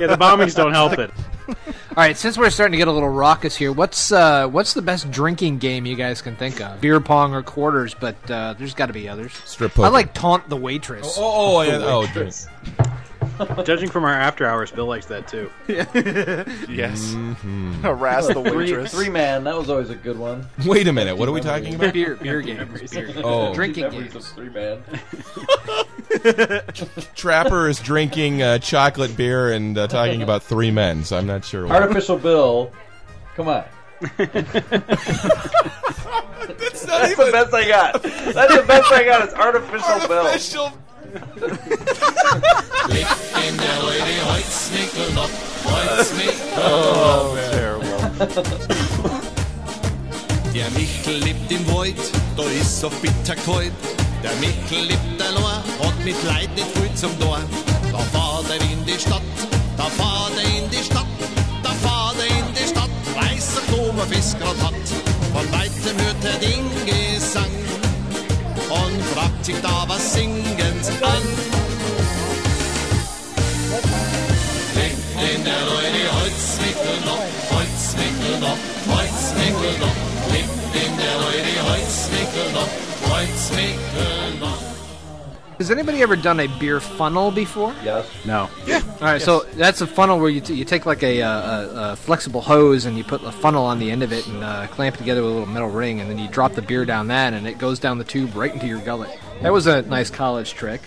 the 0.07 0.17
bombings 0.19 0.55
don't 0.55 0.73
help 0.73 0.99
it. 0.99 1.11
All 1.47 2.03
right, 2.03 2.17
since 2.17 2.37
we're 2.37 2.49
starting 2.49 2.73
to 2.73 2.77
get 2.77 2.87
a 2.87 2.91
little 2.91 3.09
raucous 3.09 3.55
here, 3.55 3.71
what's 3.71 4.11
uh, 4.11 4.47
what's 4.47 4.73
the 4.73 4.81
best 4.81 5.11
drinking 5.11 5.59
game 5.59 5.85
you 5.85 5.95
guys 5.95 6.21
can 6.21 6.35
think 6.35 6.59
of? 6.59 6.81
Beer 6.81 6.99
pong 6.99 7.33
or 7.33 7.41
quarters, 7.41 7.93
but 7.93 8.15
uh, 8.29 8.53
there's 8.57 8.73
got 8.73 8.87
to 8.87 8.93
be 8.93 9.07
others. 9.07 9.31
Strip 9.45 9.73
poker. 9.73 9.85
I 9.85 9.89
like 9.89 10.13
taunt 10.13 10.49
the 10.49 10.57
waitress. 10.57 11.15
Oh, 11.17 11.59
oh, 11.59 11.61
yeah, 11.61 11.79
oh, 11.81 12.05
drink. 12.07 12.33
Judging 13.65 13.89
from 13.89 14.03
our 14.05 14.13
after 14.13 14.45
hours, 14.45 14.71
Bill 14.71 14.85
likes 14.85 15.07
that 15.07 15.27
too. 15.27 15.49
Yes. 16.69 17.13
Harass 17.81 18.27
the 18.27 18.33
Three, 18.43 18.51
waitress. 18.71 18.91
three 18.91 19.09
man. 19.09 19.43
That 19.43 19.57
was 19.57 19.69
always 19.69 19.89
a 19.89 19.95
good 19.95 20.17
one. 20.19 20.45
Wait 20.65 20.87
a 20.87 20.93
minute. 20.93 21.17
What 21.17 21.27
are 21.29 21.31
we 21.31 21.41
talking 21.41 21.75
about? 21.75 21.93
beer 21.93 22.15
beer 22.15 22.41
games. 22.41 22.81
Beer 22.91 23.05
games. 23.05 23.21
Oh. 23.23 23.53
Drinking 23.53 23.83
Memories 23.85 24.13
games. 24.13 24.15
of 24.15 24.25
three 24.33 24.49
man. 24.49 24.83
Trapper 27.15 27.67
is 27.69 27.79
drinking 27.79 28.41
uh, 28.41 28.59
chocolate 28.59 29.15
beer 29.17 29.51
and 29.51 29.77
uh, 29.77 29.87
talking 29.87 30.21
about 30.21 30.43
three 30.43 30.71
men, 30.71 31.03
so 31.03 31.17
I'm 31.17 31.27
not 31.27 31.43
sure. 31.45 31.67
What. 31.67 31.81
Artificial 31.81 32.17
Bill. 32.17 32.71
Come 33.35 33.47
on. 33.49 33.65
That's 34.17 34.45
not 36.85 37.01
That's 37.01 37.15
the 37.15 37.29
best 37.31 37.53
I 37.53 37.67
got. 37.67 38.03
That's 38.03 38.55
the 38.55 38.63
best 38.67 38.91
I 38.91 39.03
got. 39.05 39.23
It's 39.25 39.33
Artificial 39.33 40.07
Bill. 40.07 40.25
Artificial. 40.25 40.71
Der 50.53 50.69
Michel 50.71 51.17
lebt 51.23 51.51
im 51.51 51.73
Wald, 51.73 51.95
da 52.35 52.43
ist 52.43 52.83
auf 52.83 52.93
Bittag 53.01 53.37
heut. 53.47 53.71
Der 54.23 54.31
Michel 54.35 54.87
lebt 54.87 55.21
allein, 55.21 55.63
hat 55.81 56.03
mit 56.03 56.15
Leid 56.23 56.49
nicht 56.55 56.67
viel 56.73 56.93
zum 56.95 57.17
Tor. 57.19 57.39
Da 57.91 57.99
fahrt 58.17 58.49
er 58.49 58.61
in 58.71 58.85
die 58.85 58.99
Stadt, 58.99 59.21
da 59.77 59.83
fahrt 59.83 60.33
er 60.37 60.63
in 60.63 60.69
die 60.69 60.83
Stadt, 60.83 61.05
da 61.63 61.69
fahrt 61.69 62.17
er 62.19 62.25
in 62.25 62.53
die 62.53 62.67
Stadt, 62.67 62.89
weiß 63.15 63.57
er, 63.57 63.77
wo 63.77 63.91
man 63.93 64.07
Fest 64.09 64.37
grad 64.39 64.57
hat. 64.61 64.73
Von 65.33 65.51
weitem 65.51 65.97
hört 66.05 66.23
er 66.23 66.39
den 66.39 66.69
Gesang 66.85 67.51
und 68.83 69.01
fragt 69.13 69.45
sich 69.45 69.55
da, 69.61 69.85
was 69.87 70.13
singen 70.13 70.75
sie 70.81 71.03
an. 71.03 71.23
Lebt 74.75 75.07
in 75.35 75.43
der 75.43 75.61
Leute 75.71 76.01
Holzwickel 76.17 76.97
noch, 77.05 77.25
Holzwickel 77.51 78.39
noch, 78.39 78.59
Holzwickel 78.93 79.73
noch. 79.79 79.97
Lebt 80.33 80.75
in 80.83 80.93
der 81.01 81.15
Leute 81.23 81.53
Holzwickel 81.69 82.47
noch, 82.53 82.71
Holzwickel 83.09 84.39
noch. 84.39 84.74
Has 85.57 85.71
anybody 85.71 86.01
ever 86.01 86.17
done 86.17 86.41
a 86.41 86.47
beer 86.59 86.81
funnel 86.81 87.31
before? 87.31 87.73
Yes. 87.81 88.09
No. 88.25 88.49
Yeah. 88.65 88.81
All 88.95 89.01
right, 89.07 89.21
so 89.21 89.39
that's 89.55 89.79
a 89.79 89.87
funnel 89.87 90.19
where 90.19 90.29
you, 90.29 90.41
t- 90.41 90.53
you 90.53 90.65
take 90.65 90.85
like 90.85 91.01
a, 91.01 91.21
uh, 91.21 91.29
a, 91.29 91.91
a 91.91 91.95
flexible 91.95 92.41
hose 92.41 92.85
and 92.85 92.97
you 92.97 93.05
put 93.05 93.23
a 93.23 93.31
funnel 93.31 93.65
on 93.65 93.79
the 93.79 93.89
end 93.89 94.03
of 94.03 94.11
it 94.11 94.27
and 94.27 94.43
uh, 94.43 94.67
clamp 94.67 94.95
it 94.95 94.97
together 94.97 95.21
with 95.21 95.31
a 95.31 95.33
little 95.33 95.47
metal 95.47 95.69
ring, 95.69 96.01
and 96.01 96.09
then 96.09 96.17
you 96.17 96.27
drop 96.27 96.53
the 96.53 96.61
beer 96.61 96.83
down 96.83 97.07
that, 97.07 97.33
and 97.33 97.47
it 97.47 97.57
goes 97.57 97.79
down 97.79 97.97
the 97.97 98.03
tube 98.03 98.35
right 98.35 98.53
into 98.53 98.67
your 98.67 98.79
gullet. 98.79 99.17
That 99.41 99.53
was 99.53 99.67
a 99.67 99.81
nice 99.83 100.09
college 100.09 100.53
trick. 100.53 100.81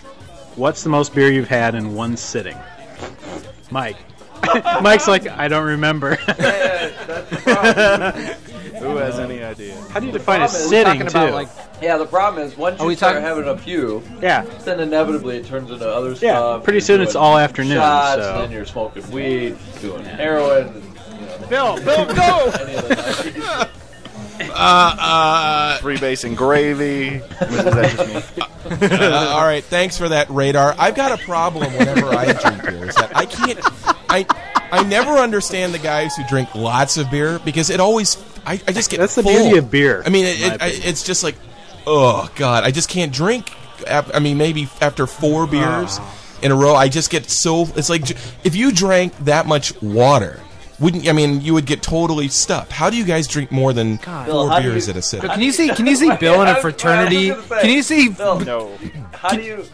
What's 0.55 0.83
the 0.83 0.89
most 0.89 1.15
beer 1.15 1.31
you've 1.31 1.47
had 1.47 1.73
in 1.73 1.95
one 1.95 2.15
sitting? 2.15 2.57
Mike. 3.71 3.97
Mike's 4.81 5.07
like, 5.07 5.27
I 5.27 5.47
don't 5.47 5.65
remember. 5.65 6.17
Who 8.91 8.97
has 8.97 9.19
any 9.19 9.43
idea? 9.43 9.75
How 9.91 9.99
do 9.99 10.05
you 10.07 10.11
define 10.11 10.41
a 10.41 10.45
Problem 10.47 10.61
is- 10.61 10.69
sitting 10.69 10.85
Talking 10.85 11.07
about 11.07 11.27
too? 11.27 11.33
like 11.33 11.49
Yeah, 11.81 11.97
the 11.97 12.05
problem 12.05 12.45
is 12.45 12.57
once 12.57 12.79
Are 12.79 12.83
you 12.83 12.89
we 12.89 12.95
start 12.95 13.13
talking- 13.15 13.27
having 13.27 13.47
a 13.47 13.57
few, 13.57 14.03
yeah, 14.21 14.43
then 14.65 14.79
inevitably 14.79 15.37
it 15.37 15.45
turns 15.47 15.71
into 15.71 15.87
other 15.89 16.09
Yeah, 16.09 16.15
stuff. 16.15 16.63
pretty 16.63 16.77
You're 16.77 16.81
soon 16.81 17.01
it's 17.01 17.13
doing 17.13 17.23
all 17.23 17.37
afternoon, 17.37 17.77
Shots, 17.77 18.21
so- 18.21 18.33
and 18.33 18.43
then 18.43 18.51
you're 18.51 18.65
smoking 18.65 19.09
weed, 19.11 19.57
doing 19.81 20.03
heroin. 20.03 20.67
And, 20.67 20.83
you 21.19 21.25
know, 21.25 21.47
Bill, 21.49 21.75
Bill, 21.83 22.05
go! 22.13 22.51
any 22.61 22.75
of 22.75 22.87
the 22.87 23.69
Uh, 24.41 24.95
uh, 24.99 25.77
Freebasing 25.79 26.33
gravy. 26.35 27.07
Is 27.15 27.23
that 27.39 28.07
just 28.07 28.37
me? 28.37 28.87
uh, 28.97 29.27
all 29.33 29.43
right, 29.43 29.63
thanks 29.65 29.97
for 29.97 30.07
that 30.09 30.29
radar. 30.29 30.73
I've 30.79 30.95
got 30.95 31.11
a 31.19 31.23
problem 31.25 31.71
whenever 31.73 32.07
I 32.07 32.31
drink 32.33 32.63
beer. 32.63 32.87
Is 32.89 32.95
that 32.95 33.15
I 33.15 33.25
can't. 33.25 33.59
I 34.09 34.25
I 34.71 34.83
never 34.83 35.11
understand 35.17 35.73
the 35.73 35.77
guys 35.79 36.15
who 36.15 36.23
drink 36.29 36.55
lots 36.55 36.95
of 36.97 37.11
beer 37.11 37.39
because 37.43 37.69
it 37.69 37.81
always. 37.81 38.15
I, 38.49 38.61
I 38.67 38.71
just 38.71 38.89
get. 38.89 38.99
That's 38.99 39.15
the 39.15 39.23
beauty 39.23 39.57
of 39.57 39.69
beer, 39.71 40.01
I 40.05 40.09
mean, 40.09 40.25
it, 40.25 40.41
it, 40.41 40.61
I, 40.61 40.67
it's 40.73 41.03
just 41.03 41.23
like, 41.23 41.35
oh 41.85 42.29
god, 42.35 42.63
I 42.63 42.71
just 42.71 42.89
can't 42.89 43.11
drink. 43.13 43.51
I 43.87 44.19
mean, 44.19 44.37
maybe 44.37 44.67
after 44.81 45.07
four 45.07 45.47
beers 45.47 45.97
Ah. 46.01 46.15
in 46.41 46.51
a 46.51 46.55
row, 46.55 46.75
I 46.75 46.89
just 46.89 47.09
get 47.09 47.29
so. 47.29 47.65
It's 47.75 47.89
like 47.89 48.09
if 48.43 48.55
you 48.55 48.71
drank 48.71 49.15
that 49.25 49.45
much 49.45 49.79
water. 49.81 50.39
Wouldn't 50.81 51.09
I 51.09 51.11
mean 51.11 51.41
you 51.41 51.53
would 51.55 51.65
get 51.65 51.81
totally 51.83 52.29
stuffed? 52.29 52.71
How 52.71 52.89
do 52.89 52.95
you 52.95 53.03
guys 53.03 53.27
drink 53.27 53.51
more 53.51 53.73
than 53.73 53.97
Bill, 53.97 54.25
four 54.25 54.49
how 54.49 54.59
do 54.61 54.71
beers 54.71 54.87
you- 54.87 54.91
at 54.93 54.97
a 54.97 55.01
sit? 55.01 55.21
Can 55.21 55.41
you 55.41 55.51
see? 55.51 55.67
Can 55.75 55.85
you 55.85 55.95
see 55.97 56.09
Bill 56.15 56.41
in 56.41 56.47
a 56.47 56.55
fraternity? 56.61 57.31
I 57.33 57.35
was 57.35 57.45
gonna 57.47 57.61
say, 57.61 57.67
Can 57.67 57.75
you 57.75 57.83
see? 57.83 58.07
Bill, 58.09 58.39
No. 58.39 58.77
how 59.11 59.29
do 59.35 59.41
you? 59.41 59.65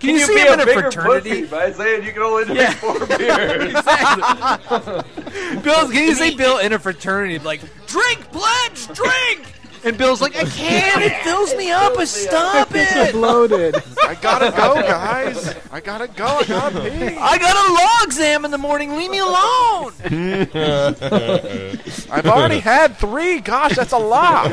Can 0.00 0.10
you 0.10 0.20
see 0.20 0.34
be 0.34 0.40
him 0.40 0.52
in 0.54 0.60
a 0.60 0.64
bigger 0.64 0.82
fraternity? 0.92 1.46
by 1.46 1.72
saying 1.72 2.04
you 2.04 2.12
can 2.12 2.22
only 2.22 2.44
drink 2.44 2.74
four 2.74 3.06
beers? 3.18 3.72
Bill, 5.62 5.90
can 5.90 6.04
you 6.04 6.14
see 6.14 6.36
Bill 6.36 6.58
in 6.58 6.72
a 6.72 6.78
fraternity? 6.78 7.38
Like, 7.38 7.60
drink, 7.86 8.30
pledge, 8.30 8.86
drink. 8.88 9.57
And 9.84 9.96
Bill's 9.98 10.20
like, 10.20 10.36
I 10.36 10.44
can't. 10.50 11.02
It 11.02 11.12
fills 11.22 11.54
me 11.56 11.70
up. 11.70 11.94
But 11.94 12.08
stop 12.08 12.68
it. 12.72 13.12
Bloated. 13.12 13.76
I 14.04 14.14
gotta 14.14 14.50
go, 14.50 14.74
guys. 14.74 15.54
I 15.72 15.80
gotta 15.80 16.08
go. 16.08 16.26
I 16.26 16.44
gotta 16.44 16.80
pee. 16.80 17.16
I 17.16 17.38
got 17.38 17.70
a 17.70 17.74
law 17.74 18.04
exam 18.04 18.44
in 18.44 18.50
the 18.50 18.58
morning. 18.58 18.96
Leave 18.96 19.10
me 19.10 19.18
alone. 19.18 19.92
I've 22.10 22.26
already 22.26 22.60
had 22.60 22.96
three. 22.96 23.40
Gosh, 23.40 23.76
that's 23.76 23.92
a 23.92 23.98
lot. 23.98 24.50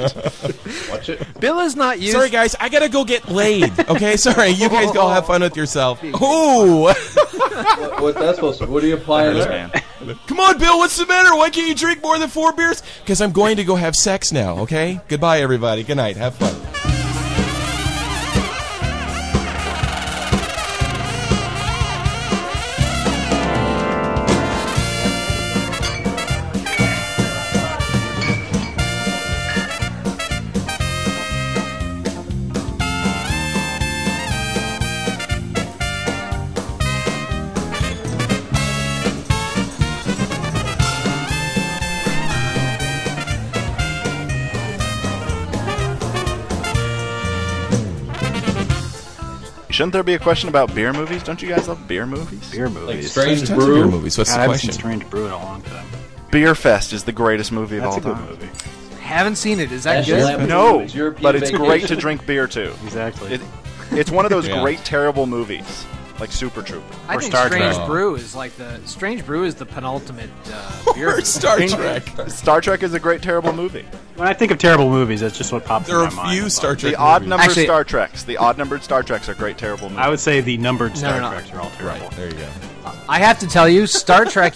Watch 0.89 1.09
it. 1.09 1.39
Bill 1.39 1.59
is 1.59 1.75
not 1.75 1.99
used. 1.99 2.13
Sorry, 2.13 2.29
guys, 2.29 2.55
I 2.59 2.69
gotta 2.69 2.89
go 2.89 3.03
get 3.05 3.29
laid. 3.29 3.77
Okay, 3.89 4.17
sorry. 4.17 4.49
You 4.49 4.69
guys 4.69 4.91
go 4.91 5.07
have 5.09 5.25
fun 5.27 5.41
with 5.41 5.55
yourself. 5.57 6.03
Ooh, 6.03 6.81
What, 6.81 6.97
what's 8.01 8.19
that 8.19 8.35
supposed 8.35 8.59
to? 8.59 8.65
What 8.67 8.83
are 8.83 8.87
you 8.87 8.95
applying 8.95 9.37
there? 9.37 9.49
man. 9.49 9.71
Come 10.27 10.39
on, 10.39 10.57
Bill. 10.57 10.77
What's 10.77 10.97
the 10.97 11.05
matter? 11.05 11.35
Why 11.35 11.49
can't 11.49 11.67
you 11.67 11.75
drink 11.75 12.01
more 12.01 12.17
than 12.17 12.29
four 12.29 12.53
beers? 12.53 12.81
Because 13.01 13.21
I'm 13.21 13.31
going 13.31 13.57
to 13.57 13.63
go 13.63 13.75
have 13.75 13.95
sex 13.95 14.31
now. 14.31 14.59
Okay. 14.59 14.99
Goodbye, 15.07 15.41
everybody. 15.41 15.83
Good 15.83 15.97
night. 15.97 16.17
Have 16.17 16.35
fun. 16.35 16.94
Shouldn't 49.75 49.91
there 49.91 50.03
be 50.03 50.13
a 50.13 50.19
question 50.19 50.47
about 50.47 50.73
beer 50.73 50.93
movies? 50.93 51.21
Don't 51.21 51.41
you 51.41 51.49
guys 51.49 51.67
love 51.67 51.85
beer 51.85 52.05
movies? 52.05 52.49
Beer 52.49 52.69
Like 52.69 52.73
movies. 52.85 53.11
Strange 53.11 53.39
Tons 53.39 53.49
of 53.51 53.57
beer 53.57 53.65
Brew. 53.65 53.91
movies. 53.91 54.17
What's 54.17 54.29
God, 54.31 54.39
I 54.39 54.41
haven't 54.43 54.57
seen 54.59 54.71
Strange 54.71 55.09
Brew 55.09 55.25
in 55.25 55.31
a 55.33 55.37
long 55.37 55.61
time. 55.63 55.85
Beerfest 56.31 56.93
is 56.93 57.03
the 57.03 57.11
greatest 57.11 57.51
movie 57.51 57.77
of 57.77 57.83
all 57.83 57.97
a 57.97 57.99
good 57.99 58.15
time. 58.15 58.25
movie. 58.29 58.47
Haven't 59.01 59.35
seen 59.35 59.59
it. 59.59 59.73
Is 59.73 59.83
that 59.83 60.07
National 60.07 60.17
good? 60.17 60.25
Lampoon's 60.27 60.49
No, 60.49 60.81
European 60.97 61.23
but 61.23 61.35
it's 61.35 61.51
Vacation. 61.51 61.65
great 61.65 61.87
to 61.87 61.95
drink 61.97 62.25
beer 62.25 62.47
too. 62.47 62.73
Exactly. 62.85 63.33
It, 63.33 63.41
it's 63.91 64.09
one 64.11 64.23
of 64.25 64.31
those 64.31 64.47
Yeah. 64.47 64.61
great 64.61 64.79
terrible 64.85 65.25
movies, 65.25 65.85
like 66.19 66.31
Super 66.31 66.61
Trooper. 66.61 66.85
I 67.07 67.15
Or 67.15 67.19
think 67.19 67.31
Star 67.33 67.47
Strange 67.47 67.75
Trek. 67.75 67.87
Brew 67.87 68.15
is 68.15 68.35
like 68.35 68.55
the 68.55 68.79
Strange 68.85 69.25
Brew 69.25 69.43
is 69.43 69.55
the 69.55 69.65
penultimate 69.65 70.29
uh, 70.51 70.93
beer. 70.95 71.17
Or 71.17 71.21
Star 71.21 71.57
Trek. 71.59 72.03
Star 72.29 72.61
Trek 72.61 72.83
is 72.83 72.93
a 72.93 72.99
great 72.99 73.21
terrible 73.21 73.51
movie. 73.53 73.85
When 74.15 74.27
I 74.27 74.33
think 74.33 74.51
of 74.51 74.57
terrible 74.57 74.89
movies, 74.89 75.19
that's 75.21 75.37
just 75.37 75.51
what 75.51 75.65
pops 75.65 75.87
There 75.87 75.97
in 75.99 76.07
are 76.07 76.11
my 76.11 76.23
mind. 76.23 76.39
few 76.39 76.49
Star 76.49 76.75
Trek 76.75 76.93
The 76.93 76.99
odd 76.99 77.21
movies. 77.23 77.29
numbered 77.29 77.45
Actually- 77.49 77.63
Star 77.65 77.83
Treks. 77.83 78.23
The 78.23 78.37
odd 78.37 78.57
numbered 78.57 78.83
Star 78.83 79.03
Treks 79.03 79.27
are 79.29 79.33
great, 79.35 79.57
terrible 79.57 79.89
movies. 79.89 80.05
I 80.05 80.09
would 80.09 80.19
say 80.19 80.41
the 80.41 80.57
numbered 80.57 80.95
Star 80.97 81.19
no, 81.19 81.29
no. 81.29 81.35
Treks 81.35 81.51
are 81.53 81.59
all 81.61 81.69
terrible. 81.71 82.07
Right, 82.07 82.11
there 82.17 82.27
you 82.27 82.33
go. 82.33 82.47
I 83.07 83.19
have 83.19 83.39
to 83.39 83.47
tell 83.47 83.67
you, 83.67 83.87
Star 83.87 84.25
Trek 84.25 84.53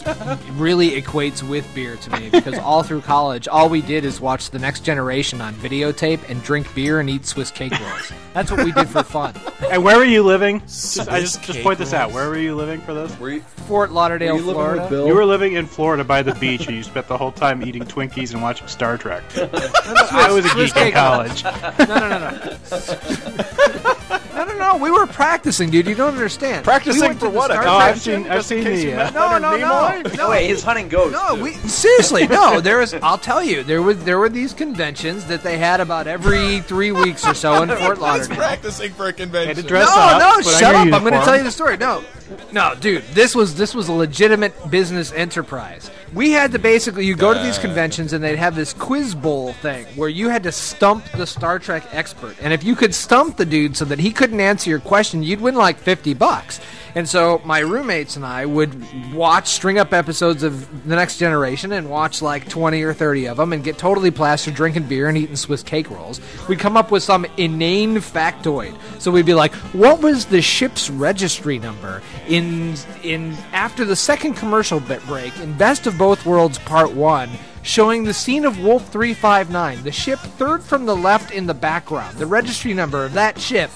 really 0.53 1.01
equates 1.01 1.47
with 1.47 1.67
beer 1.73 1.95
to 1.97 2.19
me 2.19 2.29
because 2.29 2.57
all 2.59 2.83
through 2.83 3.01
college, 3.01 3.47
all 3.47 3.69
we 3.69 3.81
did 3.81 4.05
is 4.05 4.19
watch 4.19 4.49
The 4.49 4.59
Next 4.59 4.81
Generation 4.81 5.41
on 5.41 5.53
videotape 5.55 6.27
and 6.29 6.41
drink 6.43 6.73
beer 6.75 6.99
and 6.99 7.09
eat 7.09 7.25
Swiss 7.25 7.51
cake 7.51 7.77
rolls. 7.79 8.11
That's 8.33 8.51
what 8.51 8.63
we 8.63 8.71
did 8.71 8.89
for 8.89 9.03
fun. 9.03 9.33
And 9.69 9.83
where 9.83 9.97
were 9.97 10.05
you 10.05 10.23
living? 10.23 10.59
Just, 10.61 10.99
I 11.09 11.19
just 11.19 11.41
just 11.41 11.57
cake 11.57 11.63
point 11.63 11.79
this 11.79 11.93
out. 11.93 12.11
Where 12.11 12.29
were 12.29 12.37
you 12.37 12.55
living 12.55 12.81
for 12.81 12.93
this? 12.93 13.17
Were 13.19 13.31
you, 13.31 13.41
Fort 13.67 13.91
Lauderdale, 13.91 14.33
were 14.33 14.39
you 14.39 14.45
living 14.45 14.61
Florida. 14.61 14.81
with 14.81 14.89
Bill? 14.89 15.07
You 15.07 15.15
were 15.15 15.25
living 15.25 15.53
in 15.53 15.65
Florida 15.65 16.03
by 16.03 16.21
the 16.21 16.35
beach, 16.35 16.67
and 16.67 16.75
you 16.75 16.83
spent 16.83 17.07
the 17.07 17.17
whole 17.17 17.31
time 17.31 17.63
eating 17.63 17.83
Twinkies 17.83 18.33
and 18.33 18.41
watching 18.41 18.67
Star 18.67 18.97
Trek. 18.97 19.23
I 19.37 20.31
was 20.31 20.45
a 20.45 20.55
geek 20.55 20.75
in 20.75 20.91
college. 20.91 21.43
No, 21.43 21.85
no, 21.87 22.09
no, 22.09 22.19
no. 22.19 23.95
no, 24.09 24.45
no, 24.45 24.57
no. 24.57 24.77
We 24.77 24.91
were 24.91 25.05
practicing, 25.07 25.69
dude. 25.69 25.87
You 25.87 25.95
don't 25.95 26.13
understand. 26.13 26.63
Practicing 26.63 27.01
We 27.01 27.07
went 27.09 27.19
for 27.19 27.29
what? 27.29 27.51
A 27.51 27.59
Oh, 27.59 27.77
I've 27.77 27.99
seen 27.99 28.27
I've 28.27 28.45
seen 28.45 28.63
the. 28.63 28.93
Uh, 28.93 29.09
No, 29.11 29.37
no, 29.37 29.57
no, 29.57 30.01
no. 30.15 30.29
wait, 30.29 30.47
he's 30.49 30.63
hunting 30.63 30.87
ghosts. 30.87 31.13
No, 31.13 31.35
too. 31.35 31.43
we 31.43 31.53
seriously 31.67 32.27
no. 32.27 32.59
There 32.61 32.77
was. 32.79 32.93
I'll 32.95 33.17
tell 33.17 33.43
you, 33.43 33.63
there 33.63 33.81
was 33.81 34.03
there 34.03 34.19
were 34.19 34.29
these 34.29 34.53
conventions 34.53 35.25
that 35.25 35.43
they 35.43 35.57
had 35.57 35.79
about 35.81 36.07
every 36.07 36.59
three 36.61 36.91
weeks 36.91 37.25
or 37.25 37.33
so 37.33 37.61
in 37.63 37.69
Fort 37.77 37.81
He's 37.97 37.99
Lauderdale. 37.99 38.37
practicing 38.37 38.91
for 38.93 39.07
a 39.07 39.13
convention. 39.13 39.55
had 39.55 39.61
to 39.63 39.67
dress 39.67 39.87
no, 39.89 40.01
up. 40.01 40.19
no, 40.37 40.41
shut 40.51 40.75
up! 40.75 40.85
I'm 40.93 41.01
going 41.01 41.13
to 41.13 41.21
tell 41.23 41.37
you 41.37 41.43
the 41.43 41.51
story. 41.51 41.77
No, 41.77 42.03
no, 42.51 42.75
dude, 42.79 43.03
this 43.13 43.35
was 43.35 43.55
this 43.55 43.73
was 43.73 43.87
a 43.87 43.93
legitimate 43.93 44.53
business 44.69 45.11
enterprise. 45.13 45.89
We 46.13 46.31
had 46.31 46.51
to 46.53 46.59
basically 46.59 47.05
you 47.05 47.15
go 47.15 47.33
to 47.33 47.39
these 47.39 47.57
conventions 47.57 48.13
and 48.13 48.23
they'd 48.23 48.35
have 48.35 48.55
this 48.55 48.73
quiz 48.73 49.15
bowl 49.15 49.53
thing 49.53 49.85
where 49.95 50.09
you 50.09 50.29
had 50.29 50.43
to 50.43 50.51
stump 50.51 51.05
the 51.11 51.25
Star 51.25 51.59
Trek 51.59 51.83
expert, 51.91 52.35
and 52.41 52.53
if 52.53 52.63
you 52.63 52.75
could 52.75 52.93
stump 52.93 53.37
the 53.37 53.45
dude 53.45 53.77
so 53.77 53.85
that 53.85 53.99
he 53.99 54.11
couldn't 54.11 54.39
answer 54.39 54.69
your 54.69 54.79
question, 54.79 55.23
you'd 55.23 55.41
win 55.41 55.55
like 55.55 55.77
fifty 55.77 56.13
bucks. 56.13 56.59
And 56.95 57.07
so 57.07 57.41
my 57.45 57.59
roommates 57.59 58.15
and 58.15 58.25
I 58.25 58.45
would 58.45 59.13
watch 59.13 59.47
string 59.47 59.77
up 59.77 59.93
episodes 59.93 60.43
of 60.43 60.87
The 60.87 60.95
Next 60.95 61.17
Generation 61.17 61.71
and 61.71 61.89
watch 61.89 62.21
like 62.21 62.49
20 62.49 62.81
or 62.83 62.93
30 62.93 63.27
of 63.27 63.37
them 63.37 63.53
and 63.53 63.63
get 63.63 63.77
totally 63.77 64.11
plastered 64.11 64.55
drinking 64.55 64.83
beer 64.83 65.07
and 65.07 65.17
eating 65.17 65.35
Swiss 65.35 65.63
cake 65.63 65.89
rolls. 65.89 66.19
We'd 66.47 66.59
come 66.59 66.77
up 66.77 66.91
with 66.91 67.03
some 67.03 67.25
inane 67.37 67.97
factoid. 67.97 68.75
So 68.99 69.11
we'd 69.11 69.25
be 69.25 69.33
like, 69.33 69.53
what 69.73 70.01
was 70.01 70.25
the 70.25 70.41
ship's 70.41 70.89
registry 70.89 71.59
number 71.59 72.01
in 72.27 72.75
in 73.03 73.33
after 73.53 73.85
the 73.85 73.95
second 73.95 74.33
commercial 74.33 74.79
bit 74.79 75.05
break 75.05 75.37
in 75.39 75.57
Best 75.57 75.87
of 75.87 75.97
Both 75.97 76.25
Worlds 76.25 76.57
Part 76.59 76.91
1 76.91 77.29
showing 77.61 78.03
the 78.03 78.13
scene 78.13 78.45
of 78.45 78.59
Wolf 78.59 78.87
359, 78.89 79.83
the 79.83 79.91
ship 79.91 80.19
third 80.19 80.63
from 80.63 80.85
the 80.85 80.95
left 80.95 81.31
in 81.31 81.45
the 81.45 81.53
background, 81.53 82.17
the 82.17 82.25
registry 82.25 82.73
number 82.73 83.05
of 83.05 83.13
that 83.13 83.39
ship. 83.39 83.69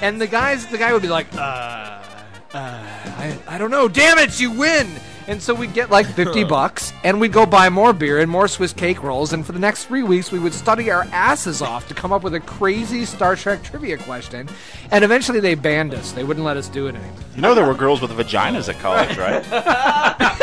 And 0.00 0.20
the 0.20 0.26
guys 0.26 0.66
the 0.66 0.78
guy 0.78 0.92
would 0.92 1.02
be 1.02 1.08
like, 1.08 1.26
uh 1.34 2.07
uh, 2.54 2.58
I, 2.58 3.38
I 3.46 3.58
don't 3.58 3.70
know. 3.70 3.88
Damn 3.88 4.18
it, 4.18 4.40
you 4.40 4.50
win! 4.50 4.88
And 5.26 5.42
so 5.42 5.54
we'd 5.54 5.74
get 5.74 5.90
like 5.90 6.06
50 6.06 6.44
bucks, 6.48 6.94
and 7.04 7.20
we'd 7.20 7.32
go 7.32 7.44
buy 7.44 7.68
more 7.68 7.92
beer 7.92 8.20
and 8.20 8.30
more 8.30 8.48
Swiss 8.48 8.72
cake 8.72 9.02
rolls, 9.02 9.34
and 9.34 9.44
for 9.44 9.52
the 9.52 9.58
next 9.58 9.84
three 9.84 10.02
weeks, 10.02 10.32
we 10.32 10.38
would 10.38 10.54
study 10.54 10.90
our 10.90 11.02
asses 11.12 11.60
off 11.60 11.86
to 11.88 11.94
come 11.94 12.12
up 12.12 12.22
with 12.22 12.34
a 12.34 12.40
crazy 12.40 13.04
Star 13.04 13.36
Trek 13.36 13.62
trivia 13.62 13.98
question. 13.98 14.48
And 14.90 15.04
eventually, 15.04 15.40
they 15.40 15.54
banned 15.54 15.92
us. 15.92 16.12
They 16.12 16.24
wouldn't 16.24 16.46
let 16.46 16.56
us 16.56 16.68
do 16.68 16.86
it 16.86 16.94
anymore. 16.94 17.14
You 17.36 17.42
know 17.42 17.54
there 17.54 17.66
were 17.66 17.74
girls 17.74 18.00
with 18.00 18.10
vaginas 18.12 18.70
at 18.70 18.78
college, 18.80 19.18
right? 19.18 19.44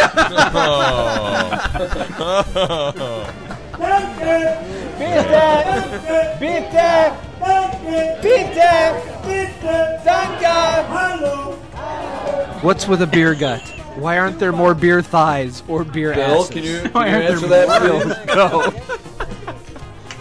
What's 12.62 12.88
with 12.88 13.02
a 13.02 13.08
beer 13.08 13.36
gut? 13.36 13.62
Why 13.96 14.18
aren't 14.18 14.40
there 14.40 14.52
more 14.52 14.74
beer 14.74 15.02
thighs 15.02 15.64
or 15.68 15.84
beer 15.84 16.14
Bill, 16.14 16.42
asses? 16.42 16.50
can 16.50 16.64
you, 16.64 16.78
can 16.80 16.86
you 16.86 16.92
Why 16.92 17.10
aren't 17.12 17.24
answer 17.26 17.48
there 17.48 17.66
that? 17.68 17.82
more- 17.84 18.02
please? 18.02 18.26
Go. 18.36 19.15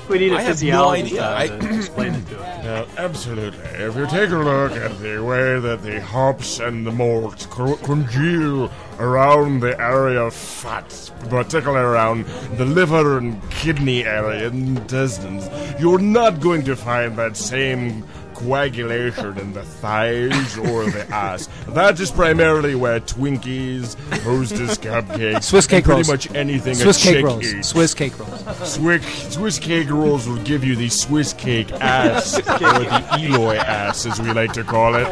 We 0.08 0.18
need 0.18 0.32
a 0.32 0.36
I 0.36 0.42
have 0.42 0.48
no 0.62 0.92
physiologist 0.92 1.12
idea. 1.20 1.36
I- 1.36 1.48
to 1.58 1.74
explain 1.78 2.14
it 2.14 2.26
to 2.28 2.40
us. 2.40 2.64
Now, 2.64 2.86
absolutely. 3.02 3.58
If 3.64 3.96
you 3.96 4.06
take 4.06 4.30
a 4.30 4.36
look 4.36 4.72
at 4.72 4.98
the 5.00 5.18
way 5.22 5.58
that 5.60 5.82
the 5.82 6.00
hops 6.00 6.58
and 6.60 6.86
the 6.86 6.92
malts 6.92 7.46
co- 7.46 7.76
congeal 7.76 8.70
around 8.98 9.60
the 9.60 9.78
area 9.80 10.22
of 10.22 10.34
fat, 10.34 11.10
particularly 11.28 11.84
around 11.84 12.24
the 12.56 12.64
liver 12.64 13.18
and 13.18 13.40
kidney 13.50 14.04
area 14.04 14.46
and 14.48 14.78
intestines, 14.78 15.48
you're 15.80 15.98
not 15.98 16.40
going 16.40 16.62
to 16.64 16.76
find 16.76 17.16
that 17.16 17.36
same 17.36 18.02
coagulation 18.34 19.38
in 19.38 19.52
the 19.52 19.62
thighs 19.62 20.58
or 20.58 20.84
the 20.90 21.06
ass. 21.10 21.48
That 21.68 21.98
is 22.00 22.10
primarily 22.10 22.74
where 22.74 23.00
Twinkies, 23.00 23.94
Hostess 24.22 24.78
cupcakes, 24.78 25.44
Swiss 25.44 25.66
cake 25.66 25.76
and 25.78 25.84
pretty 25.84 25.98
rolls. 25.98 26.08
much 26.08 26.34
anything 26.34 26.74
Swiss 26.74 27.00
a 27.00 27.06
cake 27.06 27.14
chick 27.16 27.24
rolls. 27.24 27.54
eats. 27.54 27.68
Swiss 27.68 27.94
cake 27.94 28.18
rolls. 28.18 28.68
Swiss, 28.68 29.34
Swiss 29.34 29.58
cake 29.58 29.90
rolls 29.90 30.28
will 30.28 30.42
give 30.44 30.64
you 30.64 30.76
the 30.76 30.88
Swiss 30.88 31.32
cake 31.32 31.72
ass, 31.72 32.38
or 32.38 32.42
the 32.58 33.18
Eloy 33.20 33.56
ass, 33.56 34.06
as 34.06 34.20
we 34.20 34.32
like 34.32 34.52
to 34.52 34.64
call 34.64 34.94
it. 34.94 35.04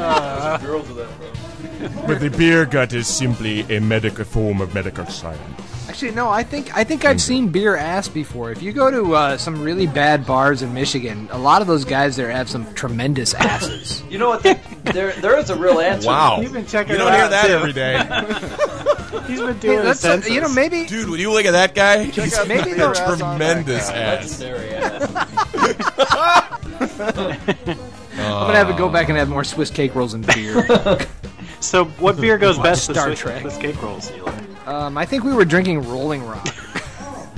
Girls 0.63 0.89
with 0.89 0.97
that, 0.99 1.19
bro. 1.19 2.07
But 2.07 2.21
the 2.21 2.31
beer 2.31 2.65
gut 2.65 2.93
is 2.93 3.07
simply 3.07 3.61
a 3.75 3.81
medical 3.81 4.25
form 4.25 4.61
of 4.61 4.73
medical 4.75 5.07
science. 5.07 5.41
Actually, 5.89 6.13
no. 6.13 6.29
I 6.31 6.43
think 6.43 6.75
I 6.77 6.85
think 6.85 7.05
I've 7.05 7.21
seen 7.21 7.49
beer 7.49 7.77
ass 7.77 8.09
before. 8.09 8.51
If 8.51 8.63
you 8.63 8.73
go 8.73 8.91
to 8.91 9.15
uh, 9.15 9.37
some 9.37 9.61
really 9.63 9.87
bad 9.87 10.25
bars 10.27 10.63
in 10.63 10.73
Michigan, 10.73 11.29
a 11.33 11.39
lot 11.39 11.61
of 11.61 11.67
those 11.69 11.85
guys 11.85 12.17
there 12.17 12.31
have 12.31 12.49
some 12.49 12.73
tremendous 12.75 13.35
asses. 13.35 14.03
You 14.13 14.19
know 14.19 14.29
what? 14.29 14.43
There, 14.43 15.13
there 15.13 15.39
is 15.39 15.49
a 15.49 15.57
real 15.57 15.81
answer. 15.91 16.07
Wow. 16.09 16.41
You've 16.43 16.53
been 16.53 16.67
checking 16.67 16.93
You 16.93 16.99
don't 16.99 17.13
hear 17.15 17.29
that 17.29 17.47
too. 17.47 17.53
every 17.55 17.73
day. 17.73 17.97
He's 19.27 19.41
been 19.41 19.59
doing 19.59 19.79
a 19.79 19.83
that's 19.83 20.01
a- 20.01 20.03
census. 20.03 20.31
you 20.31 20.41
know 20.43 20.49
maybe 20.53 20.85
Dude, 20.87 21.09
when 21.09 21.19
you 21.19 21.33
look 21.33 21.47
at 21.47 21.53
that 21.53 21.75
guy, 21.75 22.05
he's 22.05 22.35
out 22.35 22.47
maybe 22.49 22.73
a 22.73 22.93
tremendous 22.95 23.89
ass. 23.91 24.43
Ass. 24.43 25.23
I'm 26.93 27.77
gonna 28.17 28.57
have 28.57 28.69
to 28.69 28.75
go 28.77 28.89
back 28.89 29.09
and 29.09 29.17
have 29.19 29.29
more 29.29 29.45
Swiss 29.45 29.71
cake 29.71 29.95
rolls 29.95 30.15
and 30.15 30.27
beer. 30.27 30.67
So, 31.61 31.85
what 31.85 32.21
beer 32.21 32.39
goes 32.39 32.59
best 32.59 32.89
with 32.89 32.97
Star 32.97 33.09
Swiss, 33.09 33.21
Trek. 33.21 33.41
Swiss 33.43 33.57
cake 33.59 33.83
rolls? 33.83 34.11
Eli? 34.13 34.33
Um, 34.73 34.97
I 34.99 35.05
think 35.05 35.25
we 35.25 35.33
were 35.35 35.45
drinking 35.45 35.83
Rolling 35.89 36.25
Rock. 36.25 36.49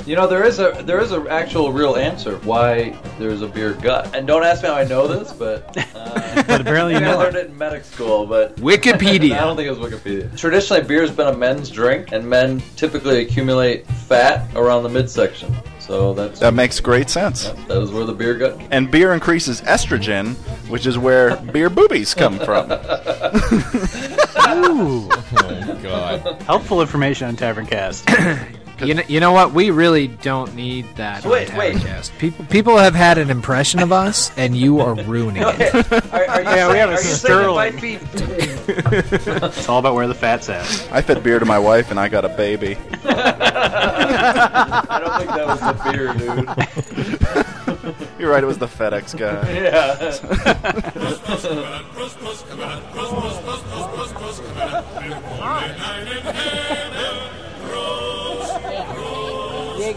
You 0.06 0.16
know, 0.16 0.26
there 0.26 0.44
is 0.44 0.58
a 0.58 0.82
there 0.84 1.00
is 1.00 1.12
an 1.12 1.28
actual 1.28 1.72
real 1.72 1.96
answer 1.96 2.36
why 2.40 2.94
there's 3.18 3.40
a 3.40 3.46
beer 3.48 3.72
gut. 3.72 4.14
And 4.14 4.26
don't 4.26 4.44
ask 4.44 4.62
me 4.62 4.68
how 4.68 4.74
I 4.74 4.84
know 4.84 5.06
this, 5.08 5.32
but 5.32 5.74
uh, 5.96 6.42
But 6.46 6.60
apparently 6.60 6.92
you 6.92 7.00
I 7.06 7.14
learned 7.14 7.36
it. 7.36 7.46
it 7.46 7.50
in 7.52 7.56
medic 7.56 7.84
school. 7.84 8.26
But 8.26 8.54
Wikipedia. 8.56 9.32
I 9.32 9.40
don't 9.40 9.56
think 9.56 9.66
it 9.66 9.78
was 9.78 9.90
Wikipedia. 9.90 10.36
Traditionally, 10.36 10.82
beer's 10.82 11.10
been 11.10 11.28
a 11.28 11.34
men's 11.34 11.70
drink, 11.70 12.12
and 12.12 12.28
men 12.28 12.62
typically 12.76 13.22
accumulate 13.22 13.86
fat 13.86 14.54
around 14.54 14.82
the 14.82 14.90
midsection. 14.90 15.56
So 15.86 16.14
that's 16.14 16.40
That 16.40 16.54
makes 16.54 16.80
great 16.80 17.10
sense. 17.10 17.48
that 17.68 17.82
is 17.82 17.90
where 17.92 18.04
the 18.04 18.14
beer 18.14 18.34
gut. 18.34 18.58
And 18.70 18.90
beer 18.90 19.12
increases 19.12 19.60
estrogen, 19.62 20.34
which 20.70 20.86
is 20.86 20.96
where 20.96 21.36
beer 21.52 21.68
boobies 21.68 22.14
come 22.14 22.38
from. 22.38 22.70
Ooh, 24.46 25.08
Oh 25.36 25.78
God. 25.82 26.42
helpful 26.42 26.80
information 26.80 27.28
on 27.28 27.36
Taverncast. 27.36 28.04
You 28.80 28.94
know, 28.94 29.02
you 29.08 29.20
know 29.20 29.32
what? 29.32 29.52
We 29.52 29.70
really 29.70 30.08
don't 30.08 30.54
need 30.54 30.86
that. 30.96 31.24
Wait, 31.24 31.50
on 31.52 31.56
wait. 31.58 31.76
Taverncast. 31.76 32.18
People, 32.18 32.44
people 32.46 32.76
have 32.76 32.94
had 32.94 33.18
an 33.18 33.30
impression 33.30 33.80
of 33.80 33.92
us, 33.92 34.30
and 34.36 34.56
you 34.56 34.80
are 34.80 34.94
ruining 34.94 35.42
it. 35.46 35.74
Are, 36.12 36.24
are 36.28 36.40
you 36.42 36.48
Yeah, 36.48 36.68
we 36.68 36.74
saying, 36.74 36.76
have 36.76 36.88
a 36.90 36.92
are 36.92 36.96
you 36.96 36.98
saying 36.98 37.16
sterling. 37.16 37.68
it 37.68 37.72
might 37.74 37.80
be 37.82 37.98
It's 39.46 39.68
all 39.68 39.78
about 39.78 39.94
where 39.94 40.06
the 40.08 40.14
fat's 40.14 40.48
at. 40.48 40.64
I 40.92 41.02
fed 41.02 41.22
beer 41.22 41.38
to 41.38 41.44
my 41.44 41.58
wife 41.58 41.90
and 41.90 42.00
I 42.00 42.08
got 42.08 42.24
a 42.24 42.28
baby. 42.30 42.76
I 43.04 44.98
don't 45.00 45.18
think 45.18 45.30
that 45.30 45.46
was 45.46 45.60
the 45.60 45.74
beer, 45.92 46.12
dude. 46.14 47.94
You're 48.18 48.30
right, 48.30 48.42
it 48.42 48.46
was 48.46 48.58
the 48.58 48.66
FedEx 48.66 49.16
guy. 49.16 49.50
Yeah. 49.52 49.94
In 59.84 59.92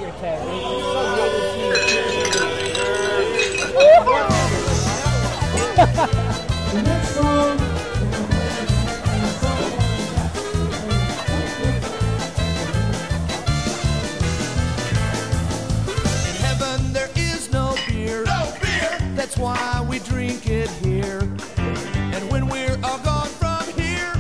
heaven 16.35 16.91
there 16.91 17.09
is 17.15 17.49
no 17.53 17.77
beer. 17.87 18.25
No 18.25 18.53
beer. 18.61 18.97
That's 19.15 19.37
why 19.37 19.85
we 19.89 19.99
drink 19.99 20.49
it 20.49 20.69
here. 20.83 21.21
And 21.57 22.29
when 22.29 22.49
we're 22.49 22.77
all 22.83 22.99
gone 22.99 23.29
from 23.29 23.65
here, 23.79 24.11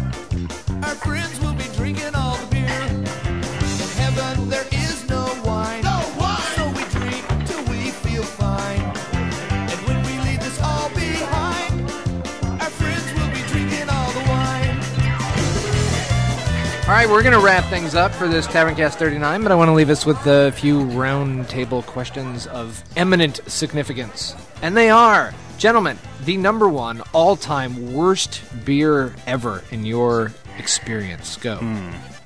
our 0.83 0.95
friends 0.95 1.36
right, 16.87 17.09
we're 17.09 17.21
going 17.23 17.33
to 17.33 17.43
wrap 17.43 17.63
things 17.65 17.95
up 17.95 18.11
for 18.13 18.27
this 18.27 18.47
Taverncast 18.47 18.95
39, 18.95 19.43
but 19.43 19.51
I 19.51 19.55
want 19.55 19.69
to 19.69 19.73
leave 19.73 19.89
us 19.89 20.05
with 20.05 20.25
a 20.25 20.51
few 20.53 20.79
roundtable 20.79 21.85
questions 21.85 22.47
of 22.47 22.83
eminent 22.95 23.41
significance. 23.47 24.35
And 24.61 24.75
they 24.75 24.89
are, 24.89 25.33
gentlemen, 25.57 25.97
the 26.23 26.37
number 26.37 26.69
one 26.69 27.01
all 27.13 27.35
time 27.35 27.93
worst 27.93 28.41
beer 28.65 29.15
ever 29.25 29.63
in 29.71 29.85
your 29.85 30.31
experience. 30.57 31.37
Go. 31.37 31.59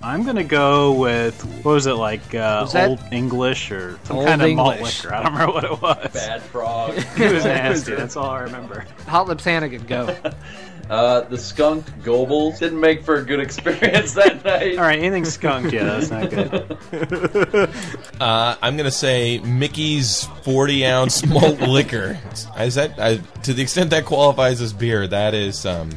I'm 0.04 0.24
gonna 0.24 0.44
go 0.44 0.94
with 0.94 1.40
what 1.64 1.74
was 1.74 1.86
it 1.86 1.94
like 1.94 2.34
uh, 2.34 2.62
Was 2.64 2.76
old 2.76 3.00
English 3.12 3.70
or 3.70 4.00
some 4.04 4.18
Old 4.18 4.26
kind 4.26 4.42
of 4.42 4.52
malt 4.54 4.82
liquor? 4.82 5.14
I 5.14 5.22
don't 5.22 5.34
remember 5.34 5.54
what 5.54 5.64
it 5.64 5.82
was. 5.82 6.12
Bad 6.12 6.42
frog. 6.42 6.94
it 7.18 7.32
was 7.32 7.46
nasty. 7.46 7.94
That's 7.94 8.16
all 8.16 8.30
I 8.32 8.42
remember. 8.42 8.86
Hot 9.08 9.28
Lips 9.28 9.44
Hannigan, 9.44 9.86
go. 9.86 10.16
Uh, 10.92 11.22
the 11.22 11.38
skunk 11.38 11.86
Goebels 12.04 12.60
didn't 12.60 12.82
make 12.82 13.02
for 13.04 13.16
a 13.16 13.24
good 13.24 13.40
experience 13.40 14.14
that 14.16 14.44
night. 14.46 14.78
All 14.78 14.84
right, 14.84 15.00
anything 15.00 15.24
skunked, 15.24 15.72
yeah, 15.72 15.86
that's 15.86 16.12
not 16.12 16.30
good. 16.30 17.70
Uh, 18.22 18.56
I'm 18.62 18.78
gonna 18.78 18.92
say 18.92 19.40
Mickey's 19.40 20.26
40 20.44 20.86
ounce 20.86 21.26
malt 21.26 21.60
liquor. 21.62 22.20
Is 22.60 22.76
that 22.76 23.00
I, 23.00 23.18
to 23.44 23.54
the 23.54 23.64
extent 23.64 23.90
that 23.90 24.06
qualifies 24.06 24.62
as 24.62 24.74
beer? 24.74 25.08
That 25.08 25.34
is, 25.34 25.66
um, 25.66 25.90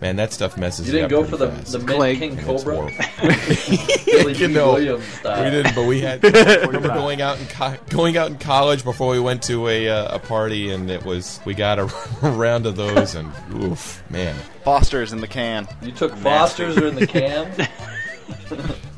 man, 0.00 0.16
that 0.16 0.32
stuff 0.32 0.56
messes. 0.56 0.86
You 0.86 0.92
didn't 0.92 1.06
up 1.06 1.10
go 1.10 1.24
for 1.24 1.36
the 1.36 1.50
fast. 1.50 1.72
the 1.72 1.78
Mint 1.80 2.18
King 2.18 2.38
And 2.38 2.50
it's 2.50 2.64
Cobra. 2.64 2.76
horrible. 2.76 2.96
Billy 4.06 4.32
you 4.34 4.46
Dee 4.48 4.54
know, 4.54 4.72
Williams 4.74 5.04
style. 5.04 5.44
we 5.44 5.50
didn't, 5.50 5.74
but 5.74 5.86
we 5.86 6.00
had. 6.00 6.24
I 6.24 6.54
remember 6.66 6.88
going 6.88 7.20
out 7.20 7.38
in 7.40 7.46
co- 7.46 7.76
going 7.90 8.16
out 8.16 8.30
in 8.30 8.38
college 8.38 8.84
before 8.84 9.10
we 9.10 9.20
went 9.20 9.42
to 9.44 9.68
a 9.68 9.88
uh, 9.88 10.16
a 10.16 10.18
party, 10.18 10.70
and 10.70 10.90
it 10.90 11.04
was 11.04 11.40
we 11.44 11.54
got 11.54 11.78
a 11.78 11.84
round 12.22 12.66
of 12.66 12.76
those, 12.76 13.14
and 13.14 13.30
oof, 13.62 14.02
man, 14.10 14.34
Foster's 14.64 15.12
in 15.12 15.20
the 15.20 15.28
can. 15.28 15.66
You 15.82 15.92
took 15.92 16.14
Foster's 16.16 16.76
or 16.78 16.86
in 16.86 16.94
the 16.94 17.06
can? 17.06 17.50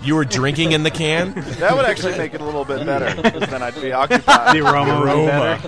you 0.03 0.15
were 0.15 0.25
drinking 0.25 0.73
in 0.73 0.83
the 0.83 0.91
can. 0.91 1.35
That 1.59 1.75
would 1.77 1.85
actually 1.85 2.17
make 2.17 2.35
it 2.35 2.41
a 2.41 2.45
little 2.45 2.65
bit 2.65 2.85
better, 2.87 3.21
because 3.21 3.49
then 3.49 3.63
I'd 3.63 3.75
be 3.81 3.93
occupied. 3.93 4.57
The 4.57 4.61
aroma, 4.65 5.01
would 5.01 5.05
be 5.07 5.11
Aroma. 5.11 5.61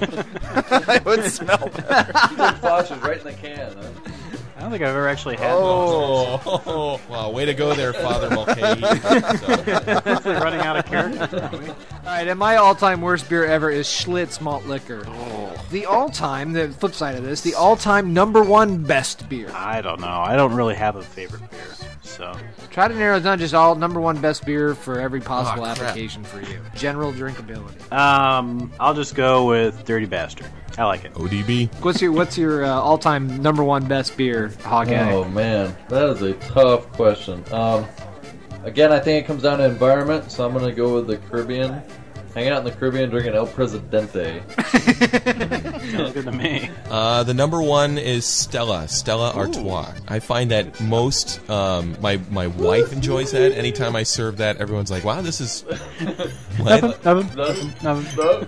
better. 0.70 0.92
it 0.92 1.04
would 1.04 1.24
smell 1.24 1.68
better. 1.68 2.12
you 2.30 2.36
took 2.36 2.56
Foster's 2.56 2.98
right 3.02 3.18
in 3.18 3.24
the 3.24 3.32
can. 3.34 3.72
Huh? 3.76 4.11
I 4.62 4.66
don't 4.66 4.70
think 4.70 4.84
I've 4.84 4.90
ever 4.90 5.08
actually 5.08 5.38
had 5.38 5.50
Oh, 5.50 7.00
wow! 7.10 7.30
Way 7.30 7.46
to 7.46 7.52
go 7.52 7.74
there, 7.74 7.92
Father 7.92 8.30
Mulcahy. 8.30 8.60
one. 8.80 8.84
Uh, 8.84 10.20
Running 10.40 10.60
out 10.60 10.76
of 10.76 10.86
character. 10.86 11.50
All 11.50 12.04
right, 12.04 12.28
and 12.28 12.38
my 12.38 12.54
all-time 12.54 13.00
worst 13.00 13.28
beer 13.28 13.44
ever 13.44 13.70
is 13.72 13.88
Schlitz 13.88 14.40
malt 14.40 14.64
liquor. 14.66 15.02
Oh. 15.04 15.66
The 15.72 15.86
all-time, 15.86 16.52
the 16.52 16.68
flip 16.68 16.94
side 16.94 17.16
of 17.16 17.24
this, 17.24 17.40
the 17.40 17.56
all-time 17.56 18.14
number 18.14 18.40
one 18.44 18.84
best 18.84 19.28
beer. 19.28 19.50
I 19.52 19.80
don't 19.80 20.00
know. 20.00 20.06
I 20.06 20.36
don't 20.36 20.54
really 20.54 20.76
have 20.76 20.94
a 20.94 21.02
favorite 21.02 21.42
beer, 21.50 21.74
so 22.02 22.34
Try 22.70 22.88
to 22.88 22.94
narrow 22.94 23.16
it 23.16 23.20
down 23.20 23.38
just 23.38 23.54
all 23.54 23.74
number 23.74 24.00
one 24.00 24.20
best 24.20 24.44
beer 24.44 24.74
for 24.74 24.98
every 25.00 25.20
possible 25.20 25.64
Oh, 25.64 25.68
application 25.68 26.24
for 26.24 26.40
you. 26.40 26.60
General 26.74 27.12
drinkability. 27.12 27.90
um, 27.92 28.72
I'll 28.80 28.94
just 28.94 29.14
go 29.14 29.46
with 29.46 29.84
Dirty 29.84 30.06
Bastard. 30.06 30.46
I 30.78 30.84
like 30.84 31.04
it. 31.04 31.12
ODB. 31.14 31.72
What's 31.82 32.00
your 32.00 32.12
What's 32.12 32.36
your 32.38 32.64
uh, 32.64 32.68
all-time 32.70 33.42
number 33.42 33.62
one 33.62 33.86
best 33.86 34.16
beer, 34.16 34.52
Hawkeye? 34.64 35.12
Oh 35.12 35.24
man, 35.24 35.76
that 35.88 36.08
is 36.10 36.22
a 36.22 36.32
tough 36.34 36.90
question. 36.92 37.44
Um, 37.52 37.86
again, 38.64 38.90
I 38.92 38.98
think 38.98 39.22
it 39.24 39.26
comes 39.26 39.42
down 39.42 39.58
to 39.58 39.64
environment, 39.64 40.30
so 40.32 40.46
I'm 40.46 40.52
gonna 40.54 40.72
go 40.72 40.94
with 40.94 41.06
the 41.08 41.18
Caribbean. 41.18 41.82
Hanging 42.34 42.50
out 42.50 42.58
in 42.60 42.64
the 42.64 42.70
Caribbean, 42.72 43.10
drinking 43.10 43.34
El 43.34 43.46
Presidente. 43.46 44.42
Sounds 45.92 46.12
good 46.12 46.24
to 46.24 46.32
me. 46.32 46.70
Uh, 46.88 47.22
the 47.24 47.34
number 47.34 47.60
one 47.60 47.98
is 47.98 48.24
Stella, 48.24 48.88
Stella 48.88 49.32
Artois. 49.32 49.92
I 50.08 50.18
find 50.18 50.50
that 50.50 50.80
most 50.80 51.46
um, 51.50 51.94
my 52.00 52.18
my 52.30 52.46
wife 52.46 52.92
enjoys 52.92 53.32
that. 53.32 53.52
Anytime 53.52 53.94
I 53.96 54.02
serve 54.02 54.38
that, 54.38 54.56
everyone's 54.56 54.90
like, 54.90 55.04
"Wow, 55.04 55.20
this 55.20 55.40
is 55.42 55.60
what? 56.58 57.04
Nothing. 57.04 57.36
No, 57.36 57.48
Nothing. 57.82 58.16
no. 58.16 58.46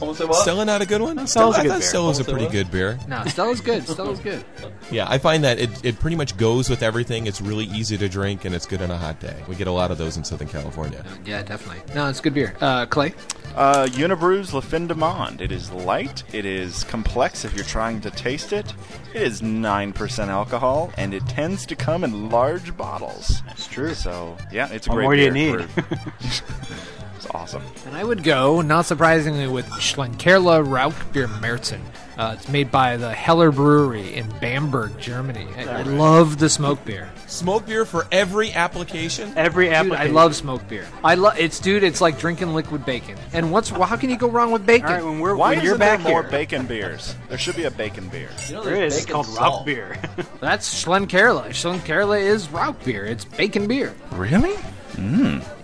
Almost 0.00 0.18
say 0.18 0.24
what? 0.24 0.36
Stella 0.42 0.64
not 0.64 0.80
a 0.80 0.86
good 0.86 1.02
one? 1.02 1.26
Stella's 1.26 1.56
a 1.56 1.60
I 1.60 1.62
good 1.64 1.68
thought 1.72 1.78
beer. 1.80 1.88
Stella 1.88 2.08
was 2.08 2.18
a 2.20 2.22
Almost 2.24 2.38
pretty 2.38 2.52
good 2.52 2.70
beer. 2.70 2.98
No, 3.06 3.22
Stella's 3.26 3.60
good. 3.60 3.86
Stella's 3.86 4.20
good. 4.20 4.44
Yeah, 4.90 5.06
I 5.08 5.18
find 5.18 5.44
that 5.44 5.58
it, 5.58 5.84
it 5.84 5.98
pretty 6.00 6.16
much 6.16 6.36
goes 6.38 6.70
with 6.70 6.82
everything. 6.82 7.26
It's 7.26 7.40
really 7.42 7.66
easy 7.66 7.98
to 7.98 8.08
drink 8.08 8.44
and 8.46 8.54
it's 8.54 8.66
good 8.66 8.80
on 8.80 8.90
a 8.90 8.96
hot 8.96 9.20
day. 9.20 9.36
We 9.48 9.56
get 9.56 9.66
a 9.66 9.72
lot 9.72 9.90
of 9.90 9.98
those 9.98 10.16
in 10.16 10.24
Southern 10.24 10.48
California. 10.48 11.04
Yeah, 11.26 11.42
definitely. 11.42 11.82
No, 11.94 12.08
it's 12.08 12.20
good 12.20 12.34
beer. 12.34 12.54
Uh, 12.60 12.86
Clay. 12.86 13.12
Uh, 13.54 13.88
Unibroue's 13.96 14.52
Le 14.52 14.60
Fin 14.60 14.86
de 14.86 14.94
Monde. 14.94 15.40
It 15.40 15.50
is 15.50 15.70
light. 15.72 16.22
It 16.34 16.44
is 16.44 16.84
complex 16.84 17.42
if 17.44 17.54
you're 17.54 17.64
trying 17.64 18.02
to 18.02 18.10
taste 18.10 18.52
it. 18.52 18.74
It 19.14 19.22
is 19.22 19.40
9% 19.40 20.28
alcohol, 20.28 20.92
and 20.98 21.14
it 21.14 21.26
tends 21.26 21.64
to 21.66 21.74
come 21.76 22.04
in 22.04 22.28
large 22.28 22.76
bottles. 22.76 23.40
That's 23.46 23.66
true. 23.66 23.94
So, 23.94 24.36
yeah, 24.52 24.68
it's 24.70 24.86
a 24.88 24.90
What 24.90 24.96
great 24.96 25.04
more 25.06 25.16
do 25.16 25.22
you 25.22 25.30
need? 25.30 25.70
for- 25.70 25.84
it's 26.20 27.26
awesome. 27.30 27.62
And 27.86 27.96
I 27.96 28.04
would 28.04 28.22
go, 28.22 28.60
not 28.60 28.84
surprisingly, 28.84 29.46
with 29.48 29.66
Schlenkerla 29.70 30.62
Rauchbier 30.62 31.26
Märzen. 31.40 31.80
Uh, 32.16 32.34
it's 32.38 32.48
made 32.48 32.70
by 32.70 32.96
the 32.96 33.12
Heller 33.12 33.52
Brewery 33.52 34.14
in 34.14 34.26
Bamberg, 34.40 34.98
Germany. 34.98 35.46
I, 35.56 35.64
I 35.64 35.82
love 35.82 36.38
the 36.38 36.48
smoke 36.48 36.82
beer. 36.84 37.10
Smoke 37.26 37.66
beer 37.66 37.84
for 37.84 38.06
every 38.10 38.52
application. 38.52 39.32
Every 39.36 39.66
Dude, 39.66 39.74
application. 39.74 40.10
I 40.10 40.12
love 40.12 40.34
smoke 40.34 40.66
beer. 40.66 40.86
I 41.04 41.14
love 41.14 41.38
it's, 41.38 41.60
dude. 41.60 41.82
It's 41.82 42.00
like 42.00 42.18
drinking 42.18 42.54
liquid 42.54 42.86
bacon. 42.86 43.18
And 43.34 43.52
what's 43.52 43.70
well, 43.70 43.82
how 43.82 43.96
can 43.96 44.08
you 44.08 44.16
go 44.16 44.30
wrong 44.30 44.50
with 44.50 44.64
bacon? 44.64 44.88
All 44.88 44.94
right, 44.94 45.04
when 45.04 45.20
we're 45.20 45.36
Why 45.36 45.50
when 45.50 45.58
isn't 45.58 45.66
you're 45.66 45.78
back 45.78 46.02
there 46.02 46.12
more 46.12 46.22
here, 46.22 46.30
bacon 46.30 46.66
beers? 46.66 47.14
There 47.28 47.36
should 47.36 47.56
be 47.56 47.64
a 47.64 47.70
bacon 47.70 48.08
beer. 48.08 48.30
You 48.48 48.54
know, 48.54 48.64
there's. 48.64 48.96
It's 48.96 49.06
called 49.06 49.26
salt. 49.26 49.58
Rock 49.58 49.66
beer. 49.66 49.98
That's 50.40 50.84
Schlenkerla. 50.84 51.48
Schlenkerla 51.48 52.20
is 52.20 52.48
Rauch 52.48 52.82
beer. 52.82 53.04
It's 53.04 53.26
bacon 53.26 53.68
beer. 53.68 53.94
Really? 54.12 54.56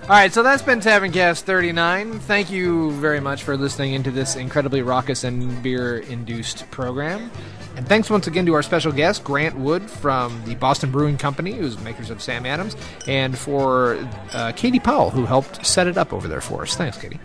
All 0.03 0.09
right, 0.09 0.33
so 0.33 0.43
that's 0.43 0.63
been 0.63 0.81
Taverncast 0.81 1.43
39. 1.43 2.19
Thank 2.21 2.51
you 2.51 2.91
very 2.93 3.21
much 3.21 3.45
for 3.45 3.57
listening 3.57 3.95
into 3.95 4.11
this 4.11 4.37
incredibly 4.37 4.83
raucous 4.83 5.25
and 5.25 5.63
beer-induced 5.63 6.71
program. 6.71 7.31
And 7.77 7.89
thanks 7.89 8.11
once 8.11 8.27
again 8.27 8.45
to 8.47 8.55
our 8.55 8.63
special 8.63 8.93
guest, 8.93 9.25
Grant 9.25 9.57
Wood 9.57 9.89
from 9.91 10.43
the 10.45 10.55
Boston 10.57 10.91
Brewing 10.91 11.17
Company, 11.17 11.53
who's 11.53 11.79
makers 11.81 12.11
of 12.11 12.21
Sam 12.21 12.45
Adams, 12.45 12.77
and 13.07 13.39
for 13.39 14.07
uh, 14.33 14.53
Katie 14.55 14.81
Powell, 14.81 15.11
who 15.11 15.25
helped 15.25 15.65
set 15.65 15.87
it 15.87 15.97
up 15.97 16.13
over 16.13 16.29
there 16.29 16.43
for 16.43 16.63
us. 16.63 16.77
Thanks, 16.77 16.99
Katie. 16.99 17.21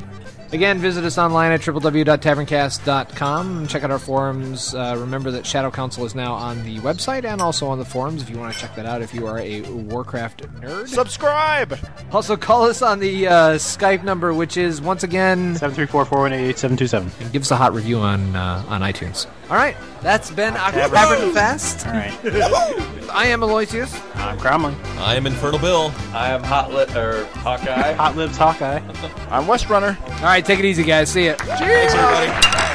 Again, 0.54 0.78
visit 0.80 1.04
us 1.04 1.18
online 1.18 1.52
at 1.52 1.60
www.taverncast.com. 1.62 3.68
Check 3.68 3.84
out 3.84 3.92
our 3.92 4.00
forums. 4.00 4.74
Uh, 4.74 4.96
remember 4.98 5.30
that 5.32 5.46
Shadow 5.46 5.70
Council 5.70 6.06
is 6.06 6.16
now 6.16 6.34
on 6.34 6.64
the 6.64 6.78
website 6.80 7.26
and 7.26 7.42
also 7.42 7.68
on 7.68 7.80
the 7.80 7.86
forums 7.86 8.22
if 8.22 8.30
you 8.30 8.38
want 8.38 8.54
to 8.54 8.60
check 8.60 8.74
that 8.76 8.86
out 8.86 9.02
if 9.02 9.14
you 9.14 9.28
are 9.28 9.40
a 9.40 9.62
Warcraft 9.64 10.44
nerd. 10.62 10.88
Subscribe! 10.88 11.78
Also, 12.14 12.38
call 12.38 12.64
us 12.64 12.82
on 12.82 13.00
the 13.00 13.28
uh, 13.28 13.34
Skype 13.56 14.04
number, 14.04 14.34
which 14.34 14.56
is 14.56 14.82
once 14.82 15.04
again, 15.04 15.56
Seven 15.58 15.76
three 15.76 15.86
four 15.86 16.06
four 16.06 16.20
one 16.20 16.32
eight 16.32 16.48
eight 16.48 16.58
seven 16.58 16.78
two 16.78 16.88
seven. 16.88 17.12
and 17.20 17.30
give 17.34 17.42
us 17.42 17.52
a 17.52 17.58
hot 17.58 17.74
review 17.74 17.98
on 18.00 18.34
uh, 18.36 18.64
on 18.70 18.80
iTunes. 18.82 19.28
All 19.50 19.56
right, 19.56 19.78
that's 20.02 20.30
been 20.30 20.54
Tavern 20.54 21.32
Fest. 21.34 21.88
All 21.88 21.94
right. 21.94 22.14
I 23.14 23.28
am 23.28 23.42
Aloysius. 23.42 23.98
I'm 24.16 24.38
Bromley. 24.38 24.76
I 24.98 25.16
am 25.16 25.26
Infernal 25.26 25.60
Bill. 25.60 25.94
I 26.14 26.30
am 26.32 26.44
Hot 26.44 26.74
Lit 26.74 26.94
or 26.98 27.26
Hawkeye. 27.28 27.94
Hot 27.94 28.18
Lips 28.18 28.36
Hawkeye. 28.36 28.80
I'm 29.32 29.48
West 29.48 29.70
Runner. 29.70 29.98
All 30.06 30.22
right, 30.24 30.44
take 30.46 30.60
it 30.60 30.66
easy, 30.66 30.84
guys. 30.84 31.10
See 31.10 31.28
ya. 31.28 31.36
Thanks, 31.36 31.94
everybody. 31.94 32.67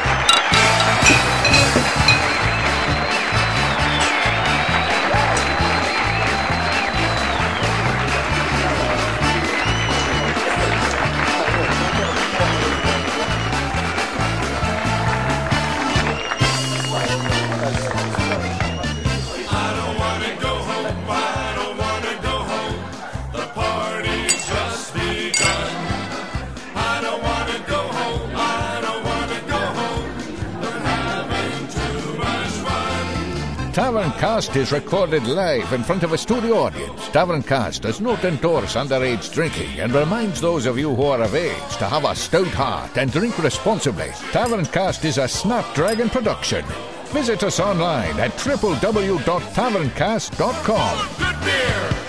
Taverncast 34.33 34.57
is 34.57 34.73
recorded 34.73 35.27
live 35.27 35.75
in 35.75 35.83
front 35.83 36.05
of 36.05 36.15
a 36.15 36.19
studio 36.19 36.61
audience. 36.61 37.03
Taverncast 37.11 37.83
does 37.83 38.01
not 38.01 38.25
endorse 38.25 38.77
underage 38.77 39.31
drinking 39.31 39.79
and 39.79 39.93
reminds 39.93 40.41
those 40.41 40.65
of 40.65 40.79
you 40.79 40.95
who 40.95 41.03
are 41.03 41.21
of 41.21 41.35
age 41.35 41.77
to 41.77 41.85
have 41.85 42.07
a 42.07 42.15
stout 42.15 42.47
heart 42.47 42.97
and 42.97 43.13
drink 43.13 43.39
responsibly. 43.39 44.09
Taverncast 44.33 45.05
is 45.05 45.19
a 45.19 45.29
Snapdragon 45.29 46.09
production. 46.09 46.65
Visit 47.09 47.43
us 47.43 47.61
online 47.61 48.19
at 48.19 48.31
www.taverncast.com. 48.31 51.09
Good 51.19 51.41
beer. 51.45 52.02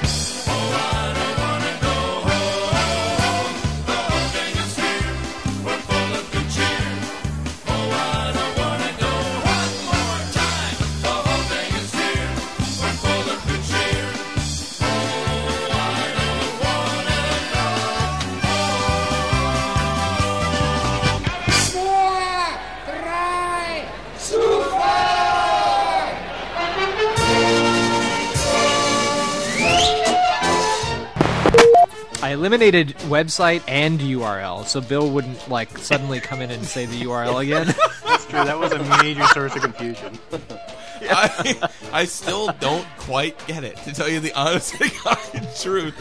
Eliminated 32.34 32.90
website 33.08 33.64
and 33.68 34.00
URL, 34.00 34.66
so 34.66 34.82
Bill 34.82 35.10
wouldn't 35.10 35.50
like 35.50 35.78
suddenly 35.78 36.20
come 36.20 36.42
in 36.42 36.52
and 36.52 36.66
say 36.66 36.86
the 36.86 37.02
URL 37.02 37.42
again. 37.42 37.68
That's 38.06 38.26
true. 38.26 38.44
That 38.44 38.60
was 38.60 38.72
a 38.72 38.84
major 39.02 39.26
source 39.28 39.56
of 39.56 39.62
confusion. 39.62 40.20
I, 41.14 41.70
I 41.92 42.06
still 42.06 42.52
don't 42.60 42.88
quite 42.98 43.46
get 43.48 43.64
it, 43.64 43.78
to 43.78 43.94
tell 43.94 44.10
you 44.10 44.20
the 44.20 44.34
honest 44.34 44.76
truth. 45.62 45.96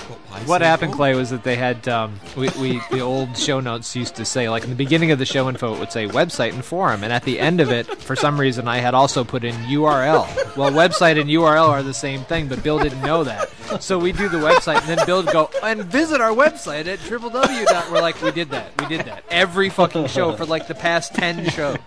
What 0.47 0.63
happened. 0.63 0.93
Clay, 0.93 1.15
was 1.15 1.31
that 1.31 1.45
they 1.45 1.57
had 1.57 1.89
um, 1.89 2.21
we, 2.37 2.49
we 2.61 2.81
the 2.91 3.01
old 3.01 3.37
show 3.37 3.61
notes 3.61 3.95
used 3.95 4.17
to 4.17 4.25
say 4.25 4.49
like 4.49 4.65
in 4.65 4.71
the 4.71 4.77
beginning 4.77 5.11
of 5.11 5.19
the 5.19 5.25
show 5.27 5.49
info 5.49 5.75
it 5.75 5.79
would 5.79 5.93
say 5.93 6.07
website 6.07 6.53
and 6.53 6.65
forum, 6.65 7.05
and 7.05 7.13
at 7.13 7.25
the 7.25 7.39
end 7.39 7.61
of 7.61 7.71
it, 7.71 7.87
for 8.03 8.17
some 8.17 8.39
reason, 8.39 8.69
I 8.69 8.79
had 8.79 8.95
also 8.95 9.25
put 9.25 9.45
in 9.45 9.55
URL. 9.55 10.57
Well, 10.57 10.71
website 10.71 11.21
and 11.21 11.29
URL 11.31 11.69
are 11.69 11.83
the 11.83 11.95
same 11.95 12.25
thing, 12.25 12.49
but 12.49 12.63
Bill 12.63 12.79
didn't 12.79 13.03
know 13.03 13.25
that, 13.25 13.51
so 13.81 13.99
we 13.99 14.13
do 14.13 14.29
the 14.29 14.39
website, 14.39 14.81
and 14.81 14.99
then 14.99 15.07
Bill 15.07 15.23
would 15.23 15.33
go 15.33 15.51
and 15.63 15.85
visit 15.85 16.21
our 16.21 16.31
website 16.31 16.87
at 16.87 16.99
www. 17.01 17.91
We're 17.91 18.01
like, 18.01 18.21
we 18.23 18.31
did 18.33 18.51
that, 18.51 18.73
we 18.81 18.87
did 18.87 19.07
that 19.07 19.25
every 19.31 19.71
fucking 19.71 20.07
show 20.09 20.35
for 20.37 20.47
like 20.47 20.67
the 20.67 20.75
past 20.75 21.15
ten 21.15 21.49
shows. 21.51 21.79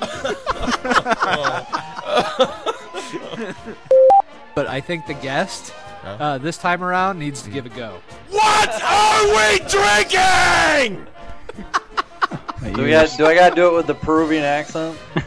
but 4.54 4.66
I 4.66 4.80
think 4.80 5.06
the 5.06 5.14
guest. 5.14 5.72
Uh, 6.04 6.38
this 6.38 6.56
time 6.56 6.82
around 6.82 7.18
needs 7.18 7.42
to 7.42 7.50
give 7.50 7.66
a 7.66 7.68
go. 7.68 8.00
What 8.30 8.82
are 8.82 9.26
we 9.26 9.58
drinking? 9.68 11.06
Do, 12.74 12.82
we 12.82 12.90
got, 12.90 13.14
do 13.16 13.26
I 13.26 13.34
got 13.34 13.50
to 13.50 13.54
do 13.54 13.68
it 13.68 13.74
with 13.74 13.86
the 13.86 13.94
Peruvian 13.94 14.44
accent? 14.44 14.96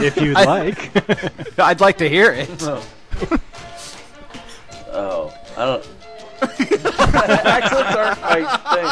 If 0.00 0.16
you'd 0.16 0.36
I- 0.36 0.44
like. 0.44 0.90
I'd 1.58 1.80
like 1.80 1.98
to 1.98 2.08
hear 2.08 2.32
it. 2.32 2.50
Oh, 4.90 5.32
I 5.56 5.64
don't. 5.64 5.86
Accents 6.42 7.96
aren't 7.96 8.20
my 8.22 8.44
thing. 8.74 8.88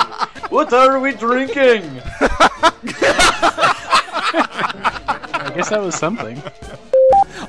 What 0.51 0.73
are 0.73 1.01
we 1.01 1.13
drinking? 1.13 2.01
I 5.35 5.53
guess 5.57 5.71
that 5.71 5.81
was 5.83 5.97
something. 5.97 6.41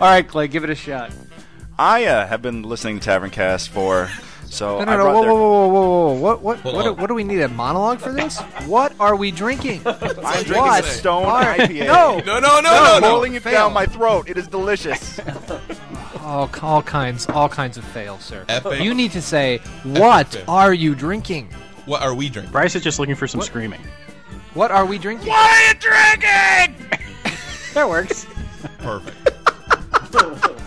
All 0.04 0.10
right, 0.10 0.28
Clay, 0.28 0.50
give 0.50 0.66
it 0.66 0.70
a 0.70 0.76
shot. 0.76 1.14
I 1.80 2.04
uh, 2.08 2.28
have 2.28 2.42
been 2.42 2.64
listening 2.64 3.00
to 3.00 3.10
Taverncast 3.10 3.70
for 3.70 4.10
so 4.48 4.80
No, 4.80 4.82
I 4.82 4.86
no, 4.86 4.98
no, 4.98 5.06
whoa, 5.14 5.22
their- 5.22 5.32
whoa, 5.32 5.38
whoa, 5.38 5.68
whoa, 5.68 5.68
whoa, 5.70 6.14
whoa! 6.14 6.20
What, 6.20 6.42
what, 6.42 6.64
what, 6.66 6.84
do, 6.84 6.92
what 6.94 7.08
do 7.08 7.14
we 7.14 7.24
need 7.24 7.40
a 7.40 7.48
monologue 7.48 8.00
for 8.00 8.12
this? 8.12 8.38
What 8.68 8.94
are 9.00 9.16
we 9.16 9.32
drinking? 9.32 9.82
I'm 9.86 9.98
drinking 10.00 10.56
What? 10.58 10.84
a 10.84 10.88
Stone 10.88 11.24
Are- 11.24 11.56
IPA. 11.56 11.88
No, 11.88 12.20
No, 12.20 12.38
no, 12.42 12.60
no, 12.60 12.62
no, 12.62 13.00
no. 13.02 13.08
Rolling 13.12 13.36
it 13.36 13.44
Fail. 13.44 13.54
down 13.54 13.74
my 13.74 13.86
throat. 13.86 14.28
It 14.30 14.38
is 14.38 14.46
delicious. 14.46 15.22
all, 16.20 16.50
all 16.62 16.82
kinds, 16.82 17.26
all 17.28 17.48
kinds 17.48 17.78
of 17.78 17.86
fail, 17.86 18.20
sir. 18.20 18.44
Epic. 18.50 18.82
You 18.82 18.94
need 18.94 19.14
to 19.14 19.22
say, 19.22 19.60
"What 19.84 20.28
fail. 20.28 20.44
are 20.50 20.74
you 20.74 20.96
drinking? 20.96 21.48
What 21.86 22.02
are 22.02 22.14
we 22.14 22.28
drinking? 22.28 22.52
Bryce 22.52 22.76
is 22.76 22.84
just 22.84 23.00
looking 23.00 23.16
for 23.16 23.26
some 23.26 23.40
screaming. 23.42 23.80
What 24.54 24.70
are 24.70 24.86
we 24.86 24.98
drinking?" 24.98 25.30
What 25.30 25.50
are 25.50 25.68
you 25.70 25.74
drinking? 25.80 26.90
That 27.74 27.90
works. 27.90 28.28
Perfect. 28.80 29.33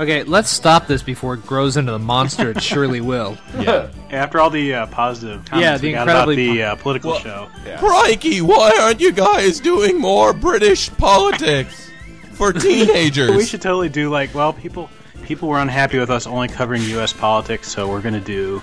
Okay, 0.00 0.22
let's 0.22 0.48
stop 0.48 0.86
this 0.86 1.02
before 1.02 1.34
it 1.34 1.44
grows 1.44 1.76
into 1.76 1.90
the 1.90 1.98
monster 1.98 2.50
it 2.52 2.62
surely 2.62 3.00
will. 3.00 3.36
Yeah. 3.58 3.90
After 4.10 4.38
all 4.38 4.48
the 4.48 4.72
uh, 4.72 4.86
positive 4.86 5.44
comments 5.44 5.64
Yeah, 5.64 5.74
we 5.74 5.80
the 5.80 5.92
got 5.94 6.02
about 6.04 6.28
incredibly 6.28 6.56
the 6.56 6.62
uh, 6.62 6.74
political 6.76 7.10
Well- 7.12 7.20
show. 7.20 7.48
Crikey, 7.78 8.40
why 8.40 8.78
aren't 8.80 9.00
you 9.00 9.10
guys 9.10 9.58
doing 9.58 10.00
more 10.00 10.32
British 10.32 10.88
politics 10.96 11.90
for 12.34 12.52
teenagers? 12.54 13.32
We 13.36 13.44
should 13.44 13.60
totally 13.60 13.88
do 13.88 14.08
like 14.08 14.32
well, 14.36 14.52
people 14.52 14.88
people 15.24 15.48
were 15.48 15.58
unhappy 15.58 15.98
with 15.98 16.10
us 16.10 16.28
only 16.28 16.46
covering 16.46 16.82
U.S. 16.82 17.12
politics, 17.12 17.66
so 17.68 17.88
we're 17.88 18.00
gonna 18.00 18.20
do 18.20 18.62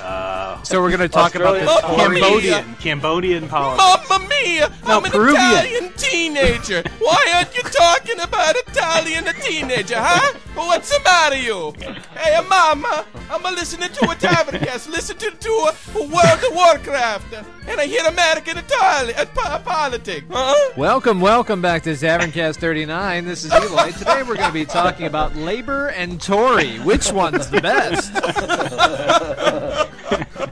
uh, 0.00 0.62
So 0.62 0.80
we're 0.80 0.90
going 0.90 1.00
to 1.00 1.08
talk 1.08 1.34
about 1.34 1.54
this 1.54 1.68
Cambodian. 1.80 2.20
Cambodian 2.20 2.74
Cambodian 2.76 3.48
politics. 3.48 4.08
Mamma 4.08 4.28
mia! 4.28 4.68
No, 4.86 4.98
I'm 4.98 5.04
an 5.04 5.10
Peruvian. 5.10 5.36
Italian 5.36 5.92
teenager. 5.96 6.82
Why 6.98 7.32
aren't 7.34 7.54
you 7.56 7.62
talking 7.62 8.20
about 8.20 8.56
Italian 8.56 9.26
a 9.28 9.32
teenager, 9.34 9.96
huh? 9.98 10.38
What's 10.54 10.90
the 10.90 11.02
matter, 11.04 11.36
you? 11.36 11.72
Hey, 12.16 12.40
mama, 12.48 13.04
I'm 13.30 13.44
a 13.44 13.50
listening 13.50 13.88
to 13.90 14.04
a 14.10 14.14
Taverncast, 14.14 14.88
listen 14.88 15.16
to, 15.18 15.30
to 15.30 15.50
a 15.50 15.74
World 15.98 16.44
of 16.48 16.54
Warcraft, 16.54 17.34
and 17.66 17.80
I 17.80 17.86
hear 17.86 18.04
American 18.06 18.58
Italian 18.58 19.16
uh, 19.18 19.58
politics, 19.60 20.26
huh? 20.30 20.72
Welcome, 20.76 21.20
welcome 21.20 21.60
back 21.60 21.82
to 21.84 21.90
Taverncast 21.90 22.56
39. 22.56 23.24
This 23.24 23.44
is 23.44 23.52
Eli. 23.52 23.90
Today 23.92 24.22
we're 24.22 24.36
going 24.36 24.48
to 24.48 24.52
be 24.52 24.64
talking 24.64 25.06
about 25.06 25.34
Labor 25.34 25.88
and 25.88 26.20
Tory. 26.20 26.76
Which 26.78 27.10
one's 27.12 27.50
the 27.50 27.60
best? 27.60 28.12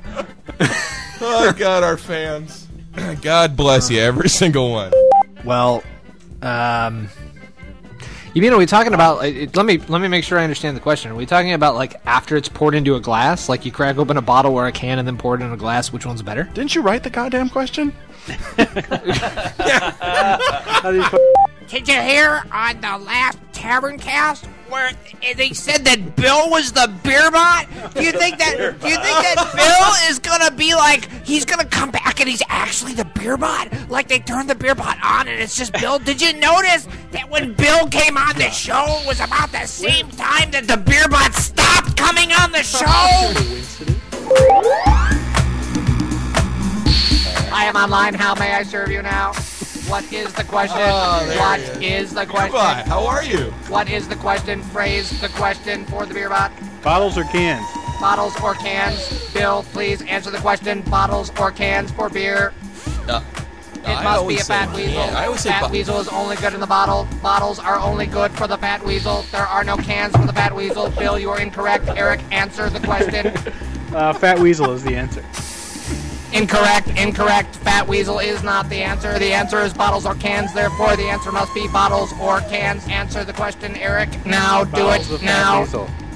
Oh 1.24 1.52
God, 1.52 1.84
our 1.84 1.96
fans. 1.96 2.66
God 3.22 3.56
bless 3.56 3.88
you, 3.90 4.00
every 4.00 4.28
single 4.28 4.72
one. 4.72 4.92
Well, 5.44 5.84
um, 6.42 7.08
you 8.34 8.42
mean 8.42 8.52
are 8.52 8.58
we 8.58 8.66
talking 8.66 8.92
about? 8.92 9.24
It, 9.24 9.56
let 9.56 9.64
me 9.64 9.78
let 9.78 10.00
me 10.00 10.08
make 10.08 10.24
sure 10.24 10.38
I 10.38 10.42
understand 10.42 10.76
the 10.76 10.80
question. 10.80 11.12
Are 11.12 11.14
we 11.14 11.24
talking 11.24 11.52
about 11.52 11.76
like 11.76 12.00
after 12.06 12.36
it's 12.36 12.48
poured 12.48 12.74
into 12.74 12.96
a 12.96 13.00
glass, 13.00 13.48
like 13.48 13.64
you 13.64 13.70
crack 13.70 13.98
open 13.98 14.16
a 14.16 14.22
bottle 14.22 14.54
or 14.54 14.66
a 14.66 14.72
can 14.72 14.98
and 14.98 15.06
then 15.06 15.16
pour 15.16 15.36
it 15.36 15.42
in 15.42 15.52
a 15.52 15.56
glass? 15.56 15.92
Which 15.92 16.04
one's 16.04 16.22
better? 16.22 16.44
Didn't 16.54 16.74
you 16.74 16.82
write 16.82 17.04
the 17.04 17.10
goddamn 17.10 17.48
question? 17.50 17.92
Did 21.68 21.88
you 21.88 22.00
hear 22.00 22.42
on 22.52 22.80
the 22.80 22.98
last 22.98 23.38
Taverncast 23.52 24.48
where 24.72 24.90
eh, 25.22 25.34
they 25.34 25.50
said 25.50 25.84
that 25.84 26.16
Bill 26.16 26.50
was 26.50 26.72
the 26.72 26.90
beer 27.04 27.30
bot? 27.30 27.66
Do 27.94 28.02
you 28.02 28.12
think 28.12 28.38
that? 28.38 28.56
Do 28.56 28.88
you 28.88 28.96
think 28.96 29.18
that 29.20 29.36
Bill 29.54 30.10
is 30.10 30.18
gonna 30.18 30.50
be 30.50 30.74
like 30.74 31.08
he's 31.24 31.44
gonna 31.44 31.66
come 31.66 31.90
back 31.90 32.20
and 32.20 32.28
he's 32.28 32.42
actually 32.48 32.94
the 32.94 33.04
beer 33.04 33.36
bot? 33.36 33.68
Like 33.90 34.08
they 34.08 34.18
turned 34.18 34.48
the 34.48 34.54
beer 34.54 34.74
bot 34.74 34.96
on 35.04 35.28
and 35.28 35.40
it's 35.40 35.54
just 35.54 35.74
Bill. 35.74 35.98
Did 35.98 36.22
you 36.22 36.32
notice 36.32 36.88
that 37.10 37.28
when 37.28 37.52
Bill 37.52 37.86
came 37.88 38.16
on 38.16 38.34
the 38.36 38.48
show, 38.50 38.84
it 39.00 39.06
was 39.06 39.20
about 39.20 39.52
the 39.52 39.66
same 39.66 40.08
time 40.08 40.50
that 40.52 40.66
the 40.66 40.78
beer 40.78 41.06
bot 41.06 41.34
stopped 41.34 41.94
coming 41.96 42.32
on 42.32 42.50
the 42.50 42.62
show? 42.62 42.86
I 47.54 47.66
am 47.66 47.76
online. 47.76 48.14
How 48.14 48.34
may 48.34 48.54
I 48.54 48.62
serve 48.62 48.90
you 48.90 49.02
now? 49.02 49.32
What 49.92 50.10
is 50.10 50.32
the 50.32 50.44
question? 50.44 50.78
Oh, 50.80 51.22
there 51.28 51.38
what 51.38 51.60
he 51.78 51.92
is. 51.92 52.08
is 52.08 52.14
the 52.14 52.24
question? 52.24 52.52
Goodbye. 52.52 52.82
How 52.86 53.06
are 53.06 53.22
you? 53.22 53.50
What 53.68 53.90
is 53.90 54.08
the 54.08 54.16
question? 54.16 54.62
Phrase 54.62 55.20
the 55.20 55.28
question 55.28 55.84
for 55.84 56.06
the 56.06 56.14
beer 56.14 56.30
bot. 56.30 56.50
Bottles 56.80 57.18
or 57.18 57.24
cans? 57.24 57.66
Bottles 58.00 58.34
or 58.40 58.54
cans? 58.54 59.30
Bill, 59.34 59.64
please 59.64 60.00
answer 60.00 60.30
the 60.30 60.38
question. 60.38 60.80
Bottles 60.80 61.30
or 61.38 61.50
cans 61.50 61.90
for 61.90 62.08
beer? 62.08 62.54
Uh, 63.06 63.22
It 63.84 63.88
I 63.88 64.02
must 64.02 64.28
be 64.28 64.36
a 64.36 64.38
say 64.38 64.54
fat 64.54 64.74
weasel. 64.74 64.94
can. 64.94 65.14
I 65.14 65.26
always 65.26 65.40
say 65.42 65.50
fat 65.50 65.60
bo- 65.66 65.68
weasel 65.68 66.00
is 66.00 66.08
only 66.08 66.36
good 66.36 66.54
in 66.54 66.60
the 66.60 66.66
bottle. 66.66 67.06
Bottles 67.22 67.58
are 67.58 67.78
only 67.78 68.06
good 68.06 68.32
for 68.32 68.46
the 68.46 68.56
fat 68.56 68.82
weasel. 68.82 69.26
There 69.30 69.46
are 69.46 69.62
no 69.62 69.76
cans 69.76 70.16
for 70.16 70.24
the 70.24 70.32
fat 70.32 70.56
weasel. 70.56 70.88
Bill, 70.92 71.18
you 71.18 71.28
are 71.28 71.38
incorrect. 71.38 71.86
Eric, 71.96 72.20
answer 72.32 72.70
the 72.70 72.80
question. 72.80 73.34
Uh, 73.92 74.10
Fat 74.10 74.38
Weasel 74.38 74.72
is 74.72 74.82
the 74.82 74.96
answer. 74.96 75.22
Incorrect, 76.32 76.88
incorrect. 76.88 77.56
Fat 77.56 77.86
Weasel 77.86 78.18
is 78.18 78.42
not 78.42 78.68
the 78.70 78.82
answer. 78.82 79.18
The 79.18 79.34
answer 79.34 79.60
is 79.60 79.74
bottles 79.74 80.06
or 80.06 80.14
cans. 80.14 80.54
Therefore, 80.54 80.96
the 80.96 81.04
answer 81.04 81.30
must 81.30 81.52
be 81.54 81.68
bottles 81.68 82.12
or 82.18 82.40
cans. 82.40 82.86
Answer 82.88 83.22
the 83.22 83.34
question, 83.34 83.76
Eric. 83.76 84.08
Now, 84.24 84.64
do 84.64 84.70
Bottles 84.70 85.10
it 85.10 85.14
of 85.16 85.22
now. 85.22 85.66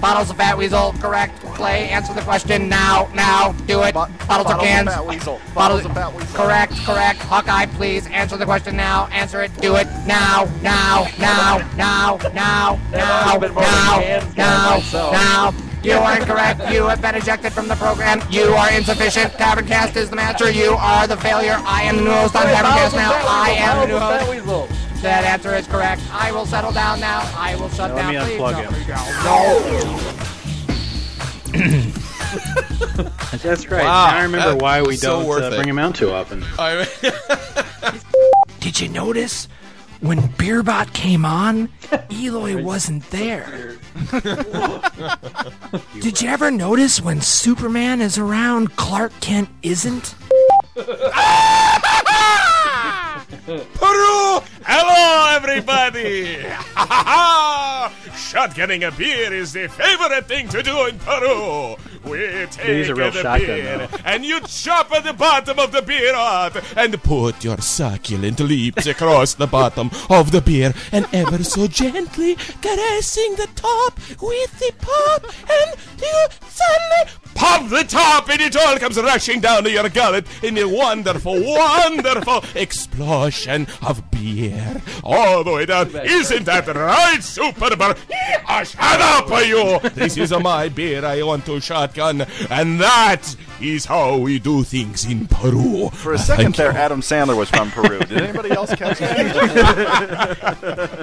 Bottles 0.00 0.30
of 0.30 0.36
Fat 0.36 0.56
Weasel. 0.56 0.94
Correct. 1.00 1.38
Clay, 1.54 1.88
answer 1.90 2.14
the 2.14 2.22
question 2.22 2.68
now. 2.68 3.10
Now, 3.14 3.52
do 3.66 3.82
it. 3.82 3.94
bottles, 3.94 4.50
or 4.50 4.58
cans. 4.58 4.88
Fat 4.88 5.06
Weasel. 5.06 5.40
Bottles 5.54 5.84
of 5.84 5.92
Fat 5.92 6.14
Weasel. 6.14 6.34
Correct, 6.34 6.72
correct. 6.84 7.18
Hawkeye, 7.20 7.66
please 7.66 8.06
answer 8.06 8.38
the 8.38 8.44
question 8.44 8.76
now. 8.76 9.08
Answer 9.08 9.42
it. 9.42 9.54
Do 9.60 9.76
it 9.76 9.86
now. 10.06 10.48
Now. 10.62 11.06
Now. 11.18 11.58
Now. 11.76 12.18
Now. 12.32 12.80
Now. 12.90 13.38
been 13.38 13.52
more 13.52 13.62
than 13.62 13.72
Now. 13.72 14.32
Now. 14.36 14.76
myself. 14.76 15.12
Now. 15.12 15.65
You 15.82 15.92
are 15.92 16.18
incorrect. 16.18 16.60
You 16.72 16.86
have 16.86 17.00
been 17.00 17.14
ejected 17.14 17.52
from 17.52 17.68
the 17.68 17.76
program. 17.76 18.20
You 18.30 18.44
are 18.54 18.72
insufficient. 18.72 19.32
Taverncast 19.34 19.96
is 19.96 20.10
the 20.10 20.16
master. 20.16 20.50
You 20.50 20.72
are 20.72 21.06
the 21.06 21.16
failure. 21.16 21.60
I 21.64 21.82
am 21.82 21.96
the 21.96 22.02
new 22.02 22.10
host 22.10 22.34
on 22.34 22.42
Taverncast 22.42 22.94
now. 22.94 23.12
I 23.26 23.50
am 23.58 23.80
the 23.80 23.86
new 23.94 23.98
host. 24.46 24.72
That 25.02 25.24
answer 25.24 25.54
is 25.54 25.66
correct. 25.66 26.02
I 26.10 26.32
will 26.32 26.46
settle 26.46 26.72
down 26.72 27.00
now. 27.00 27.20
I 27.36 27.54
will 27.56 27.68
shut 27.68 27.94
Now 27.94 28.10
let 28.10 28.28
me 28.28 28.36
Please. 28.36 28.40
unplug 28.40 29.24
No. 29.24 30.26
That's 33.42 33.68
right. 33.68 33.84
Wow, 33.84 34.06
now 34.08 34.16
I 34.16 34.22
remember 34.22 34.54
that 34.54 34.62
why 34.62 34.82
we 34.82 34.96
so 34.96 35.20
don't 35.20 35.28
worth 35.28 35.42
uh, 35.42 35.50
bring 35.50 35.68
him 35.68 35.78
out 35.78 35.94
too 35.94 36.10
often. 36.10 36.44
I 36.58 36.86
Did 38.60 38.80
you 38.80 38.88
notice 38.88 39.48
when 40.00 40.18
Beerbot 40.18 40.92
came 40.92 41.24
on, 41.24 41.68
Eloy 42.10 42.62
wasn't 42.62 43.08
there? 43.10 43.76
Did 46.00 46.20
you 46.20 46.28
ever 46.28 46.50
notice 46.50 47.00
when 47.00 47.20
Superman 47.20 48.00
is 48.00 48.18
around, 48.18 48.76
Clark 48.76 49.12
Kent 49.20 49.48
isn't? 49.62 50.14
Peru! 53.74 54.40
Hello, 54.68 55.36
everybody! 55.36 56.38
Shotgunning 58.16 58.82
a 58.86 58.90
beer 58.90 59.32
is 59.32 59.52
the 59.52 59.68
favorite 59.68 60.26
thing 60.26 60.48
to 60.48 60.60
do 60.60 60.86
in 60.86 60.98
Peru. 60.98 61.76
We 62.04 62.46
take 62.50 62.88
are 62.88 62.94
real 62.96 63.12
the 63.12 63.22
shotgun, 63.22 63.46
beer, 63.46 63.78
though. 63.78 63.98
and 64.04 64.24
you 64.24 64.40
chop 64.40 64.90
at 64.90 65.04
the 65.04 65.12
bottom 65.12 65.60
of 65.60 65.70
the 65.70 65.82
beer 65.82 66.14
hut, 66.14 66.64
and 66.76 67.00
put 67.00 67.44
your 67.44 67.58
succulent 67.58 68.40
lips 68.40 68.86
across 68.86 69.34
the 69.34 69.46
bottom 69.46 69.90
of 70.10 70.32
the 70.32 70.40
beer, 70.40 70.74
and 70.90 71.06
ever 71.12 71.44
so 71.44 71.68
gently 71.68 72.34
caressing 72.60 73.36
the 73.36 73.48
top 73.54 73.96
with 74.20 74.58
the 74.58 74.72
pop, 74.80 75.24
and 75.48 75.76
you 76.00 76.26
suddenly 76.48 77.12
pop 77.34 77.68
the 77.70 77.84
top, 77.84 78.28
and 78.30 78.40
it 78.40 78.56
all 78.56 78.76
comes 78.78 78.96
rushing 79.00 79.40
down 79.40 79.62
to 79.62 79.70
your 79.70 79.88
gullet 79.88 80.26
in 80.42 80.58
a 80.58 80.64
wonderful, 80.68 81.40
wonderful 81.40 82.42
explosion 82.56 83.66
of 83.82 84.10
beer 84.10 84.55
all 85.04 85.42
the 85.44 85.52
way 85.52 85.66
down. 85.66 85.90
Isn't 85.94 86.44
that 86.44 86.66
right, 86.68 87.22
Super 87.22 87.76
Bar? 87.76 87.96
Yeah, 88.08 88.62
shut 88.64 89.00
up, 89.00 89.28
you! 89.46 89.78
This 89.90 90.16
is 90.16 90.32
my 90.32 90.68
beer 90.68 91.04
I 91.04 91.22
want 91.22 91.46
to 91.46 91.60
shotgun, 91.60 92.22
and 92.50 92.80
that 92.80 93.36
is 93.60 93.84
how 93.86 94.16
we 94.18 94.38
do 94.38 94.62
things 94.64 95.04
in 95.04 95.26
Peru. 95.26 95.90
For 95.90 96.12
a 96.12 96.18
second 96.18 96.54
there, 96.56 96.72
Adam 96.72 97.00
Sandler 97.00 97.36
was 97.36 97.48
from 97.50 97.70
Peru. 97.70 97.98
Did 98.00 98.18
anybody 98.22 98.50
else 98.52 98.74
catch 98.74 98.98
that? 99.00 99.26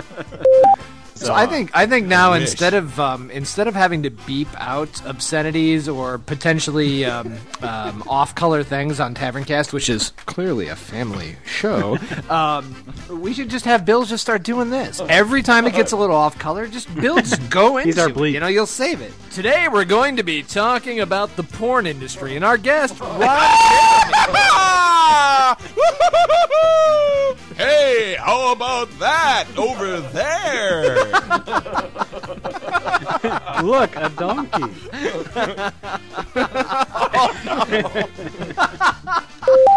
So 1.23 1.33
I 1.33 1.45
think 1.45 1.71
I 1.73 1.85
think 1.85 2.07
now 2.07 2.31
wish. 2.31 2.41
instead 2.51 2.73
of 2.73 2.99
um, 2.99 3.31
instead 3.31 3.67
of 3.67 3.75
having 3.75 4.03
to 4.03 4.09
beep 4.09 4.47
out 4.57 5.05
obscenities 5.05 5.87
or 5.87 6.17
potentially 6.17 7.05
um, 7.05 7.35
um, 7.61 8.03
off-color 8.07 8.63
things 8.63 8.99
on 8.99 9.15
Taverncast, 9.15 9.73
which 9.73 9.89
is 9.89 10.11
clearly 10.25 10.67
a 10.67 10.75
family 10.75 11.35
show, 11.45 11.97
um, 12.29 12.85
we 13.09 13.33
should 13.33 13.49
just 13.49 13.65
have 13.65 13.85
Bill 13.85 14.03
just 14.05 14.21
start 14.21 14.43
doing 14.43 14.69
this 14.69 15.01
every 15.09 15.41
time 15.41 15.65
it 15.65 15.73
gets 15.73 15.91
a 15.91 15.97
little 15.97 16.15
off-color. 16.15 16.67
Just 16.67 16.93
Bill, 16.95 17.17
just 17.17 17.49
go 17.49 17.77
into 17.77 17.87
He's 17.87 17.97
our 17.97 18.09
it. 18.09 18.15
bleep. 18.15 18.31
You 18.33 18.39
know, 18.39 18.47
you'll 18.47 18.65
save 18.65 19.01
it. 19.01 19.13
Today 19.31 19.67
we're 19.71 19.85
going 19.85 20.17
to 20.17 20.23
be 20.23 20.43
talking 20.43 20.99
about 20.99 21.35
the 21.35 21.43
porn 21.43 21.87
industry, 21.87 22.35
and 22.35 22.43
our 22.45 22.57
guest 22.57 22.99
Ron. 23.01 23.19
Hey, 27.63 28.17
how 28.19 28.51
about 28.51 28.89
that 28.99 29.45
over 29.57 30.01
there? 30.01 30.95
Look, 33.63 33.95
a 33.95 34.09
donkey. 34.09 34.63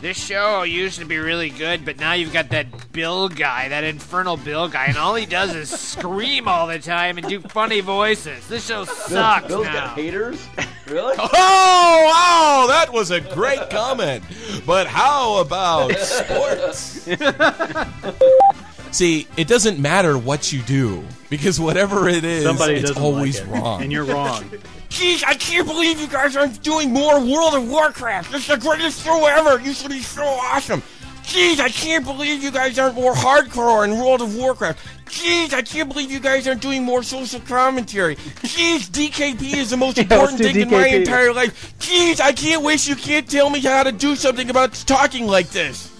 This 0.02 0.16
show 0.16 0.62
used 0.62 0.98
to 1.00 1.04
be 1.04 1.18
really 1.18 1.50
good, 1.50 1.84
but 1.84 1.98
now 1.98 2.12
you've 2.12 2.32
got 2.32 2.50
that 2.50 2.92
Bill 2.92 3.28
guy, 3.28 3.68
that 3.68 3.84
infernal 3.84 4.36
Bill 4.36 4.68
guy, 4.68 4.86
and 4.86 4.96
all 4.96 5.14
he 5.14 5.26
does 5.26 5.54
is 5.54 5.70
scream 5.70 6.48
all 6.48 6.66
the 6.66 6.78
time 6.78 7.18
and 7.18 7.28
do 7.28 7.40
funny 7.40 7.80
voices. 7.80 8.46
This 8.46 8.66
show 8.66 8.84
sucks 8.84 9.48
Bill's 9.48 9.66
now. 9.66 9.72
got 9.72 9.96
haters? 9.96 10.46
Really? 10.88 11.16
Oh, 11.38 12.04
wow, 12.08 12.66
that 12.68 12.92
was 12.92 13.10
a 13.10 13.20
great 13.20 13.70
comment. 13.70 14.22
But 14.66 14.86
how 14.86 15.38
about 15.40 15.92
sports? 15.96 17.06
See, 18.92 19.26
it 19.36 19.48
doesn't 19.48 19.78
matter 19.78 20.16
what 20.16 20.52
you 20.52 20.62
do 20.62 21.04
because 21.28 21.58
whatever 21.60 22.08
it 22.08 22.24
is, 22.24 22.44
Somebody 22.44 22.74
it's 22.74 22.90
always 22.92 23.40
like 23.40 23.48
it, 23.48 23.52
wrong. 23.52 23.82
and 23.82 23.92
you're 23.92 24.04
wrong. 24.04 24.42
Jeez, 24.88 25.24
I 25.24 25.34
can't 25.34 25.66
believe 25.66 26.00
you 26.00 26.06
guys 26.06 26.36
aren't 26.36 26.62
doing 26.62 26.92
more 26.92 27.18
World 27.20 27.54
of 27.54 27.68
Warcraft. 27.68 28.32
This 28.32 28.42
is 28.42 28.48
the 28.48 28.56
greatest 28.56 29.04
show 29.04 29.26
ever. 29.26 29.60
You 29.60 29.74
should 29.74 29.90
be 29.90 30.00
so 30.00 30.22
awesome. 30.24 30.82
Jeez, 31.26 31.58
I 31.58 31.68
can't 31.70 32.04
believe 32.04 32.40
you 32.40 32.52
guys 32.52 32.78
aren't 32.78 32.94
more 32.94 33.12
hardcore 33.12 33.84
in 33.84 33.98
World 33.98 34.22
of 34.22 34.36
Warcraft. 34.36 34.78
Jeez, 35.06 35.52
I 35.52 35.60
can't 35.60 35.88
believe 35.88 36.08
you 36.10 36.20
guys 36.20 36.46
aren't 36.46 36.62
doing 36.62 36.84
more 36.84 37.02
social 37.02 37.40
commentary. 37.40 38.14
Jeez, 38.14 38.88
DKP 38.88 39.56
is 39.56 39.70
the 39.70 39.76
most 39.76 39.98
important 40.02 40.40
let's 40.40 40.52
do 40.52 40.60
thing 40.60 40.62
in 40.62 40.70
my 40.70 40.86
entire 40.86 41.32
life. 41.32 41.76
Jeez, 41.80 42.20
I 42.20 42.32
can't 42.32 42.62
wish 42.62 42.86
you 42.86 42.94
can't 42.94 43.28
tell 43.28 43.50
me 43.50 43.58
how 43.58 43.82
to 43.82 43.90
do 43.90 44.14
something 44.14 44.48
about 44.50 44.72
talking 44.86 45.26
like 45.26 45.48
this. 45.48 45.90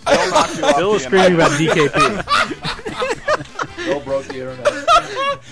Bill 0.77 0.95
is 0.95 1.03
screaming 1.03 1.35
about 1.35 1.51
DKP. 1.53 2.25
Bill 3.85 4.01
broke 4.01 4.27
the 4.27 4.41
internet. 4.41 5.43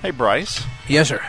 Hey, 0.00 0.12
Bryce. 0.12 0.64
Yes, 0.88 1.08
sir. 1.08 1.22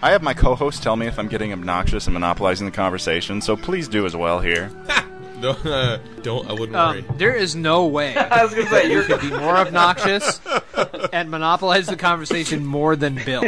I 0.00 0.12
have 0.12 0.22
my 0.22 0.32
co-host 0.32 0.80
tell 0.84 0.94
me 0.94 1.08
if 1.08 1.18
I'm 1.18 1.28
getting 1.28 1.52
obnoxious 1.52 2.06
and 2.06 2.14
monopolizing 2.14 2.66
the 2.66 2.72
conversation, 2.72 3.40
so 3.40 3.56
please 3.56 3.88
do 3.88 4.06
as 4.06 4.14
well 4.14 4.38
here. 4.38 4.70
No, 5.42 5.50
uh, 5.50 5.98
don't. 6.22 6.48
I 6.48 6.52
wouldn't 6.52 6.72
worry. 6.72 7.04
Um, 7.06 7.16
there 7.18 7.34
is 7.34 7.54
no 7.56 7.86
way 7.86 8.16
I 8.16 8.44
was 8.44 8.54
gonna 8.54 8.68
say, 8.70 8.82
that 8.82 8.86
you 8.86 9.02
you're- 9.02 9.06
could 9.06 9.20
be 9.20 9.30
more 9.30 9.56
obnoxious 9.56 10.40
and 11.12 11.30
monopolize 11.30 11.86
the 11.86 11.96
conversation 11.96 12.64
more 12.64 12.96
than 12.96 13.16
Bill. 13.24 13.42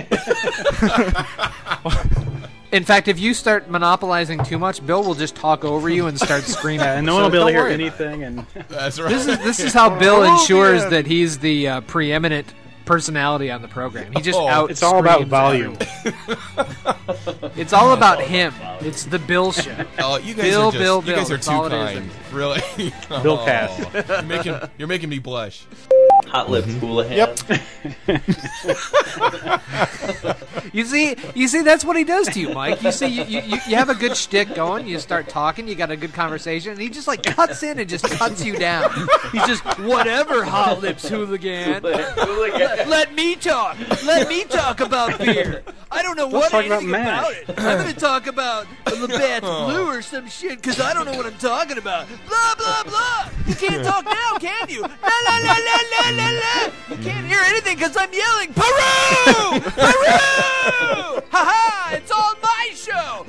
In 2.73 2.83
fact, 2.85 3.07
if 3.07 3.21
you 3.21 3.35
start 3.35 3.71
monopolizing 3.71 4.43
too 4.43 4.59
much, 4.59 4.85
Bill 4.85 5.05
will 5.05 5.15
just 5.15 5.37
talk 5.37 5.65
over 5.65 5.89
you 5.89 6.09
and 6.09 6.19
start 6.19 6.43
screaming. 6.43 6.85
and 6.85 7.07
no 7.07 7.13
So 7.13 7.15
one 7.15 7.23
will 7.25 7.31
be 7.31 7.37
able 7.39 7.47
to 7.47 7.53
hear 7.53 7.63
worry 7.63 7.75
about 7.75 7.81
it. 8.01 8.05
anything. 8.05 8.23
And 8.25 8.47
That's 8.69 8.99
right. 8.99 9.09
This 9.11 9.27
is 9.29 9.39
this 9.39 9.61
is 9.61 9.73
how 9.73 9.97
Bill 9.97 10.25
ensures 10.25 10.85
that 10.91 11.07
he's 11.07 11.39
the 11.39 11.69
uh, 11.69 11.81
preeminent 11.83 12.53
personality 12.85 13.51
on 13.51 13.63
the 13.63 13.69
program. 13.69 14.13
He 14.13 14.21
just 14.21 14.39
Oh, 14.39 14.49
out. 14.49 14.71
it's 14.71 14.83
all 14.83 14.99
about 14.99 15.25
volume. 15.27 15.77
It's 17.57 17.73
all 17.73 17.93
about 17.93 18.21
him. 18.21 18.53
It's 18.81 19.05
the 19.05 19.19
Bill 19.19 19.53
show. 19.53 19.75
Oh, 19.99 20.19
you 20.19 20.35
guys 20.35 20.45
Bill, 20.51 20.69
are 20.69 20.73
just, 20.73 20.83
Bill, 20.83 20.97
you 21.01 21.07
Bill. 21.07 21.17
guys 21.17 21.31
are 21.31 21.39
too 21.39 21.51
all 21.51 21.67
it 21.67 21.73
is. 21.73 21.99
kind. 21.99 22.11
Really, 22.33 22.61
Bill 23.23 23.39
Oh, 23.41 23.45
cast. 23.45 23.95
You're 24.09 24.23
making 24.23 24.61
you're 24.79 24.89
making 24.89 25.09
me 25.09 25.19
blush. 25.19 25.65
Hot 26.35 26.51
lips, 26.51 26.67
Mm-hmm. 26.67 26.81
Houlihan. 26.87 27.17
Yep. 27.17 27.39
you 30.75 30.85
see, 30.85 31.15
you 31.35 31.47
see, 31.47 31.63
that's 31.63 31.85
what 31.85 31.97
he 31.97 32.03
does 32.03 32.27
to 32.29 32.41
you, 32.41 32.49
Mike. 32.51 32.83
You 32.83 32.91
see, 32.91 33.07
you, 33.07 33.23
you, 33.25 33.41
you 33.43 33.59
you 33.69 33.77
have 33.77 33.89
a 33.89 33.95
good 33.95 34.17
shtick 34.17 34.53
going. 34.55 34.89
You 34.89 34.99
start 34.99 35.29
talking. 35.29 35.69
You 35.69 35.77
got 35.77 35.93
a 35.93 35.97
good 35.97 36.13
conversation, 36.13 36.73
and 36.73 36.81
he 36.81 36.89
just 36.89 37.07
like 37.07 37.23
cuts 37.23 37.63
in 37.63 37.79
and 37.79 37.89
just 37.89 38.05
cuts 38.11 38.45
you 38.45 38.57
down. 38.57 38.91
He's 39.31 39.47
just 39.47 39.63
whatever, 39.81 40.43
hot 40.45 40.81
lips 40.81 41.09
hooligan. 41.09 41.83
Hooligan. 41.85 42.89
Let 42.89 43.15
me 43.15 43.37
talk. 43.37 43.77
Let 44.05 44.29
me 44.29 44.43
talk 44.45 44.81
about 44.81 45.19
beer. 45.19 45.63
I 45.91 46.03
don't 46.03 46.17
know 46.17 46.27
what 46.27 46.51
talk 46.51 46.67
about 46.67 46.83
anything 46.83 46.91
MASH. 46.91 47.21
about 47.21 47.33
it. 47.33 47.61
I'm 47.61 47.79
going 47.79 47.95
to 47.95 48.01
talk 48.01 48.27
about 48.27 48.67
Labatt's 48.99 49.47
Blue 49.47 49.87
or 49.87 50.03
some 50.03 50.29
shit 50.29 50.57
because 50.61 50.81
I 50.81 50.93
don't 50.93 51.05
know 51.05 51.17
what 51.17 51.27
I'm 51.27 51.39
talking 51.39 51.79
about. 51.79 52.09
Blah 52.27 52.55
blah 52.59 52.83
blah. 52.83 53.29
You 53.47 53.55
can't 53.55 53.85
talk 53.85 54.05
now, 54.05 54.37
can 54.41 54.69
you? 54.69 54.81
La 54.83 54.89
la 54.89 55.39
la 55.39 55.53
la 55.55 55.79
la 55.93 56.11
la 56.11 56.17
la. 56.17 56.24
You 56.25 56.97
can't 57.03 57.27
hear 57.27 57.41
anything 57.47 57.77
because 57.77 57.97
I'm 57.97 58.13
yelling 58.13 58.53
Peru, 58.55 59.61
Peru. 59.71 60.19
Ha 61.35 61.43
ha! 61.51 61.91
It's 61.95 62.13
all 62.13 62.35
my 62.43 62.71
show. 62.75 63.27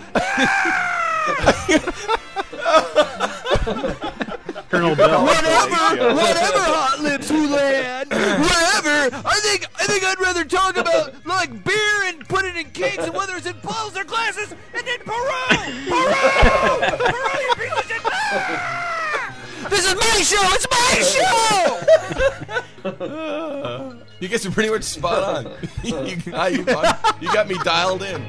Colonel 4.70 4.96
Bill. 4.96 5.24
Whatever, 5.24 6.14
whatever, 6.14 6.60
hot 6.60 7.00
lips 7.02 7.30
Houlihan. 7.30 8.08
Whatever. 8.10 9.16
I 9.26 9.40
think 9.42 9.66
I 9.80 9.88
think 9.88 10.04
I'd 10.04 10.20
rather 10.20 10.46
talk 10.46 10.78
about 10.78 11.26
like 11.26 11.64
beer 11.64 12.04
and 12.06 12.28
put 12.28 12.46
it 12.46 12.56
in 12.56 12.70
cakes 12.72 13.04
and 13.06 13.14
whether 13.16 13.36
it's 13.36 13.48
in 13.48 13.58
bottles 13.64 13.98
or 13.98 14.04
glasses 14.04 14.52
and 14.52 14.86
then 14.86 15.00
Peru, 15.00 15.48
Peru, 15.90 16.14
Peru, 16.98 17.40
you 17.42 17.56
piece 17.56 17.74
of 17.74 17.86
shit. 17.88 18.02
Ah! 18.06 18.95
This 19.70 19.86
is 19.86 19.96
my 19.96 20.22
show. 20.22 20.42
It's 20.54 20.68
my 20.72 21.02
show. 21.14 21.82
you 24.20 24.28
guys 24.28 24.46
are 24.46 24.52
pretty 24.52 24.70
much 24.70 24.84
spot 24.84 25.46
on. 25.46 25.52
you, 25.84 25.98
you 26.06 27.34
got 27.34 27.48
me 27.48 27.58
dialed 27.64 28.04
in. 28.04 28.24